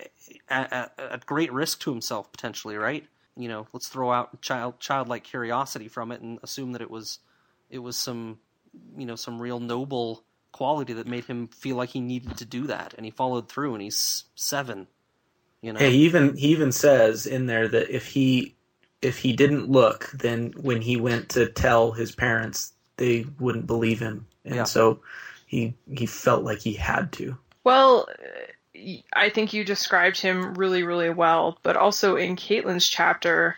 at, 0.48 0.72
at, 0.72 0.98
at 0.98 1.26
great 1.26 1.52
risk 1.52 1.80
to 1.80 1.90
himself 1.90 2.30
potentially, 2.32 2.76
right? 2.76 3.06
You 3.36 3.48
know, 3.48 3.66
let's 3.72 3.88
throw 3.88 4.12
out 4.12 4.40
child 4.42 4.78
childlike 4.80 5.24
curiosity 5.24 5.88
from 5.88 6.12
it 6.12 6.20
and 6.20 6.38
assume 6.42 6.72
that 6.72 6.82
it 6.82 6.90
was 6.90 7.18
it 7.70 7.78
was 7.78 7.96
some 7.96 8.38
you 8.96 9.06
know 9.06 9.16
some 9.16 9.40
real 9.40 9.60
noble 9.60 10.24
quality 10.52 10.92
that 10.92 11.06
made 11.06 11.24
him 11.24 11.48
feel 11.48 11.74
like 11.76 11.90
he 11.90 12.00
needed 12.00 12.36
to 12.38 12.44
do 12.44 12.66
that, 12.68 12.94
and 12.96 13.04
he 13.04 13.10
followed 13.10 13.48
through, 13.48 13.74
and 13.74 13.82
he's 13.82 14.24
seven. 14.36 14.86
You 15.62 15.72
know, 15.72 15.80
Hey, 15.80 15.90
he 15.90 16.04
even 16.04 16.36
he 16.36 16.48
even 16.48 16.72
says 16.72 17.26
in 17.26 17.46
there 17.46 17.66
that 17.68 17.90
if 17.90 18.06
he 18.06 18.54
if 19.02 19.18
he 19.18 19.32
didn't 19.32 19.68
look, 19.70 20.10
then 20.14 20.52
when 20.56 20.80
he 20.80 20.96
went 20.96 21.30
to 21.30 21.46
tell 21.46 21.92
his 21.92 22.14
parents, 22.14 22.72
they 22.96 23.26
wouldn't 23.40 23.66
believe 23.66 23.98
him, 24.00 24.26
and 24.44 24.56
Yeah. 24.56 24.64
so 24.64 25.00
he 25.46 25.74
he 25.92 26.06
felt 26.06 26.44
like 26.44 26.58
he 26.58 26.74
had 26.74 27.12
to. 27.12 27.36
Well, 27.64 28.06
uh, 28.10 28.52
I 29.12 29.28
think 29.30 29.52
you 29.52 29.64
described 29.64 30.20
him 30.20 30.54
really, 30.54 30.82
really 30.82 31.10
well, 31.10 31.58
but 31.62 31.76
also 31.76 32.16
in 32.16 32.36
Catelyn's 32.36 32.88
chapter, 32.88 33.56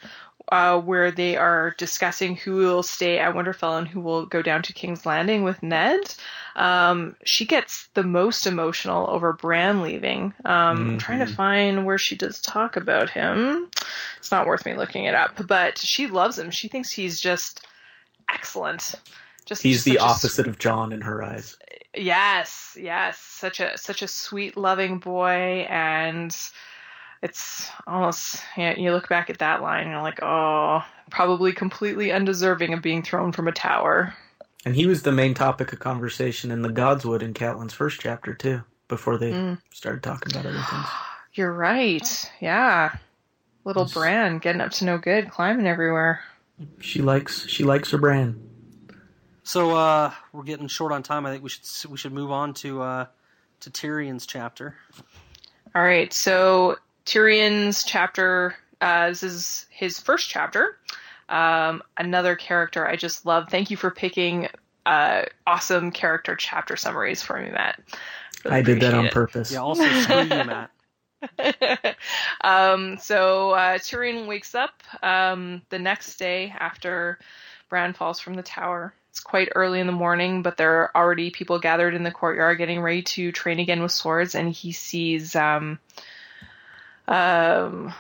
uh, 0.48 0.78
where 0.80 1.10
they 1.10 1.36
are 1.36 1.74
discussing 1.78 2.36
who 2.36 2.56
will 2.56 2.82
stay 2.82 3.18
at 3.18 3.34
Winterfell 3.34 3.78
and 3.78 3.88
who 3.88 4.00
will 4.00 4.26
go 4.26 4.42
down 4.42 4.62
to 4.62 4.72
King's 4.72 5.04
Landing 5.04 5.42
with 5.42 5.62
Ned, 5.62 6.00
um, 6.54 7.16
she 7.24 7.44
gets 7.44 7.88
the 7.94 8.02
most 8.02 8.46
emotional 8.46 9.08
over 9.10 9.32
Bran 9.32 9.82
leaving. 9.82 10.32
Um, 10.44 10.92
I'm 10.92 10.98
trying 10.98 11.18
to 11.18 11.26
find 11.26 11.84
where 11.84 11.98
she 11.98 12.16
does 12.16 12.40
talk 12.40 12.76
about 12.76 13.10
him. 13.10 13.68
It's 14.18 14.30
not 14.30 14.46
worth 14.46 14.64
me 14.64 14.74
looking 14.74 15.04
it 15.04 15.14
up, 15.14 15.46
but 15.46 15.78
she 15.78 16.06
loves 16.06 16.38
him. 16.38 16.50
She 16.50 16.68
thinks 16.68 16.90
he's 16.90 17.20
just 17.20 17.66
excellent. 18.32 18.94
Just 19.44 19.62
He's 19.62 19.84
the 19.84 19.92
such 19.92 20.00
a 20.00 20.04
opposite 20.04 20.48
of 20.48 20.58
Jon 20.58 20.92
in 20.92 21.02
her 21.02 21.22
eyes. 21.22 21.56
Yes, 21.96 22.76
yes, 22.78 23.18
such 23.18 23.60
a 23.60 23.76
such 23.78 24.02
a 24.02 24.08
sweet, 24.08 24.56
loving 24.56 24.98
boy, 24.98 25.66
and 25.70 26.36
it's 27.22 27.70
almost 27.86 28.42
you, 28.56 28.64
know, 28.64 28.74
you 28.76 28.92
look 28.92 29.08
back 29.08 29.30
at 29.30 29.38
that 29.38 29.62
line, 29.62 29.82
and 29.84 29.90
you're 29.92 30.02
like, 30.02 30.22
oh, 30.22 30.84
probably 31.10 31.52
completely 31.52 32.12
undeserving 32.12 32.74
of 32.74 32.82
being 32.82 33.02
thrown 33.02 33.32
from 33.32 33.48
a 33.48 33.52
tower. 33.52 34.14
And 34.64 34.74
he 34.74 34.86
was 34.86 35.02
the 35.02 35.12
main 35.12 35.32
topic 35.32 35.72
of 35.72 35.78
conversation 35.78 36.50
in 36.50 36.62
the 36.62 36.68
Godswood 36.68 37.22
in 37.22 37.34
Catelyn's 37.34 37.72
first 37.72 38.00
chapter 38.00 38.34
too, 38.34 38.62
before 38.88 39.16
they 39.16 39.32
Mm. 39.32 39.58
started 39.72 40.02
talking 40.02 40.32
about 40.32 40.46
other 40.46 40.62
things. 40.70 40.86
You're 41.34 41.52
right, 41.52 42.32
yeah. 42.40 42.96
Little. 43.64 43.84
Bran 43.84 44.38
getting 44.38 44.60
up 44.60 44.70
to 44.72 44.84
no 44.84 44.96
good, 44.98 45.30
climbing 45.30 45.66
everywhere. 45.66 46.20
She 46.80 47.02
likes 47.02 47.46
she 47.48 47.64
likes 47.64 47.90
her 47.90 47.98
Bran. 47.98 48.40
So 49.46 49.76
uh, 49.76 50.12
we're 50.32 50.42
getting 50.42 50.66
short 50.66 50.90
on 50.90 51.04
time. 51.04 51.24
I 51.24 51.30
think 51.30 51.44
we 51.44 51.50
should 51.50 51.88
we 51.88 51.96
should 51.96 52.12
move 52.12 52.32
on 52.32 52.52
to 52.54 52.82
uh, 52.82 53.06
to 53.60 53.70
Tyrion's 53.70 54.26
chapter. 54.26 54.74
All 55.72 55.84
right, 55.84 56.12
so 56.12 56.78
Tyrion's 57.04 57.84
chapter. 57.84 58.56
Uh, 58.80 59.10
this 59.10 59.22
is 59.22 59.66
his 59.70 60.00
first 60.00 60.28
chapter. 60.28 60.76
Um, 61.28 61.84
another 61.96 62.34
character 62.34 62.88
I 62.88 62.96
just 62.96 63.24
love. 63.24 63.48
Thank 63.48 63.70
you 63.70 63.76
for 63.76 63.92
picking 63.92 64.48
uh, 64.84 65.22
awesome 65.46 65.92
character 65.92 66.34
chapter 66.34 66.74
summaries 66.74 67.22
for 67.22 67.40
me, 67.40 67.50
Matt. 67.50 67.80
Really 68.44 68.56
I 68.56 68.62
did 68.62 68.80
that 68.80 68.94
on 68.94 69.06
it. 69.06 69.12
purpose. 69.12 69.52
Yeah, 69.52 69.60
also 69.60 69.86
screw 70.00 70.22
you, 70.22 70.28
Matt. 70.28 70.70
um, 72.40 72.98
so 72.98 73.52
uh, 73.52 73.78
Tyrion 73.78 74.26
wakes 74.26 74.56
up 74.56 74.82
um, 75.04 75.62
the 75.68 75.78
next 75.78 76.16
day 76.16 76.52
after 76.58 77.20
Bran 77.68 77.92
falls 77.92 78.18
from 78.18 78.34
the 78.34 78.42
tower. 78.42 78.92
It's 79.16 79.22
quite 79.22 79.48
early 79.54 79.80
in 79.80 79.86
the 79.86 79.94
morning, 79.94 80.42
but 80.42 80.58
there 80.58 80.74
are 80.74 80.90
already 80.94 81.30
people 81.30 81.58
gathered 81.58 81.94
in 81.94 82.02
the 82.02 82.10
courtyard 82.10 82.58
getting 82.58 82.82
ready 82.82 83.00
to 83.00 83.32
train 83.32 83.58
again 83.58 83.80
with 83.80 83.90
swords, 83.90 84.34
and 84.34 84.52
he 84.52 84.72
sees 84.72 85.34
um, 85.34 85.78
um, 87.08 87.94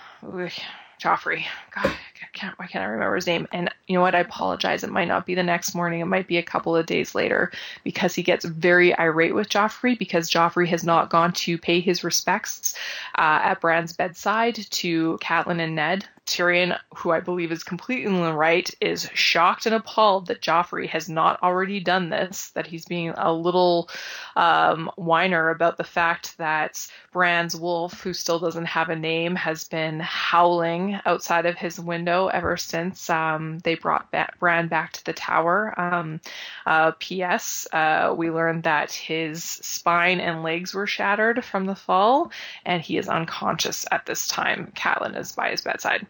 Joffrey. 1.00 1.46
God, 1.74 1.86
I 1.86 2.26
can't 2.34 2.58
why 2.58 2.66
can't 2.66 2.84
I 2.84 2.88
remember 2.88 3.14
his 3.14 3.26
name? 3.26 3.48
And 3.50 3.70
you 3.86 3.94
know 3.94 4.02
what? 4.02 4.14
I 4.14 4.18
apologize. 4.18 4.84
It 4.84 4.90
might 4.90 5.08
not 5.08 5.24
be 5.24 5.34
the 5.34 5.42
next 5.42 5.74
morning. 5.74 6.00
It 6.00 6.04
might 6.04 6.28
be 6.28 6.36
a 6.36 6.42
couple 6.42 6.76
of 6.76 6.84
days 6.84 7.14
later 7.14 7.50
because 7.82 8.14
he 8.14 8.22
gets 8.22 8.44
very 8.44 8.94
irate 8.98 9.34
with 9.34 9.48
Joffrey 9.48 9.98
because 9.98 10.30
Joffrey 10.30 10.66
has 10.66 10.84
not 10.84 11.08
gone 11.08 11.32
to 11.32 11.56
pay 11.56 11.80
his 11.80 12.04
respects 12.04 12.74
uh, 13.16 13.40
at 13.42 13.62
Bran's 13.62 13.94
bedside 13.94 14.56
to 14.56 15.18
Catelyn 15.22 15.60
and 15.60 15.76
Ned. 15.76 16.06
Tyrion, 16.26 16.76
who 16.96 17.12
I 17.12 17.20
believe 17.20 17.52
is 17.52 17.62
completely 17.62 18.06
in 18.06 18.20
the 18.20 18.32
right, 18.32 18.68
is 18.80 19.08
shocked 19.14 19.66
and 19.66 19.74
appalled 19.74 20.26
that 20.26 20.42
Joffrey 20.42 20.88
has 20.88 21.08
not 21.08 21.40
already 21.42 21.78
done 21.78 22.10
this, 22.10 22.50
that 22.50 22.66
he's 22.66 22.84
being 22.84 23.10
a 23.16 23.32
little 23.32 23.88
um, 24.34 24.90
whiner 24.96 25.50
about 25.50 25.76
the 25.76 25.84
fact 25.84 26.36
that 26.38 26.86
Bran's 27.12 27.54
wolf, 27.54 28.00
who 28.00 28.12
still 28.12 28.40
doesn't 28.40 28.66
have 28.66 28.88
a 28.88 28.96
name, 28.96 29.36
has 29.36 29.64
been 29.64 30.00
howling 30.00 31.00
outside 31.06 31.46
of 31.46 31.56
his 31.56 31.78
window 31.78 32.26
ever 32.26 32.56
since 32.56 33.08
um, 33.08 33.60
they 33.60 33.76
brought 33.76 34.12
Bran 34.40 34.68
back 34.68 34.92
to 34.94 35.04
the 35.04 35.12
tower. 35.12 35.72
Um, 35.78 36.20
uh, 36.66 36.92
P.S. 36.98 37.68
Uh, 37.72 38.14
we 38.16 38.30
learned 38.30 38.64
that 38.64 38.90
his 38.92 39.44
spine 39.44 40.18
and 40.20 40.42
legs 40.42 40.74
were 40.74 40.86
shattered 40.86 41.44
from 41.44 41.66
the 41.66 41.76
fall, 41.76 42.32
and 42.64 42.82
he 42.82 42.96
is 42.96 43.08
unconscious 43.08 43.86
at 43.92 44.06
this 44.06 44.26
time. 44.26 44.72
Catelyn 44.74 45.16
is 45.16 45.32
by 45.32 45.50
his 45.50 45.62
bedside. 45.62 46.06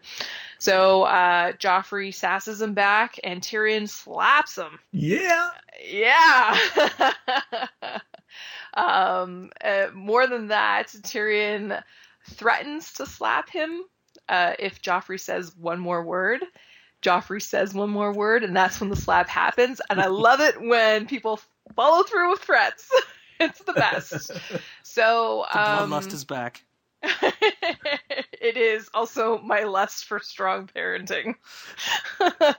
So 0.59 1.03
uh, 1.03 1.53
Joffrey 1.53 2.09
sasses 2.09 2.61
him 2.61 2.73
back, 2.73 3.19
and 3.23 3.41
Tyrion 3.41 3.87
slaps 3.87 4.57
him. 4.57 4.79
Yeah. 4.91 5.49
Yeah. 5.87 6.57
um, 8.73 9.51
uh, 9.63 9.87
more 9.93 10.27
than 10.27 10.47
that, 10.47 10.87
Tyrion 10.87 11.81
threatens 12.29 12.93
to 12.93 13.05
slap 13.05 13.49
him 13.49 13.83
uh, 14.29 14.53
if 14.59 14.81
Joffrey 14.81 15.19
says 15.19 15.55
one 15.55 15.79
more 15.79 16.03
word. 16.03 16.43
Joffrey 17.01 17.41
says 17.41 17.73
one 17.73 17.89
more 17.89 18.11
word, 18.11 18.43
and 18.43 18.55
that's 18.55 18.79
when 18.79 18.89
the 18.89 18.95
slap 18.95 19.29
happens. 19.29 19.81
And 19.89 20.01
I 20.01 20.07
love 20.07 20.41
it 20.41 20.59
when 20.59 21.05
people 21.05 21.39
follow 21.75 22.03
through 22.03 22.31
with 22.31 22.41
threats. 22.41 22.89
it's 23.39 23.59
the 23.63 23.73
best. 23.73 24.31
So 24.83 25.45
the 25.53 25.59
bloodlust 25.59 26.07
um, 26.07 26.13
is 26.15 26.25
back. 26.25 26.63
it 28.41 28.57
is 28.57 28.89
also 28.93 29.37
my 29.39 29.63
lust 29.63 30.05
for 30.05 30.19
strong 30.19 30.69
parenting. 30.75 31.35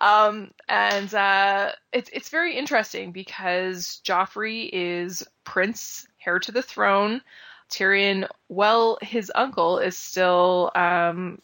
um, 0.00 0.50
and 0.68 1.12
uh, 1.14 1.72
it's 1.92 2.10
it's 2.12 2.28
very 2.28 2.56
interesting 2.56 3.12
because 3.12 4.00
Joffrey 4.04 4.68
is 4.72 5.22
prince, 5.44 6.06
heir 6.26 6.38
to 6.40 6.52
the 6.52 6.62
throne. 6.62 7.22
Tyrion, 7.70 8.26
well, 8.48 8.98
his 9.02 9.30
uncle 9.34 9.78
is 9.78 9.96
still 9.96 10.70
um, 10.74 11.40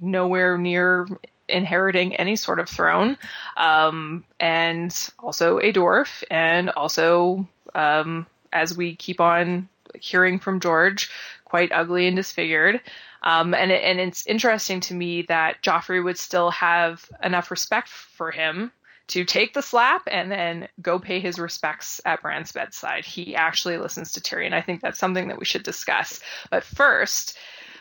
nowhere 0.00 0.58
near 0.58 1.06
inheriting 1.48 2.14
any 2.16 2.36
sort 2.36 2.60
of 2.60 2.68
throne, 2.68 3.16
um, 3.56 4.24
and 4.38 5.10
also 5.18 5.58
a 5.58 5.72
dwarf, 5.72 6.22
and 6.30 6.70
also, 6.70 7.46
um, 7.74 8.26
as 8.52 8.76
we 8.76 8.94
keep 8.94 9.20
on 9.20 9.68
hearing 10.00 10.38
from 10.38 10.60
George, 10.60 11.10
quite 11.52 11.70
ugly 11.70 12.06
and 12.06 12.16
disfigured. 12.16 12.80
Um, 13.22 13.52
and 13.52 13.70
it, 13.70 13.84
and 13.84 14.00
it's 14.00 14.26
interesting 14.26 14.80
to 14.80 14.94
me 14.94 15.26
that 15.28 15.62
Joffrey 15.62 16.02
would 16.02 16.16
still 16.16 16.50
have 16.50 17.06
enough 17.22 17.50
respect 17.50 17.90
for 17.90 18.30
him 18.30 18.72
to 19.08 19.26
take 19.26 19.52
the 19.52 19.60
slap 19.60 20.08
and 20.10 20.32
then 20.32 20.66
go 20.80 20.98
pay 20.98 21.20
his 21.20 21.38
respects 21.38 22.00
at 22.06 22.22
Bran's 22.22 22.52
bedside. 22.52 23.04
He 23.04 23.36
actually 23.36 23.76
listens 23.76 24.12
to 24.12 24.22
Tyrion. 24.22 24.54
I 24.54 24.62
think 24.62 24.80
that's 24.80 24.98
something 24.98 25.28
that 25.28 25.38
we 25.38 25.44
should 25.44 25.62
discuss. 25.62 26.20
But 26.50 26.64
first, 26.64 27.36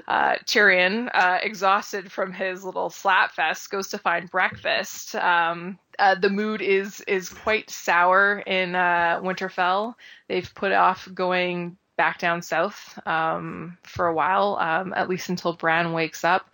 uh, 0.05 0.35
Tyrion, 0.45 1.09
uh, 1.13 1.37
exhausted 1.41 2.11
from 2.11 2.33
his 2.33 2.65
little 2.65 2.89
slap 2.89 3.31
fest, 3.31 3.71
goes 3.71 3.87
to 3.91 3.97
find 3.97 4.29
breakfast. 4.29 5.15
Um, 5.15 5.79
uh, 5.97 6.15
the 6.15 6.29
mood 6.29 6.61
is 6.61 6.99
is 7.07 7.29
quite 7.29 7.69
sour 7.69 8.39
in 8.39 8.75
uh, 8.75 9.21
Winterfell. 9.23 9.95
They've 10.27 10.53
put 10.55 10.73
off 10.73 11.07
going 11.13 11.77
back 12.01 12.17
down 12.17 12.41
south 12.41 12.97
um, 13.05 13.77
for 13.83 14.07
a 14.07 14.13
while, 14.15 14.57
um, 14.59 14.91
at 14.95 15.07
least 15.07 15.29
until 15.29 15.53
Bran 15.53 15.93
wakes 15.93 16.23
up. 16.23 16.49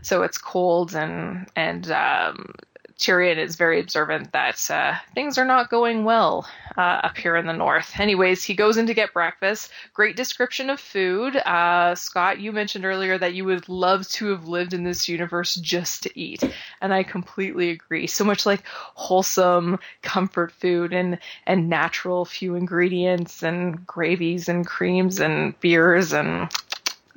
So 0.00 0.22
it's 0.22 0.38
cold 0.38 0.94
and 0.94 1.46
and 1.54 1.90
um, 1.90 2.54
Tyrion 2.98 3.36
is 3.36 3.56
very 3.56 3.78
observant 3.78 4.32
that 4.32 4.70
uh, 4.70 4.94
things 5.14 5.36
are 5.36 5.44
not 5.44 5.68
going 5.68 6.04
well 6.04 6.48
uh, 6.78 6.80
up 6.80 7.16
here 7.18 7.36
in 7.36 7.46
the 7.46 7.52
north. 7.52 8.00
Anyways, 8.00 8.42
he 8.42 8.54
goes 8.54 8.78
in 8.78 8.86
to 8.86 8.94
get 8.94 9.12
breakfast. 9.12 9.70
Great 9.92 10.16
description 10.16 10.70
of 10.70 10.80
food. 10.80 11.36
Uh, 11.36 11.94
Scott, 11.94 12.40
you 12.40 12.52
mentioned 12.52 12.86
earlier 12.86 13.18
that 13.18 13.34
you 13.34 13.44
would 13.44 13.68
love 13.68 14.08
to 14.08 14.28
have 14.28 14.48
lived 14.48 14.72
in 14.72 14.82
this 14.82 15.08
universe 15.08 15.54
just 15.56 16.04
to 16.04 16.18
eat, 16.18 16.42
and 16.80 16.94
I 16.94 17.02
completely 17.02 17.70
agree. 17.70 18.06
So 18.06 18.24
much 18.24 18.46
like 18.46 18.62
wholesome 18.66 19.78
comfort 20.00 20.52
food 20.52 20.94
and 20.94 21.18
and 21.46 21.68
natural 21.68 22.24
few 22.24 22.54
ingredients 22.54 23.42
and 23.42 23.86
gravies 23.86 24.48
and 24.48 24.66
creams 24.66 25.20
and 25.20 25.58
beers 25.60 26.14
and 26.14 26.50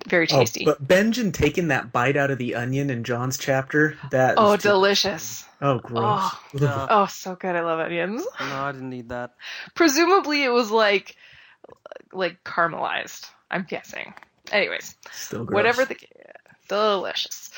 very 0.08 0.28
oh, 0.32 0.40
tasty. 0.40 0.66
Oh, 0.68 0.72
but 0.72 0.86
Benjen 0.86 1.34
taking 1.34 1.70
that 1.70 1.94
bite 1.94 2.18
out 2.18 2.32
of 2.32 2.38
the 2.38 2.56
onion 2.56 2.90
in 2.90 3.06
Jon's 3.06 3.38
chapter, 3.38 3.98
that 4.12 4.36
oh, 4.38 4.58
delicious. 4.58 5.46
Oh, 5.62 5.80
gross. 5.80 6.36
Oh, 6.54 6.88
oh, 6.90 7.06
so 7.08 7.36
good. 7.36 7.56
I 7.56 7.62
love 7.62 7.80
onions. 7.80 8.26
No, 8.40 8.56
I 8.56 8.72
didn't 8.72 8.90
need 8.90 9.10
that. 9.10 9.36
Presumably, 9.76 10.44
it 10.44 10.50
was 10.50 10.72
like 10.72 11.16
like 12.14 12.44
caramelized. 12.44 13.30
I'm 13.52 13.66
guessing. 13.68 14.14
Anyways, 14.52 14.96
still 15.12 15.44
gross. 15.44 15.56
whatever 15.56 15.86
the 15.86 15.98
delicious. 16.68 17.50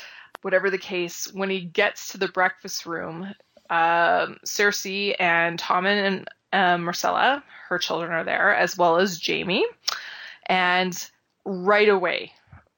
Whatever 0.42 0.70
the 0.70 0.78
case, 0.78 1.32
when 1.32 1.50
he 1.50 1.60
gets 1.60 2.08
to 2.08 2.18
the 2.18 2.26
breakfast 2.26 2.84
room, 2.84 3.32
um, 3.70 4.38
Cersei 4.44 5.14
and 5.20 5.56
Tommen 5.58 6.04
and 6.04 6.28
um, 6.52 6.84
Myrcella, 6.84 7.42
her 7.68 7.78
children, 7.78 8.10
are 8.10 8.24
there, 8.24 8.52
as 8.54 8.76
well 8.76 8.96
as 8.96 9.24
Jaime. 9.24 9.64
And 10.46 11.08
right 11.44 11.88
away, 11.88 12.32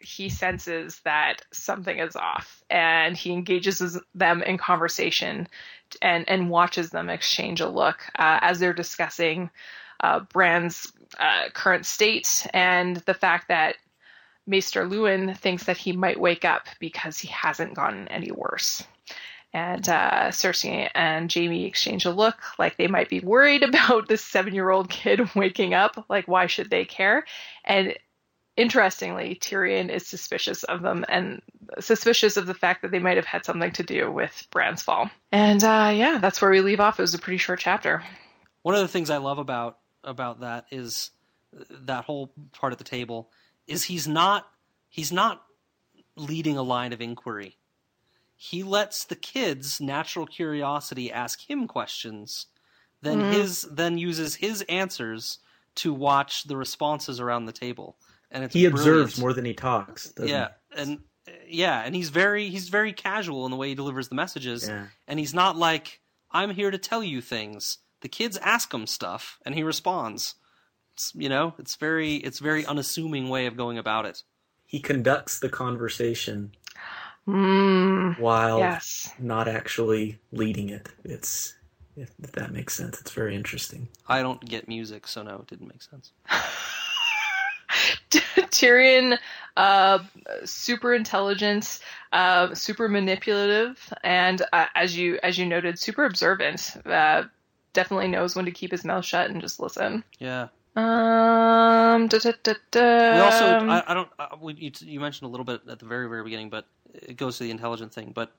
he 0.04 0.28
senses 0.28 1.00
that 1.04 1.36
something 1.52 1.98
is 1.98 2.14
off 2.14 2.62
and 2.70 3.16
he 3.16 3.32
engages 3.32 3.98
them 4.14 4.42
in 4.42 4.58
conversation 4.58 5.48
and, 6.02 6.28
and 6.28 6.50
watches 6.50 6.90
them 6.90 7.08
exchange 7.08 7.60
a 7.60 7.68
look 7.68 8.00
uh, 8.18 8.38
as 8.42 8.58
they're 8.58 8.72
discussing 8.72 9.50
uh, 10.00 10.20
Bran's 10.20 10.92
uh, 11.18 11.48
current 11.52 11.86
state 11.86 12.46
and 12.52 12.96
the 12.96 13.14
fact 13.14 13.48
that 13.48 13.76
Maester 14.46 14.86
Luwin 14.86 15.36
thinks 15.36 15.64
that 15.64 15.78
he 15.78 15.92
might 15.92 16.20
wake 16.20 16.44
up 16.44 16.66
because 16.78 17.18
he 17.18 17.28
hasn't 17.28 17.74
gotten 17.74 18.08
any 18.08 18.30
worse. 18.30 18.84
And 19.54 19.88
uh, 19.88 20.30
Cersei 20.30 20.90
and 20.96 21.32
Jaime 21.32 21.64
exchange 21.64 22.04
a 22.04 22.10
look 22.10 22.36
like 22.58 22.76
they 22.76 22.88
might 22.88 23.08
be 23.08 23.20
worried 23.20 23.62
about 23.68 24.08
this 24.08 24.22
seven 24.22 24.52
year 24.52 24.68
old 24.70 24.90
kid 24.90 25.34
waking 25.34 25.74
up. 25.74 26.04
Like, 26.08 26.26
why 26.26 26.46
should 26.46 26.70
they 26.70 26.84
care? 26.84 27.24
And 27.64 27.94
interestingly, 28.56 29.36
Tyrion 29.40 29.90
is 29.90 30.06
suspicious 30.06 30.62
of 30.64 30.82
them 30.82 31.04
and 31.08 31.42
suspicious 31.80 32.36
of 32.36 32.46
the 32.46 32.54
fact 32.54 32.82
that 32.82 32.90
they 32.90 32.98
might 32.98 33.16
have 33.16 33.26
had 33.26 33.44
something 33.44 33.72
to 33.72 33.82
do 33.82 34.10
with 34.10 34.46
Bran's 34.50 34.82
fall. 34.82 35.10
And 35.32 35.62
uh, 35.62 35.92
yeah, 35.94 36.18
that's 36.18 36.40
where 36.40 36.50
we 36.50 36.60
leave 36.60 36.80
off. 36.80 36.98
It 36.98 37.02
was 37.02 37.14
a 37.14 37.18
pretty 37.18 37.38
short 37.38 37.60
chapter. 37.60 38.02
One 38.62 38.74
of 38.74 38.80
the 38.80 38.88
things 38.88 39.10
I 39.10 39.18
love 39.18 39.38
about 39.38 39.78
about 40.02 40.40
that 40.40 40.66
is 40.70 41.10
that 41.70 42.04
whole 42.04 42.32
part 42.52 42.72
of 42.72 42.78
the 42.78 42.84
table 42.84 43.30
is 43.66 43.84
he's 43.84 44.06
not 44.06 44.46
he's 44.88 45.12
not 45.12 45.42
leading 46.16 46.56
a 46.56 46.62
line 46.62 46.92
of 46.92 47.00
inquiry. 47.00 47.56
He 48.36 48.62
lets 48.62 49.04
the 49.04 49.16
kids' 49.16 49.80
natural 49.80 50.26
curiosity 50.26 51.10
ask 51.10 51.48
him 51.48 51.66
questions, 51.66 52.46
then 53.02 53.20
mm-hmm. 53.20 53.32
his 53.32 53.62
then 53.62 53.98
uses 53.98 54.36
his 54.36 54.62
answers 54.68 55.38
to 55.76 55.92
watch 55.92 56.44
the 56.44 56.56
responses 56.56 57.18
around 57.18 57.46
the 57.46 57.52
table 57.52 57.96
and 58.34 58.52
he 58.52 58.66
observes 58.66 59.18
more 59.18 59.32
than 59.32 59.44
he 59.46 59.54
talks. 59.54 60.12
Yeah, 60.22 60.48
he? 60.74 60.82
and 60.82 60.98
yeah, 61.48 61.80
and 61.82 61.94
he's 61.94 62.10
very 62.10 62.50
he's 62.50 62.68
very 62.68 62.92
casual 62.92 63.46
in 63.46 63.50
the 63.50 63.56
way 63.56 63.68
he 63.70 63.74
delivers 63.74 64.08
the 64.08 64.14
messages, 64.14 64.68
Yeah. 64.68 64.88
and 65.08 65.18
he's 65.18 65.32
not 65.32 65.56
like 65.56 66.00
I'm 66.30 66.50
here 66.50 66.70
to 66.70 66.78
tell 66.78 67.02
you 67.02 67.20
things. 67.22 67.78
The 68.02 68.08
kids 68.08 68.36
ask 68.38 68.74
him 68.74 68.86
stuff, 68.86 69.38
and 69.46 69.54
he 69.54 69.62
responds. 69.62 70.34
It's, 70.92 71.10
you 71.14 71.28
know, 71.30 71.54
it's 71.58 71.76
very 71.76 72.16
it's 72.16 72.40
very 72.40 72.66
unassuming 72.66 73.28
way 73.30 73.46
of 73.46 73.56
going 73.56 73.78
about 73.78 74.04
it. 74.04 74.22
He 74.66 74.80
conducts 74.80 75.38
the 75.38 75.48
conversation 75.48 76.52
Mm, 77.26 78.18
while 78.18 78.58
yes. 78.58 79.10
not 79.18 79.48
actually 79.48 80.18
leading 80.30 80.68
it. 80.68 80.90
It's 81.04 81.54
if, 81.96 82.10
if 82.22 82.32
that 82.32 82.52
makes 82.52 82.74
sense. 82.74 83.00
It's 83.00 83.12
very 83.12 83.34
interesting. 83.34 83.88
I 84.06 84.20
don't 84.20 84.44
get 84.44 84.68
music, 84.68 85.06
so 85.08 85.22
no, 85.22 85.36
it 85.36 85.46
didn't 85.46 85.68
make 85.68 85.80
sense. 85.82 86.12
Tyrion, 88.10 89.18
uh, 89.56 89.98
super 90.44 90.94
intelligent, 90.94 91.80
uh, 92.12 92.54
super 92.54 92.88
manipulative, 92.88 93.92
and 94.02 94.42
uh, 94.52 94.66
as 94.74 94.96
you 94.96 95.18
as 95.22 95.38
you 95.38 95.46
noted, 95.46 95.78
super 95.78 96.04
observant. 96.04 96.74
Uh, 96.86 97.24
definitely 97.72 98.08
knows 98.08 98.34
when 98.34 98.44
to 98.46 98.50
keep 98.50 98.70
his 98.70 98.84
mouth 98.84 99.04
shut 99.04 99.30
and 99.30 99.40
just 99.40 99.60
listen. 99.60 100.04
Yeah. 100.18 100.48
Um, 100.76 102.08
da, 102.08 102.18
da, 102.18 102.54
da, 102.70 103.14
We 103.14 103.20
also, 103.20 103.44
I, 103.68 103.82
I 103.86 103.94
don't. 103.94 104.08
Uh, 104.18 104.26
we, 104.40 104.54
you, 104.54 104.72
you 104.80 105.00
mentioned 105.00 105.28
a 105.28 105.30
little 105.30 105.44
bit 105.44 105.60
at 105.68 105.78
the 105.78 105.86
very, 105.86 106.08
very 106.08 106.24
beginning, 106.24 106.50
but 106.50 106.66
it 106.92 107.16
goes 107.16 107.38
to 107.38 107.44
the 107.44 107.50
intelligent 107.50 107.92
thing. 107.92 108.12
But 108.12 108.32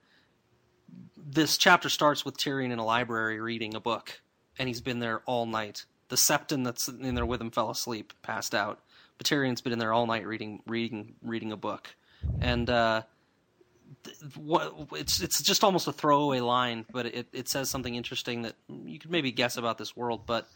this 1.16 1.58
chapter 1.58 1.90
starts 1.90 2.26
with 2.26 2.38
Tyrion 2.38 2.72
in 2.72 2.80
a 2.80 2.86
library 2.86 3.40
reading 3.40 3.74
a 3.76 3.80
book, 3.80 4.22
and 4.60 4.68
he's 4.68 4.82
been 4.82 5.00
there 5.00 5.22
all 5.26 5.46
night. 5.46 5.86
The 6.10 6.18
Septon 6.18 6.64
that's 6.66 6.88
in 6.88 7.16
there 7.16 7.26
with 7.26 7.40
him 7.40 7.52
fell 7.52 7.70
asleep, 7.70 8.14
passed 8.22 8.54
out. 8.54 8.82
But 9.18 9.28
Tyrion's 9.28 9.62
been 9.62 9.74
in 9.74 9.80
there 9.80 9.94
all 9.94 10.08
night 10.08 10.26
reading, 10.26 10.62
reading, 10.68 11.16
reading 11.22 11.52
a 11.52 11.58
book, 11.58 11.96
and 12.42 12.70
uh, 12.70 13.04
th- 14.04 14.16
it's 14.94 15.22
it's 15.22 15.42
just 15.42 15.64
almost 15.64 15.88
a 15.88 15.94
throwaway 15.94 16.40
line, 16.40 16.86
but 16.92 17.06
it, 17.06 17.28
it 17.34 17.50
says 17.50 17.70
something 17.70 17.96
interesting 17.96 18.44
that 18.44 18.56
you 18.68 19.00
could 19.00 19.12
maybe 19.12 19.32
guess 19.32 19.58
about 19.58 19.78
this 19.78 19.96
world. 19.96 20.26
But 20.26 20.48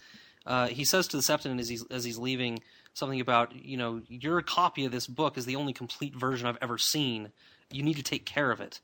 uh, 0.46 0.68
he 0.68 0.86
says 0.86 1.08
to 1.10 1.18
the 1.18 1.24
Septon 1.24 1.60
as 1.60 1.70
he's 1.70 1.86
as 1.90 2.04
he's 2.04 2.18
leaving 2.18 2.60
something 2.94 3.22
about 3.22 3.56
you 3.56 3.78
know 3.78 4.02
your 4.08 4.42
copy 4.42 4.86
of 4.86 4.92
this 4.92 5.08
book 5.08 5.38
is 5.38 5.46
the 5.46 5.56
only 5.56 5.74
complete 5.74 6.16
version 6.16 6.48
I've 6.48 6.58
ever 6.62 6.78
seen. 6.78 7.32
You 7.72 7.84
need 7.84 7.98
to 7.98 8.04
take 8.04 8.26
care 8.26 8.52
of 8.52 8.62
it, 8.62 8.80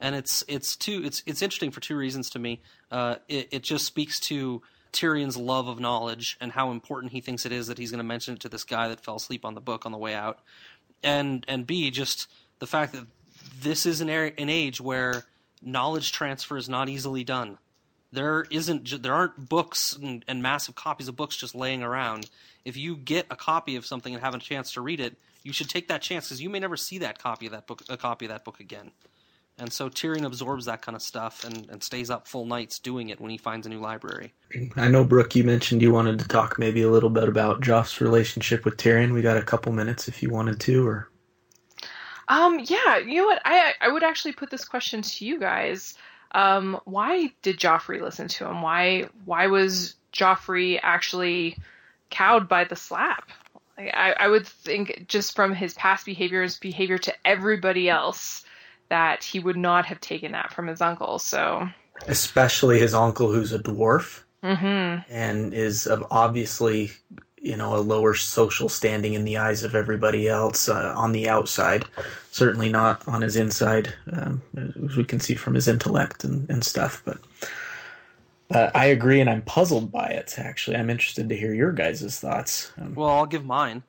and 0.00 0.14
it's 0.14 0.42
it's 0.48 0.76
two 0.76 1.02
it's 1.04 1.22
it's 1.26 1.42
interesting 1.42 1.70
for 1.70 1.80
two 1.80 1.96
reasons 1.96 2.30
to 2.30 2.38
me. 2.38 2.60
Uh, 2.90 3.16
it 3.28 3.48
it 3.52 3.62
just 3.62 3.86
speaks 3.86 4.18
to 4.28 4.62
Tyrion's 4.92 5.36
love 5.36 5.68
of 5.68 5.80
knowledge 5.80 6.36
and 6.40 6.52
how 6.52 6.70
important 6.70 7.12
he 7.12 7.20
thinks 7.20 7.46
it 7.46 7.52
is 7.52 7.66
that 7.68 7.78
he's 7.78 7.90
going 7.90 7.98
to 7.98 8.04
mention 8.04 8.34
it 8.34 8.40
to 8.40 8.48
this 8.48 8.64
guy 8.64 8.88
that 8.88 9.04
fell 9.04 9.16
asleep 9.16 9.44
on 9.44 9.54
the 9.54 9.60
book 9.60 9.86
on 9.86 9.92
the 9.92 9.98
way 9.98 10.14
out, 10.14 10.40
and 11.02 11.44
and 11.48 11.66
B 11.66 11.90
just 11.90 12.28
the 12.58 12.66
fact 12.66 12.92
that 12.92 13.06
this 13.60 13.86
is 13.86 14.00
an, 14.00 14.10
ar- 14.10 14.32
an 14.38 14.48
age 14.48 14.80
where 14.80 15.24
knowledge 15.62 16.12
transfer 16.12 16.56
is 16.56 16.68
not 16.68 16.88
easily 16.88 17.24
done. 17.24 17.58
There 18.12 18.46
isn't 18.50 19.02
there 19.02 19.14
aren't 19.14 19.48
books 19.48 19.94
and, 19.94 20.24
and 20.26 20.42
massive 20.42 20.74
copies 20.74 21.08
of 21.08 21.16
books 21.16 21.36
just 21.36 21.54
laying 21.54 21.82
around. 21.82 22.28
If 22.64 22.76
you 22.76 22.96
get 22.96 23.26
a 23.30 23.36
copy 23.36 23.76
of 23.76 23.86
something 23.86 24.14
and 24.14 24.22
have 24.22 24.34
a 24.34 24.38
chance 24.38 24.72
to 24.72 24.80
read 24.80 25.00
it, 25.00 25.16
you 25.42 25.52
should 25.52 25.68
take 25.68 25.88
that 25.88 26.02
chance 26.02 26.28
because 26.28 26.42
you 26.42 26.50
may 26.50 26.58
never 26.58 26.76
see 26.76 26.98
that 26.98 27.18
copy 27.18 27.46
of 27.46 27.52
that 27.52 27.66
book 27.66 27.82
a 27.88 27.96
copy 27.96 28.24
of 28.26 28.30
that 28.30 28.44
book 28.44 28.60
again. 28.60 28.90
And 29.60 29.72
so 29.72 29.90
Tyrion 29.90 30.24
absorbs 30.24 30.64
that 30.64 30.80
kind 30.80 30.96
of 30.96 31.02
stuff 31.02 31.44
and, 31.44 31.68
and 31.70 31.82
stays 31.82 32.08
up 32.08 32.26
full 32.26 32.46
nights 32.46 32.78
doing 32.78 33.10
it 33.10 33.20
when 33.20 33.30
he 33.30 33.36
finds 33.36 33.66
a 33.66 33.70
new 33.70 33.78
library. 33.78 34.32
I 34.74 34.88
know, 34.88 35.04
Brooke, 35.04 35.36
you 35.36 35.44
mentioned 35.44 35.82
you 35.82 35.92
wanted 35.92 36.18
to 36.18 36.28
talk 36.28 36.58
maybe 36.58 36.82
a 36.82 36.90
little 36.90 37.10
bit 37.10 37.28
about 37.28 37.60
Joff's 37.60 38.00
relationship 38.00 38.64
with 38.64 38.78
Tyrion. 38.78 39.12
We 39.12 39.22
got 39.22 39.36
a 39.36 39.42
couple 39.42 39.72
minutes 39.72 40.08
if 40.08 40.22
you 40.22 40.30
wanted 40.30 40.58
to, 40.60 40.86
or 40.86 41.10
Um, 42.28 42.60
yeah, 42.64 42.98
you 42.98 43.16
know 43.20 43.26
what? 43.26 43.42
I 43.44 43.74
I 43.80 43.88
would 43.88 44.02
actually 44.04 44.32
put 44.32 44.50
this 44.50 44.64
question 44.64 45.02
to 45.02 45.24
you 45.26 45.38
guys. 45.38 45.94
Um, 46.32 46.80
why 46.84 47.32
did 47.42 47.58
Joffrey 47.58 48.00
listen 48.00 48.28
to 48.28 48.46
him? 48.46 48.62
Why 48.62 49.08
why 49.24 49.48
was 49.48 49.96
Joffrey 50.12 50.78
actually 50.80 51.58
cowed 52.08 52.48
by 52.48 52.64
the 52.64 52.76
slap? 52.76 53.30
I, 53.76 53.90
I 53.90 54.14
I 54.20 54.28
would 54.28 54.46
think 54.46 55.06
just 55.08 55.34
from 55.34 55.52
his 55.54 55.74
past 55.74 56.06
behavior, 56.06 56.42
his 56.42 56.56
behavior 56.56 56.98
to 56.98 57.14
everybody 57.24 57.90
else, 57.90 58.44
that 58.90 59.24
he 59.24 59.38
would 59.40 59.56
not 59.56 59.86
have 59.86 60.00
taken 60.00 60.32
that 60.32 60.52
from 60.52 60.66
his 60.66 60.80
uncle. 60.80 61.18
So, 61.18 61.66
especially 62.06 62.78
his 62.78 62.92
uncle, 62.94 63.32
who's 63.32 63.52
a 63.52 63.58
dwarf 63.58 64.22
hmm 64.42 64.96
and 65.10 65.52
is 65.52 65.86
of 65.86 66.06
obviously, 66.10 66.90
you 67.40 67.56
know, 67.56 67.76
a 67.76 67.78
lower 67.78 68.14
social 68.14 68.68
standing 68.68 69.12
in 69.14 69.24
the 69.24 69.36
eyes 69.36 69.62
of 69.64 69.74
everybody 69.74 70.28
else 70.28 70.68
uh, 70.68 70.94
on 70.96 71.12
the 71.12 71.28
outside. 71.28 71.84
Certainly 72.30 72.70
not 72.70 73.06
on 73.06 73.22
his 73.22 73.36
inside, 73.36 73.92
um, 74.12 74.40
as 74.56 74.96
we 74.96 75.04
can 75.04 75.20
see 75.20 75.34
from 75.34 75.54
his 75.54 75.68
intellect 75.68 76.24
and, 76.24 76.48
and 76.48 76.64
stuff. 76.64 77.02
But 77.04 77.18
uh, 78.50 78.70
I 78.74 78.86
agree, 78.86 79.20
and 79.20 79.28
I'm 79.28 79.42
puzzled 79.42 79.92
by 79.92 80.06
it. 80.06 80.34
Actually, 80.38 80.76
I'm 80.76 80.90
interested 80.90 81.28
to 81.28 81.36
hear 81.36 81.52
your 81.54 81.72
guys' 81.72 82.18
thoughts. 82.18 82.72
Um, 82.80 82.94
Well, 82.94 83.10
I'll 83.10 83.26
give 83.26 83.44
mine. 83.44 83.82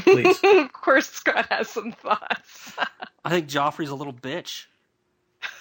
Please. 0.00 0.38
of 0.44 0.72
course, 0.72 1.08
Scott 1.08 1.46
has 1.50 1.68
some 1.68 1.92
thoughts. 1.92 2.72
I 3.24 3.30
think 3.30 3.48
Joffrey's 3.48 3.90
a 3.90 3.94
little 3.94 4.12
bitch. 4.12 4.66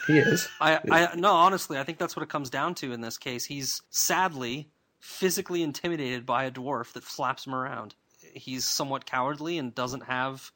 he 0.07 0.17
is. 0.17 0.47
I, 0.59 0.79
I 0.89 1.15
no, 1.15 1.33
honestly, 1.33 1.77
I 1.77 1.83
think 1.83 1.97
that's 1.97 2.15
what 2.15 2.23
it 2.23 2.29
comes 2.29 2.49
down 2.49 2.75
to 2.75 2.93
in 2.93 3.01
this 3.01 3.17
case. 3.17 3.45
He's 3.45 3.81
sadly 3.89 4.69
physically 4.99 5.63
intimidated 5.63 6.25
by 6.25 6.45
a 6.45 6.51
dwarf 6.51 6.93
that 6.93 7.03
flaps 7.03 7.45
him 7.45 7.53
around. 7.53 7.95
He's 8.33 8.65
somewhat 8.65 9.05
cowardly 9.05 9.57
and 9.57 9.73
doesn't 9.73 10.01
have 10.01 10.51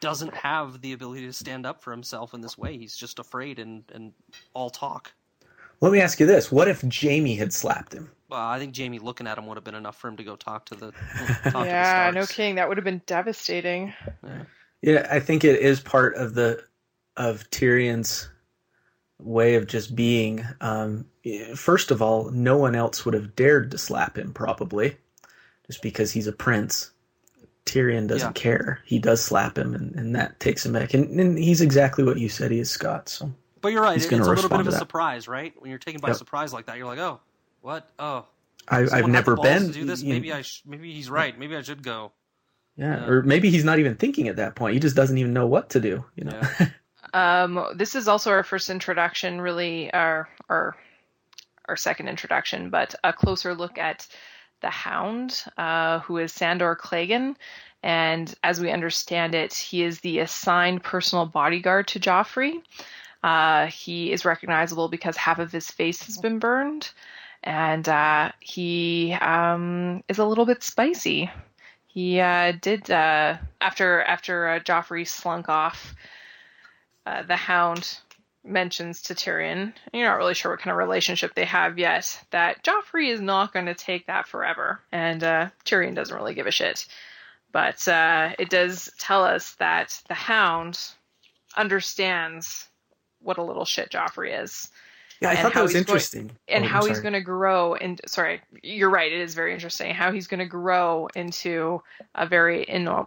doesn't 0.00 0.34
have 0.34 0.80
the 0.80 0.92
ability 0.92 1.26
to 1.26 1.32
stand 1.32 1.64
up 1.64 1.82
for 1.82 1.92
himself 1.92 2.34
in 2.34 2.40
this 2.40 2.58
way. 2.58 2.76
He's 2.76 2.96
just 2.96 3.18
afraid 3.18 3.58
and 3.58 3.84
and 3.92 4.12
all 4.54 4.70
talk. 4.70 5.12
Let 5.80 5.92
me 5.92 6.00
ask 6.00 6.20
you 6.20 6.26
this: 6.26 6.52
What 6.52 6.68
if 6.68 6.82
Jaime 6.82 7.34
had 7.36 7.52
slapped 7.52 7.92
him? 7.92 8.10
Well, 8.28 8.40
I 8.40 8.58
think 8.58 8.76
Jaime 8.76 8.98
looking 8.98 9.26
at 9.26 9.36
him 9.36 9.46
would 9.46 9.56
have 9.56 9.64
been 9.64 9.74
enough 9.74 9.96
for 9.96 10.08
him 10.08 10.16
to 10.16 10.24
go 10.24 10.36
talk 10.36 10.64
to 10.66 10.74
the 10.74 10.92
talk 11.50 11.66
yeah, 11.66 12.06
to 12.06 12.12
the 12.12 12.20
no 12.20 12.24
Starks. 12.24 12.32
kidding. 12.32 12.54
That 12.54 12.68
would 12.68 12.78
have 12.78 12.84
been 12.84 13.02
devastating. 13.06 13.92
Yeah, 14.24 14.44
I 14.84 15.20
think 15.20 15.44
it 15.44 15.60
is 15.60 15.80
part 15.80 16.14
of 16.16 16.34
the 16.34 16.62
of 17.16 17.48
Tyrion's 17.50 18.28
way 19.20 19.54
of 19.54 19.66
just 19.66 19.94
being. 19.94 20.44
Um, 20.60 21.04
first 21.54 21.90
of 21.90 22.02
all, 22.02 22.30
no 22.30 22.56
one 22.56 22.74
else 22.74 23.04
would 23.04 23.14
have 23.14 23.36
dared 23.36 23.70
to 23.70 23.78
slap 23.78 24.18
him, 24.18 24.32
probably, 24.32 24.96
just 25.66 25.82
because 25.82 26.10
he's 26.10 26.26
a 26.26 26.32
prince. 26.32 26.90
Tyrion 27.66 28.08
doesn't 28.08 28.36
Yeah. 28.36 28.42
care. 28.42 28.80
He 28.84 28.98
does 28.98 29.22
slap 29.22 29.56
him, 29.56 29.74
and, 29.74 29.94
and 29.94 30.16
that 30.16 30.40
takes 30.40 30.66
him 30.66 30.72
back. 30.72 30.94
And, 30.94 31.08
and 31.20 31.38
he's 31.38 31.60
exactly 31.60 32.02
what 32.02 32.18
you 32.18 32.28
said. 32.28 32.50
He 32.50 32.58
is 32.58 32.70
Scott. 32.70 33.08
So 33.08 33.32
But 33.60 33.68
you're 33.72 33.82
right. 33.82 33.94
He's 33.94 34.04
It's 34.06 34.12
a 34.12 34.16
little 34.30 34.48
bit 34.48 34.58
of 34.60 34.66
a 34.66 34.72
surprise, 34.72 35.28
right? 35.28 35.52
When 35.60 35.70
you're 35.70 35.78
taken 35.78 36.00
by 36.00 36.08
Yep. 36.08 36.16
surprise 36.16 36.52
like 36.52 36.66
that, 36.66 36.76
you're 36.76 36.86
like, 36.88 36.98
oh, 36.98 37.20
what? 37.60 37.88
Oh, 38.00 38.26
I, 38.68 38.80
I've 38.90 39.06
never 39.08 39.36
been. 39.36 39.68
to 39.68 39.72
do 39.72 39.84
this. 39.84 40.02
you- 40.02 40.08
Maybe 40.12 40.32
I. 40.32 40.42
Sh- 40.42 40.62
maybe 40.66 40.92
he's 40.92 41.08
right. 41.08 41.38
Maybe 41.38 41.54
I 41.56 41.62
should 41.62 41.84
go. 41.84 42.10
Yeah, 42.76 43.00
yeah. 43.00 43.06
or 43.06 43.22
maybe 43.22 43.50
he's 43.50 43.64
not 43.64 43.78
even 43.78 43.96
thinking 43.96 44.28
at 44.28 44.36
that 44.36 44.54
point. 44.54 44.74
He 44.74 44.80
just 44.80 44.96
doesn't 44.96 45.18
even 45.18 45.32
know 45.32 45.46
what 45.46 45.70
to 45.70 45.80
do. 45.80 46.04
You 46.16 46.24
know. 46.24 46.40
Yeah. 46.60 46.68
Um, 47.14 47.62
this 47.74 47.94
is 47.94 48.08
also 48.08 48.30
our 48.30 48.42
first 48.42 48.70
introduction, 48.70 49.38
really, 49.38 49.92
our 49.92 50.30
our 50.48 50.74
our 51.68 51.76
second 51.76 52.08
introduction, 52.08 52.70
but 52.70 52.94
a 53.04 53.12
closer 53.12 53.54
look 53.54 53.76
at 53.76 54.06
the 54.62 54.70
Hound, 54.70 55.44
uh, 55.58 55.98
who 56.00 56.16
is 56.16 56.32
Sandor 56.32 56.74
Clegane, 56.74 57.36
and 57.82 58.32
as 58.42 58.60
we 58.60 58.70
understand 58.70 59.34
it, 59.34 59.52
he 59.52 59.82
is 59.82 60.00
the 60.00 60.20
assigned 60.20 60.82
personal 60.82 61.26
bodyguard 61.26 61.88
to 61.88 62.00
Joffrey. 62.00 62.62
Uh, 63.22 63.66
he 63.66 64.12
is 64.12 64.24
recognizable 64.24 64.88
because 64.88 65.16
half 65.16 65.38
of 65.38 65.52
his 65.52 65.70
face 65.70 66.02
has 66.04 66.18
been 66.18 66.38
burned, 66.38 66.90
and 67.42 67.88
uh, 67.88 68.32
he 68.40 69.12
um, 69.12 70.02
is 70.08 70.18
a 70.18 70.24
little 70.24 70.46
bit 70.46 70.62
spicy. 70.62 71.30
He 71.92 72.20
uh, 72.20 72.52
did 72.52 72.90
uh, 72.90 73.36
after 73.60 74.02
after 74.02 74.48
uh, 74.48 74.60
Joffrey 74.60 75.06
slunk 75.06 75.50
off 75.50 75.94
uh, 77.04 77.22
the 77.22 77.36
Hound 77.36 77.98
mentions 78.44 79.02
to 79.02 79.14
Tyrion, 79.14 79.60
and 79.60 79.74
you're 79.92 80.08
not 80.08 80.16
really 80.16 80.32
sure 80.32 80.52
what 80.52 80.60
kind 80.60 80.72
of 80.72 80.78
relationship 80.78 81.34
they 81.34 81.44
have 81.44 81.78
yet, 81.78 82.18
that 82.30 82.64
Joffrey 82.64 83.10
is 83.10 83.20
not 83.20 83.52
going 83.52 83.66
to 83.66 83.74
take 83.74 84.06
that 84.06 84.26
forever. 84.26 84.80
And 84.90 85.22
uh, 85.22 85.50
Tyrion 85.66 85.94
doesn't 85.94 86.16
really 86.16 86.32
give 86.32 86.46
a 86.46 86.50
shit. 86.50 86.86
But 87.52 87.86
uh, 87.86 88.30
it 88.38 88.48
does 88.48 88.90
tell 88.98 89.22
us 89.22 89.52
that 89.56 90.00
the 90.08 90.14
Hound 90.14 90.80
understands 91.54 92.68
what 93.20 93.36
a 93.36 93.44
little 93.44 93.66
shit 93.66 93.90
Joffrey 93.90 94.42
is 94.42 94.70
Yeah, 95.22 95.30
I 95.30 95.36
thought 95.36 95.54
that 95.54 95.62
was 95.62 95.72
he's 95.72 95.82
going- 95.84 95.88
interesting. 95.88 96.30
and 96.48 96.64
Oh, 96.64 96.68
how 96.68 96.84
he's 96.84 97.00
going 97.00 97.12
to 97.14 97.20
grow 97.20 97.74
and 97.74 98.00
sorry 98.06 98.40
you're 98.62 98.90
right 98.90 99.12
it 99.12 99.20
is 99.20 99.34
very 99.34 99.52
interesting 99.54 99.94
how 99.94 100.12
he's 100.12 100.26
going 100.26 100.40
to 100.40 100.46
grow 100.46 101.08
into 101.14 101.82
a 102.14 102.26
very 102.26 102.64
in 102.64 102.88
uh, 102.88 103.04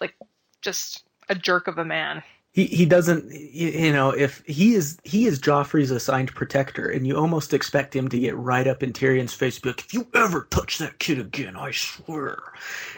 like 0.00 0.14
just 0.60 1.04
a 1.28 1.34
jerk 1.34 1.68
of 1.68 1.78
a 1.78 1.84
man 1.84 2.22
he 2.52 2.66
he 2.66 2.84
doesn't 2.84 3.32
you 3.32 3.92
know 3.92 4.10
if 4.10 4.42
he 4.46 4.74
is 4.74 4.98
he 5.04 5.26
is 5.26 5.40
Joffrey's 5.40 5.90
assigned 5.90 6.34
protector 6.34 6.88
and 6.88 7.06
you 7.06 7.16
almost 7.16 7.54
expect 7.54 7.96
him 7.96 8.08
to 8.08 8.18
get 8.18 8.36
right 8.36 8.66
up 8.66 8.82
in 8.82 8.92
Tyrion's 8.92 9.32
face 9.32 9.56
and 9.56 9.62
be 9.62 9.68
like 9.70 9.80
if 9.80 9.94
you 9.94 10.06
ever 10.14 10.46
touch 10.50 10.78
that 10.78 10.98
kid 10.98 11.18
again 11.18 11.56
I 11.56 11.70
swear. 11.70 12.38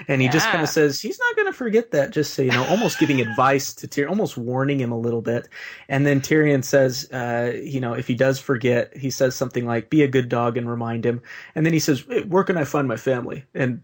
And 0.08 0.20
he 0.20 0.28
just 0.28 0.48
kind 0.48 0.62
of 0.62 0.68
says 0.68 1.00
he's 1.00 1.18
not 1.18 1.36
going 1.36 1.46
to 1.46 1.56
forget 1.56 1.92
that 1.92 2.10
just 2.10 2.34
so 2.34 2.42
you 2.42 2.50
know 2.50 2.66
almost 2.66 2.98
giving 2.98 3.20
advice 3.20 3.72
to 3.74 3.88
Tyrion 3.88 4.10
almost 4.10 4.36
warning 4.36 4.80
him 4.80 4.90
a 4.90 4.98
little 4.98 5.22
bit. 5.22 5.48
And 5.88 6.04
then 6.04 6.20
Tyrion 6.20 6.64
says 6.64 7.08
uh 7.12 7.52
you 7.54 7.80
know 7.80 7.94
if 7.94 8.08
he 8.08 8.16
does 8.16 8.40
forget 8.40 8.96
he 8.96 9.10
says 9.10 9.36
something 9.36 9.66
like 9.66 9.88
be 9.88 10.02
a 10.02 10.08
good 10.08 10.28
dog 10.28 10.56
and 10.56 10.68
remind 10.68 11.06
him. 11.06 11.22
And 11.54 11.64
then 11.64 11.72
he 11.72 11.78
says 11.78 12.04
"Hey, 12.08 12.22
where 12.22 12.44
can 12.44 12.56
I 12.56 12.64
find 12.64 12.88
my 12.88 12.96
family? 12.96 13.44
And 13.54 13.82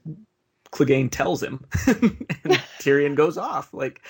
Clegane 0.72 1.10
tells 1.10 1.42
him. 1.42 1.64
And 2.42 2.54
Tyrion 2.80 3.14
goes 3.14 3.36
off 3.36 3.74
like 3.74 4.00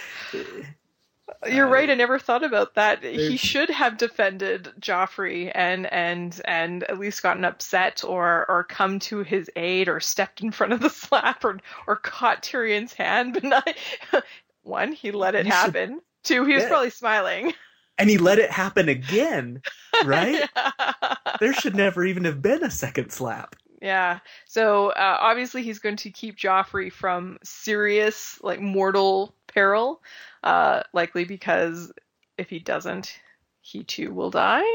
You're 1.50 1.66
Uh, 1.66 1.70
right. 1.70 1.90
I 1.90 1.94
never 1.94 2.18
thought 2.18 2.44
about 2.44 2.74
that. 2.74 3.02
He 3.04 3.36
should 3.36 3.70
have 3.70 3.96
defended 3.98 4.72
Joffrey 4.80 5.50
and 5.54 5.86
and 5.92 6.40
and 6.44 6.84
at 6.84 6.98
least 6.98 7.22
gotten 7.22 7.44
upset 7.44 8.02
or 8.04 8.46
or 8.48 8.64
come 8.64 8.98
to 9.00 9.22
his 9.22 9.50
aid 9.56 9.88
or 9.88 10.00
stepped 10.00 10.40
in 10.42 10.50
front 10.50 10.72
of 10.72 10.80
the 10.80 10.90
slap 10.90 11.44
or 11.44 11.58
or 11.86 11.96
caught 11.96 12.42
Tyrion's 12.42 12.92
hand. 12.92 13.34
But 13.34 13.44
not 13.44 13.68
one, 14.62 14.92
he 14.92 15.10
let 15.12 15.34
it 15.34 15.46
You 15.46 15.52
should- 15.52 15.58
happen. 15.74 16.00
Two, 16.22 16.44
he 16.44 16.52
was 16.54 16.64
Yeah. 16.64 16.68
probably 16.68 16.90
smiling. 16.90 17.54
and 17.98 18.08
he 18.10 18.18
let 18.18 18.38
it 18.38 18.50
happen 18.50 18.88
again, 18.88 19.62
right? 20.04 20.48
there 21.40 21.52
should 21.54 21.74
never 21.74 22.04
even 22.04 22.24
have 22.24 22.42
been 22.42 22.62
a 22.64 22.70
second 22.70 23.10
slap. 23.10 23.56
Yeah. 23.82 24.18
So 24.46 24.88
uh, 24.90 25.16
obviously 25.20 25.62
he's 25.62 25.78
going 25.78 25.96
to 25.96 26.10
keep 26.10 26.36
Joffrey 26.36 26.92
from 26.92 27.38
serious, 27.42 28.38
like 28.42 28.60
mortal 28.60 29.34
peril, 29.52 30.02
uh, 30.42 30.82
likely 30.92 31.24
because 31.24 31.92
if 32.38 32.48
he 32.50 32.58
doesn't, 32.58 33.20
he 33.60 33.84
too 33.84 34.12
will 34.12 34.30
die. 34.30 34.62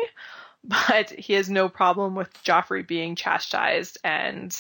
But 0.88 1.12
he 1.12 1.34
has 1.34 1.48
no 1.48 1.70
problem 1.70 2.16
with 2.16 2.34
Joffrey 2.44 2.88
being 2.88 3.16
chastised 3.16 4.00
and 4.04 4.52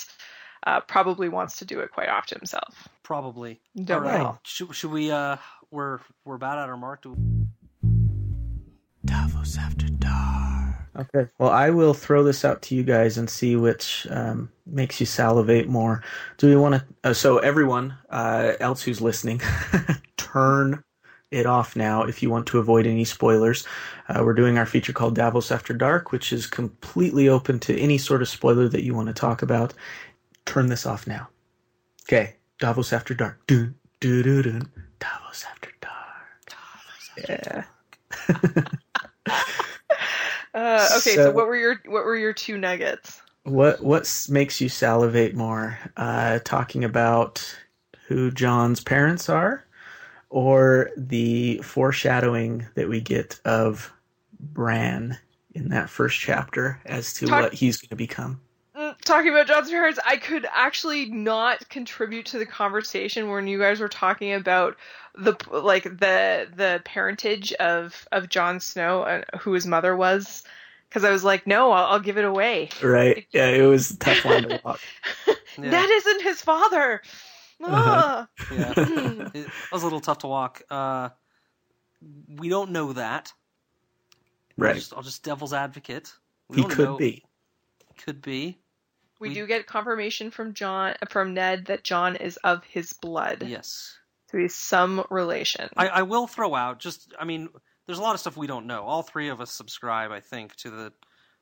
uh, 0.67 0.81
probably 0.81 1.29
wants 1.29 1.57
to 1.57 1.65
do 1.65 1.79
it 1.79 1.91
quite 1.91 2.09
often 2.09 2.37
himself. 2.37 2.87
Probably. 3.01 3.59
Don't 3.75 4.03
All 4.03 4.11
right. 4.11 4.19
know. 4.19 4.37
Should, 4.43 4.75
should 4.75 4.91
we? 4.91 5.09
Uh, 5.09 5.37
we're 5.71 5.99
we're 6.23 6.35
about 6.35 6.59
at 6.59 6.69
our 6.69 6.77
mark. 6.77 7.01
Do 7.01 7.17
Davos 9.03 9.57
after 9.57 9.87
dark. 9.87 10.24
Okay. 10.97 11.29
Well, 11.39 11.49
I 11.49 11.69
will 11.71 11.93
throw 11.93 12.23
this 12.23 12.45
out 12.45 12.61
to 12.63 12.75
you 12.75 12.83
guys 12.83 13.17
and 13.17 13.29
see 13.29 13.55
which 13.55 14.07
um, 14.09 14.49
makes 14.65 14.99
you 14.99 15.05
salivate 15.05 15.67
more. 15.67 16.01
Do 16.37 16.47
we 16.47 16.55
want 16.55 16.75
to? 16.75 16.85
Uh, 17.03 17.13
so, 17.13 17.39
everyone 17.39 17.95
uh, 18.09 18.53
else 18.59 18.81
who's 18.81 19.01
listening, 19.01 19.41
turn 20.17 20.81
it 21.31 21.45
off 21.45 21.75
now 21.75 22.03
if 22.03 22.23
you 22.23 22.29
want 22.29 22.47
to 22.47 22.59
avoid 22.59 22.87
any 22.87 23.03
spoilers. 23.03 23.67
Uh, 24.07 24.21
we're 24.23 24.33
doing 24.33 24.57
our 24.57 24.65
feature 24.65 24.93
called 24.93 25.15
Davos 25.15 25.51
After 25.51 25.73
Dark, 25.73 26.11
which 26.11 26.31
is 26.31 26.47
completely 26.47 27.27
open 27.27 27.59
to 27.59 27.77
any 27.77 27.97
sort 27.97 28.21
of 28.21 28.29
spoiler 28.29 28.69
that 28.69 28.83
you 28.83 28.93
want 28.93 29.07
to 29.07 29.13
talk 29.13 29.41
about. 29.41 29.73
Turn 30.45 30.67
this 30.67 30.85
off 30.85 31.07
now. 31.07 31.27
Okay. 32.07 32.35
Davos 32.59 32.93
After 32.93 33.13
Dark. 33.13 33.45
Dun, 33.47 33.75
dun, 33.99 34.21
dun, 34.21 34.41
dun. 34.43 34.71
Davos 34.99 35.45
After 35.51 35.71
Dark. 35.81 35.95
Yeah. 37.27 38.65
Uh, 40.55 40.87
okay, 40.97 41.15
so, 41.15 41.25
So- 41.25 41.31
what 41.31 41.47
were 41.47 41.57
your 41.57 41.81
what 41.85 42.05
were 42.05 42.15
your 42.15 42.33
two 42.33 42.57
nuggets? 42.57 43.21
What 43.43 43.83
what 43.83 44.25
makes 44.29 44.59
you 44.59 44.69
salivate 44.69 45.35
more? 45.35 45.77
Uh, 45.97 46.39
talking 46.43 46.83
about 46.83 47.45
who 48.07 48.31
Jon's 48.31 48.79
parents 48.79 49.29
are, 49.29 49.63
or 50.31 50.89
the 50.97 51.57
foreshadowing 51.63 52.65
that 52.73 52.89
we 52.89 53.01
get 53.01 53.39
of 53.45 53.91
Bran 54.39 55.17
in 55.53 55.69
that 55.69 55.89
first 55.91 56.19
chapter 56.19 56.79
as 56.85 57.13
to 57.13 57.27
Talk- 57.27 57.41
what 57.43 57.53
he's 57.53 57.77
going 57.77 57.89
to 57.89 57.95
become. 57.95 58.41
Talking 59.05 59.29
about 59.29 59.47
Jon's 59.47 59.69
parents, 59.69 59.99
I 60.05 60.17
could 60.17 60.45
actually 60.51 61.05
not 61.05 61.69
contribute 61.69 62.25
to 62.27 62.39
the 62.39 62.45
conversation 62.45 63.29
when 63.29 63.47
you 63.47 63.59
guys 63.59 63.79
were 63.79 63.87
talking 63.87 64.33
about 64.33 64.75
the 65.13 65.35
like 65.51 65.83
the 65.83 66.49
the 66.53 66.81
parentage 66.83 67.53
of 67.53 68.07
of 68.11 68.27
Jon 68.29 68.59
Snow 68.59 69.03
and 69.03 69.23
who 69.39 69.53
his 69.53 69.65
mother 69.67 69.95
was, 69.95 70.43
because 70.89 71.03
I 71.03 71.11
was 71.11 71.23
like, 71.23 71.45
no, 71.47 71.71
I'll, 71.71 71.85
I'll 71.93 71.99
give 71.99 72.17
it 72.17 72.25
away. 72.25 72.69
Right? 72.81 73.25
Yeah, 73.31 73.47
it 73.47 73.61
was 73.61 73.91
a 73.91 73.97
tough 73.97 74.25
line 74.25 74.43
to 74.49 74.59
walk. 74.65 74.79
Yeah. 75.57 75.69
That 75.69 75.89
isn't 75.89 76.21
his 76.23 76.41
father. 76.41 77.01
Ah. 77.63 78.27
yeah. 78.51 78.73
it 79.33 79.47
was 79.71 79.81
a 79.81 79.85
little 79.85 80.01
tough 80.01 80.17
to 80.19 80.27
walk. 80.27 80.61
Uh, 80.69 81.07
we 82.27 82.49
don't 82.49 82.71
know 82.71 82.91
that. 82.91 83.31
I'll 84.59 84.65
Right? 84.65 84.75
just, 84.75 84.93
I'll 84.93 85.01
just 85.01 85.23
devil's 85.23 85.53
advocate. 85.53 86.11
We 86.49 86.57
He 86.57 86.61
don't 86.63 86.71
could 86.71 86.85
know. 86.85 86.97
be. 86.97 87.23
Could 87.97 88.21
be. 88.21 88.57
We 89.19 89.29
We- 89.29 89.35
do 89.35 89.47
get 89.47 89.65
confirmation 89.67 90.31
from 90.31 90.53
Jon 90.53 90.95
from 91.09 91.33
Ned 91.33 91.65
that 91.65 91.83
Jon 91.83 92.15
is 92.15 92.37
of 92.37 92.63
his 92.65 92.93
blood, 92.93 93.43
Yes. 93.47 93.97
so 94.29 94.37
he's 94.37 94.55
some 94.55 95.05
relation. 95.09 95.69
I, 95.77 95.87
I 95.87 96.01
will 96.03 96.27
throw 96.27 96.53
out 96.55 96.79
just. 96.79 97.13
I 97.17 97.25
mean, 97.25 97.49
there's 97.85 97.99
a 97.99 98.01
lot 98.01 98.13
of 98.13 98.19
stuff 98.19 98.35
we 98.37 98.47
don't 98.47 98.67
know. 98.67 98.83
All 98.83 99.03
three 99.03 99.29
of 99.29 99.39
us 99.41 99.51
subscribe, 99.51 100.11
I 100.11 100.19
think, 100.19 100.55
to 100.57 100.69
the 100.69 100.93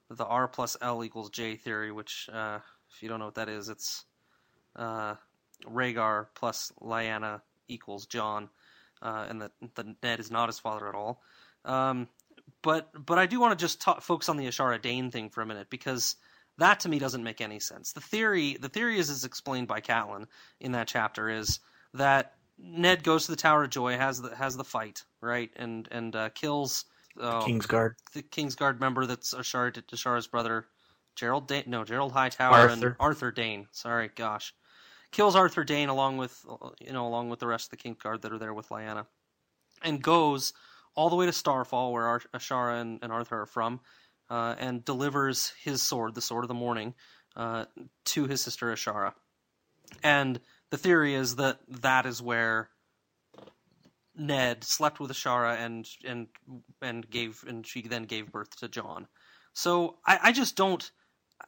the 0.10 0.26
R 0.26 0.48
plus 0.48 0.78
L 0.82 1.04
equals 1.04 1.30
J 1.32 1.56
theory, 1.56 1.91
which, 1.91 2.30
uh, 2.32 2.60
if 2.94 3.02
you 3.02 3.10
don't 3.10 3.20
know 3.20 3.26
what 3.26 3.36
that 3.36 3.50
is, 3.50 3.70
it's 3.70 4.04
uh, 4.76 5.16
Rhaegar 5.66 6.28
plus 6.36 6.72
Lyanna 6.82 7.41
equals 7.68 8.06
Jon, 8.06 8.50
uh, 9.02 9.26
and 9.30 9.41
that 9.41 9.52
the 9.76 9.95
Ned 10.04 10.20
is 10.20 10.30
not 10.30 10.50
his 10.50 10.60
father 10.60 10.88
at 10.88 10.95
all. 10.95 11.22
Um, 11.66 12.08
but 12.62 12.90
but 13.06 13.18
I 13.18 13.26
do 13.26 13.40
want 13.40 13.58
to 13.58 13.64
just 13.64 13.82
talk, 13.82 14.02
focus 14.02 14.30
on 14.30 14.38
the 14.38 14.45
Ashara 14.48 14.82
Dayne 14.82 15.10
thing 15.10 15.30
for 15.30 15.41
a 15.41 15.45
minute 15.45 15.70
because 15.70 16.16
that 16.58 16.80
to 16.82 16.90
me 16.90 17.00
doesn't 17.00 17.24
make 17.24 17.42
any 17.42 17.60
sense. 17.60 17.94
The 17.94 18.02
theory 18.02 18.58
the 18.60 18.70
theory 18.70 19.00
is 19.00 19.10
as 19.10 19.26
explained 19.26 19.68
by 19.68 19.82
Catelyn 19.82 20.28
in 20.60 20.72
that 20.74 20.88
chapter 20.88 21.30
is 21.30 21.60
that 21.94 22.34
Ned 22.58 23.04
goes 23.04 23.26
to 23.26 23.32
the 23.32 23.38
Tower 23.38 23.64
of 23.64 23.70
Joy, 23.70 23.98
has 23.98 24.22
the 24.22 24.36
has 24.36 24.56
the 24.56 24.64
fight 24.64 25.04
right, 25.22 25.50
and 25.56 25.88
and 25.92 26.16
uh, 26.16 26.30
kills 26.30 26.86
uh, 27.20 27.42
Kingsguard. 27.42 27.94
the 28.14 28.24
Kingsguard 28.24 28.80
member 28.80 29.06
that's 29.06 29.34
Ashara 29.34 29.72
Ashara's 29.72 30.28
brother, 30.28 30.68
Gerald 31.16 31.48
Dane. 31.48 31.64
No, 31.68 31.84
Gerold 31.84 32.12
Hightower 32.12 32.68
and 32.68 32.84
Arthur. 32.84 32.98
Arthur 33.00 33.32
Dayne. 33.32 33.68
Sorry, 33.72 34.12
gosh, 34.16 34.54
kills 35.12 35.36
Arthur 35.36 35.64
Dayne 35.64 35.90
along 35.90 36.18
with 36.18 36.46
you 36.80 36.94
know 36.94 37.08
along 37.08 37.30
with 37.30 37.40
the 37.40 37.48
rest 37.48 37.72
of 37.72 37.78
the 37.80 37.90
Kingsguard 37.90 38.22
that 38.22 38.32
are 38.32 38.40
there 38.40 38.54
with 38.54 38.70
Lyanna, 38.70 39.08
and 39.82 40.02
goes 40.02 40.54
all 40.96 41.10
the 41.10 41.16
way 41.16 41.26
to 41.26 41.34
Starfall 41.34 41.92
where 41.92 42.06
Ar- 42.06 42.22
Ashara 42.36 42.80
and, 42.80 43.00
and 43.02 43.12
Arthur 43.12 43.42
are 43.42 43.46
from, 43.48 43.80
uh, 44.30 44.56
and 44.58 44.84
delivers 44.84 45.54
his 45.64 45.82
sword, 45.82 46.16
the 46.16 46.22
Sword 46.22 46.44
of 46.44 46.48
the 46.48 46.54
Morning, 46.54 46.94
uh, 47.36 47.66
to 48.06 48.26
his 48.26 48.41
sister 48.41 48.72
Ashara. 48.72 49.14
And 50.04 50.40
the 50.72 50.78
theory 50.78 51.14
is 51.14 51.36
that 51.36 51.60
that 51.68 52.06
is 52.06 52.22
where 52.22 52.70
Ned 54.16 54.64
slept 54.64 55.00
with 55.00 55.12
Ashara 55.12 55.58
and 55.58 55.88
and 56.06 56.28
and 56.82 57.10
gave 57.10 57.44
and 57.48 57.66
she 57.66 57.82
then 57.82 58.04
gave 58.04 58.32
birth 58.32 58.56
to 58.58 58.68
Jon. 58.68 59.08
So 59.54 59.98
I, 60.06 60.20
I 60.24 60.32
just 60.32 60.56
don't 60.56 60.90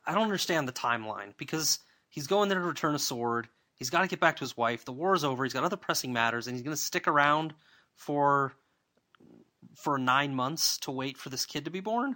I 0.06 0.14
don't 0.14 0.23
understand 0.23 0.68
the 0.68 0.73
timeline 0.73 1.35
because 1.38 1.80
he's 2.10 2.27
going 2.27 2.49
there 2.49 2.60
to 2.60 2.65
return 2.65 2.95
a 2.95 2.99
sword. 2.99 3.47
He's 3.76 3.89
got 3.89 4.02
to 4.02 4.07
get 4.07 4.19
back 4.19 4.38
to 4.38 4.43
his 4.43 4.56
wife. 4.56 4.85
The 4.85 4.93
war 4.93 5.15
is 5.15 5.23
over. 5.23 5.43
He's 5.43 5.53
got 5.53 5.64
other 5.64 5.76
pressing 5.76 6.14
matters, 6.14 6.47
and 6.47 6.56
he's 6.56 6.64
going 6.64 6.76
to 6.76 6.81
stick 6.81 7.07
around 7.07 7.53
for 7.95 8.53
for 9.76 9.97
nine 9.97 10.34
months 10.34 10.77
to 10.80 10.91
wait 10.91 11.18
for 11.18 11.30
this 11.30 11.45
kid 11.45 11.65
to 11.65 11.72
be 11.72 11.81
born. 11.81 12.15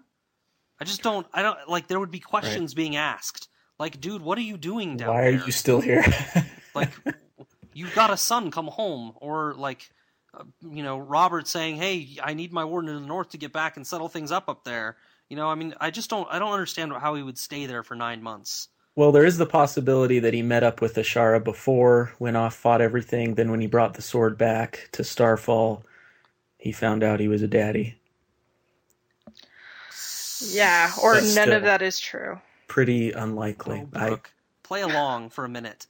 I 0.80 0.86
just 0.86 1.04
don't. 1.04 1.28
I 1.34 1.42
don't 1.42 1.58
like. 1.68 1.88
There 1.88 2.00
would 2.00 2.12
be 2.12 2.20
questions 2.20 2.74
being 2.74 2.96
asked, 2.96 3.50
like, 3.80 4.00
"Dude, 4.00 4.22
what 4.22 4.38
are 4.38 4.42
you 4.42 4.58
doing 4.58 4.98
down 4.98 5.10
here 5.10 5.16
Why 5.16 5.32
there? 5.32 5.42
are 5.42 5.46
you 5.46 5.52
still 5.52 5.82
here? 5.82 6.04
like 6.76 6.90
you've 7.74 7.94
got 7.96 8.12
a 8.12 8.18
son 8.18 8.52
come 8.52 8.68
home 8.68 9.14
or 9.18 9.54
like 9.56 9.90
uh, 10.34 10.44
you 10.62 10.84
know 10.84 10.98
robert 10.98 11.48
saying 11.48 11.76
hey 11.76 12.18
i 12.22 12.34
need 12.34 12.52
my 12.54 12.64
warden 12.66 12.90
in 12.96 13.02
the 13.02 13.08
north 13.08 13.30
to 13.30 13.38
get 13.38 13.52
back 13.54 13.78
and 13.78 13.86
settle 13.88 14.08
things 14.08 14.32
up 14.32 14.50
up 14.50 14.64
there 14.64 14.98
you 15.30 15.36
know 15.36 15.48
i 15.48 15.56
mean 15.56 15.74
i 15.80 15.90
just 15.90 16.10
don't 16.10 16.28
i 16.32 16.38
don't 16.38 16.52
understand 16.52 16.92
how 16.94 17.16
he 17.16 17.24
would 17.24 17.38
stay 17.38 17.66
there 17.66 17.84
for 17.84 17.96
nine 17.96 18.22
months 18.22 18.70
Well, 18.96 19.12
there 19.14 19.26
is 19.26 19.38
the 19.38 19.46
possibility 19.46 20.20
that 20.20 20.34
he 20.34 20.42
met 20.42 20.64
up 20.64 20.82
with 20.82 20.96
Ashara 20.96 21.42
before, 21.42 22.12
went 22.20 22.36
off, 22.36 22.54
fought 22.56 22.82
everything. 22.82 23.36
Then, 23.36 23.50
when 23.50 23.62
he 23.62 23.68
brought 23.68 23.94
the 23.94 24.02
sword 24.02 24.38
back 24.38 24.90
to 24.92 25.04
Starfall, 25.04 25.84
he 26.58 26.74
found 26.74 27.02
out 27.04 27.22
he 27.22 27.30
was 27.30 27.42
a 27.42 27.48
daddy. 27.48 27.96
Yeah, 30.42 30.92
or 31.02 31.16
But 31.16 31.24
none 31.36 31.52
of 31.52 31.64
that 31.64 31.82
is 31.82 32.00
true. 32.00 32.40
Pretty 32.68 33.12
unlikely. 33.12 33.86
oh, 33.94 34.00
I, 34.00 34.20
play 34.64 34.82
along 34.82 35.30
for 35.30 35.46
a 35.46 35.50
minute 35.50 35.88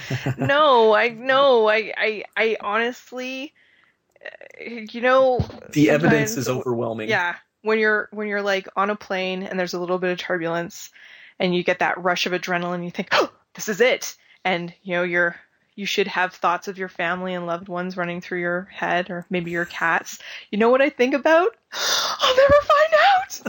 no, 0.38 0.94
I 0.94 1.08
no, 1.08 1.68
I, 1.68 1.92
I, 1.96 2.24
I 2.36 2.56
honestly, 2.60 3.52
uh, 4.24 4.64
you 4.90 5.00
know, 5.00 5.40
the 5.70 5.90
evidence 5.90 6.36
is 6.36 6.48
overwhelming. 6.48 7.08
Yeah, 7.08 7.36
when 7.62 7.78
you're 7.78 8.08
when 8.12 8.28
you're 8.28 8.42
like 8.42 8.68
on 8.76 8.90
a 8.90 8.96
plane 8.96 9.42
and 9.42 9.58
there's 9.58 9.74
a 9.74 9.80
little 9.80 9.98
bit 9.98 10.10
of 10.10 10.18
turbulence, 10.18 10.90
and 11.38 11.54
you 11.54 11.62
get 11.62 11.80
that 11.80 12.02
rush 12.02 12.26
of 12.26 12.32
adrenaline, 12.32 12.84
you 12.84 12.90
think, 12.90 13.08
oh, 13.12 13.30
this 13.54 13.68
is 13.68 13.80
it, 13.80 14.16
and 14.44 14.72
you 14.82 14.94
know 14.94 15.02
you're 15.02 15.36
you 15.74 15.86
should 15.86 16.06
have 16.06 16.34
thoughts 16.34 16.68
of 16.68 16.78
your 16.78 16.88
family 16.88 17.34
and 17.34 17.46
loved 17.46 17.68
ones 17.68 17.96
running 17.96 18.20
through 18.20 18.40
your 18.40 18.62
head, 18.64 19.10
or 19.10 19.26
maybe 19.30 19.50
your 19.50 19.64
cats. 19.64 20.18
You 20.50 20.58
know 20.58 20.70
what 20.70 20.82
I 20.82 20.90
think 20.90 21.14
about? 21.14 21.56
I'll 21.72 22.36
never 22.36 22.54
find 22.62 22.94
out. 23.00 23.40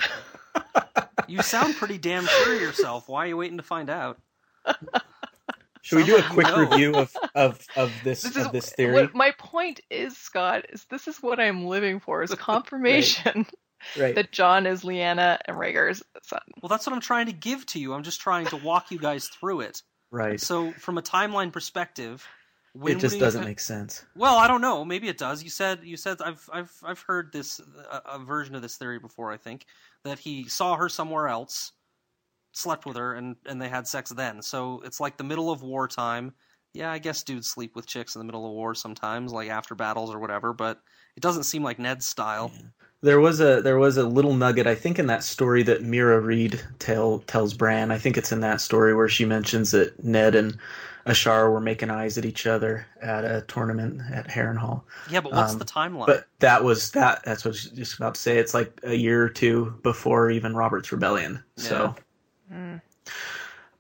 You 1.28 1.42
sound 1.42 1.76
pretty 1.76 1.98
damn 1.98 2.26
sure 2.26 2.56
of 2.56 2.62
yourself. 2.62 3.08
Why 3.08 3.26
are 3.26 3.28
you 3.28 3.38
waiting 3.38 3.58
to 3.58 3.64
find 3.64 3.90
out? 3.90 4.20
Should 5.82 5.98
we 5.98 6.04
do 6.06 6.18
a 6.18 6.24
quick 6.24 6.48
you 6.48 6.54
know. 6.54 6.60
review 6.60 6.96
of, 6.96 7.16
of, 7.36 7.60
of 7.76 7.92
this, 8.04 8.24
This 8.24 8.38
is 8.38 8.46
of 8.46 8.52
this 8.52 8.70
theory? 8.72 8.94
what 8.94 9.16
my 9.16 9.32
point 9.38 9.82
is, 9.90 10.18
Scott. 10.18 10.66
Is 10.70 10.86
this 10.90 11.08
is 11.08 11.18
what 11.18 11.40
I'm 11.40 11.66
living 11.66 12.00
for? 12.00 12.24
Is 12.24 12.34
confirmation 12.36 13.46
right. 14.00 14.16
that 14.16 14.32
Jon 14.32 14.66
is 14.66 14.84
Lyanna 14.84 15.40
and 15.46 15.58
Rhaegar's 15.58 16.04
son. 16.22 16.40
Well, 16.62 16.70
that's 16.70 16.86
what 16.86 16.94
I'm 16.94 17.02
trying 17.02 17.26
to 17.26 17.34
give 17.34 17.66
to 17.68 17.80
you. 17.80 17.94
I'm 17.94 18.04
just 18.04 18.22
trying 18.22 18.46
to 18.48 18.58
walk 18.58 18.92
you 18.92 18.98
guys 18.98 19.28
through 19.28 19.62
it. 19.62 19.82
Right. 20.14 20.40
So, 20.40 20.72
from 20.74 20.98
a 20.98 21.02
timeline 21.02 21.52
perspective, 21.52 22.26
when 22.74 22.98
It 22.98 23.00
just 23.02 23.20
doesn't 23.20 23.42
have- 23.42 23.48
make 23.48 23.60
sense. 23.60 24.06
Well, 24.16 24.38
I 24.38 24.48
don't 24.48 24.62
know. 24.62 24.84
Maybe 24.86 25.08
it 25.10 25.18
does. 25.18 25.44
You 25.44 25.50
said 25.50 25.82
you 25.84 25.98
said 25.98 26.22
I've 26.22 26.50
I've 26.52 26.72
I've 26.84 27.02
heard 27.02 27.32
this 27.34 27.60
a, 27.92 28.02
a 28.14 28.20
version 28.20 28.56
of 28.56 28.62
this 28.62 28.78
theory 28.78 28.98
before. 29.00 29.32
I 29.32 29.38
think 29.38 29.66
that 30.04 30.18
he 30.20 30.48
saw 30.48 30.76
her 30.76 30.90
somewhere 30.90 31.28
else, 31.28 31.74
slept 32.52 32.86
with 32.86 32.98
her, 32.98 33.14
and 33.14 33.36
and 33.46 33.62
they 33.62 33.70
had 33.70 33.88
sex 33.88 34.10
then. 34.10 34.42
So 34.42 34.82
it's 34.86 35.00
like 35.00 35.18
the 35.18 35.24
middle 35.24 35.52
of 35.52 35.62
wartime. 35.62 36.34
Yeah, 36.74 36.92
I 36.92 36.98
guess 36.98 37.22
dudes 37.22 37.48
sleep 37.48 37.76
with 37.76 37.86
chicks 37.86 38.16
in 38.16 38.20
the 38.20 38.26
middle 38.26 38.48
of 38.48 38.52
war 38.54 38.74
sometimes, 38.74 39.32
like 39.32 39.50
after 39.50 39.76
battles 39.76 40.12
or 40.12 40.18
whatever. 40.18 40.54
But 40.54 40.82
it 41.16 41.22
doesn't 41.22 41.44
seem 41.44 41.62
like 41.64 41.78
Ned's 41.78 42.08
style. 42.08 42.52
There 43.04 43.20
was 43.20 43.42
a 43.42 43.62
there 43.62 43.78
was 43.78 43.98
a 43.98 44.08
little 44.08 44.34
nugget 44.34 44.66
I 44.66 44.76
think 44.76 44.98
in 44.98 45.08
that 45.08 45.24
story 45.24 45.62
that 45.64 45.84
Meera 45.84 46.24
Reed 46.24 46.62
tell 46.80 47.20
tells 47.28 47.54
Bran. 47.54 47.92
I 47.92 47.98
think 47.98 48.18
it's 48.18 48.32
in 48.32 48.40
that 48.40 48.62
story 48.62 48.96
where 48.96 49.10
she 49.10 49.26
mentions 49.26 49.72
that 49.72 50.02
Ned 50.04 50.36
and 50.36 50.58
Ashara 51.06 51.52
were 51.52 51.60
making 51.60 51.90
eyes 51.92 52.18
at 52.18 52.24
each 52.24 52.48
other 52.48 52.88
at 53.02 53.26
a 53.26 53.42
tournament 53.50 54.02
at 54.10 54.30
Harrenhal. 54.30 54.84
Yeah, 55.10 55.20
but 55.20 55.34
what's 55.34 55.52
Um, 55.52 55.60
the 55.60 55.66
timeline? 55.66 56.08
But 56.08 56.28
that 56.40 56.64
was 56.64 56.92
that. 56.92 57.22
That's 57.26 57.44
what 57.44 57.50
I 57.50 57.52
was 57.52 57.66
just 57.66 57.96
about 57.96 58.16
to 58.16 58.22
say. 58.22 58.38
It's 58.38 58.54
like 58.54 58.80
a 58.84 58.96
year 58.96 59.22
or 59.22 59.30
two 59.30 59.74
before 59.84 60.32
even 60.32 60.56
Robert's 60.56 60.92
rebellion. 60.94 61.44
So, 61.58 61.94
Mm. 62.54 62.82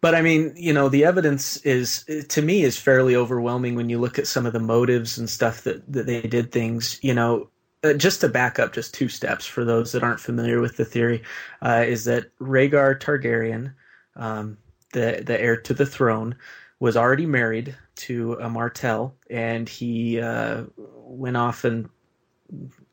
but 0.01 0.15
I 0.15 0.21
mean, 0.21 0.53
you 0.57 0.73
know, 0.73 0.89
the 0.89 1.05
evidence 1.05 1.57
is 1.57 2.03
to 2.27 2.41
me 2.41 2.63
is 2.63 2.77
fairly 2.77 3.15
overwhelming 3.15 3.75
when 3.75 3.89
you 3.89 3.99
look 3.99 4.19
at 4.19 4.27
some 4.27 4.45
of 4.45 4.51
the 4.51 4.59
motives 4.59 5.17
and 5.17 5.29
stuff 5.29 5.63
that 5.63 5.89
that 5.93 6.05
they 6.07 6.21
did 6.23 6.51
things. 6.51 6.99
You 7.01 7.13
know, 7.13 7.49
uh, 7.84 7.93
just 7.93 8.22
to 8.22 8.30
back 8.30 8.60
up 8.60 8.73
just 8.73 8.93
two 8.93 9.10
steps 9.10 9.45
for 9.45 9.65
those 9.65 9.91
that 9.91 10.03
aren't 10.03 10.19
familiar 10.19 10.61
with 10.61 10.77
the 10.77 10.85
theory, 10.85 11.22
uh, 11.61 11.84
is 11.85 12.05
that 12.05 12.35
Rhaegar 12.39 12.99
Targaryen, 12.99 13.73
um, 14.15 14.57
the 14.93 15.23
the 15.26 15.39
heir 15.39 15.57
to 15.57 15.73
the 15.73 15.85
throne, 15.85 16.35
was 16.80 16.97
already 16.97 17.26
married 17.26 17.76
to 17.95 18.34
a 18.34 18.49
Martell, 18.49 19.15
and 19.30 19.68
he 19.68 20.19
uh, 20.19 20.64
went 20.77 21.38
off 21.38 21.64
and 21.64 21.89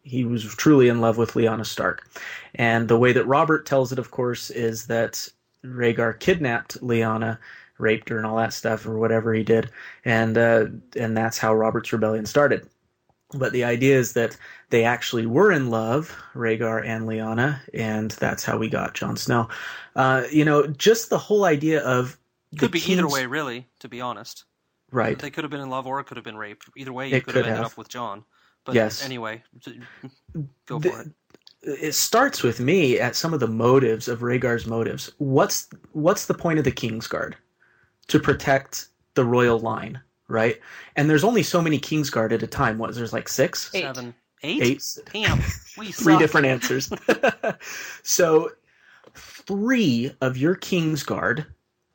he 0.03 0.25
was 0.25 0.45
truly 0.57 0.89
in 0.89 1.01
love 1.01 1.19
with 1.19 1.33
Lyanna 1.35 1.65
Stark. 1.67 2.09
And 2.55 2.89
the 2.89 2.99
way 2.99 3.13
that 3.13 3.27
Robert 3.27 3.67
tells 3.67 3.93
it, 3.93 3.99
of 3.99 4.11
course, 4.11 4.51
is 4.51 4.87
that 4.87 5.29
Rhaegar 5.65 6.19
kidnapped 6.19 6.81
Lyanna, 6.81 7.39
raped 7.79 8.09
her, 8.09 8.17
and 8.17 8.27
all 8.27 8.37
that 8.37 8.53
stuff, 8.53 8.87
or 8.87 8.99
whatever 8.99 9.35
he 9.35 9.43
did, 9.45 9.71
and 10.05 10.37
uh, 10.39 10.67
and 10.97 11.17
that's 11.17 11.39
how 11.39 11.55
Robert's 11.55 11.93
rebellion 11.93 12.27
started. 12.27 12.69
But 13.33 13.53
the 13.53 13.63
idea 13.65 13.97
is 13.97 14.13
that 14.15 14.37
they 14.71 14.85
actually 14.85 15.25
were 15.27 15.53
in 15.53 15.71
love, 15.71 16.17
Rhaegar 16.35 16.85
and 16.85 17.07
Lyanna, 17.07 17.61
and 17.73 18.11
that's 18.13 18.45
how 18.45 18.59
we 18.59 18.69
got 18.69 18.95
Jon 18.95 19.17
Snow. 19.17 19.49
Uh, 19.95 20.25
you 20.33 20.45
know, 20.45 20.67
just 20.67 21.11
the 21.11 21.19
whole 21.19 21.45
idea 21.45 21.81
of 21.85 22.19
could 22.59 22.73
be 22.73 22.81
either 22.91 23.07
way, 23.09 23.27
really. 23.27 23.69
To 23.81 23.89
be 23.89 24.01
honest, 24.01 24.45
right? 24.91 25.17
They 25.19 25.31
could 25.31 25.45
have 25.45 25.51
been 25.53 25.61
in 25.61 25.71
love, 25.71 25.87
or 25.87 26.01
it 26.01 26.05
could 26.05 26.17
have 26.17 26.25
been 26.25 26.37
rape. 26.37 26.63
Either 26.77 26.93
way, 26.93 27.09
you 27.09 27.17
It 27.17 27.25
could 27.25 27.37
have 27.37 27.45
ended 27.47 27.59
have. 27.59 27.73
up 27.73 27.79
with 27.79 27.89
Jon. 27.89 28.25
But 28.65 28.75
Yes. 28.75 29.05
anyway, 29.05 29.43
go 30.67 30.79
The- 30.81 30.91
for 30.91 31.01
it. 31.03 31.09
it 31.63 31.95
starts 31.95 32.43
with 32.43 32.59
me 32.59 32.99
at 32.99 33.15
some 33.15 33.33
of 33.33 33.39
the 33.41 33.47
motives 33.47 34.09
of 34.09 34.21
Rhaegar's 34.21 34.67
motives. 34.67 35.13
What's 35.19 35.69
what's 35.93 36.27
the 36.27 36.35
point 36.35 36.59
of 36.59 36.65
the 36.65 36.73
Kingsguard? 36.73 37.35
To 38.09 38.19
protect 38.19 38.89
the 39.15 39.25
royal 39.25 39.61
line, 39.61 40.01
right? 40.31 40.61
And 40.97 41.11
there's 41.11 41.25
only 41.25 41.43
so 41.43 41.61
many 41.61 41.79
Kingsguard 41.79 42.33
at 42.33 42.43
a 42.43 42.47
time. 42.47 42.79
What? 42.79 42.95
There's 42.95 43.13
like 43.13 43.29
six, 43.29 43.71
Eight. 43.75 43.83
Seven, 43.83 44.15
eight, 44.43 44.63
eight, 44.63 44.99
Damn, 45.13 45.39
we 45.77 45.93
three 45.93 46.15
suck. 46.15 46.19
different 46.19 46.47
answers. 46.47 46.91
so, 48.03 48.51
three 49.15 50.13
of 50.21 50.37
your 50.37 50.57
Kingsguard, 50.57 51.47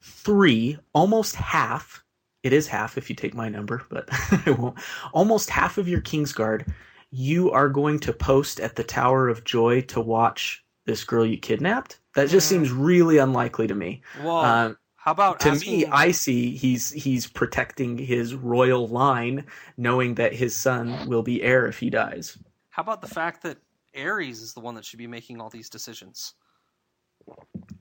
three, 0.01 0.77
almost 0.93 1.35
half. 1.35 2.03
It 2.43 2.53
is 2.53 2.67
half 2.67 2.97
if 2.97 3.09
you 3.09 3.15
take 3.15 3.33
my 3.33 3.49
number, 3.49 3.81
but 3.89 4.07
I 4.45 4.51
won't. 4.51 4.77
Almost 5.13 5.49
half 5.49 5.77
of 5.77 5.87
your 5.87 6.01
Kingsguard, 6.01 6.71
you 7.11 7.51
are 7.51 7.69
going 7.69 7.99
to 8.01 8.13
post 8.13 8.59
at 8.59 8.75
the 8.75 8.83
Tower 8.83 9.29
of 9.29 9.43
Joy 9.43 9.81
to 9.81 9.99
watch 10.01 10.63
this 10.85 11.03
girl 11.03 11.25
you 11.25 11.37
kidnapped. 11.37 11.99
That 12.15 12.29
just 12.29 12.45
Mm. 12.47 12.49
seems 12.49 12.71
really 12.71 13.17
unlikely 13.17 13.67
to 13.67 13.73
me. 13.75 14.01
Well, 14.23 14.37
Um, 14.37 14.77
how 15.05 15.11
about 15.11 15.39
to 15.41 15.51
asking, 15.51 15.79
me, 15.79 15.85
I 15.85 16.11
see 16.11 16.55
he's 16.55 16.91
he's 16.91 17.27
protecting 17.27 17.97
his 17.97 18.33
royal 18.33 18.87
line, 18.87 19.45
knowing 19.77 20.15
that 20.15 20.33
his 20.33 20.55
son 20.55 21.05
will 21.05 21.21
be 21.23 21.43
heir 21.43 21.67
if 21.67 21.79
he 21.79 21.91
dies. 21.91 22.37
How 22.71 22.81
about 22.81 23.01
the 23.01 23.07
fact 23.07 23.43
that 23.43 23.57
Aerys 23.95 24.41
is 24.41 24.53
the 24.53 24.59
one 24.59 24.75
that 24.75 24.83
should 24.83 24.99
be 24.99 25.07
making 25.07 25.39
all 25.39 25.49
these 25.49 25.69
decisions? 25.69 26.33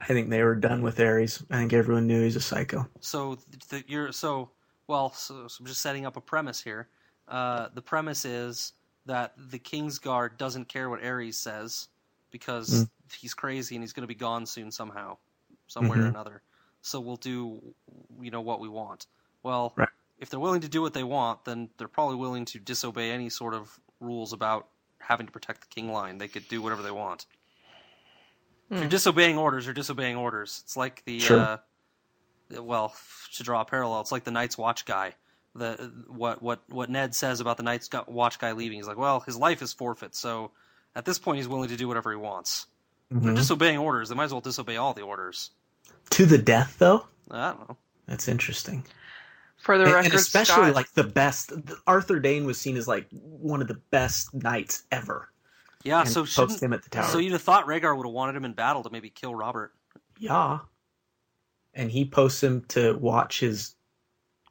I 0.01 0.07
think 0.07 0.29
they 0.29 0.43
were 0.43 0.55
done 0.55 0.83
with 0.83 0.99
Aerys. 0.99 1.43
I 1.51 1.57
think 1.57 1.73
everyone 1.73 2.07
knew 2.07 2.23
he's 2.23 2.37
a 2.37 2.41
psycho. 2.41 2.87
So 3.01 3.39
th- 3.71 3.85
you're 3.89 4.13
so 4.13 4.51
well. 4.87 5.13
So, 5.13 5.49
so 5.49 5.57
I'm 5.61 5.67
just 5.67 5.81
setting 5.81 6.07
up 6.07 6.17
a 6.17 6.21
premise 6.21 6.61
here. 6.61 6.89
Uh, 7.27 7.69
the 7.75 7.83
premise 7.83 8.25
is 8.25 8.75
that 9.07 9.33
the 9.51 9.59
Kingsguard 9.59 10.37
doesn't 10.37 10.69
care 10.69 10.91
what 10.91 11.03
Aerys 11.03 11.35
says 11.35 11.89
because 12.31 12.71
Mm. 12.71 12.89
he's 13.19 13.35
crazy 13.35 13.77
and 13.77 13.83
he's 13.83 13.93
going 13.93 14.03
to 14.03 14.09
be 14.09 14.15
gone 14.15 14.47
soon 14.47 14.71
somehow, 14.71 15.17
somewhere 15.67 16.01
or 16.01 16.03
Mhm. 16.03 16.11
another. 16.11 16.43
So 16.85 17.01
we'll 17.01 17.17
do, 17.17 17.63
you 18.21 18.31
know, 18.31 18.43
what 18.43 18.61
we 18.61 18.69
want. 18.69 19.07
Well, 19.43 19.73
Right. 19.75 19.89
if 20.19 20.29
they're 20.29 20.39
willing 20.39 20.61
to 20.61 20.69
do 20.69 20.83
what 20.83 20.93
they 20.93 21.03
want, 21.03 21.47
then 21.47 21.71
they're 21.79 21.89
probably 21.89 22.17
willing 22.17 22.45
to 22.47 22.59
disobey 22.59 23.11
any 23.11 23.31
sort 23.31 23.55
of 23.55 23.81
rules 24.01 24.35
about 24.35 24.69
having 24.99 25.25
to 25.25 25.33
protect 25.33 25.63
the 25.63 25.67
king 25.69 25.91
line. 25.91 26.19
They 26.19 26.29
could 26.29 26.47
do 26.47 26.61
whatever 26.61 26.83
they 26.83 26.91
want. 26.91 27.25
If 28.71 28.77
you're 28.77 28.83
Hmm. 28.85 28.89
disobeying 28.91 29.39
orders, 29.39 29.65
you're 29.65 29.73
disobeying 29.75 30.17
orders. 30.17 30.61
It's 30.65 30.77
like 30.77 31.03
the 31.07 31.21
Sure. 31.21 31.41
uh, 31.41 31.59
well, 32.61 32.95
to 33.33 33.43
draw 33.43 33.63
a 33.63 33.65
parallel, 33.65 34.03
it's 34.03 34.13
like 34.13 34.25
the 34.25 34.31
Night's 34.31 34.59
Watch 34.59 34.85
guy. 34.85 35.15
The 35.55 35.91
what 36.09 36.43
what 36.43 36.69
what 36.69 36.91
Ned 36.91 37.15
says 37.15 37.41
about 37.41 37.57
the 37.57 37.63
Night's 37.63 37.89
Watch 38.09 38.39
guy 38.39 38.53
leaving. 38.53 38.77
He's 38.79 38.89
like, 38.89 38.99
well, 38.99 39.21
his 39.21 39.37
life 39.39 39.63
is 39.63 39.73
forfeit, 39.73 40.15
so 40.15 40.51
at 40.95 41.07
this 41.07 41.19
point, 41.19 41.39
he's 41.39 41.49
willing 41.49 41.71
to 41.71 41.77
do 41.77 41.89
whatever 41.89 42.11
he 42.11 42.17
wants. 42.19 42.67
They're 43.11 43.33
Mhm. 43.33 43.37
disobeying 43.37 43.79
orders. 43.79 44.09
They 44.11 44.15
might 44.15 44.25
as 44.25 44.33
well 44.33 44.41
disobey 44.43 44.77
all 44.77 44.93
the 44.95 45.03
orders. 45.03 45.51
To 46.11 46.27
the 46.27 46.39
death, 46.39 46.77
though. 46.79 47.07
I 47.31 47.51
don't 47.51 47.69
know. 47.69 47.77
That's 48.07 48.29
interesting. 48.29 48.85
For 49.59 49.79
the 49.79 49.85
And, 49.85 49.93
record, 49.95 50.07
and 50.07 50.15
especially 50.15 50.55
Scott, 50.65 50.75
like 50.75 50.93
the 50.93 51.05
best. 51.05 51.53
Arthur 51.87 52.21
Dayne 52.21 52.45
was 52.45 52.59
seen 52.61 52.77
as 52.77 52.87
like 52.87 53.07
one 53.11 53.63
of 53.63 53.69
the 53.69 53.81
best 53.91 54.35
knights 54.35 54.83
ever. 54.93 55.31
Yeah, 55.85 56.01
and 56.01 56.09
so 56.09 56.25
post 56.27 56.63
him 56.63 56.73
at 56.73 56.83
the 56.83 56.91
tower. 56.91 57.05
so 57.05 57.19
you'd 57.19 57.33
have 57.33 57.43
thought 57.43 57.67
Rhaegar 57.67 57.97
would 57.97 58.07
have 58.07 58.13
wanted 58.13 58.37
him 58.37 58.45
in 58.45 58.53
battle 58.53 58.83
to 58.83 58.91
maybe 58.91 59.11
kill 59.11 59.35
Robert. 59.35 59.73
yeah. 60.19 60.59
And 61.77 61.91
he 61.91 62.05
posts 62.05 62.43
him 62.43 62.63
to 62.69 62.97
watch 62.99 63.41
his 63.41 63.75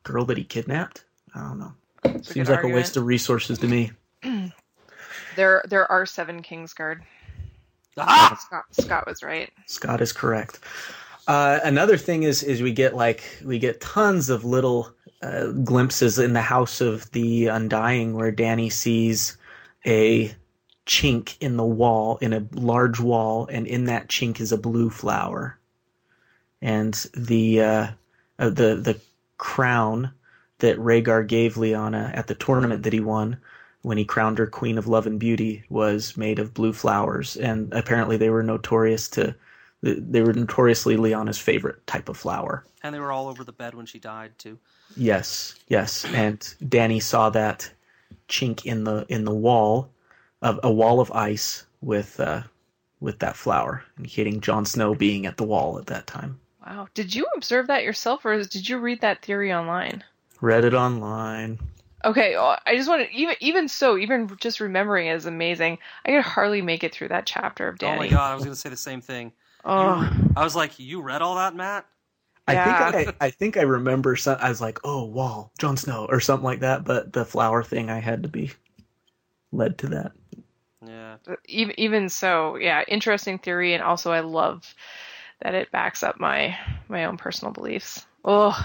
girl 0.04 0.26
that 0.26 0.38
he 0.38 0.44
kidnapped. 0.44 1.06
I 1.34 1.40
don't 1.40 1.58
know. 1.60 1.74
It's 2.04 2.30
a 2.30 2.34
Seems 2.34 2.50
good 2.50 2.56
like 2.56 2.66
a 2.66 2.68
waste 2.68 2.98
of 2.98 3.06
resources 3.06 3.58
to 3.60 3.68
me. 3.68 3.92
there 5.36 5.64
there 5.70 5.90
are 5.92 6.06
seven 6.06 6.42
Kingsguard. 6.44 7.02
Ah! 7.98 8.38
Scott, 8.46 8.66
Scott 8.72 9.08
was 9.08 9.24
right. 9.24 9.50
Scott 9.68 10.02
is 10.02 10.12
correct. 10.12 10.60
Uh, 11.28 11.60
another 11.64 11.98
thing 11.98 12.24
is 12.24 12.44
is 12.44 12.62
we 12.62 12.74
get 12.74 12.96
like 12.96 13.24
we 13.46 13.58
get 13.58 13.80
tons 13.80 14.30
of 14.30 14.44
little 14.44 14.92
uh, 15.22 15.48
glimpses 15.48 16.20
in 16.20 16.34
the 16.34 16.42
House 16.42 16.82
of 16.82 17.10
the 17.12 17.48
Undying 17.48 18.14
where 18.14 18.32
Dany 18.32 18.72
sees 18.72 19.38
a 19.86 20.36
chink 20.86 21.38
in 21.40 21.56
the 21.56 21.64
wall 21.64 22.18
in 22.18 22.34
a 22.34 22.46
large 22.52 23.00
wall, 23.00 23.48
and 23.50 23.66
in 23.66 23.86
that 23.86 24.10
chink 24.10 24.42
is 24.42 24.52
a 24.52 24.58
blue 24.58 24.90
flower, 24.90 25.58
and 26.62 26.94
the 27.16 27.62
uh, 27.62 27.88
uh, 28.40 28.50
the 28.50 28.76
the 28.76 29.00
crown 29.38 30.12
that 30.60 30.78
Rhaegar 30.78 31.26
gave 31.28 31.56
Lyanna 31.56 32.16
at 32.16 32.28
the 32.28 32.36
tournament 32.36 32.84
that 32.84 32.94
he 32.94 33.00
won 33.00 33.38
when 33.82 33.98
he 33.98 34.06
crowned 34.06 34.38
her 34.38 34.48
Queen 34.48 34.78
of 34.78 34.88
Love 34.88 35.08
and 35.08 35.20
Beauty 35.20 35.64
was 35.70 36.18
made 36.18 36.40
of 36.40 36.54
blue 36.54 36.74
flowers, 36.74 37.38
and 37.38 37.74
apparently 37.74 38.18
they 38.18 38.30
were 38.30 38.44
notorious 38.44 39.08
to 39.10 39.36
they 39.84 40.22
were 40.22 40.34
notoriously 40.34 40.96
Lyanna's 40.96 41.38
favorite 41.38 41.86
type 41.86 42.08
of 42.08 42.18
flower. 42.18 42.64
And 42.84 42.96
they 42.96 43.00
were 43.00 43.12
all 43.12 43.28
over 43.28 43.44
the 43.44 43.52
bed 43.52 43.74
when 43.74 43.86
she 43.86 44.00
died 44.00 44.32
too. 44.38 44.58
Yes, 44.96 45.56
yes, 45.68 46.06
and 46.14 46.40
Dany 46.64 47.02
saw 47.02 47.30
that 47.32 47.70
chink 48.30 48.66
in 48.66 48.86
the 48.86 49.06
in 49.10 49.26
the 49.26 49.34
wall 49.34 49.90
of 50.42 50.60
a 50.64 50.72
wall 50.72 51.00
of 51.00 51.12
ice 51.12 51.66
with 51.82 52.20
uh, 52.20 52.44
with 53.00 53.20
that 53.20 53.36
flower, 53.36 53.84
indicating 53.98 54.40
Jon 54.40 54.66
Snow 54.66 54.96
being 54.96 55.26
at 55.26 55.38
the 55.38 55.44
wall 55.44 55.78
at 55.78 55.88
that 55.88 56.08
time. 56.08 56.40
Wow. 56.66 56.88
Did 56.94 57.14
you 57.14 57.28
observe 57.36 57.68
that 57.68 57.84
yourself, 57.84 58.24
or 58.24 58.42
did 58.42 58.70
you 58.70 58.78
read 58.78 59.02
that 59.02 59.22
theory 59.22 59.54
online? 59.54 60.04
Read 60.40 60.64
it 60.64 60.74
online. 60.74 61.60
Okay, 62.06 62.36
I 62.36 62.76
just 62.76 62.90
want 62.90 63.10
to 63.10 63.16
even 63.16 63.36
even 63.40 63.68
so, 63.68 63.98
even 63.98 64.30
just 64.40 64.60
remembering 64.60 65.08
it 65.08 65.16
is 65.16 65.26
amazing. 65.26 65.78
I 66.06 66.12
could 66.12 66.24
hardly 66.24 66.62
make 66.62 66.84
it 66.84 66.94
through 66.94 67.10
that 67.10 67.26
chapter 67.26 67.68
of 67.68 67.78
Dany. 67.78 67.96
Oh 67.96 67.98
my 67.98 68.08
god, 68.08 68.32
I 68.32 68.36
was 68.36 68.44
gonna 68.44 68.56
say 68.56 68.70
the 68.70 68.78
same 68.78 69.02
thing. 69.02 69.34
Oh, 69.66 70.12
I 70.36 70.44
was 70.44 70.56
like, 70.56 70.78
you 70.80 71.02
read 71.02 71.22
all 71.22 71.36
that, 71.36 71.56
Matt? 71.56 71.86
I 72.48 72.54
Yeah. 72.54 72.92
think 72.92 73.16
I, 73.22 73.26
I 73.28 73.30
think 73.30 73.58
I 73.58 73.62
remember 73.62 74.16
some. 74.18 74.38
I 74.42 74.50
was 74.50 74.60
like, 74.60 74.80
"Oh, 74.84 75.06
wall, 75.06 75.52
Jon 75.60 75.78
Snow," 75.78 76.06
or 76.10 76.20
something 76.20 76.44
like 76.44 76.60
that. 76.60 76.84
But 76.84 77.14
the 77.14 77.24
flower 77.24 77.64
thing, 77.64 77.90
I 77.90 78.00
had 78.00 78.24
to 78.24 78.30
be 78.30 78.52
led 79.54 79.78
to 79.78 79.88
that. 79.88 80.12
Yeah. 80.86 81.16
Uh, 81.26 81.36
even 81.46 81.80
even 81.80 82.10
so, 82.10 82.58
yeah, 82.58 82.84
interesting 82.88 83.40
theory, 83.40 83.74
and 83.74 83.82
also 83.82 84.12
I 84.12 84.20
love 84.20 84.76
that 85.42 85.54
it 85.54 85.72
backs 85.72 86.04
up 86.04 86.20
my 86.20 86.58
my 86.90 87.06
own 87.06 87.16
personal 87.16 87.54
beliefs. 87.54 88.06
Oh, 88.26 88.58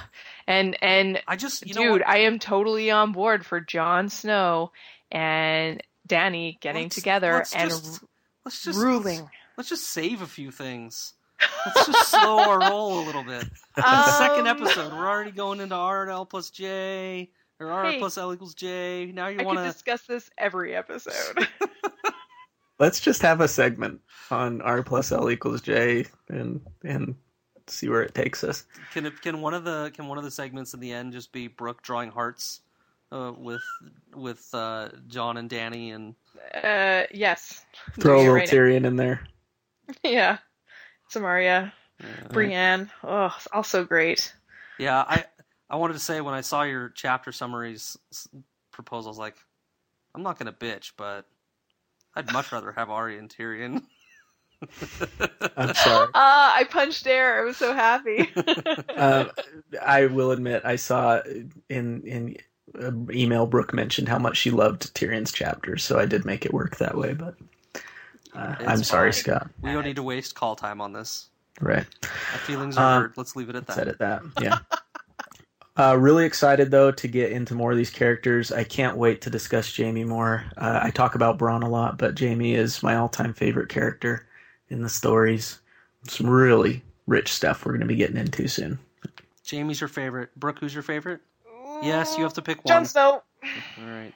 and 0.49 0.77
and 0.83 1.23
I 1.29 1.37
just 1.37 1.65
you 1.65 1.75
dude, 1.75 1.91
what? 2.01 2.09
I 2.09 2.19
am 2.23 2.41
totally 2.41 2.91
on 2.91 3.12
board 3.12 3.47
for 3.47 3.61
Jon 3.61 4.09
Snow 4.09 4.73
and 5.12 5.81
Dany 6.09 6.59
getting 6.61 6.85
Let's- 6.87 6.97
together 6.97 7.33
let's 7.35 7.55
and 7.55 7.70
just- 7.70 8.03
let's 8.45 8.65
just 8.65 8.79
ruling. 8.81 9.31
Let's 9.59 9.68
just 9.68 9.89
save 9.89 10.22
a 10.22 10.26
few 10.26 10.51
things. 10.51 11.12
Let's 11.66 11.86
just 11.89 12.10
slow 12.12 12.39
our 12.39 12.60
roll 12.70 13.01
a 13.01 13.05
little 13.05 13.24
bit. 13.24 13.44
Second 13.76 14.47
Um, 14.47 14.56
episode, 14.56 14.93
we're 14.93 15.06
already 15.06 15.32
going 15.32 15.60
into 15.60 15.74
R 15.74 16.02
and 16.02 16.10
L 16.10 16.24
plus 16.24 16.48
J, 16.51 17.30
or 17.60 17.70
R 17.70 17.85
Hey. 17.90 17.98
plus 17.98 18.16
L 18.16 18.32
equals 18.32 18.55
J. 18.55 19.10
Now 19.12 19.26
you 19.26 19.44
want 19.44 19.59
to. 19.59 19.64
discuss 19.64 20.02
this 20.02 20.30
every 20.39 20.74
episode. 20.74 21.47
Let's 22.78 23.01
just 23.01 23.20
have 23.22 23.40
a 23.40 23.48
segment 23.48 24.01
on 24.30 24.62
R 24.62 24.82
plus 24.85 25.10
L 25.10 25.28
equals 25.30 25.60
J 25.60 26.06
and 26.28 26.60
and 26.85 27.16
see 27.66 27.89
where 27.89 28.02
it 28.02 28.14
takes 28.14 28.44
us. 28.44 28.64
Can 28.93 29.06
it, 29.06 29.20
can 29.20 29.40
one 29.40 29.55
of 29.55 29.64
the 29.64 29.90
can 29.94 30.06
one 30.06 30.18
of 30.18 30.24
the 30.24 30.30
segments 30.30 30.72
in 30.74 30.80
the 30.80 30.93
end 30.93 31.12
just 31.12 31.32
be 31.32 31.48
Brooke 31.48 31.82
drawing 31.82 32.10
hearts 32.12 32.60
uh, 33.10 33.32
with 33.36 33.62
with 34.14 34.48
uh, 34.55 34.90
Jon 35.09 35.36
and 35.36 35.51
Dany 35.51 35.93
and 35.94 36.14
uh, 36.62 37.06
yes. 37.12 37.66
Throw 37.98 38.16
a 38.16 38.18
little 38.18 38.35
right. 38.35 38.48
Tyrion 38.48 38.86
in 38.86 38.94
there. 38.94 39.26
Yeah. 40.02 40.39
Samaria, 41.09 41.73
uh, 42.05 42.28
Brienne. 42.32 42.90
Oh, 43.02 43.32
it's 43.36 43.48
also 43.52 43.85
great. 43.85 44.32
yeah 44.78 45.05
I 45.09 45.24
I 45.70 45.77
wanted 45.77 45.94
to 45.94 45.98
say 45.98 46.20
when 46.20 46.35
I 46.35 46.40
saw 46.43 46.62
your 46.62 46.90
chapter 46.90 47.32
summaries 47.32 47.97
s- 48.12 48.28
proposal, 48.73 49.09
I 49.09 49.12
was 49.12 49.19
like, 49.19 49.36
I'm 50.15 50.23
not 50.23 50.39
gonna 50.39 50.52
bitch, 50.52 50.93
but 50.97 51.27
I'd 52.15 52.31
much 52.31 52.52
rather 52.52 52.73
have 52.73 52.90
Arya 52.90 53.19
and 53.19 53.28
Tyrion. 53.31 53.82
I'm 55.56 55.74
sorry. 55.74 56.09
Ah, 56.15 56.55
I 56.56 56.65
punched 56.65 57.06
air. 57.06 57.40
I 57.40 57.44
was 57.44 57.56
so 57.56 57.73
happy. 57.74 58.28
Um, 58.97 59.31
I 59.82 60.06
will 60.06 60.31
admit, 60.32 60.62
I 60.65 60.77
saw 60.77 61.20
in 61.69 62.02
in 62.02 62.36
uh, 62.81 62.90
email 63.12 63.47
Brooke 63.47 63.73
mentioned 63.73 64.09
how 64.09 64.19
much 64.19 64.36
she 64.36 64.51
loved 64.51 64.94
Tyrion's 64.94 65.32
chapters, 65.32 65.85
so 65.85 65.98
I 65.98 66.06
did 66.06 66.24
make 66.24 66.44
it 66.44 66.52
work 66.52 66.77
that 66.78 66.97
way. 66.97 67.15
But 67.15 67.36
uh, 68.35 68.55
I'm 68.61 68.83
sorry, 68.85 69.13
fine. 69.13 69.21
Scott. 69.21 69.51
we 69.63 69.73
don't 69.73 69.85
need 69.85 69.97
to 69.97 70.03
waste 70.03 70.35
call 70.35 70.57
time 70.57 70.81
on 70.81 70.93
this. 70.93 71.29
Right. 71.61 71.85
My 72.03 72.39
feelings 72.39 72.77
are 72.77 72.97
Um, 72.97 73.03
hurt. 73.03 73.19
Let's 73.19 73.35
leave 73.37 73.49
it 73.49 73.57
at 73.57 73.67
that. 73.67 73.75
Said 73.77 73.89
it 73.89 73.99
that. 73.99 74.23
Yeah. 74.41 74.59
Uh, 75.77 75.95
really 75.97 76.25
excited 76.25 76.73
though 76.73 76.91
to 76.91 77.07
get 77.07 77.31
into 77.31 77.55
more 77.55 77.71
of 77.71 77.77
these 77.77 77.89
characters. 77.89 78.51
I 78.51 78.65
can't 78.65 78.97
wait 78.97 79.21
to 79.21 79.31
discuss 79.31 79.77
Jaime 79.77 80.03
more. 80.03 80.45
Uh, 80.57 80.81
I 80.83 80.91
talk 80.91 81.15
about 81.15 81.39
Bronn 81.39 81.63
a 81.63 81.69
lot, 81.69 81.99
but 81.99 82.19
Jaime 82.19 82.53
is 82.57 82.83
my 82.83 82.97
all-time 82.97 83.33
favorite 83.33 83.69
character 83.69 84.27
in 84.71 84.83
the 84.83 84.89
stories. 84.89 85.61
Some 86.09 86.29
really 86.29 86.83
rich 87.07 87.33
stuff 87.33 87.65
we're 87.65 87.75
going 87.75 87.83
to 87.83 87.87
be 87.87 87.95
getting 87.95 88.17
into 88.17 88.49
soon. 88.49 88.81
Jaime's 89.49 89.81
your 89.81 89.87
favorite. 89.87 90.35
Brooke, 90.35 90.59
who's 90.59 90.75
your 90.75 90.83
favorite? 90.83 91.21
Yes, 91.81 92.17
you 92.17 92.25
have 92.25 92.35
to 92.35 92.43
pick 92.43 92.65
one. 92.65 92.73
Jon 92.75 92.85
Snow. 92.85 93.23
All 93.45 93.87
right. 93.87 94.13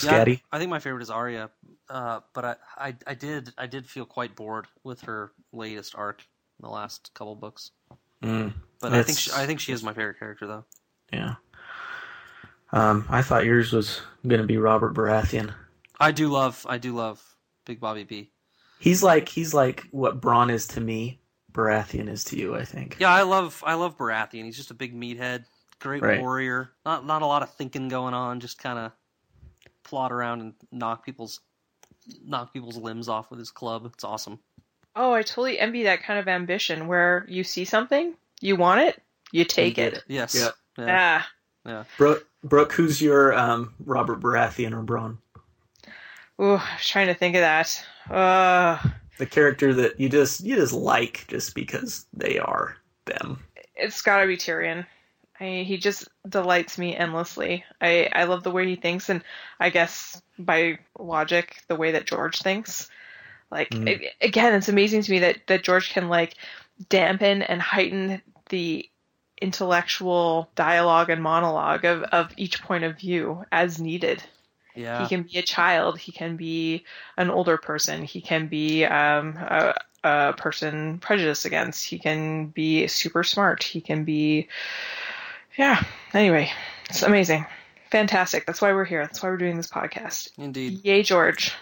Yeah, 0.00 0.24
I 0.50 0.58
think 0.58 0.70
my 0.70 0.78
favorite 0.78 1.02
is 1.02 1.10
Arya, 1.10 1.50
uh, 1.88 2.20
but 2.34 2.44
I, 2.44 2.56
I, 2.76 2.96
I 3.06 3.14
did, 3.14 3.52
I 3.58 3.66
did 3.66 3.86
feel 3.88 4.06
quite 4.06 4.34
bored 4.36 4.66
with 4.84 5.02
her 5.02 5.32
latest 5.52 5.94
arc 5.94 6.20
in 6.58 6.64
the 6.64 6.70
last 6.70 7.12
couple 7.14 7.36
books. 7.36 7.70
Mm, 8.22 8.52
But 8.80 8.92
I 8.92 9.02
think, 9.02 9.18
she, 9.18 9.30
I 9.32 9.46
think 9.46 9.60
she 9.60 9.72
is 9.72 9.82
my 9.82 9.92
favorite 9.94 10.18
character, 10.18 10.46
though. 10.46 10.64
yeah. 11.12 11.34
Um, 12.72 13.06
I 13.08 13.22
thought 13.22 13.44
yours 13.44 13.72
was 13.72 14.00
going 14.26 14.40
to 14.40 14.46
be 14.46 14.56
Robert 14.56 14.94
Baratheon. 14.94 15.54
I 15.98 16.12
do 16.12 16.28
love, 16.28 16.66
I 16.68 16.76
do 16.76 16.94
love 16.94 17.36
Big 17.64 17.80
Bobby 17.80 18.04
B. 18.04 18.32
He's 18.78 19.02
like 19.02 19.28
he's 19.28 19.54
like 19.54 19.84
what 19.92 20.20
Bronn 20.20 20.50
is 20.50 20.66
to 20.68 20.80
me. 20.80 21.20
Baratheon 21.52 22.08
is 22.08 22.24
to 22.24 22.36
you, 22.36 22.54
I 22.56 22.64
think. 22.64 22.96
Yeah, 22.98 23.10
I 23.10 23.22
love, 23.22 23.62
I 23.66 23.74
love 23.74 23.96
Baratheon. 23.96 24.44
He's 24.44 24.56
just 24.56 24.70
a 24.70 24.74
big 24.74 24.94
meathead, 24.94 25.44
great 25.80 26.02
Right. 26.02 26.20
warrior. 26.20 26.70
Not, 26.84 27.06
not 27.06 27.22
a 27.22 27.26
lot 27.26 27.42
of 27.42 27.54
thinking 27.54 27.88
going 27.88 28.14
on. 28.14 28.40
Just 28.40 28.58
kind 28.58 28.78
of 28.78 28.92
plot 29.84 30.12
around 30.12 30.40
and 30.40 30.54
knock 30.70 31.04
people's, 31.04 31.40
knock 32.24 32.52
people's 32.52 32.76
limbs 32.76 33.08
off 33.08 33.30
with 33.30 33.38
his 33.38 33.50
club. 33.50 33.86
It's 33.92 34.04
awesome. 34.04 34.38
Oh, 34.94 35.12
I 35.12 35.22
totally 35.22 35.58
envy 35.58 35.84
that 35.84 36.02
kind 36.02 36.18
of 36.18 36.28
ambition 36.28 36.86
where 36.86 37.24
you 37.28 37.44
see 37.44 37.64
something, 37.64 38.14
you 38.40 38.56
want 38.56 38.80
it, 38.82 39.02
you 39.32 39.44
take 39.44 39.76
get 39.76 39.94
it. 39.94 39.98
it. 39.98 40.04
Yes. 40.08 40.34
Yeah. 40.34 40.50
Yeah. 40.86 41.22
Ah. 41.66 41.84
Brooke, 41.96 42.26
Brooke, 42.44 42.72
who's 42.72 43.00
your 43.00 43.32
um, 43.34 43.72
Robert 43.86 44.20
Baratheon 44.20 44.72
or 44.72 44.82
Bronn? 44.82 45.16
Ooh, 46.40 46.54
I 46.56 46.74
was 46.76 46.86
trying 46.86 47.06
to 47.06 47.14
think 47.14 47.36
of 47.36 47.40
that. 47.42 47.84
Uh, 48.10 48.78
The 49.18 49.26
character 49.26 49.72
that 49.74 50.00
you 50.00 50.08
just 50.08 50.40
you 50.40 50.56
just 50.56 50.72
like 50.72 51.24
just 51.28 51.54
because 51.54 52.06
they 52.12 52.38
are 52.38 52.76
them. 53.04 53.38
it's 53.76 54.02
gotta 54.02 54.26
be 54.26 54.36
Tyrion. 54.36 54.84
I, 55.42 55.64
he 55.64 55.76
just 55.76 56.08
delights 56.28 56.78
me 56.78 56.96
endlessly. 56.96 57.64
I, 57.80 58.08
I 58.12 58.24
love 58.24 58.44
the 58.44 58.50
way 58.50 58.66
he 58.66 58.76
thinks, 58.76 59.08
and 59.08 59.22
I 59.58 59.70
guess 59.70 60.22
by 60.38 60.78
logic, 60.98 61.56
the 61.68 61.76
way 61.76 61.92
that 61.92 62.06
George 62.06 62.40
thinks. 62.40 62.88
Like 63.50 63.70
Mm. 63.70 63.88
a- 63.88 64.26
again, 64.26 64.54
it's 64.54 64.68
amazing 64.68 65.02
to 65.02 65.10
me 65.10 65.18
that 65.20 65.46
that 65.48 65.64
George 65.64 65.90
can 65.90 66.08
like 66.08 66.34
dampen 66.88 67.42
and 67.42 67.60
heighten 67.60 68.22
the 68.48 68.88
intellectual 69.40 70.48
dialogue 70.54 71.10
and 71.10 71.22
monologue 71.22 71.84
of, 71.84 72.02
of 72.04 72.32
each 72.36 72.62
point 72.62 72.84
of 72.84 72.98
view 72.98 73.44
as 73.50 73.80
needed. 73.80 74.22
Yeah. 74.74 75.02
He 75.02 75.08
can 75.08 75.24
be 75.24 75.38
a 75.38 75.42
child. 75.42 75.98
He 75.98 76.12
can 76.12 76.36
be 76.36 76.84
an 77.16 77.30
older 77.30 77.58
person. 77.58 78.04
He 78.04 78.20
can 78.20 78.46
be 78.46 78.84
um, 78.84 79.36
a, 79.36 79.74
a 80.04 80.32
person 80.34 80.98
prejudiced 80.98 81.44
against. 81.44 81.84
He 81.84 81.98
can 81.98 82.46
be 82.46 82.86
super 82.86 83.24
smart. 83.24 83.62
He 83.62 83.80
can 83.80 84.04
be, 84.04 84.48
yeah. 85.56 85.82
Anyway, 86.14 86.50
it's 86.90 87.02
amazing, 87.02 87.46
fantastic. 87.90 88.46
That's 88.46 88.60
why 88.60 88.72
we're 88.72 88.84
here. 88.84 89.02
That's 89.02 89.22
why 89.22 89.28
we're 89.30 89.36
doing 89.36 89.56
this 89.56 89.68
podcast. 89.70 90.30
Indeed. 90.38 90.80
Yay, 90.84 91.02
George! 91.02 91.52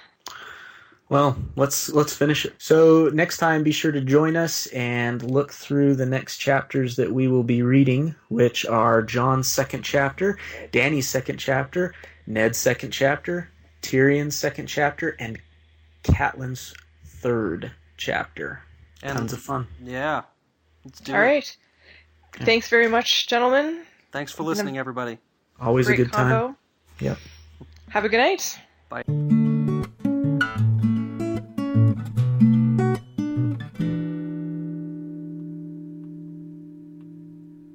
Well, 1.09 1.37
let's 1.57 1.89
let's 1.89 2.15
finish 2.15 2.45
it. 2.45 2.55
So 2.59 3.11
next 3.13 3.39
time, 3.39 3.65
be 3.65 3.73
sure 3.73 3.91
to 3.91 4.01
join 4.01 4.37
us 4.37 4.67
and 4.69 5.23
look 5.29 5.53
through 5.53 5.97
the 5.97 6.07
next 6.07 6.39
chapters 6.39 6.97
that 6.97 7.13
we 7.13 7.27
will 7.27 7.43
be 7.43 7.63
reading, 7.63 8.15
which 8.29 8.65
are 8.67 9.03
Jon's 9.03 9.49
second 9.49 9.83
chapter, 9.83 10.39
Dany's 10.71 11.09
second 11.09 11.39
chapter, 11.39 11.95
Ned's 12.29 12.59
second 12.59 12.93
chapter, 12.93 13.51
Tyrion's 13.83 14.37
second 14.37 14.67
chapter, 14.67 15.17
and 15.19 15.39
Catelyn's 16.05 16.75
third 17.05 17.73
chapter. 17.97 18.63
And 19.03 19.19
Tons 19.19 19.33
of 19.33 19.41
fun. 19.41 19.67
yeah. 19.83 20.23
Let's 20.85 21.01
do 21.01 21.13
All 21.13 21.19
it. 21.21 21.25
right. 21.25 21.57
Thanks 22.33 22.69
very 22.69 22.89
much, 22.89 23.27
gentlemen. 23.27 23.83
Thanks 24.13 24.33
for 24.33 24.43
listening, 24.43 24.79
everybody. 24.79 25.19
Always 25.61 25.87
Great 25.87 26.01
a 26.01 26.05
good 26.05 26.13
time. 26.13 26.31
combo. 26.31 26.57
Yep. 27.01 27.19
Have 27.91 28.05
a 28.05 28.09
good 28.09 28.19
night. 28.19 28.59
Bye. 28.89 29.40